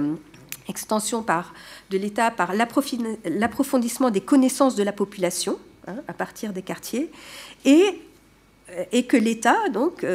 extension 0.68 1.24
par, 1.24 1.54
de 1.90 1.98
l'État 1.98 2.32
par 2.32 2.54
l'approfondissement 2.54 4.12
des 4.12 4.22
connaissances 4.22 4.76
de 4.76 4.84
la 4.84 4.92
population 4.92 5.58
hein, 5.88 5.96
à 6.08 6.14
partir 6.14 6.54
des 6.54 6.62
quartiers, 6.62 7.12
et, 7.66 8.02
et 8.92 9.04
que 9.04 9.16
l'État, 9.16 9.70
donc, 9.70 10.06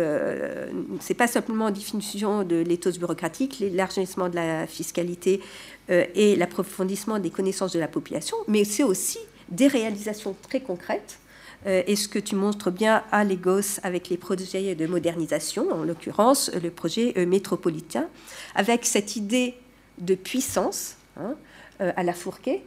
c'est 1.00 1.14
pas 1.14 1.26
simplement 1.26 1.66
en 1.66 1.70
définition 1.70 2.42
de 2.42 2.56
l'éthos 2.56 2.98
bureaucratique, 2.98 3.58
l'élargissement 3.60 4.28
de 4.28 4.34
la 4.34 4.66
fiscalité 4.66 5.40
et 5.88 6.34
l'approfondissement 6.36 7.18
des 7.18 7.30
connaissances 7.30 7.72
de 7.72 7.78
la 7.78 7.88
population, 7.88 8.36
mais 8.48 8.64
c'est 8.64 8.82
aussi 8.82 9.18
des 9.50 9.68
réalisations 9.68 10.34
très 10.42 10.60
concrètes. 10.60 11.20
Euh, 11.66 11.82
et 11.86 11.96
ce 11.96 12.08
que 12.08 12.18
tu 12.18 12.34
montres 12.34 12.70
bien 12.70 13.02
à 13.12 13.24
Lagos 13.24 13.80
avec 13.82 14.08
les 14.08 14.16
projets 14.16 14.74
de 14.74 14.86
modernisation, 14.86 15.70
en 15.70 15.84
l'occurrence 15.84 16.50
le 16.62 16.70
projet 16.70 17.12
euh, 17.16 17.26
métropolitain, 17.26 18.08
avec 18.54 18.86
cette 18.86 19.16
idée 19.16 19.54
de 19.98 20.14
puissance 20.14 20.96
hein, 21.18 21.34
euh, 21.80 21.92
à 21.96 22.02
la 22.02 22.14
Fourquet, 22.14 22.62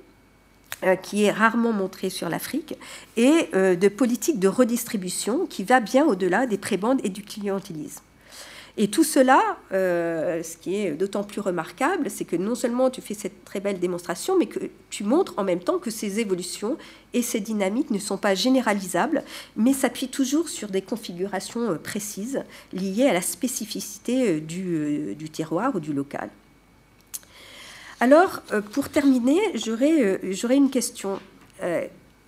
qui 1.02 1.24
est 1.24 1.32
rarement 1.32 1.72
montrée 1.72 2.10
sur 2.10 2.30
l'Afrique, 2.30 2.76
et 3.18 3.50
de 3.54 3.88
politique 3.88 4.40
de 4.40 4.48
redistribution 4.48 5.46
qui 5.46 5.64
va 5.64 5.80
bien 5.80 6.06
au-delà 6.06 6.46
des 6.46 6.58
prébendes 6.58 7.00
et 7.04 7.10
du 7.10 7.24
clientélisme. 7.24 8.04
Et 8.76 8.88
tout 8.88 9.04
cela, 9.04 9.40
euh, 9.72 10.42
ce 10.42 10.58
qui 10.58 10.76
est 10.76 10.94
d'autant 10.94 11.24
plus 11.24 11.42
remarquable, 11.42 12.10
c'est 12.10 12.26
que 12.26 12.36
non 12.36 12.56
seulement 12.56 12.90
tu 12.90 13.02
fais 13.02 13.14
cette 13.14 13.46
très 13.46 13.60
belle 13.60 13.80
démonstration, 13.80 14.36
mais 14.38 14.48
que 14.48 14.60
tu 14.90 15.04
montres 15.04 15.36
en 15.38 15.44
même 15.44 15.60
temps 15.60 15.78
que 15.78 15.92
ces 15.92 16.20
évolutions 16.20 16.78
et 17.14 17.22
ces 17.22 17.40
dynamiques 17.40 17.92
ne 17.92 18.00
sont 18.00 18.18
pas 18.18 18.34
généralisables, 18.34 19.24
mais 19.56 19.74
s'appuient 19.74 20.08
toujours 20.08 20.50
sur 20.50 20.70
des 20.70 20.82
configurations 20.82 21.70
euh, 21.70 21.76
précises 21.76 22.44
liées 22.72 23.06
à 23.08 23.14
la 23.14 23.22
spécificité 23.22 24.28
euh, 24.28 24.42
du, 24.42 25.14
du 25.16 25.30
terroir 25.30 25.76
ou 25.76 25.80
du 25.80 25.94
local. 25.94 26.30
Alors, 28.04 28.42
pour 28.74 28.90
terminer, 28.90 29.40
j'aurais 29.56 30.58
une 30.58 30.70
question. 30.70 31.22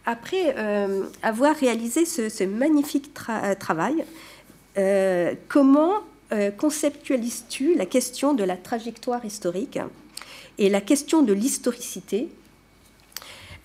Après 0.06 0.56
avoir 1.22 1.53
réalisé 1.53 2.06
ce, 2.06 2.45
magnifique 2.45 3.14
travail, 3.14 4.06
comment 5.49 5.95
euh, 6.31 6.49
conceptualises-tu 6.49 7.76
la 7.76 7.85
question 7.85 8.34
de 8.34 8.45
la 8.45 8.56
trajectoire 8.56 9.26
historique 9.26 9.80
et 10.57 10.69
la 10.69 10.80
question 10.80 11.23
de 11.23 11.34
l'historicité 11.34 12.30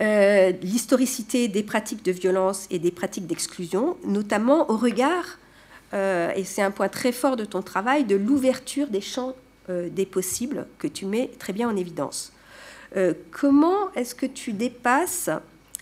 euh, 0.02 0.50
l'historicité 0.62 1.46
des 1.46 1.62
pratiques 1.62 2.04
de 2.04 2.10
violence 2.10 2.66
et 2.70 2.80
des 2.80 2.90
pratiques 2.90 3.26
d'exclusion, 3.26 3.98
notamment 4.04 4.68
au 4.70 4.76
regard, 4.76 5.38
euh, 5.92 6.32
et 6.34 6.42
c'est 6.42 6.62
un 6.62 6.70
point 6.70 6.88
très 6.88 7.12
fort 7.12 7.36
de 7.36 7.44
ton 7.44 7.62
travail, 7.62 8.04
de 8.04 8.16
l'ouverture 8.16 8.88
des 8.88 9.02
champs 9.02 9.34
des 9.90 10.06
possibles 10.06 10.66
que 10.78 10.86
tu 10.86 11.06
mets 11.06 11.30
très 11.38 11.52
bien 11.52 11.68
en 11.68 11.76
évidence. 11.76 12.32
comment 13.30 13.92
est-ce 13.94 14.14
que 14.14 14.26
tu 14.26 14.52
dépasses 14.52 15.30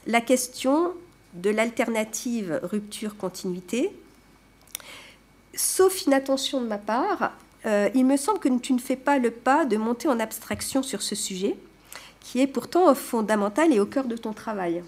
la 0.07 0.21
question 0.21 0.93
de 1.35 1.51
l'alternative 1.51 2.61
rupture-continuité? 2.63 3.91
Sauf 5.55 6.07
inattention 6.07 6.61
de 6.61 6.67
ma 6.67 6.79
part, 6.79 7.33
euh, 7.67 7.91
il 7.95 8.07
me 8.07 8.17
semble 8.17 8.39
que 8.39 8.49
tu 8.59 8.73
ne 8.73 8.79
fais 8.79 8.97
pas 8.97 9.19
le 9.19 9.31
pas 9.31 9.65
de 9.65 9.77
monter 9.77 10.09
en 10.09 10.21
abstraction 10.21 10.83
sur 10.83 11.03
ce 11.03 11.15
sujet, 11.15 11.57
qui 12.21 12.41
est 12.41 12.47
pourtant 12.47 12.95
fondamental 12.95 13.73
et 13.73 13.81
au 13.81 13.87
cœur 13.87 14.05
de 14.05 14.17
ton 14.17 14.33
travail. 14.33 14.83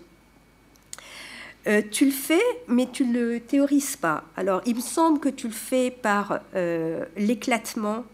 Euh, 1.66 1.82
tu 1.90 2.06
le 2.06 2.10
fais, 2.10 2.40
mais 2.68 2.88
tu 2.90 3.04
ne 3.04 3.12
le 3.12 3.40
théorises 3.40 3.96
pas. 3.96 4.24
Alors, 4.36 4.62
il 4.64 4.76
me 4.76 4.80
semble 4.80 5.20
que 5.20 5.28
tu 5.28 5.46
le 5.48 5.52
fais 5.52 5.90
par 5.90 6.40
euh, 6.54 7.04
l'éclatement 7.16 8.04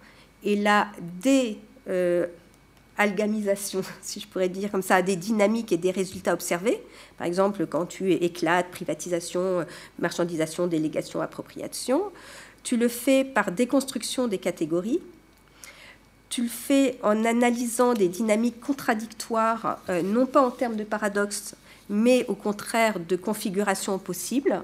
et 0.46 0.54
la 0.54 0.86
déalgamisation, 2.96 3.82
si 4.00 4.20
je 4.20 4.28
pourrais 4.28 4.48
dire 4.48 4.70
comme 4.70 4.80
ça, 4.80 5.02
des 5.02 5.16
dynamiques 5.16 5.72
et 5.72 5.76
des 5.76 5.90
résultats 5.90 6.32
observés. 6.32 6.80
Par 7.18 7.26
exemple, 7.26 7.66
quand 7.66 7.84
tu 7.84 8.12
éclates 8.12 8.70
privatisation, 8.70 9.66
marchandisation, 9.98 10.68
délégation, 10.68 11.20
appropriation. 11.20 12.04
Tu 12.62 12.76
le 12.76 12.88
fais 12.88 13.24
par 13.24 13.50
déconstruction 13.52 14.28
des 14.28 14.38
catégories. 14.38 15.00
Tu 16.28 16.42
le 16.42 16.48
fais 16.48 16.98
en 17.02 17.24
analysant 17.24 17.94
des 17.94 18.08
dynamiques 18.08 18.60
contradictoires, 18.60 19.80
euh, 19.88 20.02
non 20.02 20.26
pas 20.26 20.42
en 20.42 20.50
termes 20.50 20.76
de 20.76 20.84
paradoxe, 20.84 21.54
mais 21.88 22.24
au 22.26 22.34
contraire 22.34 22.98
de 23.00 23.16
configurations 23.16 23.98
possibles. 23.98 24.62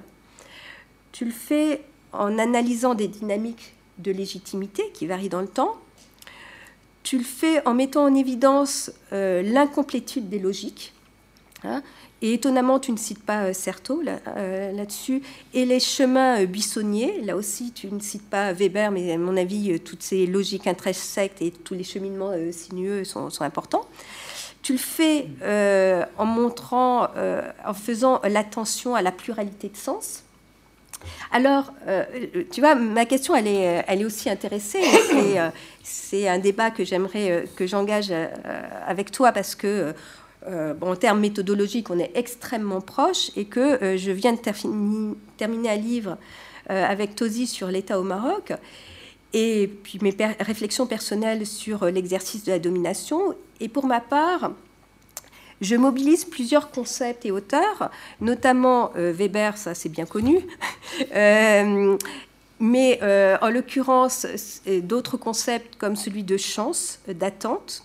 Tu 1.13 1.25
le 1.25 1.31
fais 1.33 1.83
en 2.13 2.39
analysant 2.39 2.95
des 2.95 3.09
dynamiques 3.09 3.75
de 3.99 4.13
légitimité 4.13 4.83
qui 4.95 5.07
varient 5.07 5.29
dans 5.29 5.41
le 5.41 5.49
temps. 5.49 5.77
Tu 7.03 7.19
le 7.19 7.25
fais 7.25 7.67
en 7.67 7.75
mettant 7.75 8.05
en 8.05 8.15
évidence 8.15 8.93
euh, 9.13 9.43
l'incomplétude 9.43 10.29
des 10.29 10.39
logiques. 10.39 10.93
Hein, 11.65 11.83
et 12.23 12.35
étonnamment, 12.35 12.79
tu 12.79 12.93
ne 12.93 12.97
cites 12.97 13.23
pas 13.23 13.45
euh, 13.45 13.53
Certeau 13.53 14.03
euh, 14.37 14.73
là-dessus. 14.73 15.23
et 15.55 15.65
les 15.65 15.81
chemins 15.81 16.45
buissonniers, 16.45 17.21
là 17.23 17.37
aussi, 17.37 17.73
tu 17.73 17.89
ne 17.89 18.01
cites 18.01 18.29
pas 18.29 18.53
Weber, 18.53 18.91
mais 18.93 19.13
à 19.13 19.19
mon 19.19 19.37
avis, 19.37 19.79
toutes 19.81 20.03
ces 20.03 20.27
logiques 20.27 20.67
intrinsèques 20.67 21.41
et 21.41 21.51
tous 21.51 21.75
les 21.75 21.85
cheminements 21.85 22.33
sinueux 22.53 23.05
sont, 23.05 23.31
importants. 23.43 23.87
Tu 24.63 24.73
le 24.73 24.79
fais 24.79 25.27
en 26.19 26.25
montrant, 26.25 27.09
en 27.65 27.75
faisant 27.75 28.21
l'attention 28.23 28.95
à 28.95 29.03
la 29.03 29.11
pluralité 29.11 29.69
de 29.69 29.77
sens. 29.77 30.23
Alors, 31.31 31.73
tu 32.51 32.61
vois, 32.61 32.75
ma 32.75 33.05
question, 33.07 33.35
elle 33.35 33.47
est, 33.47 33.85
elle 33.87 34.03
est 34.03 34.05
aussi 34.05 34.31
intéressée. 34.31 34.83
C'est 35.83 36.29
un 36.29 36.39
débat 36.39 36.71
que 36.71 36.85
j'aimerais 36.85 37.45
que 37.57 37.67
j'engage 37.67 38.13
avec 38.87 39.11
toi 39.11 39.33
parce 39.33 39.55
que 39.55 39.95
euh, 40.49 40.75
en 40.81 40.97
termes 40.97 41.21
méthodologiques, 41.21 41.91
on 41.91 41.99
est 41.99 42.11
extrêmement 42.15 42.81
proche 42.81 43.31
et 43.37 43.45
que 43.45 43.61
euh, 43.61 43.97
je 43.97 44.11
viens 44.11 44.33
de 44.33 44.41
terminer 45.37 45.71
un 45.71 45.77
livre 45.77 46.17
euh, 46.71 46.85
avec 46.85 47.15
Tosi 47.15 47.47
sur 47.47 47.69
l'État 47.69 48.01
au 48.01 48.03
Maroc 48.03 48.53
et 49.33 49.71
puis 49.83 49.99
mes 50.03 50.15
réflexions 50.41 50.87
personnelles 50.87 51.47
sur 51.47 51.85
l'exercice 51.87 52.45
de 52.45 52.53
la 52.53 52.59
domination. 52.59 53.35
Et 53.61 53.69
pour 53.69 53.87
ma 53.87 54.01
part, 54.01 54.51
je 55.63 55.77
mobilise 55.77 56.27
plusieurs 56.27 56.71
concepts 56.71 57.25
et 57.25 57.31
auteurs, 57.31 57.91
notamment 58.21 58.93
Weber, 58.95 59.57
ça 59.57 59.75
c'est 59.75 59.89
bien 59.89 60.05
connu, 60.05 60.47
mais 62.61 63.01
en 63.41 63.49
l'occurrence 63.49 64.27
d'autres 64.83 65.17
concepts 65.17 65.77
comme 65.77 65.97
celui 65.97 66.23
de 66.25 66.37
chance, 66.37 66.99
d'attente, 67.09 67.85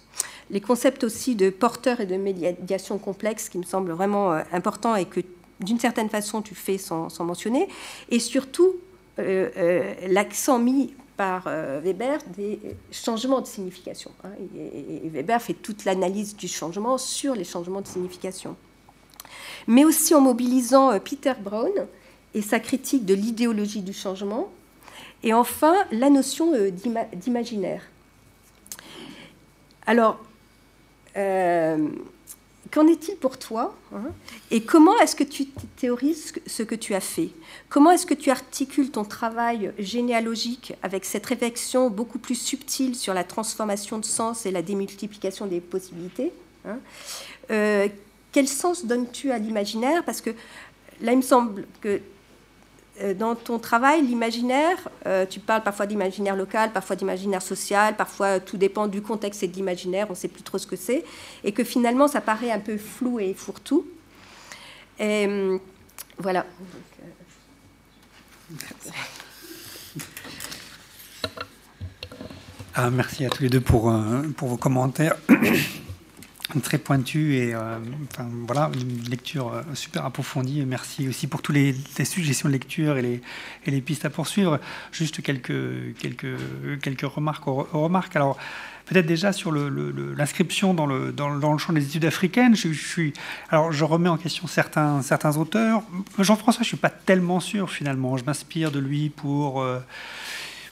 les 0.50 0.62
concepts 0.62 1.04
aussi 1.04 1.36
de 1.36 1.50
porteur 1.50 2.00
et 2.00 2.06
de 2.06 2.16
médiation 2.16 2.98
complexe 2.98 3.50
qui 3.50 3.58
me 3.58 3.64
semblent 3.64 3.92
vraiment 3.92 4.34
euh, 4.34 4.42
importants 4.52 4.96
et 4.96 5.06
que 5.06 5.20
d'une 5.60 5.80
certaine 5.80 6.10
façon 6.10 6.42
tu 6.42 6.56
fais 6.56 6.78
sans, 6.78 7.10
mentionner, 7.20 7.68
et 8.10 8.20
surtout 8.20 8.76
euh, 9.20 9.50
euh, 9.58 9.94
l'accent 10.08 10.60
mis 10.60 10.94
par 11.18 11.46
Weber 11.84 12.20
des 12.38 12.60
changements 12.92 13.42
de 13.42 13.48
signification. 13.48 14.12
Hein. 14.24 14.30
et, 14.56 15.10
Weber 15.10 15.42
fait 15.42 15.54
toute 15.54 15.84
l'analyse 15.84 16.36
du 16.36 16.48
changement 16.48 16.98
sur 16.98 17.34
les 17.34 17.44
changements 17.44 17.82
de 17.82 17.88
signification. 17.88 18.56
Mais 19.66 19.84
aussi 19.84 20.14
en 20.14 20.22
mobilisant 20.22 20.98
Peter 21.00 21.34
Brown 21.40 21.72
et 22.34 22.42
sa 22.42 22.60
critique 22.60 23.04
de 23.04 23.16
l'idéologie 23.16 23.82
du 23.82 23.94
changement, 23.94 24.50
et 25.24 25.34
enfin 25.34 25.76
la 25.92 26.10
notion 26.10 26.54
d'imaginaire. 27.14 27.82
Alors, 29.88 30.20
euh, 31.16 31.88
qu'en 32.72 32.88
est-il 32.88 33.16
pour 33.16 33.38
toi 33.38 33.76
hein 33.94 34.12
Et 34.52 34.62
comment 34.62 34.98
est-ce 35.00 35.16
que 35.16 35.24
tu 35.24 35.48
théorises 35.78 36.34
ce 36.46 36.64
que 36.64 36.76
tu 36.76 36.94
as 36.94 37.00
fait? 37.00 37.30
Comment 37.70 37.92
est-ce 37.92 38.06
que 38.06 38.14
tu 38.14 38.32
articules 38.32 38.92
ton 38.92 39.04
travail 39.04 39.72
généalogique 39.78 40.74
avec 40.84 41.06
cette 41.06 41.26
réflexion 41.26 41.90
beaucoup 41.90 42.20
plus 42.20 42.36
subtile 42.36 42.96
sur 42.96 43.14
la 43.14 43.24
transformation 43.24 44.00
de 44.00 44.06
sens 44.06 44.46
et 44.46 44.52
la 44.52 44.62
démultiplication 44.62 45.46
des 45.46 45.62
possibilités 45.62 46.32
hein? 46.66 46.80
Euh, 47.52 47.88
Quel 48.32 48.48
sens 48.48 48.86
donnes-tu 48.86 49.32
à 49.32 49.38
l'imaginaire? 49.38 50.04
Parce 50.04 50.22
que 50.22 50.32
là, 51.02 51.12
il 51.14 51.18
me 51.18 51.22
semble 51.22 51.66
que 51.82 52.02
dans 53.14 53.36
ton 53.36 53.60
travail, 53.60 54.02
l'imaginaire, 54.02 54.78
euh, 55.06 55.26
tu 55.26 55.40
parles 55.40 55.64
parfois 55.64 55.86
d'imaginaire 55.86 56.36
local, 56.36 56.72
parfois 56.74 56.96
d'imaginaire 56.96 57.42
social, 57.42 57.96
parfois 57.96 58.40
tout 58.40 58.58
dépend 58.58 58.88
du 58.88 59.02
contexte 59.02 59.44
et 59.44 59.48
de 59.48 59.56
l'imaginaire, 59.56 60.08
on 60.10 60.14
ne 60.14 60.18
sait 60.18 60.28
plus 60.28 60.44
trop 60.44 60.58
ce 60.58 60.66
que 60.66 60.76
c'est, 60.76 61.04
et 61.44 61.52
que 61.52 61.64
finalement 61.64 62.08
ça 62.08 62.22
paraît 62.22 62.52
un 62.52 62.60
peu 62.60 62.78
flou 62.78 63.20
et 63.20 63.34
fourre-tout. 63.34 63.86
Et, 65.00 65.28
euh, 65.28 65.58
voilà. 66.18 66.46
Ah, 72.74 72.90
merci 72.90 73.26
à 73.26 73.30
tous 73.30 73.44
les 73.44 73.50
deux 73.50 73.62
pour, 73.62 73.94
pour 74.36 74.48
vos 74.48 74.58
commentaires 74.58 75.16
très 76.64 76.78
pointu 76.78 77.36
et 77.36 77.54
euh, 77.54 77.78
voilà, 78.46 78.72
une 78.74 79.10
lecture 79.10 79.54
euh, 79.54 79.62
super 79.74 80.06
approfondie. 80.06 80.64
Merci 80.66 81.08
aussi 81.08 81.28
pour 81.28 81.42
tous 81.42 81.52
les, 81.52 81.76
suggestions 82.06 82.48
de 82.48 82.54
lecture 82.54 82.98
et 82.98 83.22
les, 83.66 83.82
pistes 83.82 84.06
à 84.06 84.10
poursuivre. 84.10 84.60
Juste 84.92 85.22
quelques, 85.22 85.96
quelques, 86.00 86.38
quelques 86.82 87.02
remarques, 87.02 87.46
remarques. 87.46 88.16
Alors, 88.16 88.38
peut-être 88.88 89.06
déjà 89.06 89.34
sur 89.34 89.52
l'inscription 89.52 90.74
dans 90.74 90.86
le, 90.86 91.12
dans, 91.12 91.30
le 91.30 91.58
champ 91.58 91.74
des 91.74 91.86
études 91.86 92.06
africaines. 92.06 92.56
Je, 92.56 92.72
suis, 92.72 93.14
alors, 93.50 93.72
je 93.72 93.84
remets 93.84 94.10
en 94.10 94.18
question 94.18 94.48
certains, 94.48 95.02
certains 95.02 95.38
auteurs. 95.38 95.84
Jean-François, 96.18 96.64
je 96.64 96.68
ne 96.68 96.70
suis 96.70 96.78
pas 96.78 96.90
tellement 96.90 97.40
sûr 97.40 97.70
finalement. 97.70 98.18
Je 98.18 98.24
m'inspire 98.24 98.72
de 98.72 98.80
lui 98.80 99.10
pour. 99.10 99.62
Euh, 99.62 99.80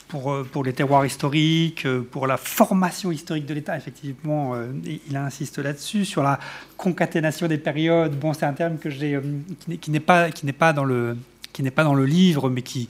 pour, 0.08 0.32
euh, 0.32 0.44
pour 0.44 0.64
les 0.64 0.74
terroirs 0.74 1.06
historiques, 1.06 1.86
euh, 1.86 2.02
pour 2.02 2.28
la 2.28 2.38
formation 2.38 3.12
historique 3.12 3.46
de 3.46 3.54
l'État, 3.54 3.76
effectivement, 3.78 4.54
euh, 4.54 4.68
il 5.08 5.16
insiste 5.18 5.58
là-dessus. 5.60 6.06
Sur 6.06 6.24
la 6.24 6.40
concaténation 6.78 7.48
des 7.48 7.58
périodes, 7.58 8.18
bon, 8.18 8.34
c'est 8.34 8.46
un 8.46 8.54
terme 8.54 8.78
que 8.78 8.90
qui 8.90 9.92
n'est 9.92 10.00
pas, 10.00 10.26
pas 10.26 10.32
qui 10.32 10.46
n'est 10.46 11.72
pas 11.72 11.84
dans 11.84 11.96
le 11.96 12.06
livre, 12.06 12.50
mais 12.50 12.62
qui, 12.62 12.88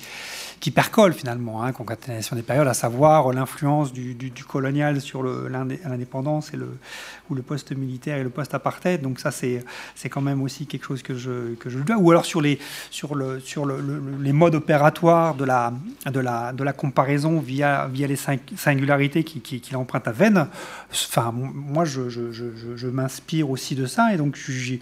qui 0.65 0.71
percole 0.71 1.13
finalement, 1.13 1.61
hein, 1.61 1.71
concaténation 1.73 2.35
des 2.35 2.41
périodes, 2.41 2.67
à 2.67 2.73
savoir 2.73 3.31
l'influence 3.31 3.93
du, 3.93 4.31
colonial 4.47 4.99
sur 4.99 5.21
l'indépendance 5.21 6.55
et 6.55 6.57
le, 6.57 6.79
ou 7.29 7.35
le 7.35 7.43
poste 7.43 7.71
militaire 7.71 8.17
et 8.17 8.23
le 8.23 8.31
poste 8.31 8.55
apartheid. 8.55 8.99
Donc 8.99 9.19
ça, 9.19 9.29
c'est 9.29 9.63
quand 10.09 10.21
même 10.21 10.41
aussi 10.41 10.65
quelque 10.65 10.85
chose 10.85 11.03
que 11.03 11.13
je, 11.13 11.53
que 11.53 11.69
je 11.69 11.77
dois. 11.77 11.97
Ou 11.97 12.09
alors 12.09 12.25
sur 12.25 12.41
les, 12.41 12.57
sur 12.89 13.13
le, 13.13 13.39
sur 13.39 13.67
le, 13.67 13.77
les 14.19 14.33
modes 14.33 14.55
opératoires 14.55 15.35
de 15.35 15.45
la, 15.45 15.71
de 16.11 16.19
la, 16.19 16.51
de 16.51 16.63
la 16.63 16.73
comparaison 16.73 17.39
via, 17.39 17.87
via 17.93 18.07
les 18.07 18.17
singularités 18.55 19.23
qu'il 19.23 19.43
qui, 19.43 19.61
qui 19.61 19.75
emprunte 19.75 20.07
à 20.07 20.13
Venn. 20.13 20.47
Enfin, 20.89 21.31
moi, 21.31 21.85
je, 21.85 22.09
je, 22.09 22.87
m'inspire 22.87 23.51
aussi 23.51 23.75
de 23.75 23.85
ça. 23.85 24.15
Et 24.15 24.17
donc, 24.17 24.35
s'il 24.35 24.79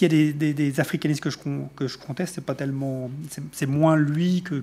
y 0.00 0.04
a 0.06 0.08
des, 0.08 0.32
des, 0.32 0.80
africanistes 0.80 1.20
que 1.20 1.28
je, 1.28 1.36
que 1.76 1.86
je 1.88 1.98
conteste, 1.98 2.36
c'est 2.36 2.46
pas 2.46 2.54
tellement, 2.54 3.10
c'est 3.52 3.66
moins 3.66 3.96
lui 3.96 4.42
que, 4.42 4.62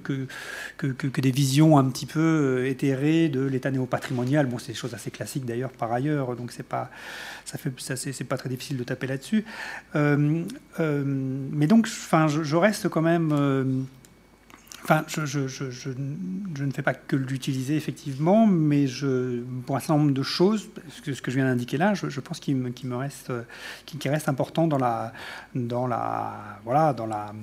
que, 0.78 1.22
des 1.22 1.32
visions 1.32 1.78
un 1.78 1.86
petit 1.86 2.06
peu 2.06 2.20
euh, 2.20 2.70
éthérées 2.70 3.30
de 3.30 3.42
l'État 3.42 3.72
néo-patrimonial. 3.72 4.46
Bon, 4.46 4.58
c'est 4.58 4.74
des 4.74 4.78
choses 4.78 4.94
assez 4.94 5.12
classiques 5.12 5.46
d'ailleurs 5.46 5.72
par 5.72 5.92
ailleurs, 5.92 6.36
donc 6.36 6.52
c'est 6.52 6.68
pas, 6.68 6.90
ça 7.46 7.58
fait, 7.58 7.72
ça, 7.78 7.96
c'est 7.96 8.24
pas 8.24 8.38
très 8.38 8.50
difficile 8.50 8.78
de 8.78 8.84
taper 8.84 9.08
là-dessus. 9.08 9.46
Euh, 9.96 10.44
euh, 10.80 11.04
mais 11.06 11.68
donc, 11.68 11.88
enfin, 11.88 12.28
je, 12.28 12.56
reste 12.56 12.90
quand 12.90 13.02
même 13.02 13.88
Enfin, 14.84 15.04
je, 15.08 16.64
ne 16.64 16.72
fais 16.72 16.82
pas 16.82 16.94
que 16.94 17.16
l'utiliser 17.16 17.76
effectivement, 17.76 18.48
mais 18.48 18.86
pour 19.66 19.76
un 19.76 19.80
certain 19.80 19.98
nombre 19.98 20.14
de 20.14 20.24
choses, 20.24 20.70
ce 20.90 21.02
que, 21.22 21.32
je 21.32 21.36
viens 21.36 21.46
d'indiquer 21.46 21.78
là, 21.78 21.94
je, 21.94 22.20
pense 22.20 22.40
qu'il 22.40 22.56
me, 22.56 22.96
reste, 22.96 23.34
qui, 23.86 24.08
reste 24.08 24.30
important 24.30 24.68
dans 24.68 24.78
la, 24.78 25.12
dans 25.56 25.88
la, 25.88 26.60
voilà, 26.64 26.94
dans 26.94 27.06
la, 27.06 27.34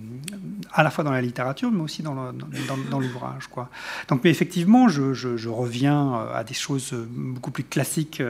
à 0.73 0.83
la 0.83 0.91
fois 0.91 1.05
dans 1.05 1.13
la 1.13 1.21
littérature, 1.21 1.71
mais 1.71 1.83
aussi 1.83 2.03
dans, 2.03 2.15
l'ouvrage, 2.99 3.49
quoi. 3.49 3.69
Donc, 4.09 4.23
mais 4.25 4.31
effectivement, 4.31 4.89
je, 4.89 5.49
reviens 5.49 6.27
à 6.33 6.45
des 6.45 6.55
choses 6.55 6.95
beaucoup 7.11 7.51
plus 7.51 7.65
classiques 7.65 8.23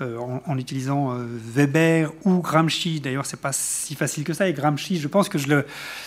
euh, 0.00 0.16
en, 0.46 0.56
utilisant 0.58 1.12
euh, 1.12 1.26
Weber 1.26 2.12
ou 2.24 2.40
Gramsci. 2.40 3.00
D'ailleurs, 3.00 3.26
c'est 3.26 3.40
pas 3.40 3.52
si 3.52 3.96
facile 3.96 4.22
que 4.22 4.32
ça. 4.32 4.48
Et 4.48 4.52
Gramsci, 4.52 4.96
je 4.96 5.08
pense 5.08 5.28
que 5.28 5.38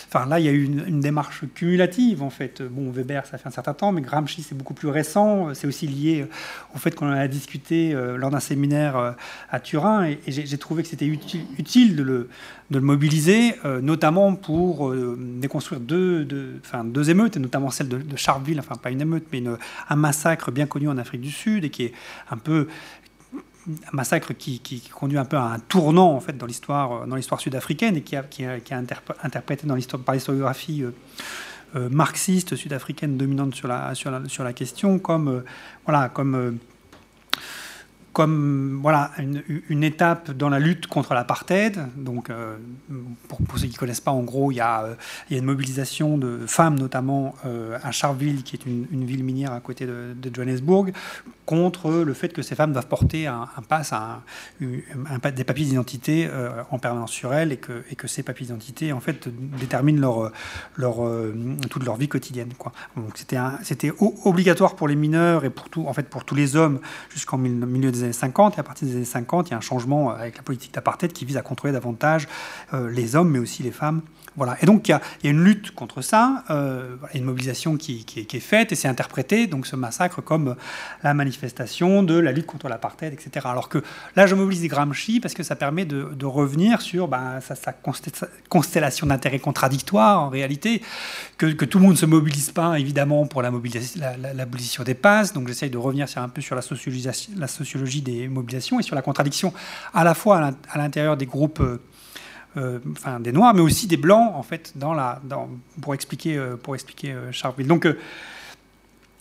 enfin 0.07 0.25
là, 0.27 0.39
il 0.39 0.45
y 0.45 0.49
a 0.49 0.53
eu 0.53 0.63
une, 0.63 1.01
démarche 1.01 1.43
cumulative 1.53 2.23
fait 2.31 2.61
Bon, 2.61 2.89
Weber, 2.89 3.25
ça 3.27 3.37
fait 3.37 3.47
un 3.47 3.51
certain 3.51 3.73
temps, 3.73 3.91
mais 3.91 4.01
Gramsci, 4.01 4.41
c'est 4.41 4.55
beaucoup 4.55 4.73
plus 4.73 4.87
récent. 4.87 5.53
C'est 5.53 5.67
aussi 5.67 5.85
lié 5.87 6.25
au 6.73 6.79
fait 6.79 6.95
qu'on 6.95 7.07
en 7.07 7.13
a 7.13 7.27
discuté 7.27 7.93
euh, 7.93 8.17
lors 8.17 8.31
d'un 8.31 8.39
séminaire 8.39 8.97
euh, 8.97 9.11
à 9.49 9.59
Turin. 9.59 10.05
Et, 10.05 10.19
j'ai 10.27 10.57
trouvé 10.57 10.83
que 10.83 10.89
c'était 10.89 11.05
utile, 11.05 11.95
de, 11.95 12.03
le, 12.03 12.81
mobiliser, 12.81 13.55
euh, 13.65 13.81
notamment 13.81 14.35
pour 14.35 14.93
déconstruire 15.17 15.79
deux, 15.79 16.25
émeutes, 17.09 17.37
et 17.37 17.39
notamment 17.39 17.69
celle 17.69 17.89
de, 17.89 17.97
de 17.97 18.15
enfin 18.59 18.75
pas 18.75 18.89
une 18.91 19.01
émeute, 19.01 19.25
mais 19.31 19.43
un 19.89 19.95
massacre 19.95 20.51
bien 20.51 20.65
connu 20.65 20.89
en 20.89 20.97
Afrique 20.97 21.21
du 21.21 21.31
Sud 21.31 21.65
et 21.65 21.69
qui 21.69 21.83
est 21.83 21.93
un 22.31 22.37
peu 22.37 22.67
un 23.67 23.95
massacre 23.95 24.33
qui, 24.33 24.81
conduit 24.93 25.17
un 25.17 25.25
peu 25.25 25.37
à 25.37 25.43
un 25.43 25.59
tournant 25.59 26.13
en 26.13 26.19
fait 26.19 26.37
dans 26.37 26.45
l'histoire 26.45 27.39
sud-africaine 27.39 27.97
et 27.97 28.01
qui 28.01 28.15
a, 28.15 28.23
a, 28.23 28.75
interprété 29.23 29.67
dans 29.67 29.75
l'histoire 29.75 30.01
par 30.01 30.15
l'historiographie 30.15 30.83
euh, 30.83 30.91
marxiste 31.75 32.55
sud-africaine 32.55 33.17
dominante 33.17 33.55
sur 33.55 33.67
la, 33.67 33.95
sur 33.95 34.11
la, 34.11 34.27
sur 34.27 34.43
la 34.43 34.53
question, 34.53 34.99
comme, 34.99 35.27
euh, 35.27 35.45
voilà, 35.85 36.09
comme 36.09 36.35
euh, 36.35 36.51
comme 38.13 38.79
voilà, 38.81 39.11
une, 39.17 39.83
étape 39.83 40.31
dans 40.31 40.49
la 40.49 40.59
lutte 40.59 40.87
contre 40.87 41.13
l'apartheid. 41.13 41.79
Donc, 41.95 42.29
euh, 42.29 42.57
pour, 43.27 43.39
ceux 43.57 43.67
qui 43.67 43.73
ne 43.73 43.77
connaissent 43.77 44.01
pas, 44.01 44.11
en 44.11 44.23
gros, 44.23 44.51
il 44.51 44.55
y, 44.55 44.59
a, 44.59 44.83
euh, 44.83 44.95
y 45.29 45.35
a 45.35 45.37
une 45.37 45.45
mobilisation 45.45 46.17
de 46.17 46.39
femmes, 46.45 46.77
notamment 46.77 47.35
euh, 47.45 47.77
à 47.83 47.91
Charleville, 47.91 48.43
qui 48.43 48.57
est 48.57 48.65
une, 48.65 49.05
ville 49.05 49.23
minière 49.23 49.53
à 49.53 49.61
côté 49.61 49.85
de, 49.85 50.13
Johannesburg, 50.33 50.91
contre 51.45 51.91
le 51.91 52.13
fait 52.13 52.29
que 52.29 52.41
ces 52.41 52.55
femmes 52.55 52.73
doivent 52.73 52.87
porter 52.87 53.27
un, 53.27 53.47
un 53.57 53.61
pass, 53.61 53.93
un, 53.93 54.21
un, 54.61 55.29
des 55.31 55.43
papiers 55.43 55.65
d'identité 55.65 56.29
en 56.69 56.79
permanence 56.79 57.11
sur 57.11 57.33
elles, 57.33 57.51
et 57.51 57.57
que, 57.57 57.83
et 57.89 57.95
que 57.95 58.07
ces 58.07 58.23
papiers 58.23 58.45
d'identité, 58.45 58.93
en 58.93 58.99
fait, 58.99 59.27
déterminent 59.59 59.99
leur, 59.99 60.31
leur, 60.75 60.97
toute 61.69 61.83
leur 61.83 61.95
vie 61.95 62.07
quotidienne. 62.07 62.53
Quoi. 62.57 62.71
Donc, 62.95 63.17
c'était 63.17 63.91
obligatoire 63.99 64.75
pour 64.75 64.87
les 64.87 64.95
mineurs 64.95 65.45
et 65.45 65.49
pour, 65.49 65.69
tout, 65.69 65.85
en 65.87 65.93
fait, 65.93 66.09
pour 66.09 66.25
tous 66.25 66.35
les 66.35 66.55
hommes 66.55 66.79
jusqu'en 67.09 67.37
milieu 67.37 67.91
des 67.91 68.00
années 68.03 68.13
50. 68.13 68.57
Et 68.57 68.59
à 68.59 68.63
partir 68.63 68.87
des 68.87 68.95
années 68.95 69.05
50, 69.05 69.49
il 69.49 69.51
y 69.51 69.53
a 69.53 69.57
un 69.57 69.61
changement 69.61 70.11
avec 70.11 70.37
la 70.37 70.43
politique 70.43 70.73
d'apartheid 70.73 71.13
qui 71.13 71.25
vise 71.25 71.37
à 71.37 71.41
contrôler 71.41 71.73
davantage 71.73 72.27
euh, 72.73 72.89
les 72.89 73.15
hommes, 73.15 73.29
mais 73.29 73.39
aussi 73.39 73.63
les 73.63 73.71
femmes 73.71 74.01
voilà. 74.37 74.55
Et 74.61 74.65
donc 74.65 74.87
il 74.87 74.91
y, 74.91 74.93
a, 74.93 75.01
une 75.29 75.43
lutte 75.43 75.71
contre 75.71 76.01
ça, 76.01 76.45
euh, 76.49 76.95
une 77.13 77.25
mobilisation 77.25 77.75
qui, 77.75 78.05
est, 78.15 78.39
faite 78.39 78.71
et 78.71 78.75
c'est 78.75 78.87
interprété, 78.87 79.45
donc 79.45 79.67
ce 79.67 79.75
massacre, 79.75 80.21
comme 80.21 80.55
la 81.03 81.13
manifestation 81.13 82.01
de 82.01 82.17
la 82.17 82.31
lutte 82.31 82.45
contre 82.45 82.69
l'apartheid, 82.69 83.11
etc. 83.11 83.45
Alors 83.49 83.67
que 83.67 83.83
là, 84.15 84.27
je 84.27 84.35
mobilise 84.35 84.65
Gramsci 84.67 85.19
parce 85.19 85.33
que 85.33 85.43
ça 85.43 85.57
permet 85.57 85.83
de, 85.85 86.25
revenir 86.25 86.81
sur 86.81 87.09
bah, 87.09 87.39
sa, 87.41 87.73
constellation 88.47 89.07
d'intérêts 89.07 89.39
contradictoires, 89.39 90.21
en 90.21 90.29
réalité, 90.29 90.81
que, 91.37 91.65
tout 91.65 91.79
le 91.79 91.83
monde 91.83 91.93
ne 91.93 91.97
se 91.97 92.05
mobilise 92.05 92.51
pas, 92.51 92.79
évidemment, 92.79 93.25
pour 93.25 93.41
l'abolition 93.41 94.83
la, 94.83 94.85
des 94.85 94.93
passes. 94.93 95.33
Donc 95.33 95.49
j'essaye 95.49 95.69
de 95.69 95.77
revenir 95.77 96.07
sur, 96.07 96.21
un 96.21 96.29
peu 96.29 96.39
sur 96.39 96.55
la 96.55 96.61
sociologie, 96.61 97.09
la 97.37 97.47
sociologie 97.47 98.01
des 98.01 98.29
mobilisations 98.29 98.79
et 98.79 98.83
sur 98.83 98.95
la 98.95 99.01
contradiction 99.01 99.53
à 99.93 100.05
la 100.05 100.13
fois 100.13 100.53
à 100.69 100.77
l'intérieur 100.77 101.17
des 101.17 101.25
groupes 101.25 101.61
euh, 102.57 102.61
euh, 102.61 102.79
enfin 102.91 103.19
des 103.19 103.31
noirs, 103.31 103.53
mais 103.53 103.61
aussi 103.61 103.87
des 103.87 103.97
blancs 103.97 104.33
en 104.35 104.43
fait 104.43 104.73
dans 104.75 104.93
la, 104.93 105.21
dans, 105.23 105.49
pour 105.81 105.93
expliquer 105.93 106.37
euh, 106.37 106.55
pour 106.57 106.75
expliquer 106.75 107.11
euh, 107.11 107.31
Charleville. 107.31 107.67
Donc 107.67 107.87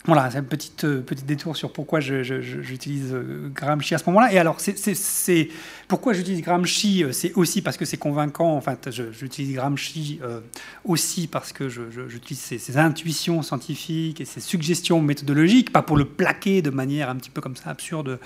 voilà, 0.05 0.31
c'est 0.31 0.39
un 0.39 0.43
petit, 0.43 0.71
euh, 0.83 1.01
petit 1.01 1.23
détour 1.23 1.55
sur 1.55 1.71
pourquoi 1.71 1.99
j'utilise 1.99 3.13
euh, 3.13 3.51
Gramsci 3.53 3.93
à 3.93 3.99
ce 3.99 4.05
moment-là. 4.07 4.33
Et 4.33 4.39
alors, 4.39 4.59
c'est 4.59 5.49
pourquoi 5.91 6.13
j'utilise 6.13 6.41
Gramsci, 6.41 7.03
euh, 7.03 7.11
c'est 7.11 7.33
aussi 7.33 7.61
parce 7.61 7.77
que 7.77 7.85
c'est 7.85 7.97
convaincant. 7.97 8.55
Enfin, 8.55 8.75
j'utilise 8.89 9.53
Gramsci 9.53 10.19
aussi 10.85 11.27
parce 11.27 11.53
que 11.53 11.69
j'utilise 11.69 12.39
ses, 12.39 12.77
intuitions 12.77 13.43
scientifiques 13.43 14.21
et 14.21 14.25
ses 14.25 14.39
suggestions 14.39 15.01
méthodologiques, 15.01 15.71
pas 15.71 15.83
pour 15.83 15.97
le 15.97 16.05
plaquer 16.05 16.63
de 16.63 16.71
manière 16.71 17.09
un 17.09 17.15
petit 17.15 17.29
peu 17.29 17.41
comme 17.41 17.55
ça 17.55 17.69
absurde 17.69 18.19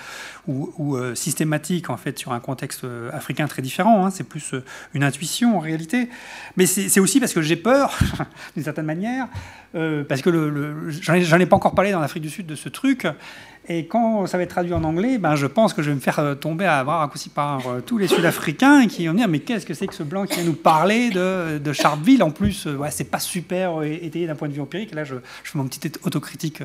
ou, 0.47 0.97
systématique 1.15 1.89
en 1.89 1.97
fait 1.97 2.17
sur 2.17 2.31
un 2.31 2.39
contexte 2.39 2.85
africain 3.11 3.47
très 3.47 3.61
différent. 3.61 4.05
Hein. 4.05 4.11
C'est 4.11 4.23
plus 4.23 4.53
une 4.93 5.03
intuition 5.03 5.57
en 5.57 5.59
réalité. 5.59 6.09
Mais 6.55 6.67
c'est 6.67 6.99
aussi 6.99 7.19
parce 7.19 7.33
que 7.33 7.41
j'ai 7.41 7.55
peur, 7.57 7.97
d'une 8.55 8.63
certaine 8.63 8.85
manière, 8.85 9.27
parce 9.73 10.21
que 10.21 10.89
j'en 11.01 11.39
ai 11.39 11.45
pas 11.45 11.55
encore 11.55 11.65
encore 11.65 11.73
parlé 11.73 11.91
dans 11.91 11.99
l'Afrique 11.99 12.21
du 12.21 12.29
Sud 12.29 12.45
de 12.45 12.53
ce 12.53 12.69
truc. 12.69 13.07
Et 13.67 13.87
quand 13.87 14.27
ça 14.27 14.37
va 14.37 14.43
être 14.43 14.51
traduit 14.51 14.73
en 14.73 14.83
anglais, 14.83 15.17
ben, 15.17 15.35
je 15.35 15.47
pense 15.47 15.73
que 15.73 15.81
je 15.81 15.89
vais 15.89 15.95
me 15.95 15.99
faire 15.99 16.19
euh, 16.19 16.35
tomber 16.35 16.65
à 16.65 16.83
bras 16.83 16.99
raccourcis 16.99 17.29
par 17.29 17.67
euh, 17.67 17.81
tous 17.81 17.97
les 17.97 18.07
Sud-Africains 18.07 18.87
qui 18.87 19.07
vont 19.07 19.15
dire 19.15 19.27
Mais 19.27 19.39
qu'est-ce 19.39 19.65
que 19.65 19.73
c'est 19.73 19.87
que 19.87 19.95
ce 19.95 20.03
blanc 20.03 20.25
qui 20.25 20.35
vient 20.35 20.43
nous 20.43 20.53
parler 20.53 21.09
de, 21.09 21.57
de 21.57 21.73
Sharpeville? 21.73 22.21
En 22.21 22.29
plus, 22.29 22.67
euh, 22.67 22.75
ouais, 22.75 22.91
c'est 22.91 23.09
pas 23.09 23.19
super 23.19 23.81
étayé 23.81 24.27
d'un 24.27 24.35
point 24.35 24.49
de 24.49 24.53
vue 24.53 24.61
empirique. 24.61 24.93
Là, 24.93 25.03
je, 25.03 25.15
fais 25.43 25.57
mon 25.57 25.67
petit 25.67 25.91
autocritique 26.03 26.61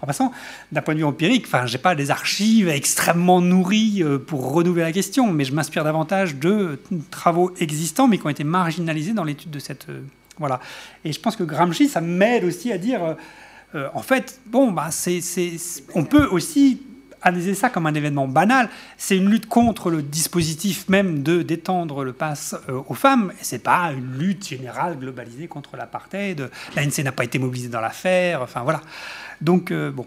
en 0.00 0.06
passant. 0.06 0.30
D'un 0.70 0.80
point 0.80 0.94
de 0.94 1.00
vue 1.00 1.04
empirique, 1.04 1.46
enfin, 1.46 1.66
j'ai 1.66 1.78
pas 1.78 1.96
des 1.96 2.12
archives 2.12 2.68
extrêmement 2.68 3.40
nourries 3.40 4.04
pour 4.26 4.52
renouveler 4.52 4.84
la 4.84 4.92
question, 4.92 5.32
mais 5.32 5.44
je 5.44 5.52
m'inspire 5.52 5.82
davantage 5.82 6.36
de 6.36 6.78
travaux 7.10 7.52
existants, 7.58 8.06
mais 8.06 8.18
qui 8.18 8.26
ont 8.26 8.30
été 8.30 8.44
marginalisés 8.44 9.12
dans 9.12 9.24
l'étude 9.24 9.50
de 9.50 9.58
cette. 9.58 9.86
voilà. 10.38 10.60
Et 11.04 11.12
je 11.12 11.18
pense 11.18 11.34
que 11.34 11.42
Gramsci, 11.42 11.88
ça 11.88 12.00
m'aide 12.00 12.44
aussi 12.44 12.70
à 12.72 12.78
dire 12.78 13.16
euh, 13.74 13.88
en 13.94 14.02
fait, 14.02 14.40
bon, 14.46 14.70
bah, 14.70 14.90
on 15.94 16.04
peut 16.04 16.26
aussi 16.26 16.80
analyser 17.22 17.54
ça 17.54 17.70
comme 17.70 17.86
un 17.86 17.94
événement 17.94 18.28
banal. 18.28 18.68
C'est 18.98 19.16
une 19.16 19.30
lutte 19.30 19.46
contre 19.46 19.90
le 19.90 20.02
dispositif 20.02 20.88
même 20.88 21.22
de 21.22 21.42
d'étendre 21.42 22.04
le 22.04 22.12
pass 22.12 22.54
euh, 22.68 22.82
aux 22.86 22.94
femmes. 22.94 23.32
C'est 23.40 23.62
pas 23.62 23.92
une 23.92 24.18
lutte 24.18 24.46
générale 24.46 24.98
globalisée 24.98 25.48
contre 25.48 25.76
l'apartheid. 25.76 26.50
L'ANC 26.76 26.98
n'a 26.98 27.12
pas 27.12 27.24
été 27.24 27.38
mobilisée 27.38 27.70
dans 27.70 27.80
l'affaire. 27.80 28.42
Enfin 28.42 28.62
voilà. 28.62 28.82
Donc 29.40 29.72
euh, 29.72 29.90
bon. 29.90 30.06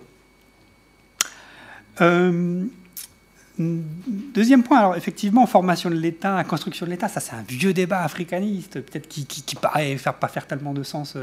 Deuxième 3.58 4.62
point, 4.62 4.78
alors 4.78 4.96
effectivement, 4.96 5.48
formation 5.48 5.90
de 5.90 5.96
l'État, 5.96 6.44
construction 6.44 6.86
de 6.86 6.92
l'État, 6.92 7.08
ça 7.08 7.20
c'est 7.20 7.34
un 7.34 7.42
vieux 7.42 7.74
débat 7.74 8.04
africaniste, 8.04 8.80
peut-être 8.82 9.08
qui, 9.08 9.26
qui, 9.26 9.56
paraît 9.56 9.98
faire, 9.98 10.14
pas 10.14 10.28
faire 10.28 10.46
tellement 10.46 10.74
de 10.74 10.84
sens 10.84 11.18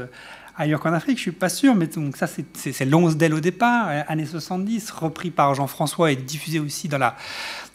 ailleurs 0.57 0.79
qu'en 0.79 0.93
Afrique, 0.93 1.17
je 1.17 1.23
suis 1.23 1.31
pas 1.31 1.49
sûr, 1.49 1.75
mais 1.75 1.87
donc 1.87 2.17
ça 2.17 2.27
c'est 2.27 2.85
l'once 2.85 3.17
d'elle 3.17 3.33
au 3.33 3.39
départ, 3.39 3.87
euh, 3.89 4.01
années 4.07 4.25
70, 4.25 4.91
repris 4.91 5.31
par 5.31 5.53
Jean-François 5.53 6.11
et 6.11 6.15
diffusé 6.15 6.59
aussi 6.59 6.87
dans 6.87 6.97
la, 6.97 7.15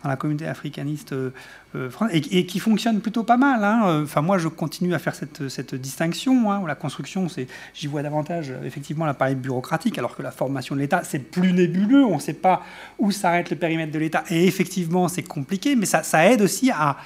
dans 0.03 0.09
la 0.09 0.17
communauté 0.17 0.47
africaniste 0.47 1.13
euh, 1.13 1.31
euh, 1.75 1.91
et, 2.11 2.47
qui 2.47 2.59
fonctionne 2.59 3.01
plutôt 3.01 3.23
pas 3.23 3.37
mal. 3.37 3.63
Hein. 3.65 4.03
Enfin, 4.03 4.23
moi, 4.23 4.39
je 4.39 4.49
continue 4.49 4.95
à 4.95 4.99
faire 4.99 5.15
cette, 5.15 5.49
cette 5.49 5.75
distinction. 5.75 6.51
Hein, 6.51 6.63
la 6.67 6.75
construction, 6.75 7.27
j'y 7.75 7.87
vois 7.87 8.03
davantage 8.03 8.53
effectivement 8.65 9.05
l'appareil 9.05 9.35
bureaucratique, 9.35 9.99
alors 9.99 10.17
que 10.17 10.23
la 10.23 10.33
formation 10.33 10.75
de 10.75 10.81
l'État, 10.81 11.03
c'est 11.05 11.19
plus 11.21 11.53
nébuleux. 11.53 12.05
On 12.05 12.17
ne 12.17 12.21
sait 12.21 12.35
pas 12.35 12.63
où 12.99 13.13
s'arrête 13.13 13.51
le 13.51 13.57
périmètre 13.57 13.93
de 13.93 13.99
l'État. 13.99 14.25
Et 14.31 14.47
effectivement, 14.47 15.07
c'est 15.09 15.23
compliqué, 15.23 15.77
mais 15.77 15.87
ça 15.87 16.27
aide 16.27 16.43
aussi 16.43 16.71
à 16.71 16.97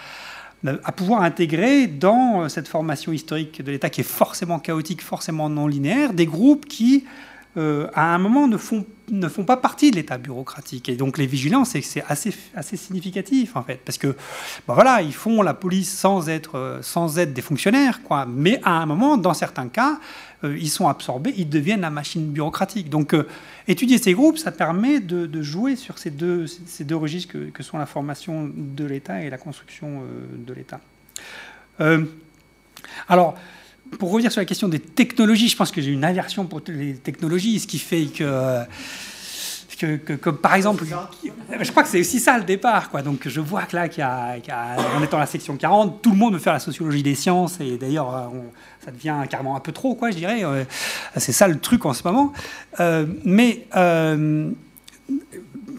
à 0.67 0.93
pouvoir 0.93 1.23
intégrer 1.23 1.87
dans 1.87 2.49
cette 2.49 2.69
formation 2.69 3.13
historique 3.13 3.63
de 3.63 3.71
l'État 3.71 3.91
qui 3.91 4.01
est 4.01 4.05
forcément 4.05 4.59
chaotique, 4.59 5.03
forcément 5.03 5.49
non 5.49 5.67
linéaire, 5.67 6.13
des 6.13 6.27
groupes 6.27 6.67
qui 6.67 7.05
euh, 7.57 7.87
à 7.95 8.13
un 8.13 8.19
moment, 8.19 8.49
ne 8.49 8.57
font, 8.57 8.85
ne 9.11 9.29
font 9.29 9.45
pas 9.45 9.57
partie 9.57 9.93
de 9.93 9.97
l'état 9.97 10.19
bureaucratique. 10.19 10.89
Et 10.89 10.97
donc 10.97 11.19
les 11.19 11.27
vigilants, 11.27 11.65
c'est 11.65 11.85
assez, 12.09 12.35
assez 12.55 12.77
significatif, 12.77 13.55
en 13.55 13.63
fait, 13.63 13.81
parce 13.85 13.97
que, 13.97 14.09
ben 14.67 14.75
voilà, 14.75 15.03
ils 15.03 15.15
font 15.15 15.41
la 15.41 15.55
police 15.55 15.93
sans 15.93 16.29
être, 16.29 16.57
euh, 16.57 16.83
sans 16.83 17.19
être 17.19 17.33
des 17.33 17.43
fonctionnaires, 17.43 18.03
quoi. 18.03 18.27
Mais 18.27 18.61
à 18.65 18.73
un 18.73 18.87
moment, 18.87 19.17
dans 19.17 19.35
certains 19.35 19.69
cas, 19.69 20.01
euh, 20.34 20.34
ils 20.45 20.71
sont 20.71 20.89
absorbés, 20.89 21.35
ils 21.37 21.49
deviennent 21.49 21.83
la 21.83 21.91
machine 21.91 22.31
bureaucratique. 22.31 22.91
Donc 22.91 23.15
étudier 23.69 23.99
ces 23.99 24.13
groupes, 24.13 24.39
ça 24.39 24.53
permet 24.53 25.01
de, 25.01 25.43
jouer 25.43 25.77
sur 25.77 25.99
ces 25.99 26.11
deux, 26.11 26.47
registres 26.93 27.33
que, 27.33 27.51
que 27.51 27.63
sont 27.63 27.79
la 27.79 27.87
formation 27.87 28.51
de 28.55 28.85
l'État 28.85 29.23
et 29.23 29.31
la 29.31 29.39
construction 29.39 30.03
de 30.35 30.53
l'État. 30.53 30.81
alors, 33.09 33.37
pour 33.99 34.11
revenir 34.11 34.33
sur 34.33 34.41
la 34.41 34.47
question 34.47 34.69
des 34.69 34.81
technologies, 34.81 35.49
je 35.49 35.57
pense 35.57 35.71
que 35.71 35.81
j'ai 35.81 35.91
une 35.91 36.05
aversion 36.05 36.47
pour 36.47 36.63
les 36.69 36.95
technologies, 36.95 37.61
ce 37.61 37.67
qui 37.67 37.79
fait 37.79 38.07
que, 38.07 38.65
que, 39.77 40.15
comme 40.17 40.39
par 40.39 40.55
exemple, 40.55 40.85
je 41.61 41.71
crois 41.71 41.83
que 41.83 41.89
c'est 41.89 42.01
aussi 42.01 42.21
ça 42.21 42.39
le 42.39 42.45
départ. 42.45 42.91
Quoi. 42.91 43.03
Donc 43.03 43.29
je 43.29 43.41
vois 43.41 43.63
que 43.63 43.77
là, 43.77 43.87
y 43.87 44.01
a, 44.01 44.37
en 44.97 45.03
étant 45.03 45.19
la 45.19 45.27
section 45.27 45.57
40, 45.57 46.03
tout 46.03 46.11
le 46.11 46.17
monde 46.17 46.35
veut 46.35 46.41
faire 46.41 46.53
la 46.53 46.59
sociologie 46.59 47.03
des 47.03 47.15
sciences, 47.15 47.59
et 47.61 47.77
d'ailleurs, 47.77 48.33
ça 48.85 48.91
devient 48.91 49.17
carrément 49.29 49.57
un 49.57 49.61
peu 49.61 49.73
trop, 49.73 49.95
quoi, 49.95 50.11
je 50.11 50.17
dirais. 50.17 50.43
C'est 51.17 51.33
ça 51.33 51.49
le 51.49 51.59
truc 51.59 51.87
en 51.87 51.95
ce 51.95 52.03
moment. 52.05 52.33
Euh, 52.81 53.07
mais 53.25 53.67
euh, 53.77 54.51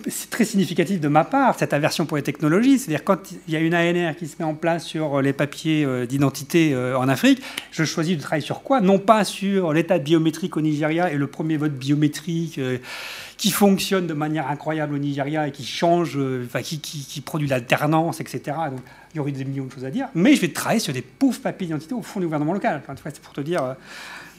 c'est 0.07 0.30
très 0.30 0.45
significatif 0.45 0.99
de 0.99 1.07
ma 1.07 1.23
part, 1.23 1.57
cette 1.57 1.73
aversion 1.73 2.05
pour 2.05 2.17
les 2.17 2.23
technologies. 2.23 2.80
C'est-à-dire, 2.80 3.03
quand 3.03 3.31
il 3.47 3.53
y 3.53 3.57
a 3.57 3.59
une 3.59 3.73
ANR 3.73 4.15
qui 4.15 4.27
se 4.27 4.35
met 4.39 4.45
en 4.45 4.53
place 4.53 4.85
sur 4.85 5.22
les 5.22 5.34
papiers 5.34 5.84
euh, 5.85 6.05
d'identité 6.05 6.73
euh, 6.73 6.97
en 6.97 7.07
Afrique, 7.07 7.41
je 7.72 7.84
choisis 7.84 8.15
de 8.15 8.22
travailler 8.22 8.45
sur 8.45 8.61
quoi? 8.61 8.81
Non 8.81 8.99
pas 8.99 9.23
sur 9.23 9.73
l'état 9.73 9.97
biométrique 9.97 10.57
au 10.57 10.61
Nigeria 10.61 11.11
et 11.11 11.17
le 11.17 11.27
premier 11.27 11.57
vote 11.57 11.73
biométrique 11.73 12.57
euh, 12.59 12.77
qui 13.38 13.52
fonctionne 13.52 14.07
de 14.07 14.14
manière 14.14 14.49
incroyable 14.49 14.95
au 14.95 14.98
Nigeria 14.98 15.48
et 15.48 15.52
qui 15.52 15.66
change, 15.66 16.18
enfin, 16.45 16.62
qui, 16.62 16.80
qui, 16.80 17.22
produit 17.22 17.48
l'alternance, 17.48 18.22
etc. 18.22 18.41
Donc, 18.70 18.80
il 19.14 19.18
y 19.18 19.20
aurait 19.20 19.32
des 19.32 19.44
millions 19.44 19.66
de 19.66 19.72
choses 19.72 19.86
à 19.86 19.90
dire. 19.91 20.07
Mais 20.16 20.36
je 20.36 20.41
vais 20.41 20.49
travailler 20.49 20.80
sur 20.80 20.94
des 20.94 21.02
pauvres 21.02 21.40
papiers 21.40 21.68
d'identité 21.68 21.94
au 21.94 22.02
fond 22.02 22.20
du 22.20 22.28
gouvernement 22.28 22.53
local. 22.53 22.82
c'est 23.03 23.20
pour 23.20 23.34
te 23.34 23.41
dire 23.41 23.76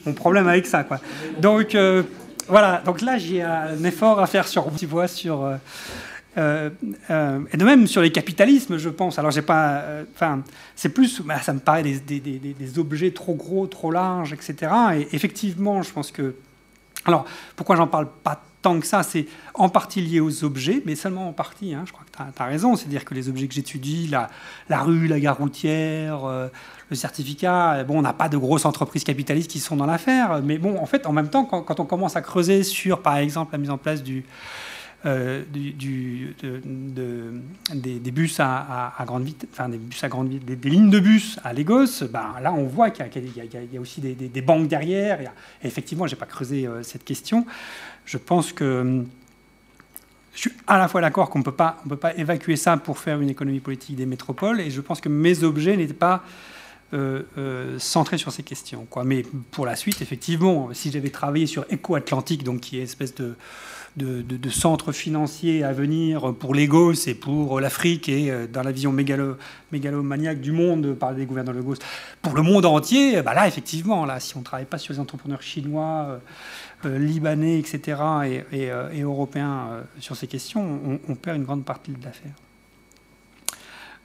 mon 0.05 0.13
problème 0.13 0.47
avec 0.47 0.65
ça. 0.65 0.83
Quoi. 0.83 0.99
Donc, 1.39 1.75
voilà, 2.47 2.81
donc 2.85 3.01
là, 3.01 3.17
j'ai 3.17 3.41
un 3.41 3.83
effort 3.83 4.19
à 4.19 4.27
faire 4.27 4.47
sur, 4.47 4.73
tu 4.75 4.85
vois, 4.85 5.07
sur. 5.07 5.43
Euh, 5.43 5.57
euh, 6.37 6.69
euh, 7.09 7.39
et 7.51 7.57
de 7.57 7.65
même 7.65 7.87
sur 7.87 8.01
les 8.01 8.11
capitalismes, 8.11 8.77
je 8.77 8.89
pense. 8.89 9.19
Alors, 9.19 9.31
j'ai 9.31 9.41
pas. 9.41 9.83
Enfin, 10.15 10.43
c'est 10.75 10.89
plus. 10.89 11.21
Bah, 11.21 11.41
ça 11.41 11.53
me 11.53 11.59
paraît 11.59 11.83
des, 11.83 11.99
des, 11.99 12.19
des, 12.19 12.39
des, 12.39 12.79
objets 12.79 13.11
trop 13.11 13.33
gros, 13.33 13.67
trop 13.67 13.91
larges, 13.91 14.33
etc. 14.33 14.71
Et 14.95 15.15
effectivement, 15.15 15.81
je 15.81 15.91
pense 15.91 16.11
que. 16.11 16.35
Alors, 17.05 17.25
pourquoi 17.55 17.75
j'en 17.75 17.87
parle 17.87 18.07
pas 18.23 18.43
que 18.79 18.85
ça 18.85 19.03
C'est 19.03 19.25
en 19.53 19.69
partie 19.69 20.01
lié 20.01 20.19
aux 20.19 20.43
objets, 20.43 20.81
mais 20.85 20.95
seulement 20.95 21.29
en 21.29 21.33
partie. 21.33 21.73
Hein, 21.73 21.83
je 21.85 21.91
crois 21.91 22.05
que 22.05 22.17
tu 22.33 22.41
as, 22.41 22.45
raison. 22.45 22.75
C'est-à-dire 22.75 23.05
que 23.05 23.13
les 23.13 23.29
objets 23.29 23.47
que 23.47 23.53
j'étudie, 23.53 24.07
la, 24.07 24.29
la, 24.69 24.81
rue, 24.81 25.07
la 25.07 25.19
gare 25.19 25.37
routière, 25.37 26.49
le 26.89 26.95
certificat, 26.95 27.83
bon, 27.83 27.99
on 27.99 28.01
n'a 28.01 28.13
pas 28.13 28.29
de 28.29 28.37
grosses 28.37 28.65
entreprises 28.65 29.03
capitalistes 29.03 29.51
qui 29.51 29.59
sont 29.59 29.75
dans 29.75 29.85
l'affaire, 29.85 30.41
mais 30.43 30.57
bon, 30.57 30.77
en 30.77 30.85
fait, 30.85 31.05
en 31.05 31.11
même 31.11 31.29
temps, 31.29 31.45
quand, 31.45 31.79
on 31.79 31.85
commence 31.85 32.15
à 32.15 32.21
creuser 32.21 32.63
sur, 32.63 33.01
par 33.01 33.17
exemple, 33.17 33.51
la 33.51 33.57
mise 33.57 33.69
en 33.69 33.77
place 33.77 34.03
du, 34.03 34.23
euh, 35.05 35.43
des, 35.51 35.73
bus 38.11 38.39
à, 38.39 38.93
grande 39.05 39.23
vitesse, 39.25 39.49
enfin 39.53 39.69
des 39.69 39.77
bus 39.77 40.03
à 40.03 40.07
grande 40.07 40.29
vitesse, 40.29 40.57
des, 40.57 40.69
lignes 40.69 40.89
de 40.89 40.99
bus 40.99 41.39
à 41.43 41.53
Lagos, 41.53 42.03
ben, 42.09 42.33
là 42.41 42.51
on 42.51 42.63
voit 42.63 42.89
qu'il 42.89 43.05
y, 43.05 43.77
a 43.77 43.81
aussi 43.81 44.01
des, 44.01 44.41
banques 44.41 44.67
derrière. 44.67 45.21
Et, 45.21 45.27
effectivement, 45.63 46.07
je 46.07 46.15
n'ai 46.15 46.19
pas 46.19 46.25
creusé 46.25 46.65
euh, 46.65 46.81
cette 46.83 47.03
question. 47.03 47.45
Je 48.07 48.17
pense 48.17 48.53
que 48.53 49.03
je 50.33 50.39
suis 50.39 50.51
à 50.65 50.77
la 50.77 50.87
fois 50.87 51.01
d'accord 51.01 51.29
qu'on 51.29 51.39
ne 51.39 51.43
peut 51.43 51.51
pas 51.51 51.77
évacuer 52.15 52.55
ça 52.55 52.77
pour 52.77 52.97
faire 52.97 53.19
une 53.21 53.29
économie 53.29 53.59
politique 53.59 53.95
des 53.95 54.05
métropoles, 54.05 54.61
et 54.61 54.71
je 54.71 54.81
pense 54.81 55.01
que 55.01 55.09
mes 55.09 55.43
objets 55.43 55.75
n'étaient 55.77 55.93
pas 55.93 56.23
euh, 56.93 57.23
euh, 57.37 57.77
centré 57.79 58.17
sur 58.17 58.31
ces 58.31 58.43
questions. 58.43 58.87
Mais 59.03 59.23
pour 59.51 59.65
la 59.65 59.75
suite, 59.75 60.01
effectivement, 60.01 60.69
si 60.71 60.89
j'avais 60.89 61.09
travaillé 61.09 61.47
sur 61.47 61.65
Eco-Atlantique, 61.69 62.43
donc 62.43 62.61
qui 62.61 62.77
est 62.77 62.79
une 62.79 62.85
espèce 62.85 63.13
de, 63.13 63.35
de, 63.97 64.49
centre 64.49 64.91
financier 64.91 65.63
à 65.63 65.73
venir 65.73 66.33
pour 66.35 66.55
Lagos 66.55 67.07
et 67.07 67.15
pour 67.15 67.59
l'Afrique 67.59 68.07
et 68.07 68.31
euh, 68.31 68.47
dans 68.47 68.63
la 68.63 68.71
vision 68.71 68.91
mégalo, 68.91 69.37
mégalomaniaque 69.71 70.39
du 70.39 70.51
monde 70.51 70.93
par 70.93 71.11
les 71.11 71.25
gouverneurs 71.25 71.55
Lagos, 71.55 71.75
pour 72.21 72.33
le 72.33 72.41
monde 72.43 72.65
entier, 72.65 73.21
bah 73.21 73.33
là, 73.33 73.47
effectivement, 73.47 74.05
là, 74.05 74.19
si 74.19 74.37
on 74.37 74.39
ne 74.39 74.45
travaille 74.45 74.65
pas 74.65 74.77
sur 74.77 74.93
les 74.93 74.99
entrepreneurs 74.99 75.41
chinois, 75.41 76.19
libanais, 76.85 77.59
etc., 77.59 77.99
et, 78.51 78.69
européens 79.01 79.83
sur 79.99 80.15
ces 80.15 80.27
questions, 80.27 80.99
on, 81.07 81.15
perd 81.15 81.37
une 81.37 81.43
grande 81.43 81.65
partie 81.65 81.91
de 81.91 82.03
l'affaire. 82.03 82.33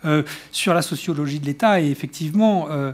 Euh, 0.04 0.24
sur 0.50 0.74
la 0.74 0.82
sociologie 0.82 1.38
de 1.38 1.46
l'État 1.46 1.80
et 1.80 1.88
effectivement 1.88 2.66
euh, 2.70 2.90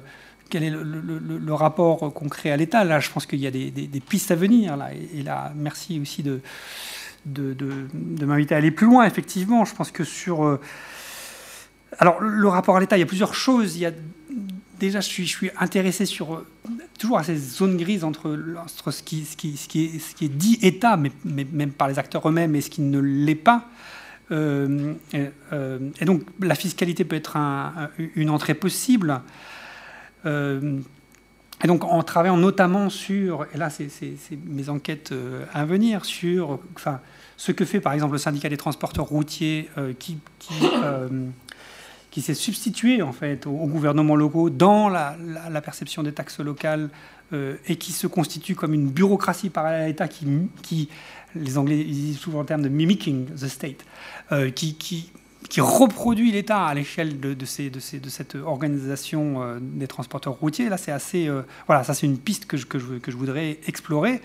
quel 0.48 0.62
est 0.62 0.70
le, 0.70 1.54
rapport 1.54 2.12
concret 2.12 2.50
à 2.50 2.56
l'État. 2.56 2.84
Là, 2.84 3.00
je 3.00 3.10
pense 3.10 3.26
qu'il 3.26 3.40
y 3.40 3.46
a 3.46 3.50
des, 3.50 4.02
pistes 4.06 4.30
à 4.30 4.34
venir. 4.34 4.76
Et, 5.14 5.22
là, 5.22 5.52
merci 5.56 6.00
aussi 6.00 6.22
de, 6.22 6.40
m'inviter 8.24 8.54
à 8.54 8.58
aller 8.58 8.70
plus 8.70 8.86
loin. 8.86 9.04
Effectivement, 9.04 9.64
je 9.64 9.74
pense 9.74 9.90
que 9.90 10.04
sur... 10.04 10.44
Euh, 10.44 10.60
alors, 11.98 12.20
le 12.20 12.48
rapport 12.48 12.76
à 12.76 12.80
l'État, 12.80 12.96
il 12.96 13.00
y 13.00 13.02
a 13.02 13.06
plusieurs 13.06 13.34
choses. 13.34 13.76
Il 13.76 13.80
y 13.80 13.86
a, 13.86 13.92
déjà, 14.78 15.00
je 15.00 15.08
suis, 15.08 15.50
intéressé 15.58 16.06
sur 16.06 16.44
toujours 16.98 17.18
à 17.18 17.24
ces 17.24 17.36
zones 17.36 17.76
grises 17.76 18.04
entre, 18.04 18.36
ce, 18.90 19.02
qui, 19.02 19.22
est, 19.22 19.56
ce, 19.56 19.68
qui, 19.68 20.24
est, 20.24 20.28
dit 20.28 20.58
État, 20.62 20.96
mais, 20.96 21.12
mais, 21.24 21.46
même 21.50 21.70
par 21.70 21.88
les 21.88 21.98
acteurs 21.98 22.28
eux-mêmes, 22.28 22.54
et 22.54 22.60
ce 22.60 22.70
qui 22.70 22.82
ne 22.82 22.98
l'est 22.98 23.34
pas. 23.34 23.68
Euh, 24.30 24.94
euh, 25.52 25.78
et, 26.00 26.04
donc 26.04 26.22
la 26.40 26.54
fiscalité 26.54 27.04
peut 27.04 27.16
être 27.16 27.36
une 28.16 28.30
entrée 28.30 28.54
possible. 28.54 29.20
Euh, 30.26 30.80
et 31.62 31.66
donc 31.66 31.84
en 31.84 32.02
travaillant 32.04 32.36
notamment 32.36 32.88
sur, 32.88 33.46
et 33.52 33.58
là 33.58 33.68
c'est 33.68 33.88
mes 34.46 34.68
enquêtes 34.68 35.12
à 35.52 35.64
venir, 35.64 36.04
sur 36.04 36.60
enfin, 36.76 37.00
ce 37.36 37.50
que 37.50 37.64
fait 37.64 37.80
par 37.80 37.92
exemple 37.94 38.12
le 38.12 38.18
syndicat 38.18 38.48
des 38.48 38.56
transporteurs 38.56 39.06
routiers 39.06 39.68
qui, 39.98 40.18
qui, 40.38 40.54
qui 42.12 42.22
s'est 42.22 42.34
substitué 42.34 43.02
en 43.02 43.12
fait 43.12 43.44
aux, 43.48 43.66
locaux 44.14 44.50
dans 44.50 44.88
la, 44.88 45.16
perception 45.60 46.04
des 46.04 46.12
taxes 46.12 46.38
locales 46.38 46.90
et 47.32 47.74
qui 47.74 47.90
se 47.90 48.06
constitue 48.06 48.54
comme 48.54 48.72
une 48.72 48.88
bureaucratie 48.88 49.50
parallèle 49.50 49.82
à 49.82 49.86
l'État 49.88 50.06
qui, 50.06 50.28
qui, 50.62 50.88
les 51.34 51.58
Anglais 51.58 51.84
disent 51.84 52.18
souvent 52.18 52.40
le 52.40 52.46
terme 52.46 52.62
de 52.62 52.68
mimicking 52.68 53.26
the 53.26 53.48
state, 53.48 53.84
euh, 54.32 54.50
qui, 54.50 54.74
qui, 54.74 55.10
qui, 55.48 55.60
reproduit 55.60 56.32
l'État 56.32 56.66
à 56.66 56.74
l'échelle 56.74 57.20
de, 57.20 57.44
ces, 57.44 57.70
de, 57.70 57.80
ces, 57.80 58.00
de, 58.00 58.08
cette 58.08 58.34
organisation 58.34 59.42
euh, 59.42 59.58
des 59.60 59.86
transporteurs 59.86 60.34
routiers. 60.34 60.68
Là, 60.68 60.76
c'est 60.76 60.92
assez. 60.92 61.28
Euh, 61.28 61.42
voilà, 61.66 61.84
ça, 61.84 61.94
c'est 61.94 62.06
une 62.06 62.18
piste 62.18 62.46
que 62.46 62.56
je, 62.56 63.16
voudrais 63.16 63.58
explorer. 63.66 64.20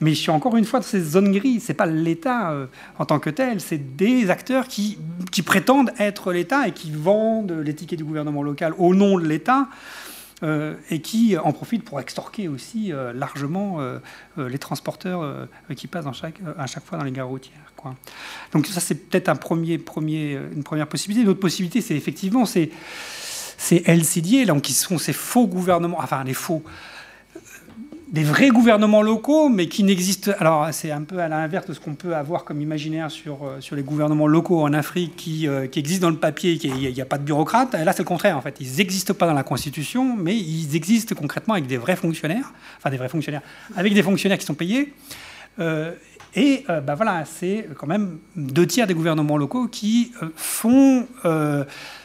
Mais 0.00 0.10
je 0.10 0.20
suis 0.20 0.30
encore 0.30 0.56
une 0.56 0.64
fois 0.64 0.80
dans 0.80 0.86
ces 0.86 1.00
zones 1.00 1.32
grises. 1.32 1.64
C'est 1.64 1.74
pas 1.74 1.86
l'État 1.86 2.54
en 2.98 3.06
tant 3.06 3.18
que 3.18 3.30
tel, 3.30 3.60
c'est 3.62 3.96
des 3.96 4.28
acteurs 4.28 4.68
qui, 4.68 4.98
qui 5.32 5.42
prétendent 5.42 5.90
être 5.98 6.32
l'État 6.32 6.68
et 6.68 6.72
qui 6.72 6.90
vendent 6.90 7.52
l'étiquette 7.64 7.98
du 7.98 8.04
gouvernement 8.04 8.42
local 8.42 8.74
au 8.76 8.94
nom 8.94 9.18
de 9.18 9.26
l'État. 9.26 9.68
Euh, 10.42 10.74
et 10.90 11.00
qui 11.00 11.34
en 11.38 11.50
profitent 11.54 11.82
pour 11.82 11.98
extorquer 11.98 12.46
aussi 12.46 12.92
euh, 12.92 13.14
largement 13.14 13.80
euh, 13.80 13.98
les 14.36 14.58
transporteurs 14.58 15.48
qui 15.74 15.86
passent 15.86 16.04
à 16.06 16.12
chaque 16.66 16.84
fois 16.84 16.98
dans 16.98 17.04
les 17.04 17.12
gares 17.12 17.28
routières. 17.28 17.54
Donc 18.52 18.66
ça, 18.66 18.80
c'est 18.80 18.96
peut-être 18.96 19.28
un 19.28 19.36
premier, 19.36 19.80
une 20.02 20.64
première 20.64 20.88
possibilité. 20.88 21.22
Une 21.22 21.30
autre 21.30 21.40
possibilité, 21.40 21.80
c'est 21.80 21.94
effectivement 21.94 22.44
ces, 22.44 22.72
LCD, 23.70 24.44
donc, 24.44 24.62
qui 24.62 24.72
sont 24.72 24.98
ces 24.98 25.12
faux 25.12 25.46
gouvernements, 25.46 25.98
enfin 26.00 26.24
les 26.24 26.34
faux 26.34 26.64
des 28.08 28.22
vrais 28.22 28.50
gouvernements 28.50 29.02
locaux, 29.02 29.48
mais 29.48 29.66
qui 29.66 29.82
n'existent. 29.82 30.30
Alors, 30.38 30.68
c'est 30.72 30.92
un 30.92 31.02
peu 31.02 31.18
à 31.18 31.28
l'inverse 31.28 31.66
de 31.66 31.72
ce 31.72 31.80
qu'on 31.80 31.94
peut 31.94 32.14
avoir 32.14 32.44
comme 32.44 32.60
imaginaire 32.60 33.10
sur, 33.10 33.44
euh, 33.44 33.60
sur 33.60 33.74
les 33.74 33.82
gouvernements 33.82 34.28
locaux 34.28 34.62
en 34.62 34.72
Afrique 34.72 35.16
qui, 35.16 35.48
euh, 35.48 35.66
qui 35.66 35.80
existent 35.80 36.06
dans 36.06 36.12
le 36.12 36.18
papier, 36.18 36.52
il 36.62 36.92
n'y 36.92 37.00
a, 37.00 37.04
pas 37.04 37.18
de 37.18 37.24
bureaucrates. 37.24 37.72
Là, 37.72 37.92
c'est 37.92 38.02
le 38.02 38.08
contraire, 38.08 38.36
en 38.36 38.40
fait. 38.40 38.56
Ils 38.60 38.76
n'existent 38.76 39.14
pas 39.14 39.26
dans 39.26 39.34
la 39.34 39.42
Constitution, 39.42 40.16
mais 40.16 40.36
ils 40.36 40.76
existent 40.76 41.16
concrètement 41.16 41.54
avec 41.54 41.66
des 41.66 41.78
vrais 41.78 41.96
fonctionnaires, 41.96 42.52
enfin 42.78 42.90
des 42.90 42.96
vrais 42.96 43.08
fonctionnaires, 43.08 43.42
avec 43.76 43.92
des 43.92 44.02
fonctionnaires 44.02 44.38
qui 44.38 44.46
sont 44.46 44.54
payés. 44.54 44.92
Euh, 45.58 45.92
et 46.34 46.64
ben 46.68 46.94
voilà, 46.94 47.24
c'est 47.24 47.66
quand 47.78 47.86
même 47.86 48.18
deux 48.36 48.66
tiers 48.66 48.86
des 48.86 48.92
gouvernements 48.92 49.38
locaux 49.38 49.68
qui 49.68 50.12
font 50.34 51.06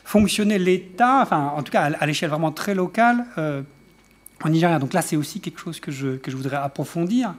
fonctionner 0.06 0.58
l'État, 0.58 1.20
enfin, 1.22 1.52
en 1.54 1.62
tout 1.62 1.72
cas 1.74 1.92
à, 2.00 2.06
l'échelle 2.06 2.30
vraiment 2.30 2.54
très 2.54 2.74
locale 2.74 3.26
Nigeria. 4.50 4.80
Donc 4.80 4.94
là, 4.94 5.02
c'est 5.02 5.16
aussi 5.16 5.40
quelque 5.40 5.60
chose 5.60 5.80
que 5.80 5.92
je, 5.92 6.18
que 6.18 6.32
je 6.32 6.36
voudrais 6.36 6.58
approfondir. 6.58 7.34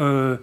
Euh, 0.00 0.36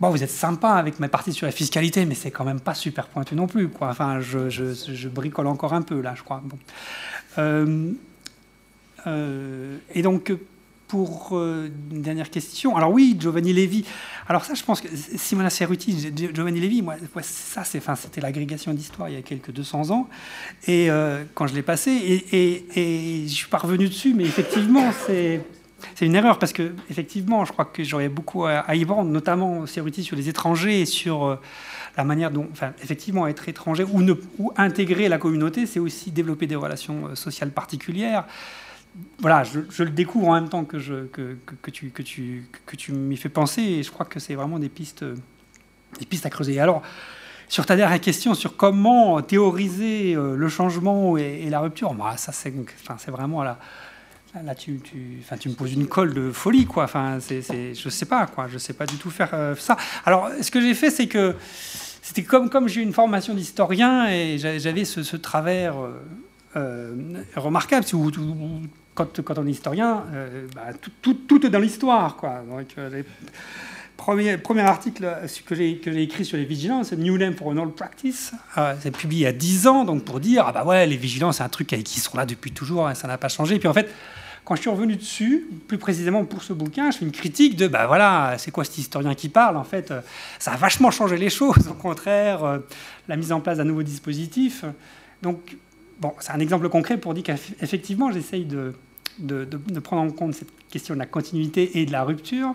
bon, 0.00 0.10
vous 0.10 0.22
êtes 0.22 0.30
sympa 0.30 0.70
avec 0.70 1.00
ma 1.00 1.08
partie 1.08 1.32
sur 1.32 1.46
la 1.46 1.52
fiscalité, 1.52 2.06
mais 2.06 2.14
c'est 2.14 2.30
quand 2.30 2.44
même 2.44 2.60
pas 2.60 2.74
super 2.74 3.06
pointu 3.06 3.34
non 3.34 3.46
plus. 3.46 3.70
Enfin, 3.80 4.20
je, 4.20 5.08
bricole 5.08 5.46
encore 5.46 5.74
un 5.74 5.82
peu 5.82 6.00
là, 6.00 6.14
je 6.16 6.22
crois. 6.22 6.42
Euh, 7.38 7.92
euh, 9.06 9.78
et 9.94 10.02
donc, 10.02 10.32
pour 10.90 11.38
une 11.40 12.02
dernière 12.02 12.30
question. 12.30 12.76
Alors 12.76 12.90
oui, 12.90 13.16
Giovanni 13.18 13.52
Levi. 13.52 13.84
Alors 14.26 14.44
ça, 14.44 14.54
je 14.54 14.64
pense 14.64 14.80
que 14.80 14.88
Simona 14.92 15.48
Cerruti, 15.48 16.12
Giovanni 16.34 16.58
Levi, 16.58 16.82
moi, 16.82 16.96
ça, 17.22 17.62
c'était 17.62 18.20
l'agrégation 18.20 18.74
d'histoire 18.74 19.08
il 19.08 19.14
y 19.14 19.18
a 19.18 19.22
quelques 19.22 19.52
200 19.52 19.90
ans. 19.90 20.08
Et 20.66 20.88
quand 21.34 21.46
je 21.46 21.54
l'ai 21.54 21.62
passé, 21.62 21.92
et, 21.92 22.64
et, 22.74 23.28
je 23.28 23.32
suis 23.32 23.46
pas 23.46 23.58
revenu 23.58 23.88
dessus, 23.88 24.14
mais 24.14 24.24
effectivement, 24.24 24.90
c'est 25.06 25.44
une 26.00 26.16
erreur 26.16 26.40
parce 26.40 26.52
que 26.52 26.72
effectivement, 26.90 27.44
je 27.44 27.52
crois 27.52 27.66
que 27.66 27.84
j'aurais 27.84 28.08
beaucoup 28.08 28.46
à, 28.46 28.74
y 28.74 28.82
vendre, 28.82 29.10
notamment 29.10 29.66
Cerruti 29.66 30.02
sur 30.02 30.16
les 30.16 30.28
étrangers 30.28 30.80
et 30.80 30.86
sur 30.86 31.38
la 31.96 32.02
manière 32.04 32.32
dont, 32.32 32.48
enfin, 32.50 32.72
effectivement, 32.82 33.28
être 33.28 33.48
étranger 33.48 33.84
ou 33.84 34.52
intégrer 34.56 35.08
la 35.08 35.18
communauté, 35.18 35.66
c'est 35.66 35.80
aussi 35.80 36.10
développer 36.10 36.48
des 36.48 36.56
relations 36.56 37.14
sociales 37.14 37.52
particulières 37.52 38.24
voilà, 39.18 39.44
je, 39.44 39.82
le 39.82 39.90
découvre 39.90 40.28
en 40.28 40.34
même 40.34 40.48
temps 40.48 40.64
que, 40.64 40.78
je, 40.78 41.06
que, 41.06 41.36
que, 41.62 41.70
tu, 41.70 41.90
que 41.90 42.02
tu, 42.02 42.48
que 42.66 42.76
tu 42.76 42.92
m'y 42.92 43.16
fais 43.16 43.28
penser, 43.28 43.62
et 43.62 43.82
je 43.82 43.90
crois 43.90 44.06
que 44.06 44.18
c'est 44.18 44.34
vraiment 44.34 44.58
des 44.58 44.68
pistes, 44.68 45.04
des 45.98 46.06
pistes 46.06 46.26
à 46.26 46.30
creuser. 46.30 46.58
Alors, 46.60 46.82
sur 47.48 47.66
ta 47.66 47.76
dernière 47.76 48.00
question, 48.00 48.34
sur 48.34 48.56
comment 48.56 49.20
théoriser 49.22 50.14
euh, 50.14 50.36
le 50.36 50.48
changement 50.48 51.16
et, 51.16 51.50
la 51.50 51.60
rupture, 51.60 51.94
bah, 51.94 52.16
ça 52.16 52.32
c'est 52.32 52.52
enfin, 52.88 52.96
vraiment 53.10 53.42
là, 53.42 53.58
là 54.42 54.54
tu, 54.54 54.78
tu, 54.78 55.18
enfin, 55.20 55.36
tu 55.36 55.48
me 55.48 55.54
poses 55.54 55.72
une 55.72 55.86
colle 55.86 56.14
de 56.14 56.30
folie, 56.30 56.66
quoi. 56.66 56.84
Enfin, 56.84 57.18
c'est, 57.20 57.74
je 57.74 57.88
sais 57.88 58.06
pas, 58.06 58.26
quoi. 58.26 58.46
Je 58.48 58.56
sais 58.56 58.72
pas 58.72 58.86
du 58.86 58.96
tout 58.96 59.10
faire 59.10 59.30
euh, 59.34 59.54
ça. 59.56 59.76
Alors, 60.06 60.30
ce 60.40 60.50
que 60.50 60.60
j'ai 60.60 60.74
fait, 60.74 60.90
c'est 60.90 61.08
que 61.08 61.34
c'était 62.02 62.22
comme, 62.22 62.50
comme 62.50 62.68
j'ai 62.68 62.82
une 62.82 62.92
formation 62.92 63.34
d'historien 63.34 64.08
et 64.08 64.38
j'avais 64.38 64.84
ce, 64.84 65.16
travers. 65.16 65.74
Euh, 66.56 66.94
remarquable. 67.36 67.86
Quand, 68.94 69.38
on 69.38 69.46
est 69.46 69.50
historien, 69.50 70.04
euh, 70.12 70.46
bah, 70.54 70.68
tout, 71.02 71.46
est 71.46 71.50
dans 71.50 71.58
l'histoire. 71.58 72.16
Quoi. 72.16 72.42
Donc, 72.48 72.66
euh, 72.78 73.02
premier, 73.96 74.60
article 74.60 75.06
que 75.46 75.54
j'ai, 75.54 75.80
écrit 76.02 76.24
sur 76.24 76.36
les 76.36 76.44
vigilances, 76.44 76.92
New 76.92 77.16
Name 77.16 77.34
for 77.34 77.48
an 77.48 77.58
Old 77.58 77.74
Practice, 77.74 78.32
euh, 78.58 78.74
c'est 78.80 78.90
publié 78.90 79.22
il 79.22 79.24
y 79.24 79.28
a 79.28 79.32
10 79.32 79.66
ans, 79.66 79.84
donc 79.84 80.04
pour 80.04 80.20
dire, 80.20 80.44
ah 80.46 80.52
bah 80.52 80.64
ouais, 80.64 80.86
les 80.86 80.96
vigilances, 80.96 81.38
c'est 81.38 81.42
un 81.42 81.48
truc 81.48 81.68
qui 81.68 82.00
sont 82.00 82.16
là 82.16 82.26
depuis 82.26 82.52
toujours, 82.52 82.88
hein, 82.88 82.94
ça 82.94 83.08
n'a 83.08 83.18
pas 83.18 83.28
changé. 83.28 83.58
Puis 83.58 83.68
en 83.68 83.74
fait, 83.74 83.90
quand 84.44 84.56
je 84.56 84.62
suis 84.62 84.70
revenu 84.70 84.96
dessus, 84.96 85.46
plus 85.68 85.78
précisément 85.78 86.24
pour 86.24 86.42
ce 86.42 86.52
bouquin, 86.52 86.90
je 86.90 86.98
fais 86.98 87.04
une 87.04 87.12
critique 87.12 87.56
de, 87.56 87.68
bah 87.68 87.86
voilà, 87.86 88.34
c'est 88.38 88.50
quoi 88.50 88.64
cet 88.64 88.78
historien 88.78 89.14
qui 89.14 89.28
parle 89.28 89.56
En 89.56 89.64
fait, 89.64 89.92
ça 90.38 90.52
a 90.52 90.56
vachement 90.56 90.90
changé 90.90 91.16
les 91.16 91.30
choses. 91.30 91.68
Au 91.70 91.74
contraire, 91.74 92.60
la 93.06 93.16
mise 93.16 93.32
en 93.32 93.40
place 93.40 93.58
d'un 93.58 93.64
nouveau 93.64 93.82
dispositif. 93.82 94.64
Donc, 95.22 95.56
bon, 96.00 96.12
c'est 96.20 96.32
un 96.32 96.40
exemple 96.40 96.68
concret 96.68 96.96
pour 96.96 97.14
dire 97.14 97.24
qu'effectivement, 97.24 98.10
j'essaye 98.10 98.44
de, 98.44 98.74
de, 99.18 99.80
prendre 99.80 100.02
en 100.02 100.14
compte 100.14 100.34
cette 100.34 100.50
question 100.70 100.94
de 100.94 100.98
la 100.98 101.06
continuité 101.06 101.78
et 101.78 101.86
de 101.86 101.92
la 101.92 102.02
rupture. 102.02 102.54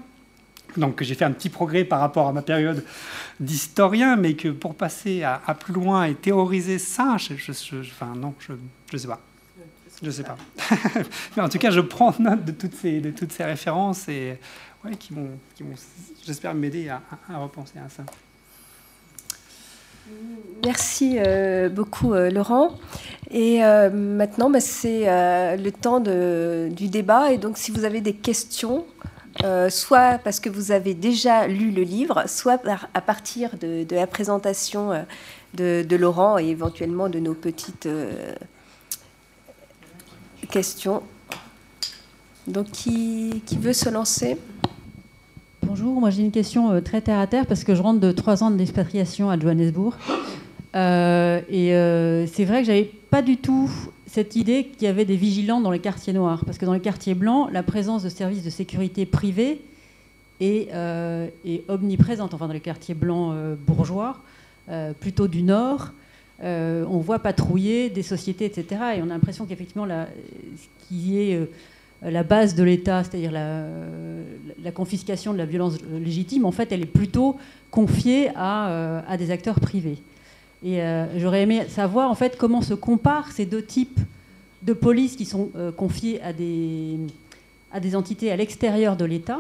Donc 0.78 1.02
j'ai 1.04 1.16
fait 1.16 1.26
un 1.26 1.32
petit 1.32 1.50
progrès 1.50 1.86
par 1.86 2.00
rapport 2.00 2.28
à 2.28 2.34
ma 2.34 2.42
période 2.42 2.84
d'historien, 3.40 4.16
mais 4.16 4.34
que 4.34 4.50
pour 4.50 4.76
passer 4.76 5.24
à, 5.24 5.40
plus 5.58 5.74
loin 5.74 6.06
et 6.06 6.16
théoriser 6.16 6.80
ça, 6.80 7.18
je, 7.18 7.34
enfin 7.80 8.14
non, 8.16 8.34
je 8.40 8.54
ne 8.94 8.98
sais 8.98 9.08
pas. 9.08 9.22
Je 10.04 10.12
sais 10.12 10.24
pas. 10.24 10.38
mais 11.38 11.44
en 11.44 11.48
tout 11.48 11.58
cas, 11.58 11.72
je 11.72 11.80
prends 11.80 12.14
note 12.20 12.44
de 12.44 12.52
toutes 12.52 12.76
ces, 12.76 13.00
de 13.00 13.12
toutes 13.12 13.32
ces 13.32 13.46
références 13.46 14.10
et 14.10 14.38
ouais, 14.84 14.96
qui 14.98 15.14
vont, 15.14 15.30
qui 15.56 15.64
vont 15.64 15.76
j'espère, 16.26 16.54
m'aider 16.54 16.90
à, 16.90 17.02
à 17.30 17.38
repenser 17.38 17.80
à 17.80 17.88
ça. 17.88 18.04
Merci 20.64 21.18
euh, 21.20 21.70
beaucoup, 21.70 22.14
euh, 22.14 22.32
Laurent. 22.32 22.78
Et 23.30 23.64
euh, 23.64 23.90
maintenant, 23.92 24.50
bah, 24.50 24.60
c'est 24.60 25.06
le 25.58 25.70
temps 25.70 26.00
du 26.00 26.88
débat. 26.88 27.32
Et 27.32 27.38
donc, 27.38 27.58
si 27.58 27.72
vous 27.72 27.86
avez 27.86 28.02
des 28.02 28.14
questions, 28.14 28.86
soit 29.70 30.20
parce 30.24 30.40
que 30.40 30.50
vous 30.50 30.72
avez 30.72 30.94
déjà 30.94 31.48
lu 31.48 31.72
le 31.72 31.84
livre, 31.84 32.24
soit 32.28 32.62
à 32.94 33.02
partir 33.02 33.52
de, 33.60 33.86
la 33.92 34.08
présentation 34.08 35.06
de, 35.54 35.96
Laurent 35.96 36.40
et 36.40 36.46
éventuellement 36.46 37.10
de 37.10 37.20
nos 37.20 37.34
petites 37.34 37.90
questions. 40.50 41.04
Donc, 42.48 42.72
qui, 42.72 43.44
qui 43.46 43.58
veut 43.58 43.74
se 43.74 43.90
lancer? 43.90 44.38
Bonjour, 45.68 46.00
moi 46.00 46.12
j'ai 46.12 46.22
une 46.22 46.32
question 46.32 46.72
euh, 46.72 46.80
très 46.80 47.02
terre 47.02 47.18
à 47.18 47.26
terre 47.26 47.48
parce 47.48 47.64
que 47.64 47.74
je 47.74 47.82
rentre 47.82 48.00
de 48.00 48.12
trois 48.12 48.44
ans 48.44 48.52
d'expatriation 48.52 49.32
à 49.32 49.40
Johannesburg. 49.40 49.96
Euh, 50.76 51.42
et 51.50 51.74
euh, 51.74 52.28
c'est 52.28 52.46
vrai 52.46 52.62
que 52.62 52.68
j'avais 52.68 52.92
pas 53.10 53.24
du 53.24 53.38
tout 53.38 53.72
cette 54.06 54.36
idée 54.36 54.66
qu'il 54.66 54.84
y 54.84 54.88
avait 54.88 55.06
des 55.06 55.16
vigilants 55.16 55.62
dans 55.62 55.72
les 55.72 55.80
quartiers 55.80 56.14
noirs. 56.14 56.46
Parce 56.46 56.60
que 56.60 56.66
dans 56.66 56.74
les 56.74 56.82
quartiers 56.82 57.16
blancs, 57.16 57.50
la 57.52 57.64
présence 57.64 58.04
de 58.04 58.10
services 58.10 58.44
de 58.44 58.52
sécurité 58.52 59.08
privés 59.08 59.60
est, 60.40 60.70
omniprésente. 61.68 62.36
Enfin, 62.36 62.46
dans 62.46 62.54
les 62.54 62.60
quartiers 62.60 62.94
blancs 62.94 63.36
bourgeois, 63.66 64.18
plutôt 65.00 65.28
du 65.28 65.42
nord, 65.42 65.94
on 66.44 67.00
voit 67.00 67.20
patrouiller 67.20 67.90
des 67.90 68.04
sociétés, 68.04 68.46
etc. 68.46 68.82
Et 68.98 69.02
on 69.02 69.06
a 69.06 69.14
l'impression 69.14 69.46
qu'effectivement, 69.46 69.88
ce 69.88 70.88
qui 70.88 71.18
est 71.18 71.40
la 72.02 72.24
base 72.24 72.56
de 72.56 72.64
l'État, 72.64 73.04
c'est-à-dire 73.04 73.32
la, 73.32 74.72
confiscation 74.72 75.34
de 75.34 75.38
la 75.38 75.46
violence 75.46 75.78
légitime, 75.92 76.46
en 76.46 76.52
fait, 76.52 76.72
elle 76.72 76.82
est 76.82 76.88
plutôt 76.88 77.38
confiée 77.72 78.30
à, 78.36 78.70
euh, 78.70 79.18
des 79.18 79.32
acteurs 79.32 79.60
privés. 79.60 79.98
Et 80.64 80.82
euh, 80.82 81.20
j'aurais 81.20 81.44
aimé 81.44 81.66
savoir, 81.70 82.10
en 82.10 82.16
fait, 82.16 82.38
comment 82.38 82.62
se 82.62 82.74
comparent 82.74 83.32
ces 83.32 83.46
deux 83.46 83.64
types 83.64 84.00
de 84.64 84.74
police 84.74 85.16
qui 85.16 85.26
sont 85.26 85.52
confiés 85.78 86.20
à 86.24 86.34
des, 86.34 86.98
à 87.72 87.80
des 87.80 87.96
entités 87.96 88.32
à 88.32 88.36
l'extérieur 88.36 88.96
de 88.96 89.06
l'État. 89.06 89.40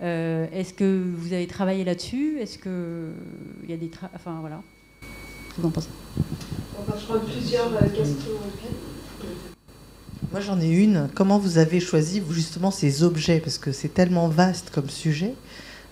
Est-ce 0.00 0.74
que 0.74 1.02
vous 1.16 1.32
avez 1.32 1.46
travaillé 1.46 1.84
là-dessus? 1.84 2.38
Est-ce 2.38 2.58
qu'il 2.58 3.70
y 3.70 3.72
a 3.72 3.76
des... 3.76 3.90
Enfin, 4.14 4.38
voilà. 4.40 4.60
Vous 5.56 5.66
en 5.66 5.70
pensez? 5.70 5.88
On 6.78 7.18
plusieurs 7.20 7.70
questions. 7.92 8.32
Moi, 10.30 10.40
j'en 10.40 10.60
ai 10.60 10.68
une. 10.68 11.08
Comment 11.14 11.38
vous 11.38 11.58
avez 11.58 11.80
choisi 11.80 12.22
justement 12.30 12.70
ces 12.70 13.02
objets? 13.02 13.40
Parce 13.40 13.58
que 13.58 13.72
c'est 13.72 13.92
tellement 13.92 14.28
vaste 14.28 14.70
comme 14.70 14.88
sujet. 14.88 15.34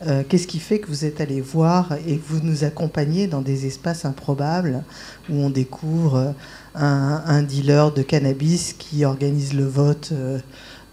Euh, 0.06 0.22
qu'est-ce 0.26 0.46
qui 0.46 0.60
fait 0.60 0.78
que 0.78 0.86
vous 0.86 1.04
êtes 1.04 1.20
allé 1.20 1.42
voir 1.42 1.92
et 2.06 2.16
que 2.16 2.22
vous 2.26 2.40
nous 2.40 2.64
accompagnez 2.64 3.26
dans 3.26 3.42
des 3.42 3.66
espaces 3.66 4.06
improbables 4.06 4.82
où 5.28 5.34
on 5.34 5.50
découvre 5.50 6.34
un, 6.74 7.42
dealer 7.42 7.92
de 7.92 8.02
cannabis 8.02 8.72
qui 8.72 9.04
organise 9.04 9.52
le 9.52 9.66
vote 9.66 10.10
euh, 10.12 10.38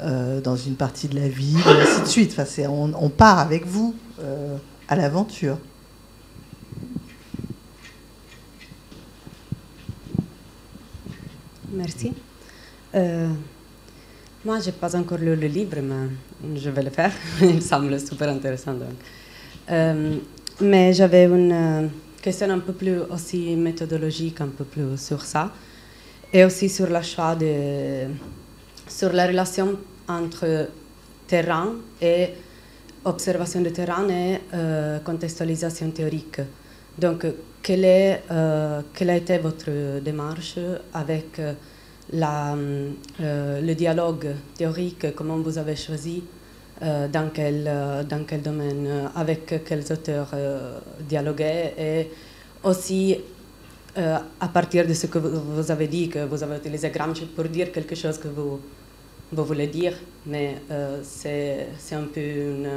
euh, 0.01 0.41
dans 0.41 0.57
une 0.57 0.75
partie 0.75 1.07
de 1.07 1.15
la 1.15 1.29
ville, 1.29 1.57
et 1.59 1.81
ainsi 1.81 2.01
de 2.01 2.07
suite. 2.07 2.35
Enfin, 2.37 2.69
on, 2.69 3.09
part 3.09 3.39
avec 3.39 3.65
vous 3.65 3.95
à 4.89 4.95
l'aventure. 4.95 5.57
Merci. 11.71 12.11
Euh, 12.97 13.27
moi, 14.43 14.59
je 14.59 14.67
n'ai 14.67 14.71
pas 14.71 14.95
encore 14.95 15.19
lu 15.19 15.35
le 15.35 15.47
livre, 15.47 15.77
mais 15.81 16.57
je 16.59 16.69
vais 16.69 16.81
le 16.81 16.89
faire. 16.89 17.11
Il 17.41 17.61
semble 17.61 17.99
super 17.99 18.29
intéressant. 18.29 18.73
Donc. 18.73 18.89
Euh, 19.69 20.15
mais 20.61 20.93
j'avais 20.93 21.25
une 21.25 21.51
euh, 21.51 21.87
question 22.21 22.49
un 22.49 22.59
peu 22.59 22.73
plus 22.73 22.99
aussi 23.09 23.55
méthodologique, 23.55 24.41
un 24.41 24.47
peu 24.47 24.63
plus 24.63 24.97
sur 24.97 25.21
ça. 25.21 25.51
Et 26.33 26.43
aussi 26.43 26.69
sur 26.69 26.89
la 26.89 27.03
choix 27.03 27.37
sur 28.87 29.13
la 29.13 29.27
relation 29.27 29.77
entre 30.07 30.69
terrain 31.27 31.75
et 32.01 32.29
observation 33.05 33.61
de 33.61 33.69
terrain 33.69 34.07
et 34.09 34.37
contextualisation 35.05 35.91
théorique. 35.91 36.41
Donc, 36.97 37.25
quelle, 37.63 38.19
quelle 38.93 39.09
a 39.09 39.15
été 39.15 39.37
votre 39.37 40.01
démarche 40.01 40.57
avec 40.93 41.39
euh, 42.13 43.61
le 43.61 43.75
dialogue 43.75 44.27
théorique, 44.57 45.13
comment 45.15 45.37
vous 45.37 45.57
avez 45.57 45.75
choisi, 45.75 46.23
euh, 46.81 47.07
dans, 47.07 47.29
quel, 47.33 47.65
euh, 47.67 48.03
dans 48.03 48.23
quel 48.23 48.41
domaine, 48.41 49.09
avec 49.15 49.63
quels 49.65 49.91
auteurs 49.91 50.33
dialoguer, 51.07 51.73
et 51.77 52.11
aussi 52.63 53.17
à 53.95 54.47
partir 54.49 54.85
de 54.85 54.93
ce 54.93 55.07
que 55.07 55.17
vous, 55.17 55.71
avez 55.71 55.87
dit, 55.87 56.07
que 56.07 56.19
vous 56.19 56.43
avez 56.43 56.57
utilisé 56.57 56.91
Gramsci 56.91 57.25
pour 57.25 57.45
dire 57.45 57.71
quelque 57.71 57.95
chose 57.95 58.19
que 58.19 58.27
vous, 58.27 58.61
vous 59.31 59.43
voulez 59.43 59.65
dire, 59.65 59.93
mais 60.27 60.61
c'est 61.01 61.65
un 61.93 62.03
peu 62.03 62.21
une, 62.21 62.69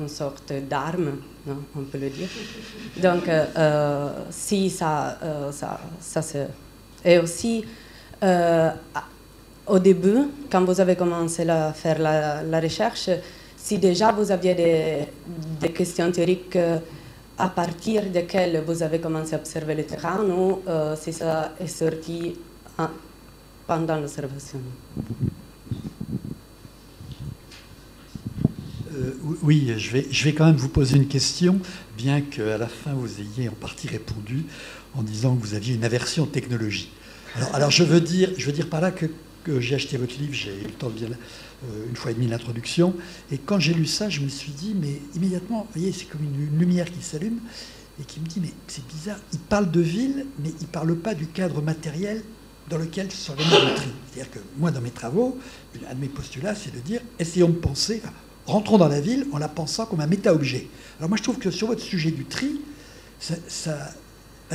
une 0.00 0.08
sorte 0.08 0.52
d'arme, 0.68 1.12
on 1.46 1.82
peut 1.82 1.98
le 1.98 2.10
dire. 2.10 2.28
Donc, 3.00 3.30
si 4.30 4.68
ça, 4.68 5.16
ça, 5.52 5.80
ça 6.00 6.20
c'est 6.20 6.48
et 7.04 7.18
aussi, 7.18 7.64
euh, 8.22 8.70
au 9.66 9.78
début, 9.78 10.28
quand 10.50 10.64
vous 10.64 10.80
avez 10.80 10.96
commencé 10.96 11.48
à 11.48 11.72
faire 11.72 11.98
la, 11.98 12.60
recherche, 12.60 13.10
si 13.56 13.78
déjà 13.78 14.12
vous 14.12 14.30
aviez 14.30 14.54
des, 15.60 15.68
questions 15.70 16.10
théoriques 16.10 16.56
euh, 16.56 16.78
à 17.36 17.48
partir 17.48 18.02
desquelles 18.06 18.62
vous 18.66 18.82
avez 18.82 18.98
commencé 18.98 19.34
à 19.34 19.38
observer 19.38 19.74
le 19.74 19.84
terrain 19.84 20.24
ou 20.24 20.62
euh, 20.66 20.96
si 20.96 21.12
ça 21.12 21.52
est 21.60 21.66
sorti 21.66 22.36
pendant 23.66 23.96
l'observation. 23.96 24.60
Oui, 29.42 29.72
je 29.76 29.90
vais, 29.92 30.06
je 30.10 30.24
vais 30.24 30.32
quand 30.32 30.46
même 30.46 30.56
vous 30.56 30.68
poser 30.70 30.96
une 30.96 31.06
question, 31.06 31.60
bien 31.96 32.20
qu'à 32.20 32.58
la 32.58 32.66
fin 32.66 32.94
vous 32.94 33.20
ayez 33.20 33.48
en 33.48 33.52
partie 33.52 33.86
répondu 33.86 34.44
en 34.94 35.02
disant 35.02 35.36
que 35.36 35.42
vous 35.42 35.54
aviez 35.54 35.74
une 35.74 35.84
aversion 35.84 36.24
aux 36.24 36.26
technologies. 36.26 36.90
Alors, 37.36 37.54
alors 37.54 37.70
je, 37.70 37.84
veux 37.84 38.00
dire, 38.00 38.30
je 38.36 38.46
veux 38.46 38.52
dire 38.52 38.68
par 38.68 38.80
là 38.80 38.90
que, 38.90 39.06
j'ai 39.60 39.76
acheté 39.76 39.96
votre 39.96 40.18
livre, 40.18 40.34
j'ai 40.34 40.50
eu 40.50 40.64
le 40.64 40.72
temps 40.72 40.90
de 40.90 40.98
lire 40.98 41.08
euh, 41.64 41.86
une 41.88 41.96
fois 41.96 42.10
et 42.10 42.14
demie 42.14 42.26
l'introduction, 42.26 42.94
et 43.32 43.38
quand 43.38 43.58
j'ai 43.58 43.72
lu 43.72 43.86
ça, 43.86 44.10
je 44.10 44.20
me 44.20 44.28
suis 44.28 44.52
dit, 44.52 44.74
mais 44.78 45.00
immédiatement, 45.14 45.60
vous 45.60 45.80
voyez, 45.80 45.92
c'est 45.92 46.04
comme 46.04 46.22
une, 46.22 46.58
lumière 46.58 46.90
qui 46.90 47.02
s'allume, 47.02 47.38
et 47.98 48.04
qui 48.04 48.20
me 48.20 48.26
dit, 48.26 48.40
mais 48.42 48.52
c'est 48.66 48.86
bizarre, 48.86 49.16
il 49.32 49.38
parle 49.38 49.70
de 49.70 49.80
ville, 49.80 50.26
mais 50.38 50.50
il 50.60 50.66
ne 50.66 50.70
parle 50.70 50.94
pas 50.96 51.14
du 51.14 51.26
cadre 51.26 51.62
matériel 51.62 52.22
dans 52.68 52.76
lequel 52.76 53.10
s'organise 53.10 53.50
le 53.52 53.74
tri. 53.74 53.88
C'est-à-dire 54.12 54.30
que 54.30 54.38
moi, 54.58 54.70
dans 54.70 54.82
mes 54.82 54.90
travaux, 54.90 55.38
un 55.88 55.94
de 55.94 56.00
mes 56.00 56.08
postulats, 56.08 56.54
c'est 56.54 56.74
de 56.74 56.80
dire, 56.80 57.00
essayons 57.18 57.48
de 57.48 57.56
penser, 57.56 58.02
rentrons 58.44 58.76
dans 58.76 58.88
la 58.88 59.00
ville 59.00 59.26
en 59.32 59.38
la 59.38 59.48
pensant 59.48 59.86
comme 59.86 60.00
un 60.00 60.06
méta-objet. 60.06 60.68
Alors 60.98 61.08
moi, 61.08 61.16
je 61.16 61.22
trouve 61.22 61.38
que 61.38 61.50
sur 61.50 61.68
votre 61.68 61.80
sujet 61.80 62.10
du 62.10 62.26
tri, 62.26 62.60
ça 63.18 63.94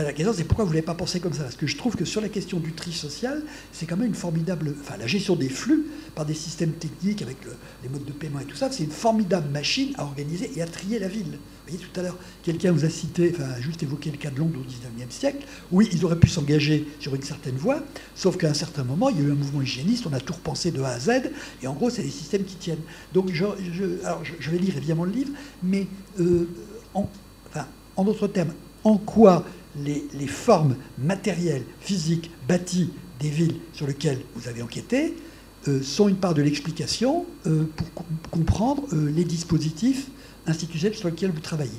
la 0.02 0.12
question, 0.12 0.34
c'est 0.34 0.44
pourquoi 0.44 0.66
vous 0.66 0.72
ne 0.72 0.76
l'avez 0.76 0.86
pas 0.86 0.96
pensé 0.96 1.20
comme 1.20 1.34
ça? 1.34 1.44
Parce 1.44 1.56
que 1.56 1.68
je 1.68 1.78
trouve 1.78 1.96
que 1.96 2.06
sur 2.06 2.20
la 2.20 2.30
question 2.30 2.60
du 2.60 2.74
tri 2.74 2.92
social, 2.92 3.44
c'est 3.72 3.86
quand 3.86 3.98
même 3.98 4.08
une 4.08 4.16
formidable. 4.16 4.74
Enfin, 4.82 4.98
la 4.98 5.06
gestion 5.06 5.36
des 5.36 5.50
flux 5.50 5.86
par 6.16 6.26
des 6.26 6.34
systèmes 6.34 6.72
techniques 6.72 7.22
avec 7.22 7.38
les 7.84 7.90
modes 7.90 8.06
de 8.06 8.12
paiement 8.12 8.40
et 8.40 8.46
tout 8.46 8.56
ça, 8.56 8.72
c'est 8.72 8.84
une 8.84 8.92
formidable 8.92 9.50
machine 9.52 9.94
à 9.98 10.04
organiser 10.04 10.52
et 10.56 10.62
à 10.64 10.66
trier 10.66 10.98
la 10.98 11.08
ville. 11.08 11.38
Vous 11.66 11.72
voyez, 11.72 11.78
tout 11.78 12.00
à 12.00 12.04
l'heure, 12.04 12.18
quelqu'un 12.42 12.72
vous 12.72 12.86
a 12.86 12.90
cité, 12.90 13.34
enfin, 13.36 13.62
juste 13.62 13.84
évoqué 13.84 14.10
le 14.10 14.18
cas 14.18 14.32
de 14.32 14.40
Londres 14.40 14.60
au 14.60 14.64
XIXe 14.64 15.14
siècle. 15.14 15.46
Oui, 15.72 15.88
ils 15.94 16.04
auraient 16.04 16.20
pu 16.20 16.28
s'engager 16.28 16.88
sur 17.00 17.14
une 17.16 17.22
certaine 17.22 17.56
voie, 17.56 17.84
sauf 18.16 18.36
qu'à 18.38 18.50
un 18.50 18.54
certain 18.54 18.84
moment, 18.84 19.10
il 19.10 19.18
y 19.18 19.20
a 19.22 19.24
eu 19.24 19.32
un 19.32 19.36
mouvement 19.36 19.62
hygiéniste, 19.62 20.08
on 20.08 20.14
a 20.14 20.20
tout 20.20 20.34
repensé 20.34 20.72
de 20.72 20.82
A 20.82 20.90
à 20.90 21.00
Z, 21.00 21.32
et 21.62 21.68
en 21.68 21.74
gros, 21.74 21.90
c'est 21.90 22.04
des 22.04 22.10
systèmes 22.10 22.44
qui 22.44 22.56
tiennent. 22.56 22.82
Donc, 23.14 23.32
je, 23.32 23.46
vais 23.46 24.58
lire 24.58 24.76
évidemment 24.76 25.06
le 25.06 25.12
livre, 25.12 25.32
mais 25.62 25.88
euh, 26.20 26.50
en, 26.94 27.10
enfin, 27.50 27.68
en 27.96 28.04
d'autres 28.04 28.28
termes, 28.28 28.54
en 28.84 28.98
quoi 28.98 29.46
les, 29.78 30.28
formes 30.28 30.76
matérielles, 30.98 31.64
physiques, 31.82 32.32
bâties 32.48 32.92
des 33.20 33.30
villes 33.30 33.56
sur 33.74 33.88
lesquelles 33.88 34.20
vous 34.36 34.48
avez 34.48 34.62
enquêté 34.62 35.16
euh, 35.68 35.82
sont 35.82 36.10
une 36.10 36.18
part 36.18 36.34
de 36.34 36.42
l'explication 36.42 37.26
euh, 37.48 37.66
pour 37.76 37.92
comprendre 38.30 38.84
euh, 38.94 39.10
les 39.10 39.24
dispositifs 39.24 40.08
institutionnels 40.46 40.98
sur 40.98 41.10
lesquels 41.10 41.32
vous 41.32 41.40
travaillez. 41.40 41.72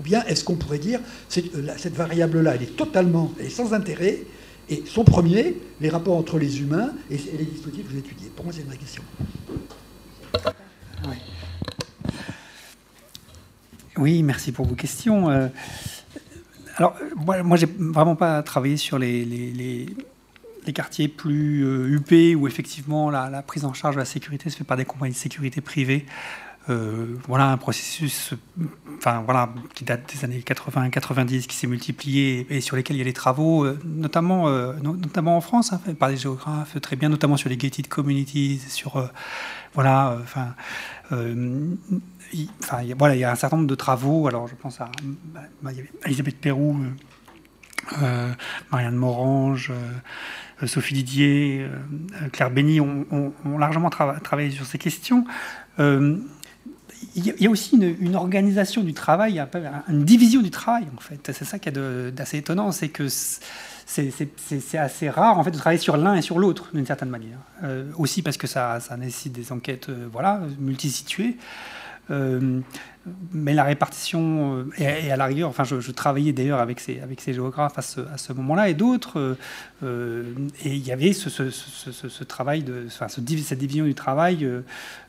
Ou 0.00 0.02
bien 0.02 0.24
est-ce 0.24 0.44
qu'on 0.44 0.56
pourrait 0.56 0.78
dire 0.78 1.00
cette, 1.28 1.52
variable-là, 1.94 2.54
elle 2.54 2.62
est 2.62 2.76
totalement, 2.76 3.32
elle 3.38 3.46
est 3.46 3.50
sans 3.50 3.74
intérêt, 3.74 4.22
et 4.70 4.82
son 4.86 5.04
premier, 5.04 5.56
les 5.80 5.88
rapports 5.88 6.16
entre 6.16 6.38
les 6.38 6.60
humains 6.60 6.92
et, 7.10 7.16
les 7.16 7.44
dispositifs 7.44 7.86
que 7.86 7.92
vous 7.92 7.98
étudiez? 7.98 8.28
Pour 8.34 8.44
moi, 8.44 8.54
c'est 8.54 8.62
une 8.62 8.76
question. 8.78 9.02
Oui. 11.06 11.16
oui, 13.98 14.22
merci 14.22 14.52
pour 14.52 14.66
vos 14.66 14.74
questions. 14.74 15.50
Alors, 16.76 16.96
moi, 17.16 17.42
moi 17.42 17.56
j'ai 17.56 17.68
vraiment 17.78 18.16
pas 18.16 18.42
travaillé 18.42 18.76
sur 18.76 18.98
les, 18.98 19.24
les, 19.24 19.86
quartiers 20.72 21.08
plus 21.08 21.62
huppés 21.94 22.34
où 22.34 22.48
effectivement 22.48 23.10
la, 23.10 23.42
prise 23.42 23.64
en 23.64 23.74
charge 23.74 23.96
de 23.96 24.00
la 24.00 24.06
sécurité 24.06 24.50
se 24.50 24.56
fait 24.56 24.64
par 24.64 24.76
des 24.76 24.84
compagnies 24.84 25.12
de 25.12 25.18
sécurité 25.18 25.60
privées. 25.60 26.06
Euh, 26.70 27.16
voilà 27.28 27.50
un 27.50 27.58
processus 27.58 28.32
enfin, 28.96 29.20
voilà, 29.22 29.50
qui 29.74 29.84
date 29.84 30.10
des 30.14 30.24
années 30.24 30.40
80-90, 30.40 31.46
qui 31.46 31.56
s'est 31.56 31.66
multiplié 31.66 32.46
et 32.48 32.62
sur 32.62 32.74
lesquels 32.74 32.96
il 32.96 33.00
y 33.00 33.02
a 33.02 33.04
des 33.04 33.12
travaux, 33.12 33.66
euh, 33.66 33.78
notamment, 33.84 34.48
euh, 34.48 34.72
notamment 34.82 35.36
en 35.36 35.42
France, 35.42 35.74
hein, 35.74 35.80
par 35.98 36.08
des 36.08 36.16
géographes 36.16 36.80
très 36.80 36.96
bien, 36.96 37.10
notamment 37.10 37.36
sur 37.36 37.50
les 37.50 37.58
gated 37.58 37.88
communities, 37.88 38.60
sur. 38.68 39.10
voilà, 39.74 40.18
enfin 40.22 40.54
il, 42.32 42.48
voilà, 42.98 43.14
il 43.14 43.20
y 43.20 43.24
a 43.24 43.30
un 43.30 43.36
certain 43.36 43.56
nombre 43.56 43.68
de 43.68 43.74
travaux. 43.74 44.26
Alors, 44.26 44.48
je 44.48 44.54
pense 44.54 44.80
à, 44.80 44.90
bah, 45.62 45.70
Elisabeth 46.04 46.36
Perrou, 46.40 46.80
euh, 46.82 48.02
euh, 48.02 48.32
Marianne 48.72 48.96
Morange, 48.96 49.70
euh, 49.72 50.66
Sophie 50.66 50.94
Didier, 50.94 51.66
Claire 52.32 52.50
Béni 52.50 52.80
ont, 52.80 53.32
largement 53.58 53.90
travaillé 53.90 54.50
sur 54.50 54.66
ces 54.66 54.78
questions. 54.78 55.26
il 55.78 56.22
y 57.16 57.46
a 57.46 57.50
aussi 57.50 57.76
une, 57.76 58.16
organisation 58.16 58.82
du 58.82 58.94
travail, 58.94 59.44
une 59.88 60.04
division 60.04 60.40
du 60.40 60.50
travail, 60.50 60.86
en 60.96 61.00
fait. 61.00 61.30
C'est 61.32 61.44
ça 61.44 61.58
qui 61.58 61.68
est 61.68 62.12
d'assez 62.12 62.38
étonnant, 62.38 62.72
c'est 62.72 62.88
que 62.88 63.08
c'est 63.08 64.78
assez 64.78 65.10
rare 65.10 65.38
en 65.38 65.44
fait 65.44 65.50
de 65.50 65.58
travailler 65.58 65.80
sur 65.80 65.98
l'un 65.98 66.14
et 66.14 66.22
sur 66.22 66.38
l'autre 66.38 66.70
d'une 66.72 66.86
certaine 66.86 67.10
manière. 67.10 67.38
aussi 67.98 68.22
parce 68.22 68.38
que 68.38 68.46
ça, 68.46 68.80
ça 68.80 68.96
nécessite 68.96 69.32
des 69.32 69.52
enquêtes 69.52 69.90
voilà, 69.90 70.40
multisituées. 70.58 71.36
Euh, 72.10 72.60
mais 73.32 73.52
la 73.52 73.64
répartition, 73.64 74.66
et, 74.78 74.86
euh, 74.86 75.12
à 75.12 75.16
la 75.16 75.26
rigueur, 75.26 75.48
enfin, 75.48 75.64
je, 75.64 75.90
travaillais 75.90 76.32
d'ailleurs 76.32 76.60
avec 76.60 76.80
ces, 76.80 77.00
avec 77.00 77.20
ces 77.20 77.34
géographes 77.34 77.78
à 77.78 77.82
ce, 77.82 78.32
moment-là. 78.32 78.68
Et 78.68 78.74
d'autres, 78.74 79.36
euh, 79.82 80.24
et 80.64 80.74
il 80.74 80.86
y 80.86 80.92
avait 80.92 81.12
ce, 81.12 82.24
travail, 82.24 82.62
de, 82.62 82.84
enfin, 82.86 83.08
cette 83.08 83.24
division 83.24 83.84
du 83.84 83.94
travail 83.94 84.48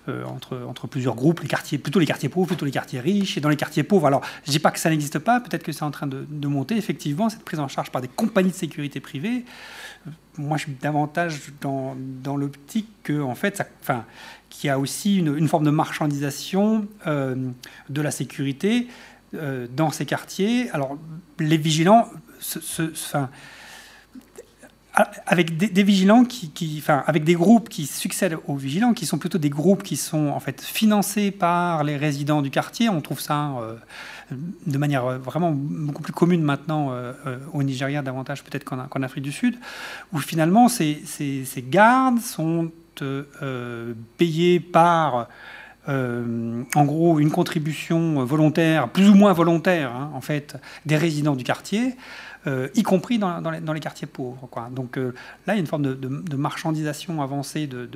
entre, 0.08 0.60
entre 0.68 0.88
plusieurs 0.88 1.16
groupes, 1.16 1.40
les 1.40 1.48
quartiers, 1.48 1.78
plutôt 1.78 2.00
les 2.00 2.06
quartiers 2.06 2.30
pauvres, 2.30 2.48
plutôt 2.48 2.66
les 2.66 2.72
quartiers 2.72 3.00
riches, 3.00 3.38
et 3.38 3.42
dans 3.42 3.50
les 3.50 3.56
quartiers 3.56 3.84
pauvres, 3.84 4.08
alors 4.08 4.22
je 4.46 4.52
dis 4.52 4.60
pas 4.60 4.72
que 4.72 4.80
ça 4.80 4.90
n'existe 4.90 5.20
pas, 5.20 5.40
peut-être 5.40 5.64
que 5.64 5.72
c'est 5.72 5.84
en 5.84 5.92
train 5.92 6.08
de, 6.08 6.48
monter, 6.48 6.78
effectivement, 6.78 7.30
cette 7.30 7.44
prise 7.44 7.60
en 7.60 7.68
charge 7.68 7.92
par 7.92 8.02
des 8.02 8.08
compagnies 8.08 8.52
de 8.52 8.56
sécurité 8.56 9.00
privées. 9.00 9.46
Moi, 10.38 10.58
je 10.58 10.64
suis 10.64 10.74
davantage 10.80 11.42
dans, 11.62 11.96
dans 11.98 12.38
l'optique 12.38 12.90
que, 13.04 13.22
en 13.22 13.36
fait, 13.36 13.66
enfin, 13.82 14.06
qui 14.50 14.70
a 14.70 14.80
aussi 14.80 15.18
une, 15.18 15.48
forme 15.50 15.66
de 15.66 15.70
marchandisation 15.70 16.88
euh, 17.08 17.36
de 17.90 18.02
la 18.02 18.12
sécurité 18.12 18.88
euh, 19.34 19.68
dans 19.76 19.92
ces 19.92 20.06
quartiers. 20.06 20.70
Alors, 20.72 20.98
les 21.40 21.58
vigilants, 21.58 22.08
avec 25.26 25.58
des, 25.58 25.84
vigilants 25.84 26.24
qui, 26.24 26.84
avec 26.88 27.24
des 27.24 27.34
groupes 27.34 27.70
qui 27.70 27.86
succèdent 27.86 28.38
aux 28.48 28.56
vigilants, 28.56 28.94
qui 28.94 29.06
sont 29.06 29.18
plutôt 29.18 29.38
des 29.38 29.50
groupes 29.50 29.84
qui 29.84 29.98
sont 29.98 30.28
en 30.30 30.40
fait 30.40 30.62
financés 30.62 31.32
par 31.32 31.84
les 31.84 31.98
résidents 31.98 32.42
du 32.42 32.50
quartier. 32.50 32.88
On 32.88 33.02
trouve 33.02 33.20
ça 33.20 33.56
euh, 33.60 33.76
de 34.66 34.78
manière 34.78 35.20
vraiment 35.20 35.52
beaucoup 35.52 36.02
plus 36.02 36.14
commune 36.14 36.42
maintenant 36.42 36.92
au 37.54 37.62
Nigeria 37.62 38.02
davantage 38.02 38.44
peut-être 38.44 38.64
qu'en 38.64 39.04
Afrique 39.04 39.24
du 39.24 39.32
Sud, 39.32 39.58
où 40.14 40.20
finalement 40.20 40.70
ces, 40.70 41.04
gardes 41.70 42.20
sont 42.20 42.72
euh, 43.02 43.94
payés 44.18 44.60
par 44.60 45.28
euh, 45.88 46.64
en 46.74 46.86
gros 46.86 47.20
une 47.20 47.32
contribution 47.32 48.24
volontaire, 48.26 48.90
plus 48.90 49.10
ou 49.10 49.14
moins 49.14 49.34
volontaire, 49.34 49.92
hein, 49.92 50.12
en 50.16 50.22
fait, 50.22 50.58
des 50.86 50.98
résidents 50.98 51.36
du 51.36 51.44
quartier, 51.44 51.96
euh, 52.48 52.70
y 52.76 52.84
compris 52.84 53.20
dans, 53.20 53.40
les, 53.74 53.80
quartiers 53.80 54.08
pauvres. 54.08 54.50
Donc 54.72 54.98
là, 54.98 55.12
il 55.48 55.54
y 55.54 55.58
a 55.58 55.60
une 55.60 55.68
forme 55.68 55.84
de, 55.84 56.36
marchandisation 56.36 57.22
avancée 57.22 57.68
de, 57.68 57.90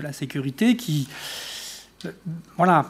la 0.00 0.12
sécurité 0.12 0.76
qui, 0.76 1.08
voilà, 2.56 2.86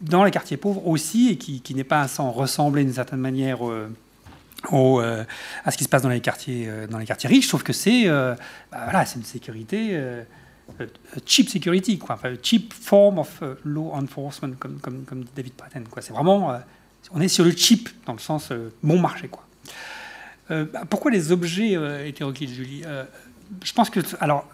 dans 0.00 0.24
les 0.24 0.30
quartiers 0.30 0.56
pauvres 0.56 0.86
aussi, 0.86 1.30
et 1.30 1.36
qui, 1.36 1.74
n'est 1.74 1.84
pas 1.84 2.06
sans 2.08 2.30
ressembler 2.30 2.84
d'une 2.84 2.94
certaine 2.94 3.20
manière 3.20 3.58
à 4.64 5.70
ce 5.70 5.76
qui 5.76 5.84
se 5.84 5.88
passe 5.88 6.02
dans 6.02 6.08
les 6.08 6.20
quartiers, 6.20 6.68
riches, 7.24 7.48
sauf 7.48 7.62
que 7.62 7.72
c'est 7.72 8.08
bah, 8.08 9.04
une 9.16 9.24
sécurité 9.24 9.96
cheap 11.26 11.48
security, 11.48 11.98
quoi, 11.98 12.14
enfin, 12.14 12.34
cheap 12.42 12.72
form 12.72 13.18
of 13.18 13.40
uh, 13.42 13.56
law 13.64 13.92
enforcement, 13.94 14.54
comme, 14.58 14.78
comme, 14.80 15.04
comme 15.04 15.24
David 15.34 15.52
Patten. 15.54 15.84
C'est 16.00 16.12
vraiment, 16.12 16.52
euh, 16.52 16.58
on 17.12 17.20
est 17.20 17.28
sur 17.28 17.44
le 17.44 17.52
cheap 17.52 17.88
dans 18.06 18.12
le 18.12 18.18
sens 18.18 18.50
euh, 18.50 18.72
bon 18.82 18.98
marché, 18.98 19.28
quoi. 19.28 19.44
Euh, 20.50 20.64
bah, 20.72 20.82
pourquoi 20.88 21.10
les 21.10 21.32
objets 21.32 21.76
hétéroclites, 22.06 22.50
Julie? 22.50 22.82
Je 23.62 23.72
pense 23.72 23.90
que, 23.90 24.00
alors, 24.20 24.48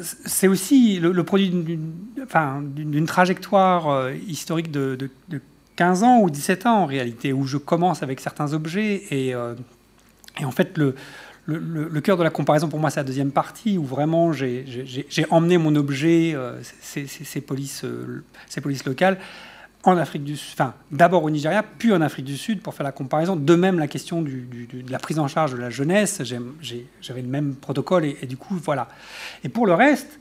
c'est 0.00 0.48
aussi 0.48 0.98
le, 0.98 1.24
produit 1.24 1.50
d'une, 1.50 3.06
trajectoire 3.06 4.10
historique 4.26 4.70
de, 4.70 4.96
de, 4.96 5.10
de, 5.28 5.40
15 5.76 6.02
ans 6.02 6.20
ou 6.20 6.30
17 6.30 6.66
ans 6.66 6.82
en 6.82 6.86
réalité, 6.86 7.32
où 7.32 7.46
je 7.46 7.58
commence 7.58 8.02
avec 8.02 8.20
certains 8.20 8.54
objets 8.54 9.04
et, 9.10 9.34
et 10.38 10.44
en 10.44 10.50
fait 10.50 10.76
le 10.78 10.94
le, 11.46 12.00
cœur 12.00 12.16
de 12.16 12.22
la 12.22 12.30
comparaison 12.30 12.68
pour 12.68 12.78
moi, 12.78 12.90
c'est 12.90 13.00
la 13.00 13.04
deuxième 13.04 13.30
partie 13.30 13.78
où 13.78 13.84
vraiment 13.84 14.32
j'ai 14.32 14.64
emmené 15.30 15.58
mon 15.58 15.74
objet, 15.76 16.32
euh, 16.34 16.60
ces, 16.62 17.40
polices, 17.40 17.84
euh, 17.84 18.24
ces 18.48 18.60
polices 18.60 18.84
locales, 18.84 19.18
en 19.84 19.96
Afrique 19.96 20.24
du 20.24 20.36
Sud, 20.36 20.54
enfin 20.54 20.74
d'abord 20.90 21.22
au 21.22 21.30
Nigeria, 21.30 21.62
puis 21.62 21.92
en 21.92 22.00
Afrique 22.00 22.24
du 22.24 22.36
Sud 22.36 22.60
pour 22.60 22.74
faire 22.74 22.84
la 22.84 22.92
comparaison. 22.92 23.36
De 23.36 23.54
même, 23.54 23.78
la 23.78 23.86
question 23.86 24.20
de 24.20 24.30
la 24.90 24.98
prise 24.98 25.20
en 25.20 25.28
charge 25.28 25.52
de 25.52 25.58
la 25.58 25.70
jeunesse, 25.70 26.22
j'avais 27.00 27.22
le 27.22 27.28
même 27.28 27.54
protocole 27.54 28.04
et, 28.04 28.16
et, 28.20 28.26
du 28.26 28.36
coup, 28.36 28.56
voilà. 28.56 28.88
Et 29.44 29.48
pour 29.48 29.66
le 29.66 29.74
reste, 29.74 30.18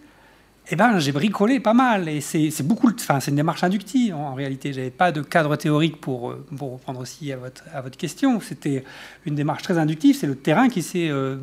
eh 0.69 0.75
ben, 0.75 0.97
j'ai 0.99 1.11
bricolé 1.11 1.59
pas 1.59 1.73
mal. 1.73 2.09
Et 2.09 2.21
c'est 2.21 2.63
beaucoup, 2.63 2.91
enfin, 2.91 3.19
c'est 3.19 3.31
une 3.31 3.37
démarche 3.37 3.63
inductive 3.63 4.15
en, 4.15 4.33
réalité. 4.33 4.73
J'avais 4.73 4.89
pas 4.89 5.11
de 5.11 5.21
cadre 5.21 5.55
théorique 5.55 6.01
pour, 6.01 6.31
euh, 6.31 6.45
pour 6.57 6.79
répondre 6.79 6.99
aussi 6.99 7.31
à 7.31 7.37
votre, 7.37 7.97
question. 7.97 8.39
C'était 8.39 8.83
une 9.25 9.35
démarche 9.35 9.63
très 9.63 9.77
inductive. 9.77 10.15
C'est 10.15 10.27
le 10.27 10.35
terrain 10.35 10.69
qui 10.69 10.81
s'est 10.81 11.09
euh, 11.09 11.37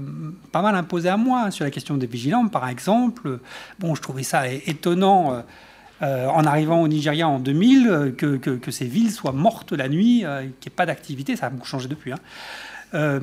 pas 0.50 0.62
mal 0.62 0.74
imposé 0.74 1.08
à 1.08 1.16
moi 1.16 1.50
sur 1.50 1.64
la 1.64 1.70
question 1.70 1.96
des 1.96 2.06
vigilants, 2.06 2.48
par 2.48 2.68
exemple. 2.68 3.38
Bon, 3.78 3.94
je 3.94 4.02
trouvais 4.02 4.24
ça 4.24 4.48
étonnant. 4.48 5.42
en 6.00 6.44
arrivant 6.44 6.82
au 6.82 6.88
Nigeria 6.88 7.28
en 7.28 7.38
2000, 7.38 8.14
que, 8.18 8.36
que, 8.36 8.70
ces 8.72 8.86
villes 8.86 9.12
soient 9.12 9.30
mortes 9.30 9.72
la 9.72 9.88
nuit, 9.88 10.24
qu'il 10.24 10.26
n'y 10.26 10.66
ait 10.66 10.70
pas 10.74 10.86
d'activité. 10.86 11.36
Ça 11.36 11.46
a 11.46 11.50
beaucoup 11.50 11.68
changé 11.68 11.86
depuis. 11.86 12.12
Hein. 12.12 13.20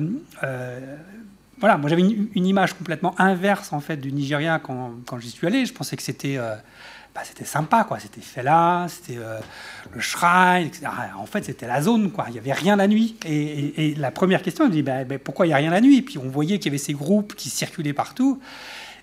Voilà, 1.60 1.76
moi 1.76 1.88
j'avais 1.88 2.02
une, 2.02 2.46
image 2.46 2.74
complètement 2.74 3.14
inverse 3.20 3.72
en 3.72 3.80
fait 3.80 3.98
du 3.98 4.12
Nigeria 4.12 4.58
quand, 4.58 4.92
quand 5.06 5.18
j'y 5.18 5.30
suis 5.30 5.46
allé. 5.46 5.66
Je 5.66 5.72
pensais 5.72 5.96
que 5.96 6.02
c'était 6.02 6.38
bah, 7.14 7.22
c'était 7.24 7.44
sympa, 7.44 7.84
quoi. 7.84 7.98
C'était 7.98 8.20
Fela, 8.20 8.86
c'était 8.88 9.18
euh, 9.18 9.40
le 9.92 10.00
shrine, 10.00 10.66
etc. 10.66 10.86
En 11.18 11.26
fait, 11.26 11.44
c'était 11.44 11.66
la 11.66 11.82
zone, 11.82 12.12
quoi. 12.12 12.26
Il 12.28 12.34
n'y 12.34 12.38
avait 12.38 12.52
rien 12.52 12.76
la 12.76 12.86
nuit. 12.86 13.16
Et, 13.26 13.94
la 13.96 14.12
première 14.12 14.42
question, 14.42 14.66
elle 14.66 14.70
dit 14.70 14.82
bah, 14.82 15.04
bah, 15.04 15.16
pourquoi 15.18 15.46
il 15.46 15.48
n'y 15.48 15.54
a 15.54 15.56
rien 15.56 15.70
la 15.70 15.80
nuit? 15.80 15.98
Et 15.98 16.02
puis 16.02 16.18
on 16.18 16.28
voyait 16.28 16.58
qu'il 16.58 16.66
y 16.66 16.68
avait 16.68 16.78
ces 16.78 16.92
groupes 16.92 17.34
qui 17.34 17.50
circulaient 17.50 17.92
partout. 17.92 18.40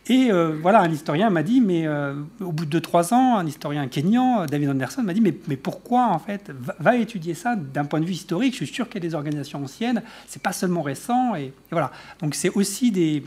Et 0.09 0.31
euh, 0.31 0.57
voilà, 0.61 0.79
un 0.81 0.91
historien 0.91 1.29
m'a 1.29 1.43
dit, 1.43 1.59
mais 1.59 1.85
euh, 1.85 2.13
au 2.39 2.51
bout 2.51 2.65
de 2.65 2.79
trois 2.79 3.13
ans, 3.13 3.37
un 3.37 3.45
historien 3.45 3.87
kényan, 3.87 4.45
David 4.45 4.69
Anderson, 4.69 5.03
m'a 5.03 5.13
dit, 5.13 5.21
mais, 5.21 5.33
mais, 5.47 5.57
pourquoi 5.57 6.07
en 6.07 6.19
fait 6.19 6.51
va, 6.79 6.95
étudier 6.95 7.33
ça 7.33 7.55
d'un 7.55 7.85
point 7.85 7.99
de 7.99 8.05
vue 8.05 8.13
historique? 8.13 8.53
Je 8.53 8.63
suis 8.63 8.73
sûr 8.73 8.87
qu'il 8.87 9.03
y 9.03 9.05
a 9.05 9.09
des 9.09 9.15
organisations 9.15 9.63
anciennes, 9.63 10.01
c'est 10.27 10.41
pas 10.41 10.53
seulement 10.53 10.81
récent. 10.81 11.35
Et, 11.35 11.53
voilà. 11.71 11.91
Donc 12.21 12.35
c'est 12.35 12.49
aussi 12.49 12.91
des, 12.91 13.23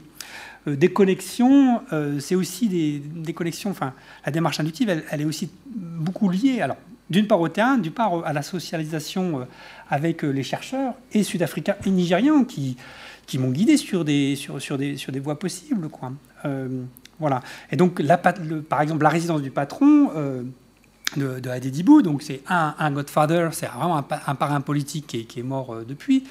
euh, 0.67 0.77
des 0.77 0.89
connexions, 0.89 1.81
euh, 1.93 2.21
c'est 2.21 2.35
aussi 2.35 2.69
des, 2.69 3.33
connexions, 3.33 3.71
enfin, 3.71 3.95
la 4.27 4.33
démarche 4.33 4.61
inductive, 4.61 4.91
elle, 5.11 5.21
est 5.21 5.25
aussi 5.25 5.51
beaucoup 5.67 6.29
liée, 6.29 6.61
alors, 6.61 6.77
d'une 7.09 7.27
part 7.27 7.41
au 7.41 7.49
terrain, 7.49 7.79
d'une 7.79 7.93
part 7.93 8.25
à 8.27 8.33
la 8.33 8.43
socialisation 8.43 9.41
euh, 9.41 9.45
avec 9.89 10.23
les 10.23 10.43
chercheurs, 10.43 10.95
et 11.13 11.23
sud-africains 11.23 11.77
et 11.87 11.91
nigérians, 11.91 12.45
qui, 12.45 12.77
qui 13.27 13.39
m'ont 13.39 13.51
guidé 13.51 13.77
sur 13.77 14.05
des, 14.05 14.37
sur, 14.37 14.61
sur, 14.61 14.77
des, 14.77 14.97
sur 14.97 15.13
des 15.13 15.21
voies 15.21 15.39
possibles, 15.39 15.89
quoi. 15.89 16.13
Voilà. 17.19 17.43
Et 17.71 17.77
donc, 17.77 18.01
la, 18.01 18.17
par 18.17 18.81
exemple, 18.81 19.03
la 19.03 19.09
résidence 19.09 19.43
du 19.43 19.51
patron 19.51 20.11
de, 21.17 21.41
de 21.41 21.51
Adedibou, 21.51 22.03
donc 22.03 22.23
c'est 22.23 22.43
un, 22.49 22.91
Godfather, 22.93 23.49
c'est 23.53 23.67
vraiment 23.67 23.97
un, 23.99 24.35
parrain 24.35 24.61
politique 24.61 25.27
qui 25.29 25.41
est, 25.41 25.43
mort 25.43 25.77
depuis. 25.87 26.25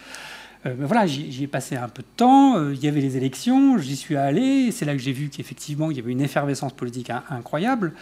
Euh, 0.66 0.76
voilà, 0.78 1.08
j'y 1.08 1.44
ai 1.44 1.48
passé 1.48 1.78
un 1.78 1.88
peu 1.88 2.02
de 2.02 2.08
temps. 2.18 2.58
Euh, 2.58 2.74
il 2.74 2.84
y 2.84 2.88
avait 2.88 3.00
les 3.00 3.16
élections, 3.16 3.78
j'y 3.78 3.96
suis 3.96 4.18
allé. 4.18 4.72
C'est 4.72 4.86
là 4.86 4.94
que 4.94 5.00
j'ai 5.00 5.14
vu 5.14 5.30
qu'effectivement, 5.30 5.90
il 5.90 5.98
y 5.98 6.00
avait 6.00 6.12
une 6.12 6.22
effervescence 6.22 6.74
politique 6.74 7.12
incroyable. 7.30 7.94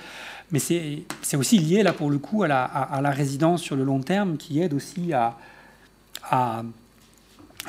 Mais 0.51 0.59
c'est 0.59 1.05
aussi 1.35 1.59
lié, 1.59 1.83
là, 1.83 1.93
pour 1.93 2.09
le 2.09 2.17
coup, 2.17 2.43
à 2.43 2.47
la, 2.47 3.11
résidence 3.11 3.61
sur 3.61 3.75
le 3.75 3.83
long 3.83 4.01
terme 4.01 4.37
qui 4.37 4.61
aide 4.61 4.73
aussi 4.73 5.11
à, 5.13 5.35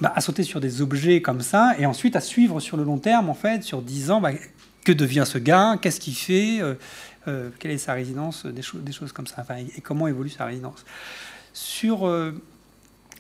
bah, 0.01 0.13
à, 0.15 0.21
sauter 0.21 0.43
sur 0.43 0.61
des 0.61 0.83
objets 0.83 1.23
comme 1.23 1.41
ça 1.41 1.75
et 1.79 1.87
ensuite 1.87 2.17
à 2.17 2.21
suivre 2.21 2.61
sur 2.61 2.77
le 2.77 2.85
long 2.85 2.99
terme, 2.99 3.29
en 3.29 3.35
fait, 3.35 3.63
sur 3.63 3.83
10 3.83 4.11
ans, 4.11 4.21
bah, 4.21 4.31
que 4.85 4.93
devient 4.93 5.25
ce 5.27 5.39
gars, 5.39 5.79
qu'est-ce 5.81 6.01
qu'il 6.01 6.15
fait, 6.15 6.61
euh, 6.61 7.51
quelle 7.59 7.73
est 7.73 7.79
sa 7.79 7.93
résidence, 7.93 8.47
des, 8.47 8.63
choses 8.63 8.83
des 8.83 8.93
choses 8.93 9.13
comme 9.13 9.27
ça, 9.27 9.45
et, 9.77 9.81
comment 9.81 10.09
évolue 10.09 10.31
sa 10.31 10.47
résidence. 10.47 10.85
Sur 11.53 12.07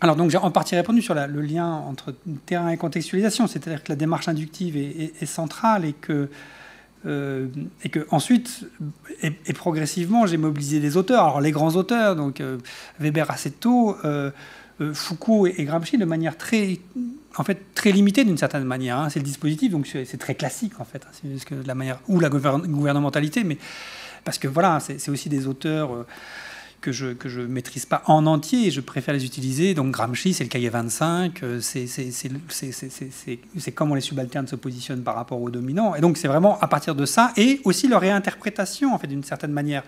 alors, 0.01 0.15
donc, 0.15 0.31
j'ai 0.31 0.39
en 0.39 0.51
partie 0.51 0.77
répondu 0.77 1.03
sur 1.03 1.15
le 1.15 1.41
lien 1.41 1.67
entre 1.67 2.15
terrain 2.47 2.69
et 2.69 2.77
contextualisation, 2.77 3.47
c'est-à-dire 3.49 3.83
que 3.83 3.89
la 3.89 3.97
démarche 3.97 4.29
inductive 4.29 4.77
est, 4.77 5.27
centrale 5.27 5.85
et 5.85 5.93
que, 5.93 6.29
euh, 7.05 7.49
et 7.83 7.89
que 7.89 8.07
ensuite, 8.11 8.69
et, 9.23 9.53
progressivement, 9.55 10.27
j'ai 10.27 10.37
mobilisé 10.37 10.79
des 10.79 10.97
auteurs. 10.97 11.25
Alors, 11.25 11.41
les 11.41 11.51
grands 11.51 11.75
auteurs, 11.75 12.15
donc 12.15 12.41
euh, 12.41 12.59
Weber 13.01 13.29
assez 13.31 13.51
tôt, 13.51 13.97
euh, 14.05 14.31
Foucault 14.93 15.47
et, 15.47 15.65
Gramsci, 15.65 15.99
de 15.99 16.05
manière 16.05 16.37
très, 16.37 16.79
en 17.37 17.45
fait, 17.45 17.75
très 17.75 17.93
limitée 17.93 18.25
d'une 18.25 18.39
certaine 18.39 18.65
manière. 18.65 18.99
Hein. 18.99 19.11
C'est 19.11 19.19
le 19.19 19.25
dispositif, 19.25 19.73
donc 19.73 19.87
c'est 19.87 20.19
très 20.19 20.35
classique, 20.35 20.81
en 20.81 20.85
fait, 20.85 21.05
hein. 21.07 21.29
que 21.47 21.55
la 21.67 21.75
manière, 21.75 22.01
ou 22.09 22.21
la 22.21 22.29
gouvernementalité, 22.29 23.45
mais 23.45 23.59
parce 24.25 24.39
que 24.39 24.49
voilà, 24.49 24.81
c'est 24.81 25.09
aussi 25.09 25.29
des 25.29 25.47
auteurs 25.47 26.07
que 26.81 26.93
je 26.93 27.13
que 27.13 27.29
je 27.29 27.41
maîtrise 27.41 27.87
pas 27.87 28.03
en 28.07 28.27
entier 28.27 28.67
et 28.67 28.71
je 28.71 28.81
préfère 28.81 29.15
les 29.15 29.25
utiliser. 29.25 29.75
Donc 29.75 29.91
Gramsci, 29.91 30.35
c'est 30.35 30.45
le 30.45 30.49
cahier 30.49 30.69
25, 30.69 31.43
euh, 31.43 31.61
c'est 31.61 33.73
comment 33.75 33.95
les 33.95 34.01
subalternes 34.01 34.47
se 34.47 34.57
positionnent 34.57 35.03
par 35.03 35.15
rapport 35.15 35.41
aux 35.41 35.51
dominants. 35.51 35.95
Et 35.95 36.01
donc 36.01 36.17
c'est 36.17 36.29
vraiment 36.29 36.59
à 36.61 36.69
partir 36.69 36.95
de 36.95 37.05
ça 37.05 37.33
et 37.37 37.61
aussi 37.65 37.89
leur 37.89 38.01
réinterprétation 38.01 38.95
en 38.95 38.99
fait 38.99 39.09
d'une 39.09 39.25
certaine 39.25 39.53
manière. 39.53 39.83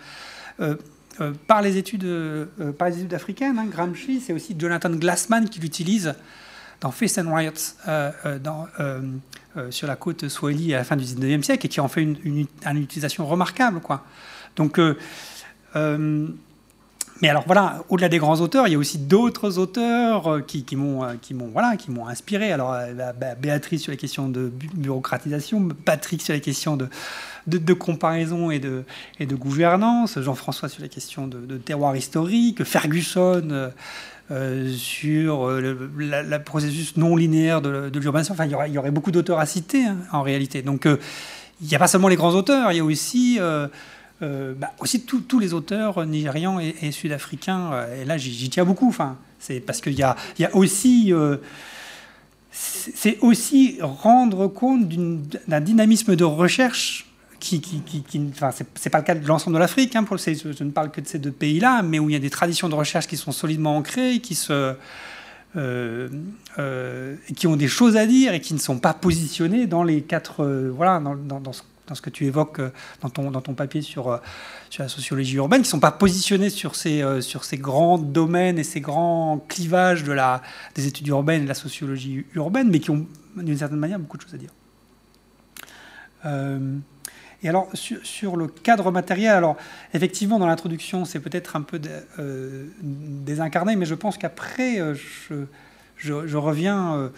Euh, 0.61 0.77
euh, 1.21 1.33
par 1.47 1.63
les 1.63 1.77
études, 1.77 2.07
par 2.79 2.89
les 2.89 2.99
études 2.99 3.15
africaines, 3.15 3.59
hein, 3.59 3.67
Gramsci, 3.67 4.21
c'est 4.21 4.33
aussi 4.33 4.55
Jonathan 4.59 4.91
Glassman 4.91 5.49
qui 5.49 5.61
l'utilise 5.61 6.15
dans 6.81 6.91
Face 6.91 7.19
and 7.19 7.35
Riots 7.35 7.75
sur 9.71 9.87
la 9.87 9.97
côte 9.97 10.29
Swahili 10.29 10.75
à 10.75 10.79
la 10.79 10.85
fin 10.85 10.97
du 10.97 11.05
19e 11.05 11.43
siècle 11.43 11.67
et 11.67 11.69
qui 11.69 11.81
en 11.81 11.89
fait 11.89 12.03
une, 12.03 12.17
une, 12.25 12.47
une 12.65 12.83
utilisation 12.83 13.27
remarquable. 13.27 13.81
Quoi. 13.81 14.05
Donc, 14.57 14.81
mais 17.23 17.29
alors 17.29 17.45
voilà, 17.47 17.85
au-delà 17.91 18.09
des 18.09 18.19
grands 18.19 18.41
auteurs, 18.41 18.67
il 18.67 18.73
y 18.73 18.75
a 18.75 18.79
aussi 18.79 18.99
d'autres 18.99 19.59
auteurs 19.59 20.27
euh, 20.27 20.41
qui, 20.41 20.65
qui 20.65 20.77
m'ont 20.77 21.05
euh, 21.05 21.15
qui 21.21 21.35
m'ont 21.35 21.49
voilà 21.53 21.77
qui 21.77 21.91
m'ont 21.91 22.07
inspiré. 22.07 22.51
Alors 22.51 22.73
euh, 22.73 23.13
bah, 23.13 23.35
Béatrice 23.35 23.83
sur 23.83 23.91
les 23.91 23.99
questions 23.99 24.29
de 24.29 24.51
bureaucratisation, 24.75 25.69
Patrick 25.85 26.23
sur 26.23 26.33
les 26.33 26.41
questions 26.41 26.77
de 26.77 26.89
de, 27.47 27.73
comparaison 27.75 28.51
et 28.51 28.59
de 28.59 28.85
et 29.19 29.27
de 29.27 29.35
gouvernance, 29.35 30.21
Jean-François 30.21 30.69
sur 30.69 30.83
les 30.83 30.89
questions 30.89 31.27
de, 31.27 31.57
terroir 31.57 31.97
historique, 31.97 32.65
Ferguson. 32.65 33.71
sur 34.77 35.49
le 35.51 36.39
processus 36.45 36.97
non 36.97 37.17
linéaire 37.17 37.61
de, 37.61 37.91
l'urbanisation. 37.99 38.35
Enfin, 38.35 38.45
il 38.45 38.73
y, 38.73 38.79
aurait, 38.79 38.91
beaucoup 38.93 39.11
d'auteurs 39.11 39.41
à 39.41 39.47
citer 39.47 39.85
hein, 39.85 39.97
en 40.13 40.23
réalité. 40.23 40.63
Donc, 40.63 40.87
il 40.87 41.67
n'y 41.67 41.75
a 41.75 41.79
pas 41.79 41.89
seulement 41.89 42.09
les 42.09 42.17
grands 42.17 42.35
auteurs, 42.35 42.71
il 42.71 42.77
y 42.77 42.81
a 42.81 42.85
aussi 42.85 43.41
bah, 44.21 44.73
aussi 44.79 45.01
tous 45.03 45.39
les 45.39 45.55
auteurs 45.55 46.05
nigérians 46.05 46.61
et, 46.61 46.93
sud-africains. 46.93 47.73
Euh, 47.73 48.03
et 48.03 48.05
là, 48.05 48.19
j'y 48.19 48.51
tiens 48.51 48.65
beaucoup. 48.65 48.89
Enfin, 48.89 49.17
c'est 49.39 49.61
parce 49.61 49.81
qu'il 49.81 49.95
y 49.95 50.03
a, 50.03 50.17
y 50.39 50.45
a 50.45 50.55
aussi 50.55 51.13
euh, 51.13 51.39
c'est 52.53 53.19
aussi 53.21 53.79
rendre 53.81 54.47
compte 54.49 54.89
d'un 54.89 55.61
dynamisme 55.61 56.17
de 56.17 56.25
recherche 56.25 57.07
qui, 57.39 57.63
qui, 57.63 57.81
qui, 57.81 58.21
enfin, 58.33 58.51
c'est 58.75 58.91
pas 58.91 58.99
le 58.99 59.05
cas 59.05 59.15
de 59.15 59.27
l'ensemble 59.27 59.55
de 59.55 59.61
l'Afrique, 59.61 59.97
hein, 59.97 60.05
je, 60.11 60.53
je, 60.53 60.65
ne 60.65 60.71
parle 60.71 60.91
que 60.91 61.01
de 61.01 61.07
ces 61.07 61.19
deux 61.19 61.31
pays-là, 61.31 61.81
mais 61.81 61.99
où 61.99 62.11
il 62.11 62.13
y 62.13 62.17
a 62.17 62.19
des 62.19 62.29
traditions 62.29 62.69
de 62.69 62.75
recherche 62.75 63.07
qui 63.07 63.17
sont 63.17 63.33
solidement 63.33 63.79
ancrées, 63.79 64.19
qui 64.19 64.35
se, 64.35 64.75
qui 67.35 67.47
ont 67.47 67.57
des 67.57 67.69
choses 67.69 67.97
à 67.97 68.05
dire 68.05 68.35
et 68.35 68.41
qui 68.43 68.53
ne 68.53 68.59
sont 68.59 68.79
pas 68.79 68.93
positionnées 68.93 69.67
dans 69.67 69.85
les 69.85 70.03
quatre, 70.03 70.45
voilà, 70.45 71.01
dans 71.91 71.97
ce 71.97 72.03
que 72.03 72.09
tu 72.09 72.25
évoques 72.25 72.61
euh, 72.61 72.71
dans 73.03 73.11
ton, 73.11 73.31
dans 73.31 73.43
ton 73.43 73.55
papier 73.55 73.83
sur, 73.83 74.09
euh, 74.09 74.19
sur 74.71 74.83
la 74.83 74.89
sociologie 74.89 75.35
urbaine, 75.35 75.61
qui 75.61 75.67
ne 75.67 75.71
sont 75.71 75.81
pas 75.81 75.91
positionnés 75.91 76.49
sur 76.49 76.77
ces, 76.77 77.03
euh, 77.03 77.21
sur 77.21 77.45
ces 77.45 77.59
grands 77.59 77.99
domaines 77.99 78.59
et 78.59 78.65
ces 78.65 78.81
grands 78.81 79.45
clivages 79.49 80.05
de 80.05 80.13
la, 80.13 80.41
des 80.77 80.87
études 80.87 81.09
urbaines 81.09 81.41
et 81.43 81.45
de 81.45 81.49
la 81.49 81.55
sociologie 81.55 82.25
urbaine, 82.35 82.71
mais 82.71 82.79
qui 82.79 82.91
ont 82.91 83.07
d'une 83.37 83.59
certaine 83.59 83.79
manière 83.79 83.99
beaucoup 83.99 84.17
de 84.17 84.23
choses 84.23 84.35
à 84.35 84.39
dire. 84.39 84.51
et 87.43 87.49
alors, 87.49 87.69
sur, 87.75 88.37
le 88.37 88.47
cadre 88.47 88.93
matériel, 88.93 89.33
alors 89.33 89.57
effectivement, 89.93 90.39
dans 90.39 90.47
l'introduction, 90.47 91.05
c'est 91.05 91.21
peut-être 91.21 91.57
un 91.57 91.63
peu 91.63 91.81
désincarné, 92.83 93.77
mais 93.77 93.87
je 93.87 93.95
pense 93.95 94.19
qu'après, 94.19 94.79
je, 94.95 95.47
je, 95.97 96.37
reviens 96.37 97.11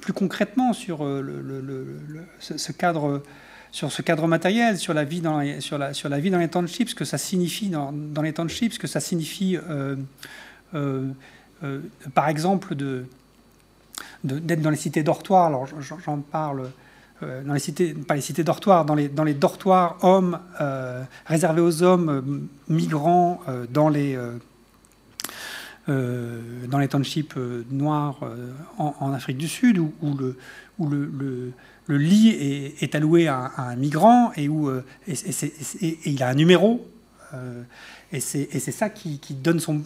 plus 0.00 0.12
concrètement 0.12 0.72
sur 0.72 1.04
le, 1.04 1.96
ce, 2.40 2.58
ce, 2.58 2.72
cadre 2.72 3.22
sur 3.72 3.90
ce 3.90 4.02
cadre 4.02 4.26
matériel, 4.26 4.76
sur 4.76 4.92
la 4.92 5.02
vie 5.02 5.22
dans 5.22 5.40
les, 5.40 5.60
sur 5.62 5.78
la, 5.78 5.94
sur 5.94 6.10
la 6.10 6.20
vie 6.20 6.30
dans 6.30 6.38
les 6.38 6.48
townships, 6.48 6.90
ce 6.90 6.94
que 6.94 7.06
ça 7.06 7.16
signifie 7.16 7.70
dans, 7.70 7.90
dans 7.90 8.20
les 8.20 8.34
townships, 8.34 8.74
ce 8.74 8.78
que 8.78 8.86
ça 8.86 9.00
signifie, 9.00 9.56
euh, 9.56 9.96
euh, 10.74 11.08
euh, 11.64 11.80
par 12.14 12.28
exemple, 12.28 12.74
de, 12.74 13.06
d'être 14.22 14.60
dans 14.60 14.70
les 14.70 14.76
cités 14.76 15.02
dortoirs. 15.02 15.46
Alors 15.46 15.66
j'en 16.04 16.18
parle 16.18 16.70
dans 17.22 17.54
les 17.54 17.60
cités, 17.60 17.94
pas 17.94 18.14
les 18.14 18.20
cités 18.20 18.44
dortoirs, 18.44 18.84
dans 18.84 18.94
les, 18.94 19.08
dans 19.08 19.24
les 19.24 19.34
dortoirs 19.34 19.96
hommes 20.02 20.38
réservés 21.24 21.60
aux 21.60 21.82
hommes 21.82 22.48
migrants 22.68 23.40
dans 23.70 23.88
les 23.88 24.18
dans 25.86 26.78
les 26.78 26.88
townships 26.88 27.36
noirs 27.70 28.18
en, 28.76 29.12
Afrique 29.12 29.38
du 29.38 29.46
Sud, 29.46 29.78
où, 29.78 30.16
le, 30.16 30.36
le 30.80 31.52
lit 31.88 32.28
est, 32.80 32.94
alloué 32.94 33.28
à, 33.28 33.52
un 33.58 33.76
migrant 33.76 34.32
et, 34.36 34.48
où, 34.48 34.68
euh, 34.68 34.84
il 35.06 36.22
a 36.22 36.28
un 36.28 36.34
numéro. 36.34 36.86
Euh, 37.34 37.62
et 38.12 38.20
c'est 38.20 38.72
ça 38.72 38.90
qui, 38.90 39.18
donne 39.30 39.58
son, 39.58 39.82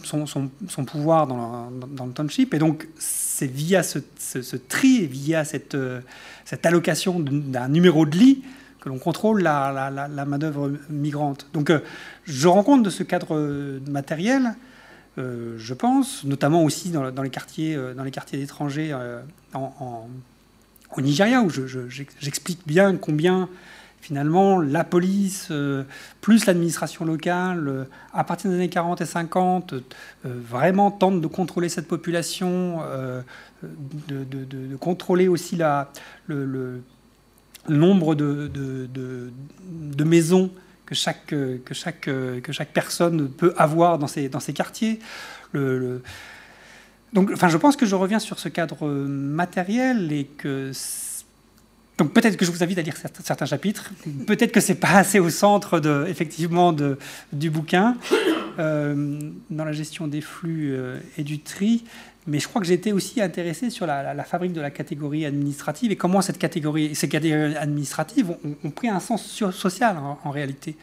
pouvoir 0.85 1.27
dans, 1.27 1.69
le 2.05 2.11
township. 2.11 2.53
Et 2.53 2.59
donc, 2.59 2.87
c'est 2.97 3.47
via 3.47 3.83
ce, 3.83 3.99
tri, 4.55 5.07
via 5.07 5.45
cette, 5.45 5.75
euh, 5.75 6.01
allocation 6.63 7.19
d'un 7.19 7.69
numéro 7.69 8.05
de 8.05 8.17
lit 8.17 8.43
que 8.81 8.89
l'on 8.89 8.99
contrôle 8.99 9.41
la, 9.41 9.89
la, 9.89 10.25
main-d'œuvre 10.25 10.73
migrante. 10.89 11.47
Donc, 11.53 11.71
je 12.25 12.47
rends 12.47 12.63
compte 12.63 12.83
de 12.83 12.89
ce 12.89 13.03
cadre 13.03 13.79
matériel, 13.89 14.55
je 15.15 15.73
pense, 15.73 16.25
notamment 16.25 16.65
aussi 16.65 16.89
dans, 16.89 17.21
les 17.23 17.29
quartiers, 17.29 17.79
les 18.03 18.11
quartiers 18.11 18.39
d'étrangers 18.39 18.93
en 19.53 20.09
au 20.97 21.01
Nigeria, 21.01 21.41
où 21.41 21.49
j'explique 21.49 22.59
bien 22.65 22.95
combien 22.95 23.49
finalement, 23.99 24.61
la 24.61 24.85
police, 24.85 25.51
plus 26.21 26.45
l'administration 26.45 27.03
locale, 27.03 27.87
à 28.13 28.23
partir 28.23 28.49
des 28.49 28.55
années 28.55 28.69
40 28.69 29.01
et 29.01 29.05
50, 29.05 29.73
vraiment 30.23 30.91
tentent 30.91 31.19
de 31.19 31.27
contrôler 31.27 31.67
cette 31.67 31.89
population, 31.89 32.79
de, 34.07 34.75
contrôler 34.79 35.27
aussi 35.27 35.57
la, 35.57 35.91
le, 36.27 36.81
nombre 37.67 38.15
de, 38.15 39.31
maisons 40.05 40.51
que 40.85 40.95
chaque, 40.95 41.25
que, 41.25 41.73
chaque, 41.73 42.01
que 42.01 42.51
chaque 42.51 42.71
personne 42.71 43.29
peut 43.29 43.53
avoir 43.57 43.97
dans 43.97 44.07
ces, 44.07 44.29
dans 44.29 44.39
quartiers. 44.39 44.99
Donc, 47.13 47.31
enfin, 47.33 47.47
je 47.47 47.57
pense 47.57 47.75
que 47.75 47.85
je 47.85 47.95
reviens 47.95 48.19
sur 48.19 48.39
ce 48.39 48.49
cadre 48.49 48.87
matériel 48.87 50.11
et 50.11 50.25
que 50.25 50.71
donc 51.97 52.13
peut-être 52.13 52.37
que 52.37 52.45
je 52.45 52.51
vous 52.51 52.63
invite 52.63 52.77
à 52.77 52.83
lire 52.83 52.95
certains 53.23 53.45
chapitres. 53.45 53.91
Peut-être 54.27 54.51
que 54.51 54.59
c'est 54.59 54.75
pas 54.75 54.93
assez 54.93 55.19
au 55.19 55.29
centre 55.29 55.79
de, 55.79 56.05
effectivement 56.07 56.71
de, 56.71 56.99
du 57.33 57.49
bouquin 57.49 57.97
euh, 58.59 59.19
dans 59.49 59.65
la 59.65 59.71
gestion 59.71 60.07
des 60.07 60.21
flux 60.21 60.73
euh, 60.73 60.99
et 61.17 61.23
du 61.23 61.39
tri. 61.39 61.83
Mais 62.27 62.39
je 62.39 62.47
crois 62.47 62.61
que 62.61 62.69
été 62.69 62.91
aussi 62.91 63.21
intéressé 63.21 63.69
sur 63.69 63.87
la, 63.87 64.23
fabrique 64.25 64.53
de 64.53 64.61
la 64.61 64.69
catégorie 64.69 65.25
administrative 65.25 65.91
et 65.91 65.95
comment 65.95 66.21
cette 66.21 66.37
catégorie, 66.37 66.93
ces 66.93 67.07
catégories 67.07 67.55
administratives 67.55 68.31
ont, 68.63 68.69
pris 68.69 68.89
un 68.89 68.99
sens 68.99 69.25
social 69.51 69.97
en, 70.23 70.29
réalité. 70.29 70.75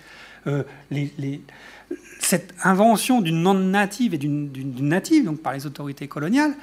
Euh, 0.46 0.62
cette 2.24 2.54
invention 2.62 3.20
d'une 3.20 3.42
non-native 3.42 4.14
et 4.14 4.18
d'une 4.18 4.88
native, 4.88 5.24
donc 5.24 5.40
par 5.40 5.52
les 5.52 5.66
autorités 5.66 6.08
coloniales, 6.08 6.54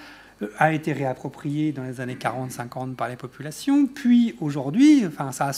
euh, 0.41 0.47
a 0.57 0.73
été 0.73 0.93
réappropriée 0.93 1.71
dans 1.71 1.83
les 1.83 2.01
années 2.01 2.15
40-50 2.15 2.95
par 2.95 3.09
les 3.09 3.15
populations, 3.15 3.85
puis 3.87 4.35
aujourd'hui, 4.39 5.05
enfin, 5.05 5.31
ça 5.31 5.51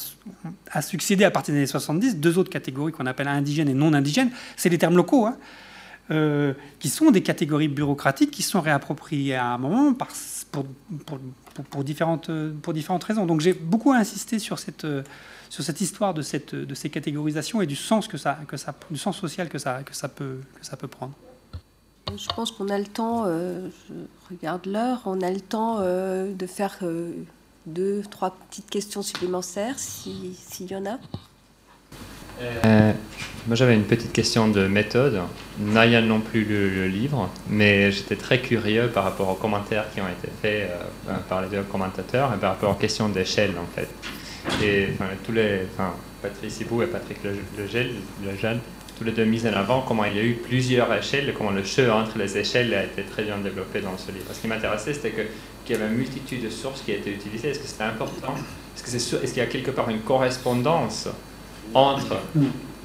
a, 0.72 0.82
succédé 0.82 1.24
à 1.24 1.32
partir 1.32 1.54
des 1.54 1.60
années 1.60 1.68
70, 1.68 2.18
deux 2.18 2.38
autres 2.38 2.50
catégories 2.50 2.92
qu'on 2.92 3.06
appelle 3.06 3.28
indigènes 3.28 3.70
et 3.70 3.74
non 3.74 3.94
indigènes, 3.94 4.32
c'est 4.58 4.70
les 4.70 4.78
termes 4.78 4.96
locaux. 4.96 5.26
Hein. 5.26 5.38
Euh, 6.12 6.54
qui 6.80 6.90
sont 6.90 7.12
des 7.12 7.24
catégories 7.24 7.70
bureaucratiques 7.70 8.30
qui 8.30 8.44
sont 8.44 8.60
réappropriées 8.60 9.36
à 9.36 9.46
un 9.46 9.58
moment 9.58 9.96
pour, 10.52 10.66
différentes, 11.86 12.30
pour 12.62 12.74
différentes 12.74 13.06
raisons. 13.06 13.26
Donc 13.26 13.40
j'ai 13.40 13.54
beaucoup 13.54 13.94
insisté 13.94 14.38
sur 14.38 14.60
cette, 14.60 14.86
sur 15.54 15.64
cette 15.64 15.82
histoire 15.82 16.16
de, 16.16 16.24
cette, 16.24 16.56
de 16.56 16.74
ces 16.74 16.90
catégorisations 16.90 17.62
et 17.62 17.68
du 17.68 17.76
sens, 17.76 18.08
que 18.08 18.18
ça, 18.18 18.40
que 18.48 18.58
ça, 18.58 18.74
du 18.90 18.98
sens 18.98 19.20
social 19.20 19.50
que 19.50 19.60
ça, 19.60 19.84
que 19.84 19.96
ça, 19.96 20.10
peut, 20.10 20.40
que 20.60 20.66
ça 20.66 20.78
peut 20.78 20.88
prendre. 20.88 21.14
Je 22.08 22.28
pense 22.36 22.52
qu'on 22.52 22.70
a 22.70 22.80
le 22.80 22.88
temps, 22.88 23.26
euh, 23.28 23.70
je 23.88 23.94
regarde 24.36 24.66
l'heure, 24.66 25.04
on 25.06 25.22
a 25.22 25.30
le 25.30 25.40
temps 25.40 25.78
euh, 25.80 26.34
de 26.34 26.48
faire 26.48 26.78
euh, 26.82 27.12
deux, 27.68 28.02
trois 28.10 28.36
petites 28.50 28.68
questions 28.68 29.04
supplémentaires 29.04 29.78
s'il 29.78 30.72
y 30.72 30.76
en 30.76 30.88
a. 30.88 30.98
Euh, 32.42 32.94
moi, 33.46 33.56
j'avais 33.56 33.76
une 33.76 33.84
petite 33.84 34.12
question 34.12 34.48
de 34.48 34.66
méthode. 34.66 35.22
N'ayant 35.60 36.02
non 36.02 36.20
plus 36.20 36.46
lu 36.46 36.74
le 36.74 36.88
livre, 36.88 37.30
mais 37.48 37.92
j'étais 37.92 38.16
très 38.16 38.42
curieux 38.42 38.90
par 38.92 39.04
rapport 39.04 39.30
aux 39.30 39.36
commentaires 39.36 39.86
qui 39.94 40.02
ont 40.02 40.08
été 40.08 40.30
faits 40.42 40.72
euh, 40.72 41.18
par 41.30 41.44
les 41.44 41.50
deux 41.50 41.62
commentateurs 41.62 42.34
et 42.34 42.40
par 42.40 42.54
rapport 42.54 42.72
aux 42.72 42.80
questions 42.80 43.08
d'échelle, 43.08 43.54
en 43.62 43.68
fait. 43.76 43.88
Et 44.62 44.88
tous 45.26 45.32
les, 45.32 45.62
enfin, 45.74 45.94
Patrice 46.22 46.62
Hibou 46.62 46.82
et 46.82 46.88
Patrick 46.88 47.20
Lejeune, 47.58 47.90
le 48.24 48.60
tous 48.98 49.04
les 49.04 49.12
deux 49.12 49.26
mis 49.26 49.46
en 49.48 49.54
avant 49.54 49.82
comment 49.82 50.06
il 50.06 50.16
y 50.16 50.20
a 50.20 50.24
eu 50.24 50.34
plusieurs 50.34 50.94
échelles 50.94 51.34
comment 51.36 51.52
le 51.52 51.64
jeu 51.64 51.92
entre 51.92 52.18
les 52.18 52.38
échelles 52.38 52.74
a 52.74 52.84
été 52.84 53.02
très 53.04 53.24
bien 53.24 53.38
développé 53.40 53.82
dans 53.82 53.98
ce 53.98 54.12
livre. 54.12 54.26
Ce 54.32 54.40
qui 54.40 54.48
m'intéressait, 54.48 54.94
c'était 54.94 55.14
qu'il 55.66 55.76
y 55.76 55.80
avait 55.80 55.92
une 55.92 55.98
multitude 55.98 56.44
de 56.44 56.50
sources 56.50 56.82
qui 56.82 56.92
étaient 56.92 57.12
utilisées. 57.12 57.50
Est-ce 57.50 57.60
que 57.60 57.68
c'était 57.68 57.84
important? 57.84 58.36
Est-ce 58.78 59.34
qu'il 59.34 59.38
y 59.38 59.46
a 59.46 59.48
quelque 59.48 59.72
part 59.72 59.90
une 59.90 60.02
correspondance 60.02 61.08
entre 61.74 62.18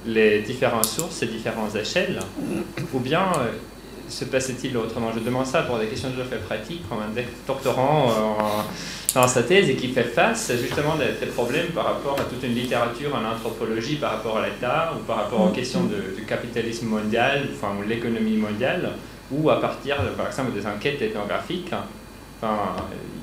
les 0.06 0.40
différentes 0.40 0.86
sources 0.86 1.22
et 1.22 1.26
différentes 1.26 1.74
échelles? 1.76 2.20
Ou 2.94 3.00
bien 3.00 3.24
euh, 3.38 3.52
se 4.08 4.24
passait-il 4.24 4.76
autrement? 4.76 5.10
Je 5.14 5.20
demande 5.20 5.46
ça 5.46 5.62
pour 5.62 5.78
des 5.78 5.86
questions 5.86 6.10
de 6.10 6.22
fait 6.22 6.38
pratique, 6.38 6.88
comme 6.88 6.98
un 6.98 7.22
doctorant 7.46 8.10
euh, 8.10 8.62
dans 9.14 9.28
sa 9.28 9.42
thèse 9.42 9.68
et 9.68 9.76
qui 9.76 9.88
fait 9.88 10.04
face 10.04 10.52
justement 10.60 10.94
à 10.94 10.98
des 10.98 11.26
problèmes 11.26 11.68
par 11.68 11.84
rapport 11.84 12.18
à 12.18 12.24
toute 12.24 12.42
une 12.42 12.54
littérature 12.54 13.14
en 13.14 13.34
anthropologie 13.34 13.96
par 13.96 14.12
rapport 14.12 14.38
à 14.38 14.46
l'État 14.46 14.92
ou 14.96 15.04
par 15.04 15.16
rapport 15.16 15.40
aux 15.40 15.50
questions 15.50 15.82
du 16.16 16.24
capitalisme 16.24 16.86
mondial, 16.86 17.48
enfin 17.54 17.74
l'économie 17.86 18.36
mondiale, 18.36 18.90
ou 19.30 19.50
à 19.50 19.60
partir 19.60 19.96
par 20.16 20.26
exemple 20.26 20.52
des 20.52 20.66
enquêtes 20.66 21.02
ethnographiques. 21.02 21.72
Enfin, 22.40 22.76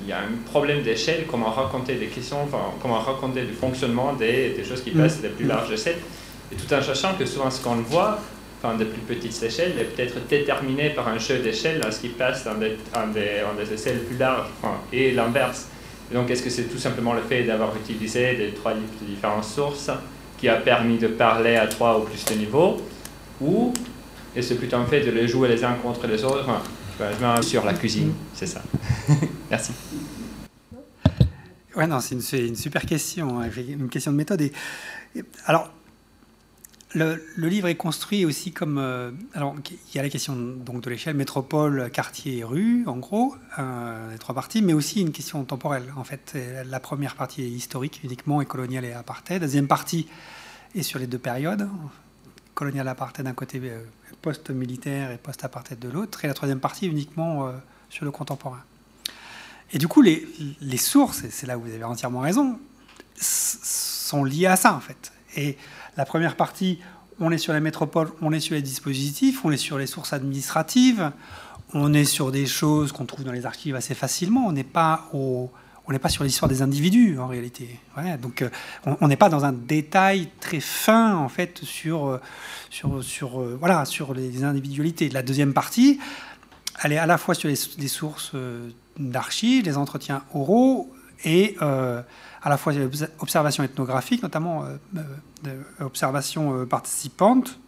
il 0.03 0.09
y 0.09 0.13
a 0.13 0.19
un 0.19 0.49
problème 0.51 0.83
d'échelle, 0.83 1.25
comment 1.29 1.49
raconter 1.49 1.95
des 1.95 2.07
questions, 2.07 2.43
enfin, 2.43 2.73
comment 2.81 2.99
raconter 2.99 3.41
le 3.41 3.53
fonctionnement 3.53 4.13
des, 4.13 4.49
des 4.49 4.63
choses 4.63 4.83
qui 4.83 4.91
mm. 4.91 5.01
passent 5.01 5.21
des 5.21 5.29
plus 5.29 5.45
larges 5.45 5.71
échelles. 5.71 5.97
Et 6.51 6.55
tout 6.55 6.71
en 6.73 6.81
sachant 6.81 7.15
que 7.17 7.25
souvent 7.25 7.49
ce 7.49 7.63
qu'on 7.63 7.75
voit, 7.75 8.19
enfin, 8.65 8.77
des 8.77 8.85
plus 8.85 9.01
petites 9.01 9.41
échelles, 9.43 9.73
est 9.79 9.95
peut-être 9.95 10.27
déterminé 10.27 10.89
par 10.89 11.07
un 11.07 11.17
jeu 11.17 11.39
d'échelle 11.39 11.79
dans 11.79 11.91
ce 11.91 11.99
qui 11.99 12.09
passe 12.09 12.43
dans 12.45 12.55
des, 12.55 12.77
des, 13.13 13.73
échelles 13.73 13.99
plus 13.99 14.17
larges, 14.17 14.49
et 14.91 15.11
l'inverse. 15.11 15.67
Donc 16.13 16.29
est-ce 16.29 16.43
que 16.43 16.49
c'est 16.49 16.63
tout 16.63 16.77
simplement 16.77 17.13
le 17.13 17.21
fait 17.21 17.43
d'avoir 17.43 17.75
utilisé 17.75 18.35
des 18.35 18.49
trois 18.49 18.73
différentes 19.01 19.43
sources 19.43 19.91
qui 20.37 20.47
a 20.47 20.55
permis 20.57 20.97
de 20.97 21.07
parler 21.07 21.55
à 21.55 21.67
trois 21.67 21.99
ou 21.99 22.03
plus 22.03 22.23
de 22.25 22.33
niveaux, 22.35 22.81
ou 23.41 23.73
est-ce 24.35 24.53
plutôt 24.55 24.77
un 24.77 24.85
fait 24.85 25.01
de 25.01 25.11
les 25.11 25.27
jouer 25.27 25.47
les 25.47 25.63
uns 25.63 25.75
contre 25.75 26.07
les 26.07 26.23
autres? 26.23 26.49
Je 26.99 27.25
mets 27.25 27.41
sur 27.41 27.65
la 27.65 27.73
cuisine, 27.73 28.13
c'est 28.33 28.45
ça. 28.45 28.61
Merci. 29.49 29.71
Ouais, 31.75 31.87
non, 31.87 31.99
c'est 31.99 32.15
une, 32.15 32.55
super 32.55 32.85
question, 32.85 33.41
hein, 33.41 33.49
une 33.67 33.89
question 33.89 34.11
de 34.11 34.17
méthode. 34.17 34.41
Et, 34.41 34.51
alors, 35.45 35.69
le, 36.93 37.19
livre 37.37 37.67
est 37.67 37.75
construit 37.75 38.25
aussi 38.25 38.51
comme. 38.51 38.77
Euh, 38.77 39.11
alors, 39.33 39.55
il 39.69 39.95
y 39.95 39.99
a 39.99 40.03
la 40.03 40.09
question 40.09 40.35
donc, 40.35 40.81
de 40.81 40.89
l'échelle 40.89 41.15
métropole, 41.15 41.89
quartier, 41.91 42.43
rue, 42.43 42.83
en 42.87 42.97
gros, 42.97 43.35
les 43.57 44.17
trois 44.17 44.35
parties, 44.35 44.61
mais 44.61 44.73
aussi 44.73 45.01
une 45.01 45.11
question 45.11 45.43
temporelle. 45.43 45.91
En 45.97 46.03
fait, 46.03 46.37
la 46.65 46.79
première 46.79 47.15
partie 47.15 47.43
est 47.43 47.49
historique 47.49 48.01
uniquement 48.03 48.41
et 48.41 48.45
coloniale 48.45 48.85
et 48.85 48.93
apartheid. 48.93 49.41
La 49.41 49.47
deuxième 49.47 49.67
partie 49.67 50.07
est 50.75 50.83
sur 50.83 50.99
les 50.99 51.07
deux 51.07 51.17
périodes, 51.17 51.67
coloniale 52.53 52.87
apartheid 52.87 53.25
d'un 53.25 53.33
côté, 53.33 53.59
euh, 53.63 53.83
post-militaire 54.21 55.11
et 55.11 55.17
post-apartheid 55.17 55.79
de 55.79 55.89
l'autre, 55.89 56.23
et 56.25 56.27
la 56.27 56.33
troisième 56.33 56.59
partie 56.59 56.87
uniquement 56.87 57.47
euh, 57.47 57.51
sur 57.89 58.05
le 58.05 58.11
contemporain. 58.11 58.61
Et 59.71 59.77
du 59.77 59.87
coup, 59.87 60.01
les, 60.01 60.27
les 60.61 60.77
sources, 60.77 61.23
et 61.23 61.29
c'est 61.29 61.47
là 61.47 61.57
où 61.57 61.61
vous 61.61 61.73
avez 61.73 61.83
entièrement 61.83 62.19
raison, 62.19 62.59
sont 63.15 64.23
liées 64.23 64.47
à 64.47 64.55
ça 64.55 64.73
en 64.73 64.79
fait. 64.79 65.11
Et 65.35 65.57
la 65.97 66.05
première 66.05 66.35
partie, 66.35 66.79
on 67.19 67.31
est 67.31 67.37
sur 67.37 67.53
la 67.53 67.59
métropole, 67.59 68.11
on 68.21 68.31
est 68.31 68.39
sur 68.39 68.55
les 68.55 68.61
dispositifs, 68.61 69.45
on 69.45 69.51
est 69.51 69.57
sur 69.57 69.77
les 69.77 69.87
sources 69.87 70.13
administratives, 70.13 71.11
on 71.73 71.93
est 71.93 72.05
sur 72.05 72.31
des 72.31 72.45
choses 72.45 72.91
qu'on 72.91 73.05
trouve 73.05 73.23
dans 73.23 73.31
les 73.31 73.45
archives 73.45 73.75
assez 73.75 73.95
facilement, 73.95 74.45
on 74.47 74.51
n'est 74.51 74.63
pas 74.63 75.09
au, 75.13 75.49
on 75.87 75.91
n'est 75.91 75.99
pas 75.99 76.09
sur 76.09 76.23
l'histoire 76.23 76.49
des 76.49 76.61
individus 76.61 77.19
en 77.19 77.27
réalité. 77.27 77.79
donc 78.21 78.41
euh, 78.41 78.49
on 78.85 79.07
n'est 79.07 79.15
pas 79.15 79.29
dans 79.29 79.45
un 79.45 79.53
détail 79.53 80.29
très 80.39 80.59
fin 80.59 81.15
en 81.15 81.29
fait 81.29 81.59
sur, 81.63 82.07
euh, 82.07 82.21
sur, 82.69 83.03
sur, 83.03 83.41
euh, 83.41 83.57
voilà, 83.59 83.85
sur 83.85 84.13
les 84.13 84.43
individualités. 84.43 85.09
La 85.09 85.21
deuxième 85.21 85.53
partie, 85.53 85.99
elle 86.83 86.93
est 86.93 86.97
à 86.97 87.05
la 87.05 87.17
fois 87.17 87.35
sur 87.35 87.49
les, 87.49 87.87
sources 87.87 88.33
d'archives, 88.97 89.65
les 89.65 89.77
entretiens 89.77 90.23
oraux 90.33 90.91
et 91.23 91.55
à 92.45 92.49
la 92.49 92.57
fois 92.57 92.71
les 92.71 92.87
observations 93.19 93.63
ethnographiques, 93.63 94.23
notamment 94.23 94.63
observations 95.81 96.65
participantes 96.65 97.59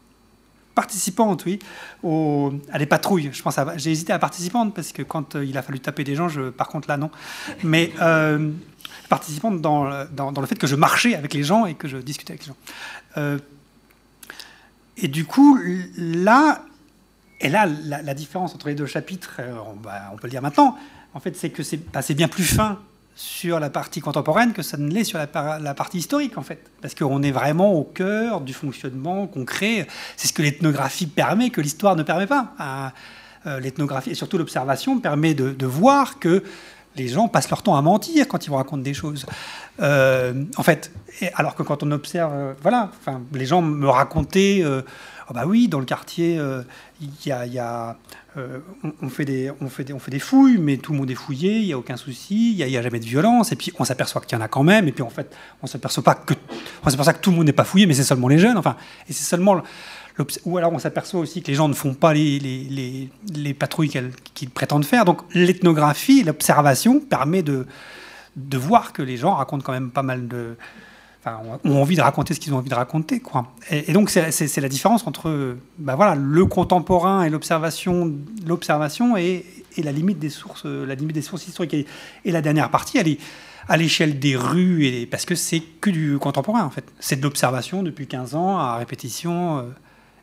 participante, 0.77 1.43
oui, 1.45 1.57
au, 2.03 2.53
à 2.71 2.77
des 2.77 2.85
patrouilles. 2.85 3.31
Je 3.33 3.41
pense 3.41 3.59
j'ai 3.77 3.91
hésité 3.91 4.13
à 4.13 4.19
participante 4.19 4.75
parce 4.75 4.91
que 4.91 5.01
quand 5.01 5.35
euh, 5.35 5.43
il 5.43 5.57
a 5.57 5.63
fallu 5.63 5.79
taper 5.79 6.03
des 6.03 6.13
gens, 6.13 6.27
par 6.55 6.67
contre 6.67 6.87
là 6.87 6.97
non. 6.97 7.09
Mais 7.63 7.91
euh, 7.99 8.51
participante 9.09 9.59
dans, 9.59 10.05
dans, 10.11 10.39
le 10.39 10.45
fait 10.45 10.59
que 10.59 10.67
je 10.67 10.75
marchais 10.75 11.15
avec 11.15 11.33
les 11.33 11.41
gens 11.41 11.65
et 11.65 11.73
que 11.73 11.87
je 11.87 11.97
discutais 11.97 12.33
avec 12.33 12.43
les 12.43 12.49
gens. 12.49 12.57
Euh, 13.17 13.39
et 14.97 15.07
du 15.07 15.25
coup, 15.25 15.59
là, 15.97 16.63
et 17.41 17.49
là, 17.49 17.65
la, 17.65 18.13
différence 18.13 18.53
entre 18.53 18.67
les 18.67 18.75
deux 18.75 18.85
chapitres, 18.85 19.41
on, 19.41 19.77
on, 20.13 20.15
peut 20.17 20.27
le 20.27 20.29
dire 20.29 20.43
maintenant, 20.43 20.77
en 21.15 21.19
fait, 21.19 21.35
c'est 21.35 21.49
que 21.49 21.63
c'est 21.63 21.91
bah, 21.91 22.01
bien 22.09 22.27
plus 22.27 22.43
fin 22.43 22.77
sur 23.17 23.59
la 23.59 23.71
partie 23.71 23.99
contemporaine 23.99 24.53
que 24.53 24.61
ça 24.61 24.77
ne 24.77 24.91
l'est 24.91 25.03
sur 25.03 25.17
la, 25.17 25.73
partie 25.73 25.97
historique, 25.97 26.37
en 26.37 26.43
fait. 26.43 26.59
Parce 26.81 26.93
qu'on 26.93 27.23
est 27.23 27.31
vraiment 27.31 27.73
au 27.73 27.83
cœur 27.83 28.41
du 28.41 28.53
fonctionnement 28.53 29.25
concret. 29.25 29.87
C'est 30.15 30.27
ce 30.27 30.33
que 30.33 30.43
l'ethnographie 30.43 31.07
permet, 31.07 31.49
que 31.49 31.59
l'histoire 31.59 31.95
ne 31.95 32.03
permet 32.03 32.27
pas. 32.27 32.53
Euh, 33.47 33.59
l'ethnographie, 33.59 34.11
et 34.11 34.15
surtout 34.15 34.37
l'observation, 34.37 34.99
permet 34.99 35.33
de, 35.33 35.65
voir 35.65 36.19
que 36.19 36.43
les 36.95 37.07
gens 37.07 37.27
passent 37.27 37.49
leur 37.49 37.63
temps 37.63 37.75
à 37.75 37.81
mentir 37.81 38.27
quand 38.27 38.45
ils 38.45 38.49
vous 38.49 38.55
racontent 38.55 38.83
des 38.83 38.93
choses. 38.93 39.25
Euh, 39.79 40.43
en 40.55 40.63
fait, 40.63 40.91
alors 41.33 41.55
que 41.55 41.63
quand 41.63 41.81
on 41.81 41.91
observe, 41.91 42.31
euh, 42.33 42.53
voilà, 42.61 42.91
enfin, 42.99 43.21
les 43.33 43.47
gens 43.47 43.63
me 43.63 43.89
racontaient 43.89 44.63
Ah 45.29 45.33
bah 45.33 45.43
oui, 45.45 45.67
dans 45.67 45.79
le 45.79 45.85
quartier, 45.85 46.39
il 47.01 47.09
y 47.25 47.59
a, 47.59 47.97
on, 49.01 49.09
fait 49.09 49.25
des, 49.25 49.51
on, 49.59 49.67
fait 49.67 49.83
des, 49.83 49.93
on 49.93 49.99
fait 49.99 50.11
des 50.11 50.19
fouilles, 50.19 50.57
mais 50.57 50.77
tout 50.77 50.93
le 50.93 50.99
monde 50.99 51.11
est 51.11 51.15
fouillé, 51.15 51.59
il 51.59 51.65
n'y 51.65 51.73
a 51.73 51.77
aucun 51.77 51.97
souci, 51.97 52.53
il 52.57 52.65
n'y 52.65 52.77
a, 52.77 52.81
jamais 52.81 52.99
de 52.99 53.05
violence, 53.05 53.51
et 53.51 53.57
puis 53.57 53.73
on 53.77 53.83
s'aperçoit 53.83 54.21
qu'il 54.21 54.37
y 54.37 54.41
en 54.41 54.43
a 54.43 54.47
quand 54.47 54.63
même, 54.63 54.87
et 54.87 54.93
puis 54.93 55.03
en 55.03 55.09
fait, 55.09 55.35
on 55.61 55.67
s'aperçoit 55.67 56.03
pas 56.03 56.15
que, 56.15 56.33
que 56.33 57.21
tout 57.21 57.31
le 57.31 57.35
monde 57.35 57.45
n'est 57.45 57.51
pas 57.51 57.65
fouillé, 57.65 57.85
mais 57.87 57.93
c'est 57.93 58.05
seulement 58.05 58.29
les 58.29 58.37
jeunes, 58.37 58.57
enfin, 58.57 58.77
et 59.09 59.13
c'est 59.13 59.25
seulement 59.25 59.61
ou 60.45 60.57
alors 60.57 60.73
on 60.73 60.79
s'aperçoit 60.79 61.19
aussi 61.19 61.41
que 61.41 61.47
les 61.47 61.53
gens 61.53 61.67
ne 61.67 61.73
font 61.73 61.93
pas 61.93 62.13
les, 62.13 62.39
les, 62.39 63.09
les, 63.35 63.53
patrouilles 63.53 63.91
qu'ils 64.33 64.49
prétendent 64.49 64.85
faire. 64.85 65.05
Donc 65.05 65.21
l'ethnographie, 65.33 66.23
l'observation 66.23 66.99
permet 66.99 67.43
de, 67.43 67.67
de 68.35 68.57
voir 68.57 68.93
que 68.93 69.01
les 69.01 69.17
gens 69.17 69.35
racontent 69.35 69.63
quand 69.63 69.73
même 69.73 69.91
pas 69.91 70.03
mal 70.03 70.27
de... 70.27 70.55
Enfin, 71.19 71.39
ont 71.65 71.81
envie 71.81 71.95
de 71.95 72.01
raconter 72.01 72.33
ce 72.33 72.39
qu'ils 72.39 72.53
ont 72.53 72.57
envie 72.57 72.69
de 72.69 72.75
raconter. 72.75 73.19
Quoi. 73.19 73.47
Et, 73.69 73.91
donc 73.91 74.09
c'est 74.09 74.57
la 74.57 74.69
différence 74.69 75.05
entre 75.07 75.57
ben 75.77 75.95
voilà, 75.95 76.15
le 76.15 76.45
contemporain 76.45 77.23
et 77.23 77.29
l'observation 77.29 78.13
et, 79.17 79.45
et, 79.75 79.83
la, 79.83 79.91
limite 79.91 80.19
des 80.19 80.29
sources, 80.29 80.65
la 80.65 80.95
limite 80.95 81.15
des 81.15 81.21
sources 81.21 81.47
historiques. 81.47 81.73
Et, 81.73 81.85
et 82.23 82.31
la 82.31 82.41
dernière 82.41 82.69
partie, 82.69 82.97
elle 82.97 83.07
est 83.07 83.19
à 83.67 83.75
l'échelle 83.75 84.19
des 84.19 84.37
rues, 84.37 84.85
et, 84.85 85.05
parce 85.05 85.25
que 85.25 85.35
c'est 85.35 85.59
que 85.59 85.89
du 85.89 86.17
contemporain 86.19 86.63
en 86.63 86.69
fait. 86.69 86.85
C'est 86.99 87.17
de 87.17 87.23
l'observation 87.23 87.83
depuis 87.83 88.07
15 88.07 88.35
ans 88.35 88.57
à 88.57 88.77
répétition. 88.77 89.59
Euh, 89.59 89.63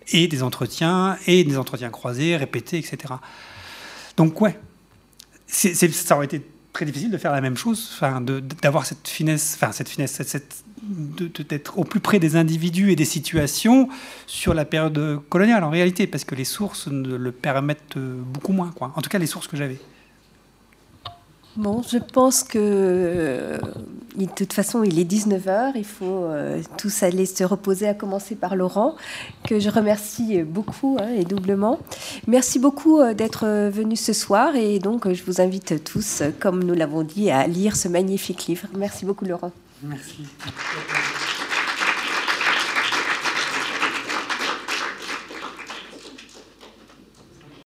et 0.08 0.28
des 0.28 0.42
entretiens, 0.42 1.16
et 1.26 1.44
des 1.44 1.56
entretiens 1.56 1.90
croisés, 1.90 2.36
répétés, 2.36 2.78
etc. 2.78 3.14
Donc 4.16 4.40
ouais, 4.40 4.58
ça 5.46 6.16
aurait 6.16 6.26
été 6.26 6.42
très 6.72 6.84
difficile 6.84 7.10
de 7.10 7.18
faire 7.18 7.32
la 7.32 7.40
même 7.40 7.56
chose, 7.56 7.90
enfin, 7.94 8.20
d'avoir 8.20 8.86
cette 8.86 9.06
finesse, 9.06 9.56
enfin 9.56 9.72
cette 9.72 9.88
finesse, 9.88 10.20
cette, 10.22 10.63
d'être 11.48 11.78
au 11.78 11.84
plus 11.84 12.00
près 12.00 12.18
des 12.18 12.36
individus 12.36 12.92
et 12.92 12.96
des 12.96 13.04
situations 13.04 13.88
sur 14.26 14.54
la 14.54 14.64
période 14.64 15.20
coloniale 15.28 15.64
en 15.64 15.70
réalité, 15.70 16.06
parce 16.06 16.24
que 16.24 16.34
les 16.34 16.44
sources 16.44 16.88
le 16.88 17.32
permettent 17.32 17.98
beaucoup 17.98 18.52
moins, 18.52 18.70
quoi. 18.74 18.92
En 18.96 19.02
tout 19.02 19.10
cas, 19.10 19.18
les 19.18 19.26
sources 19.26 19.46
que 19.46 19.56
j'avais. 19.56 19.78
Bon, 21.56 21.82
je 21.82 21.98
pense 21.98 22.42
que 22.42 22.58
euh, 22.58 23.58
de 24.16 24.26
toute 24.26 24.52
façon, 24.52 24.82
il 24.82 24.98
est 24.98 25.08
19h, 25.08 25.72
il 25.76 25.84
faut 25.84 26.24
euh, 26.24 26.60
tous 26.78 27.04
aller 27.04 27.26
se 27.26 27.44
reposer, 27.44 27.86
à 27.86 27.94
commencer 27.94 28.34
par 28.34 28.56
Laurent, 28.56 28.96
que 29.44 29.60
je 29.60 29.70
remercie 29.70 30.42
beaucoup 30.42 30.96
hein, 31.00 31.10
et 31.16 31.24
doublement. 31.24 31.78
Merci 32.26 32.58
beaucoup 32.58 32.98
euh, 32.98 33.14
d'être 33.14 33.46
venu 33.70 33.94
ce 33.94 34.12
soir 34.12 34.56
et 34.56 34.80
donc 34.80 35.12
je 35.12 35.22
vous 35.22 35.40
invite 35.40 35.84
tous, 35.84 36.24
comme 36.40 36.64
nous 36.64 36.74
l'avons 36.74 37.04
dit, 37.04 37.30
à 37.30 37.46
lire 37.46 37.76
ce 37.76 37.86
magnifique 37.86 38.46
livre. 38.46 38.66
Merci 38.76 39.04
beaucoup 39.04 39.24
Laurent. 39.24 39.52
Merci. 39.84 40.26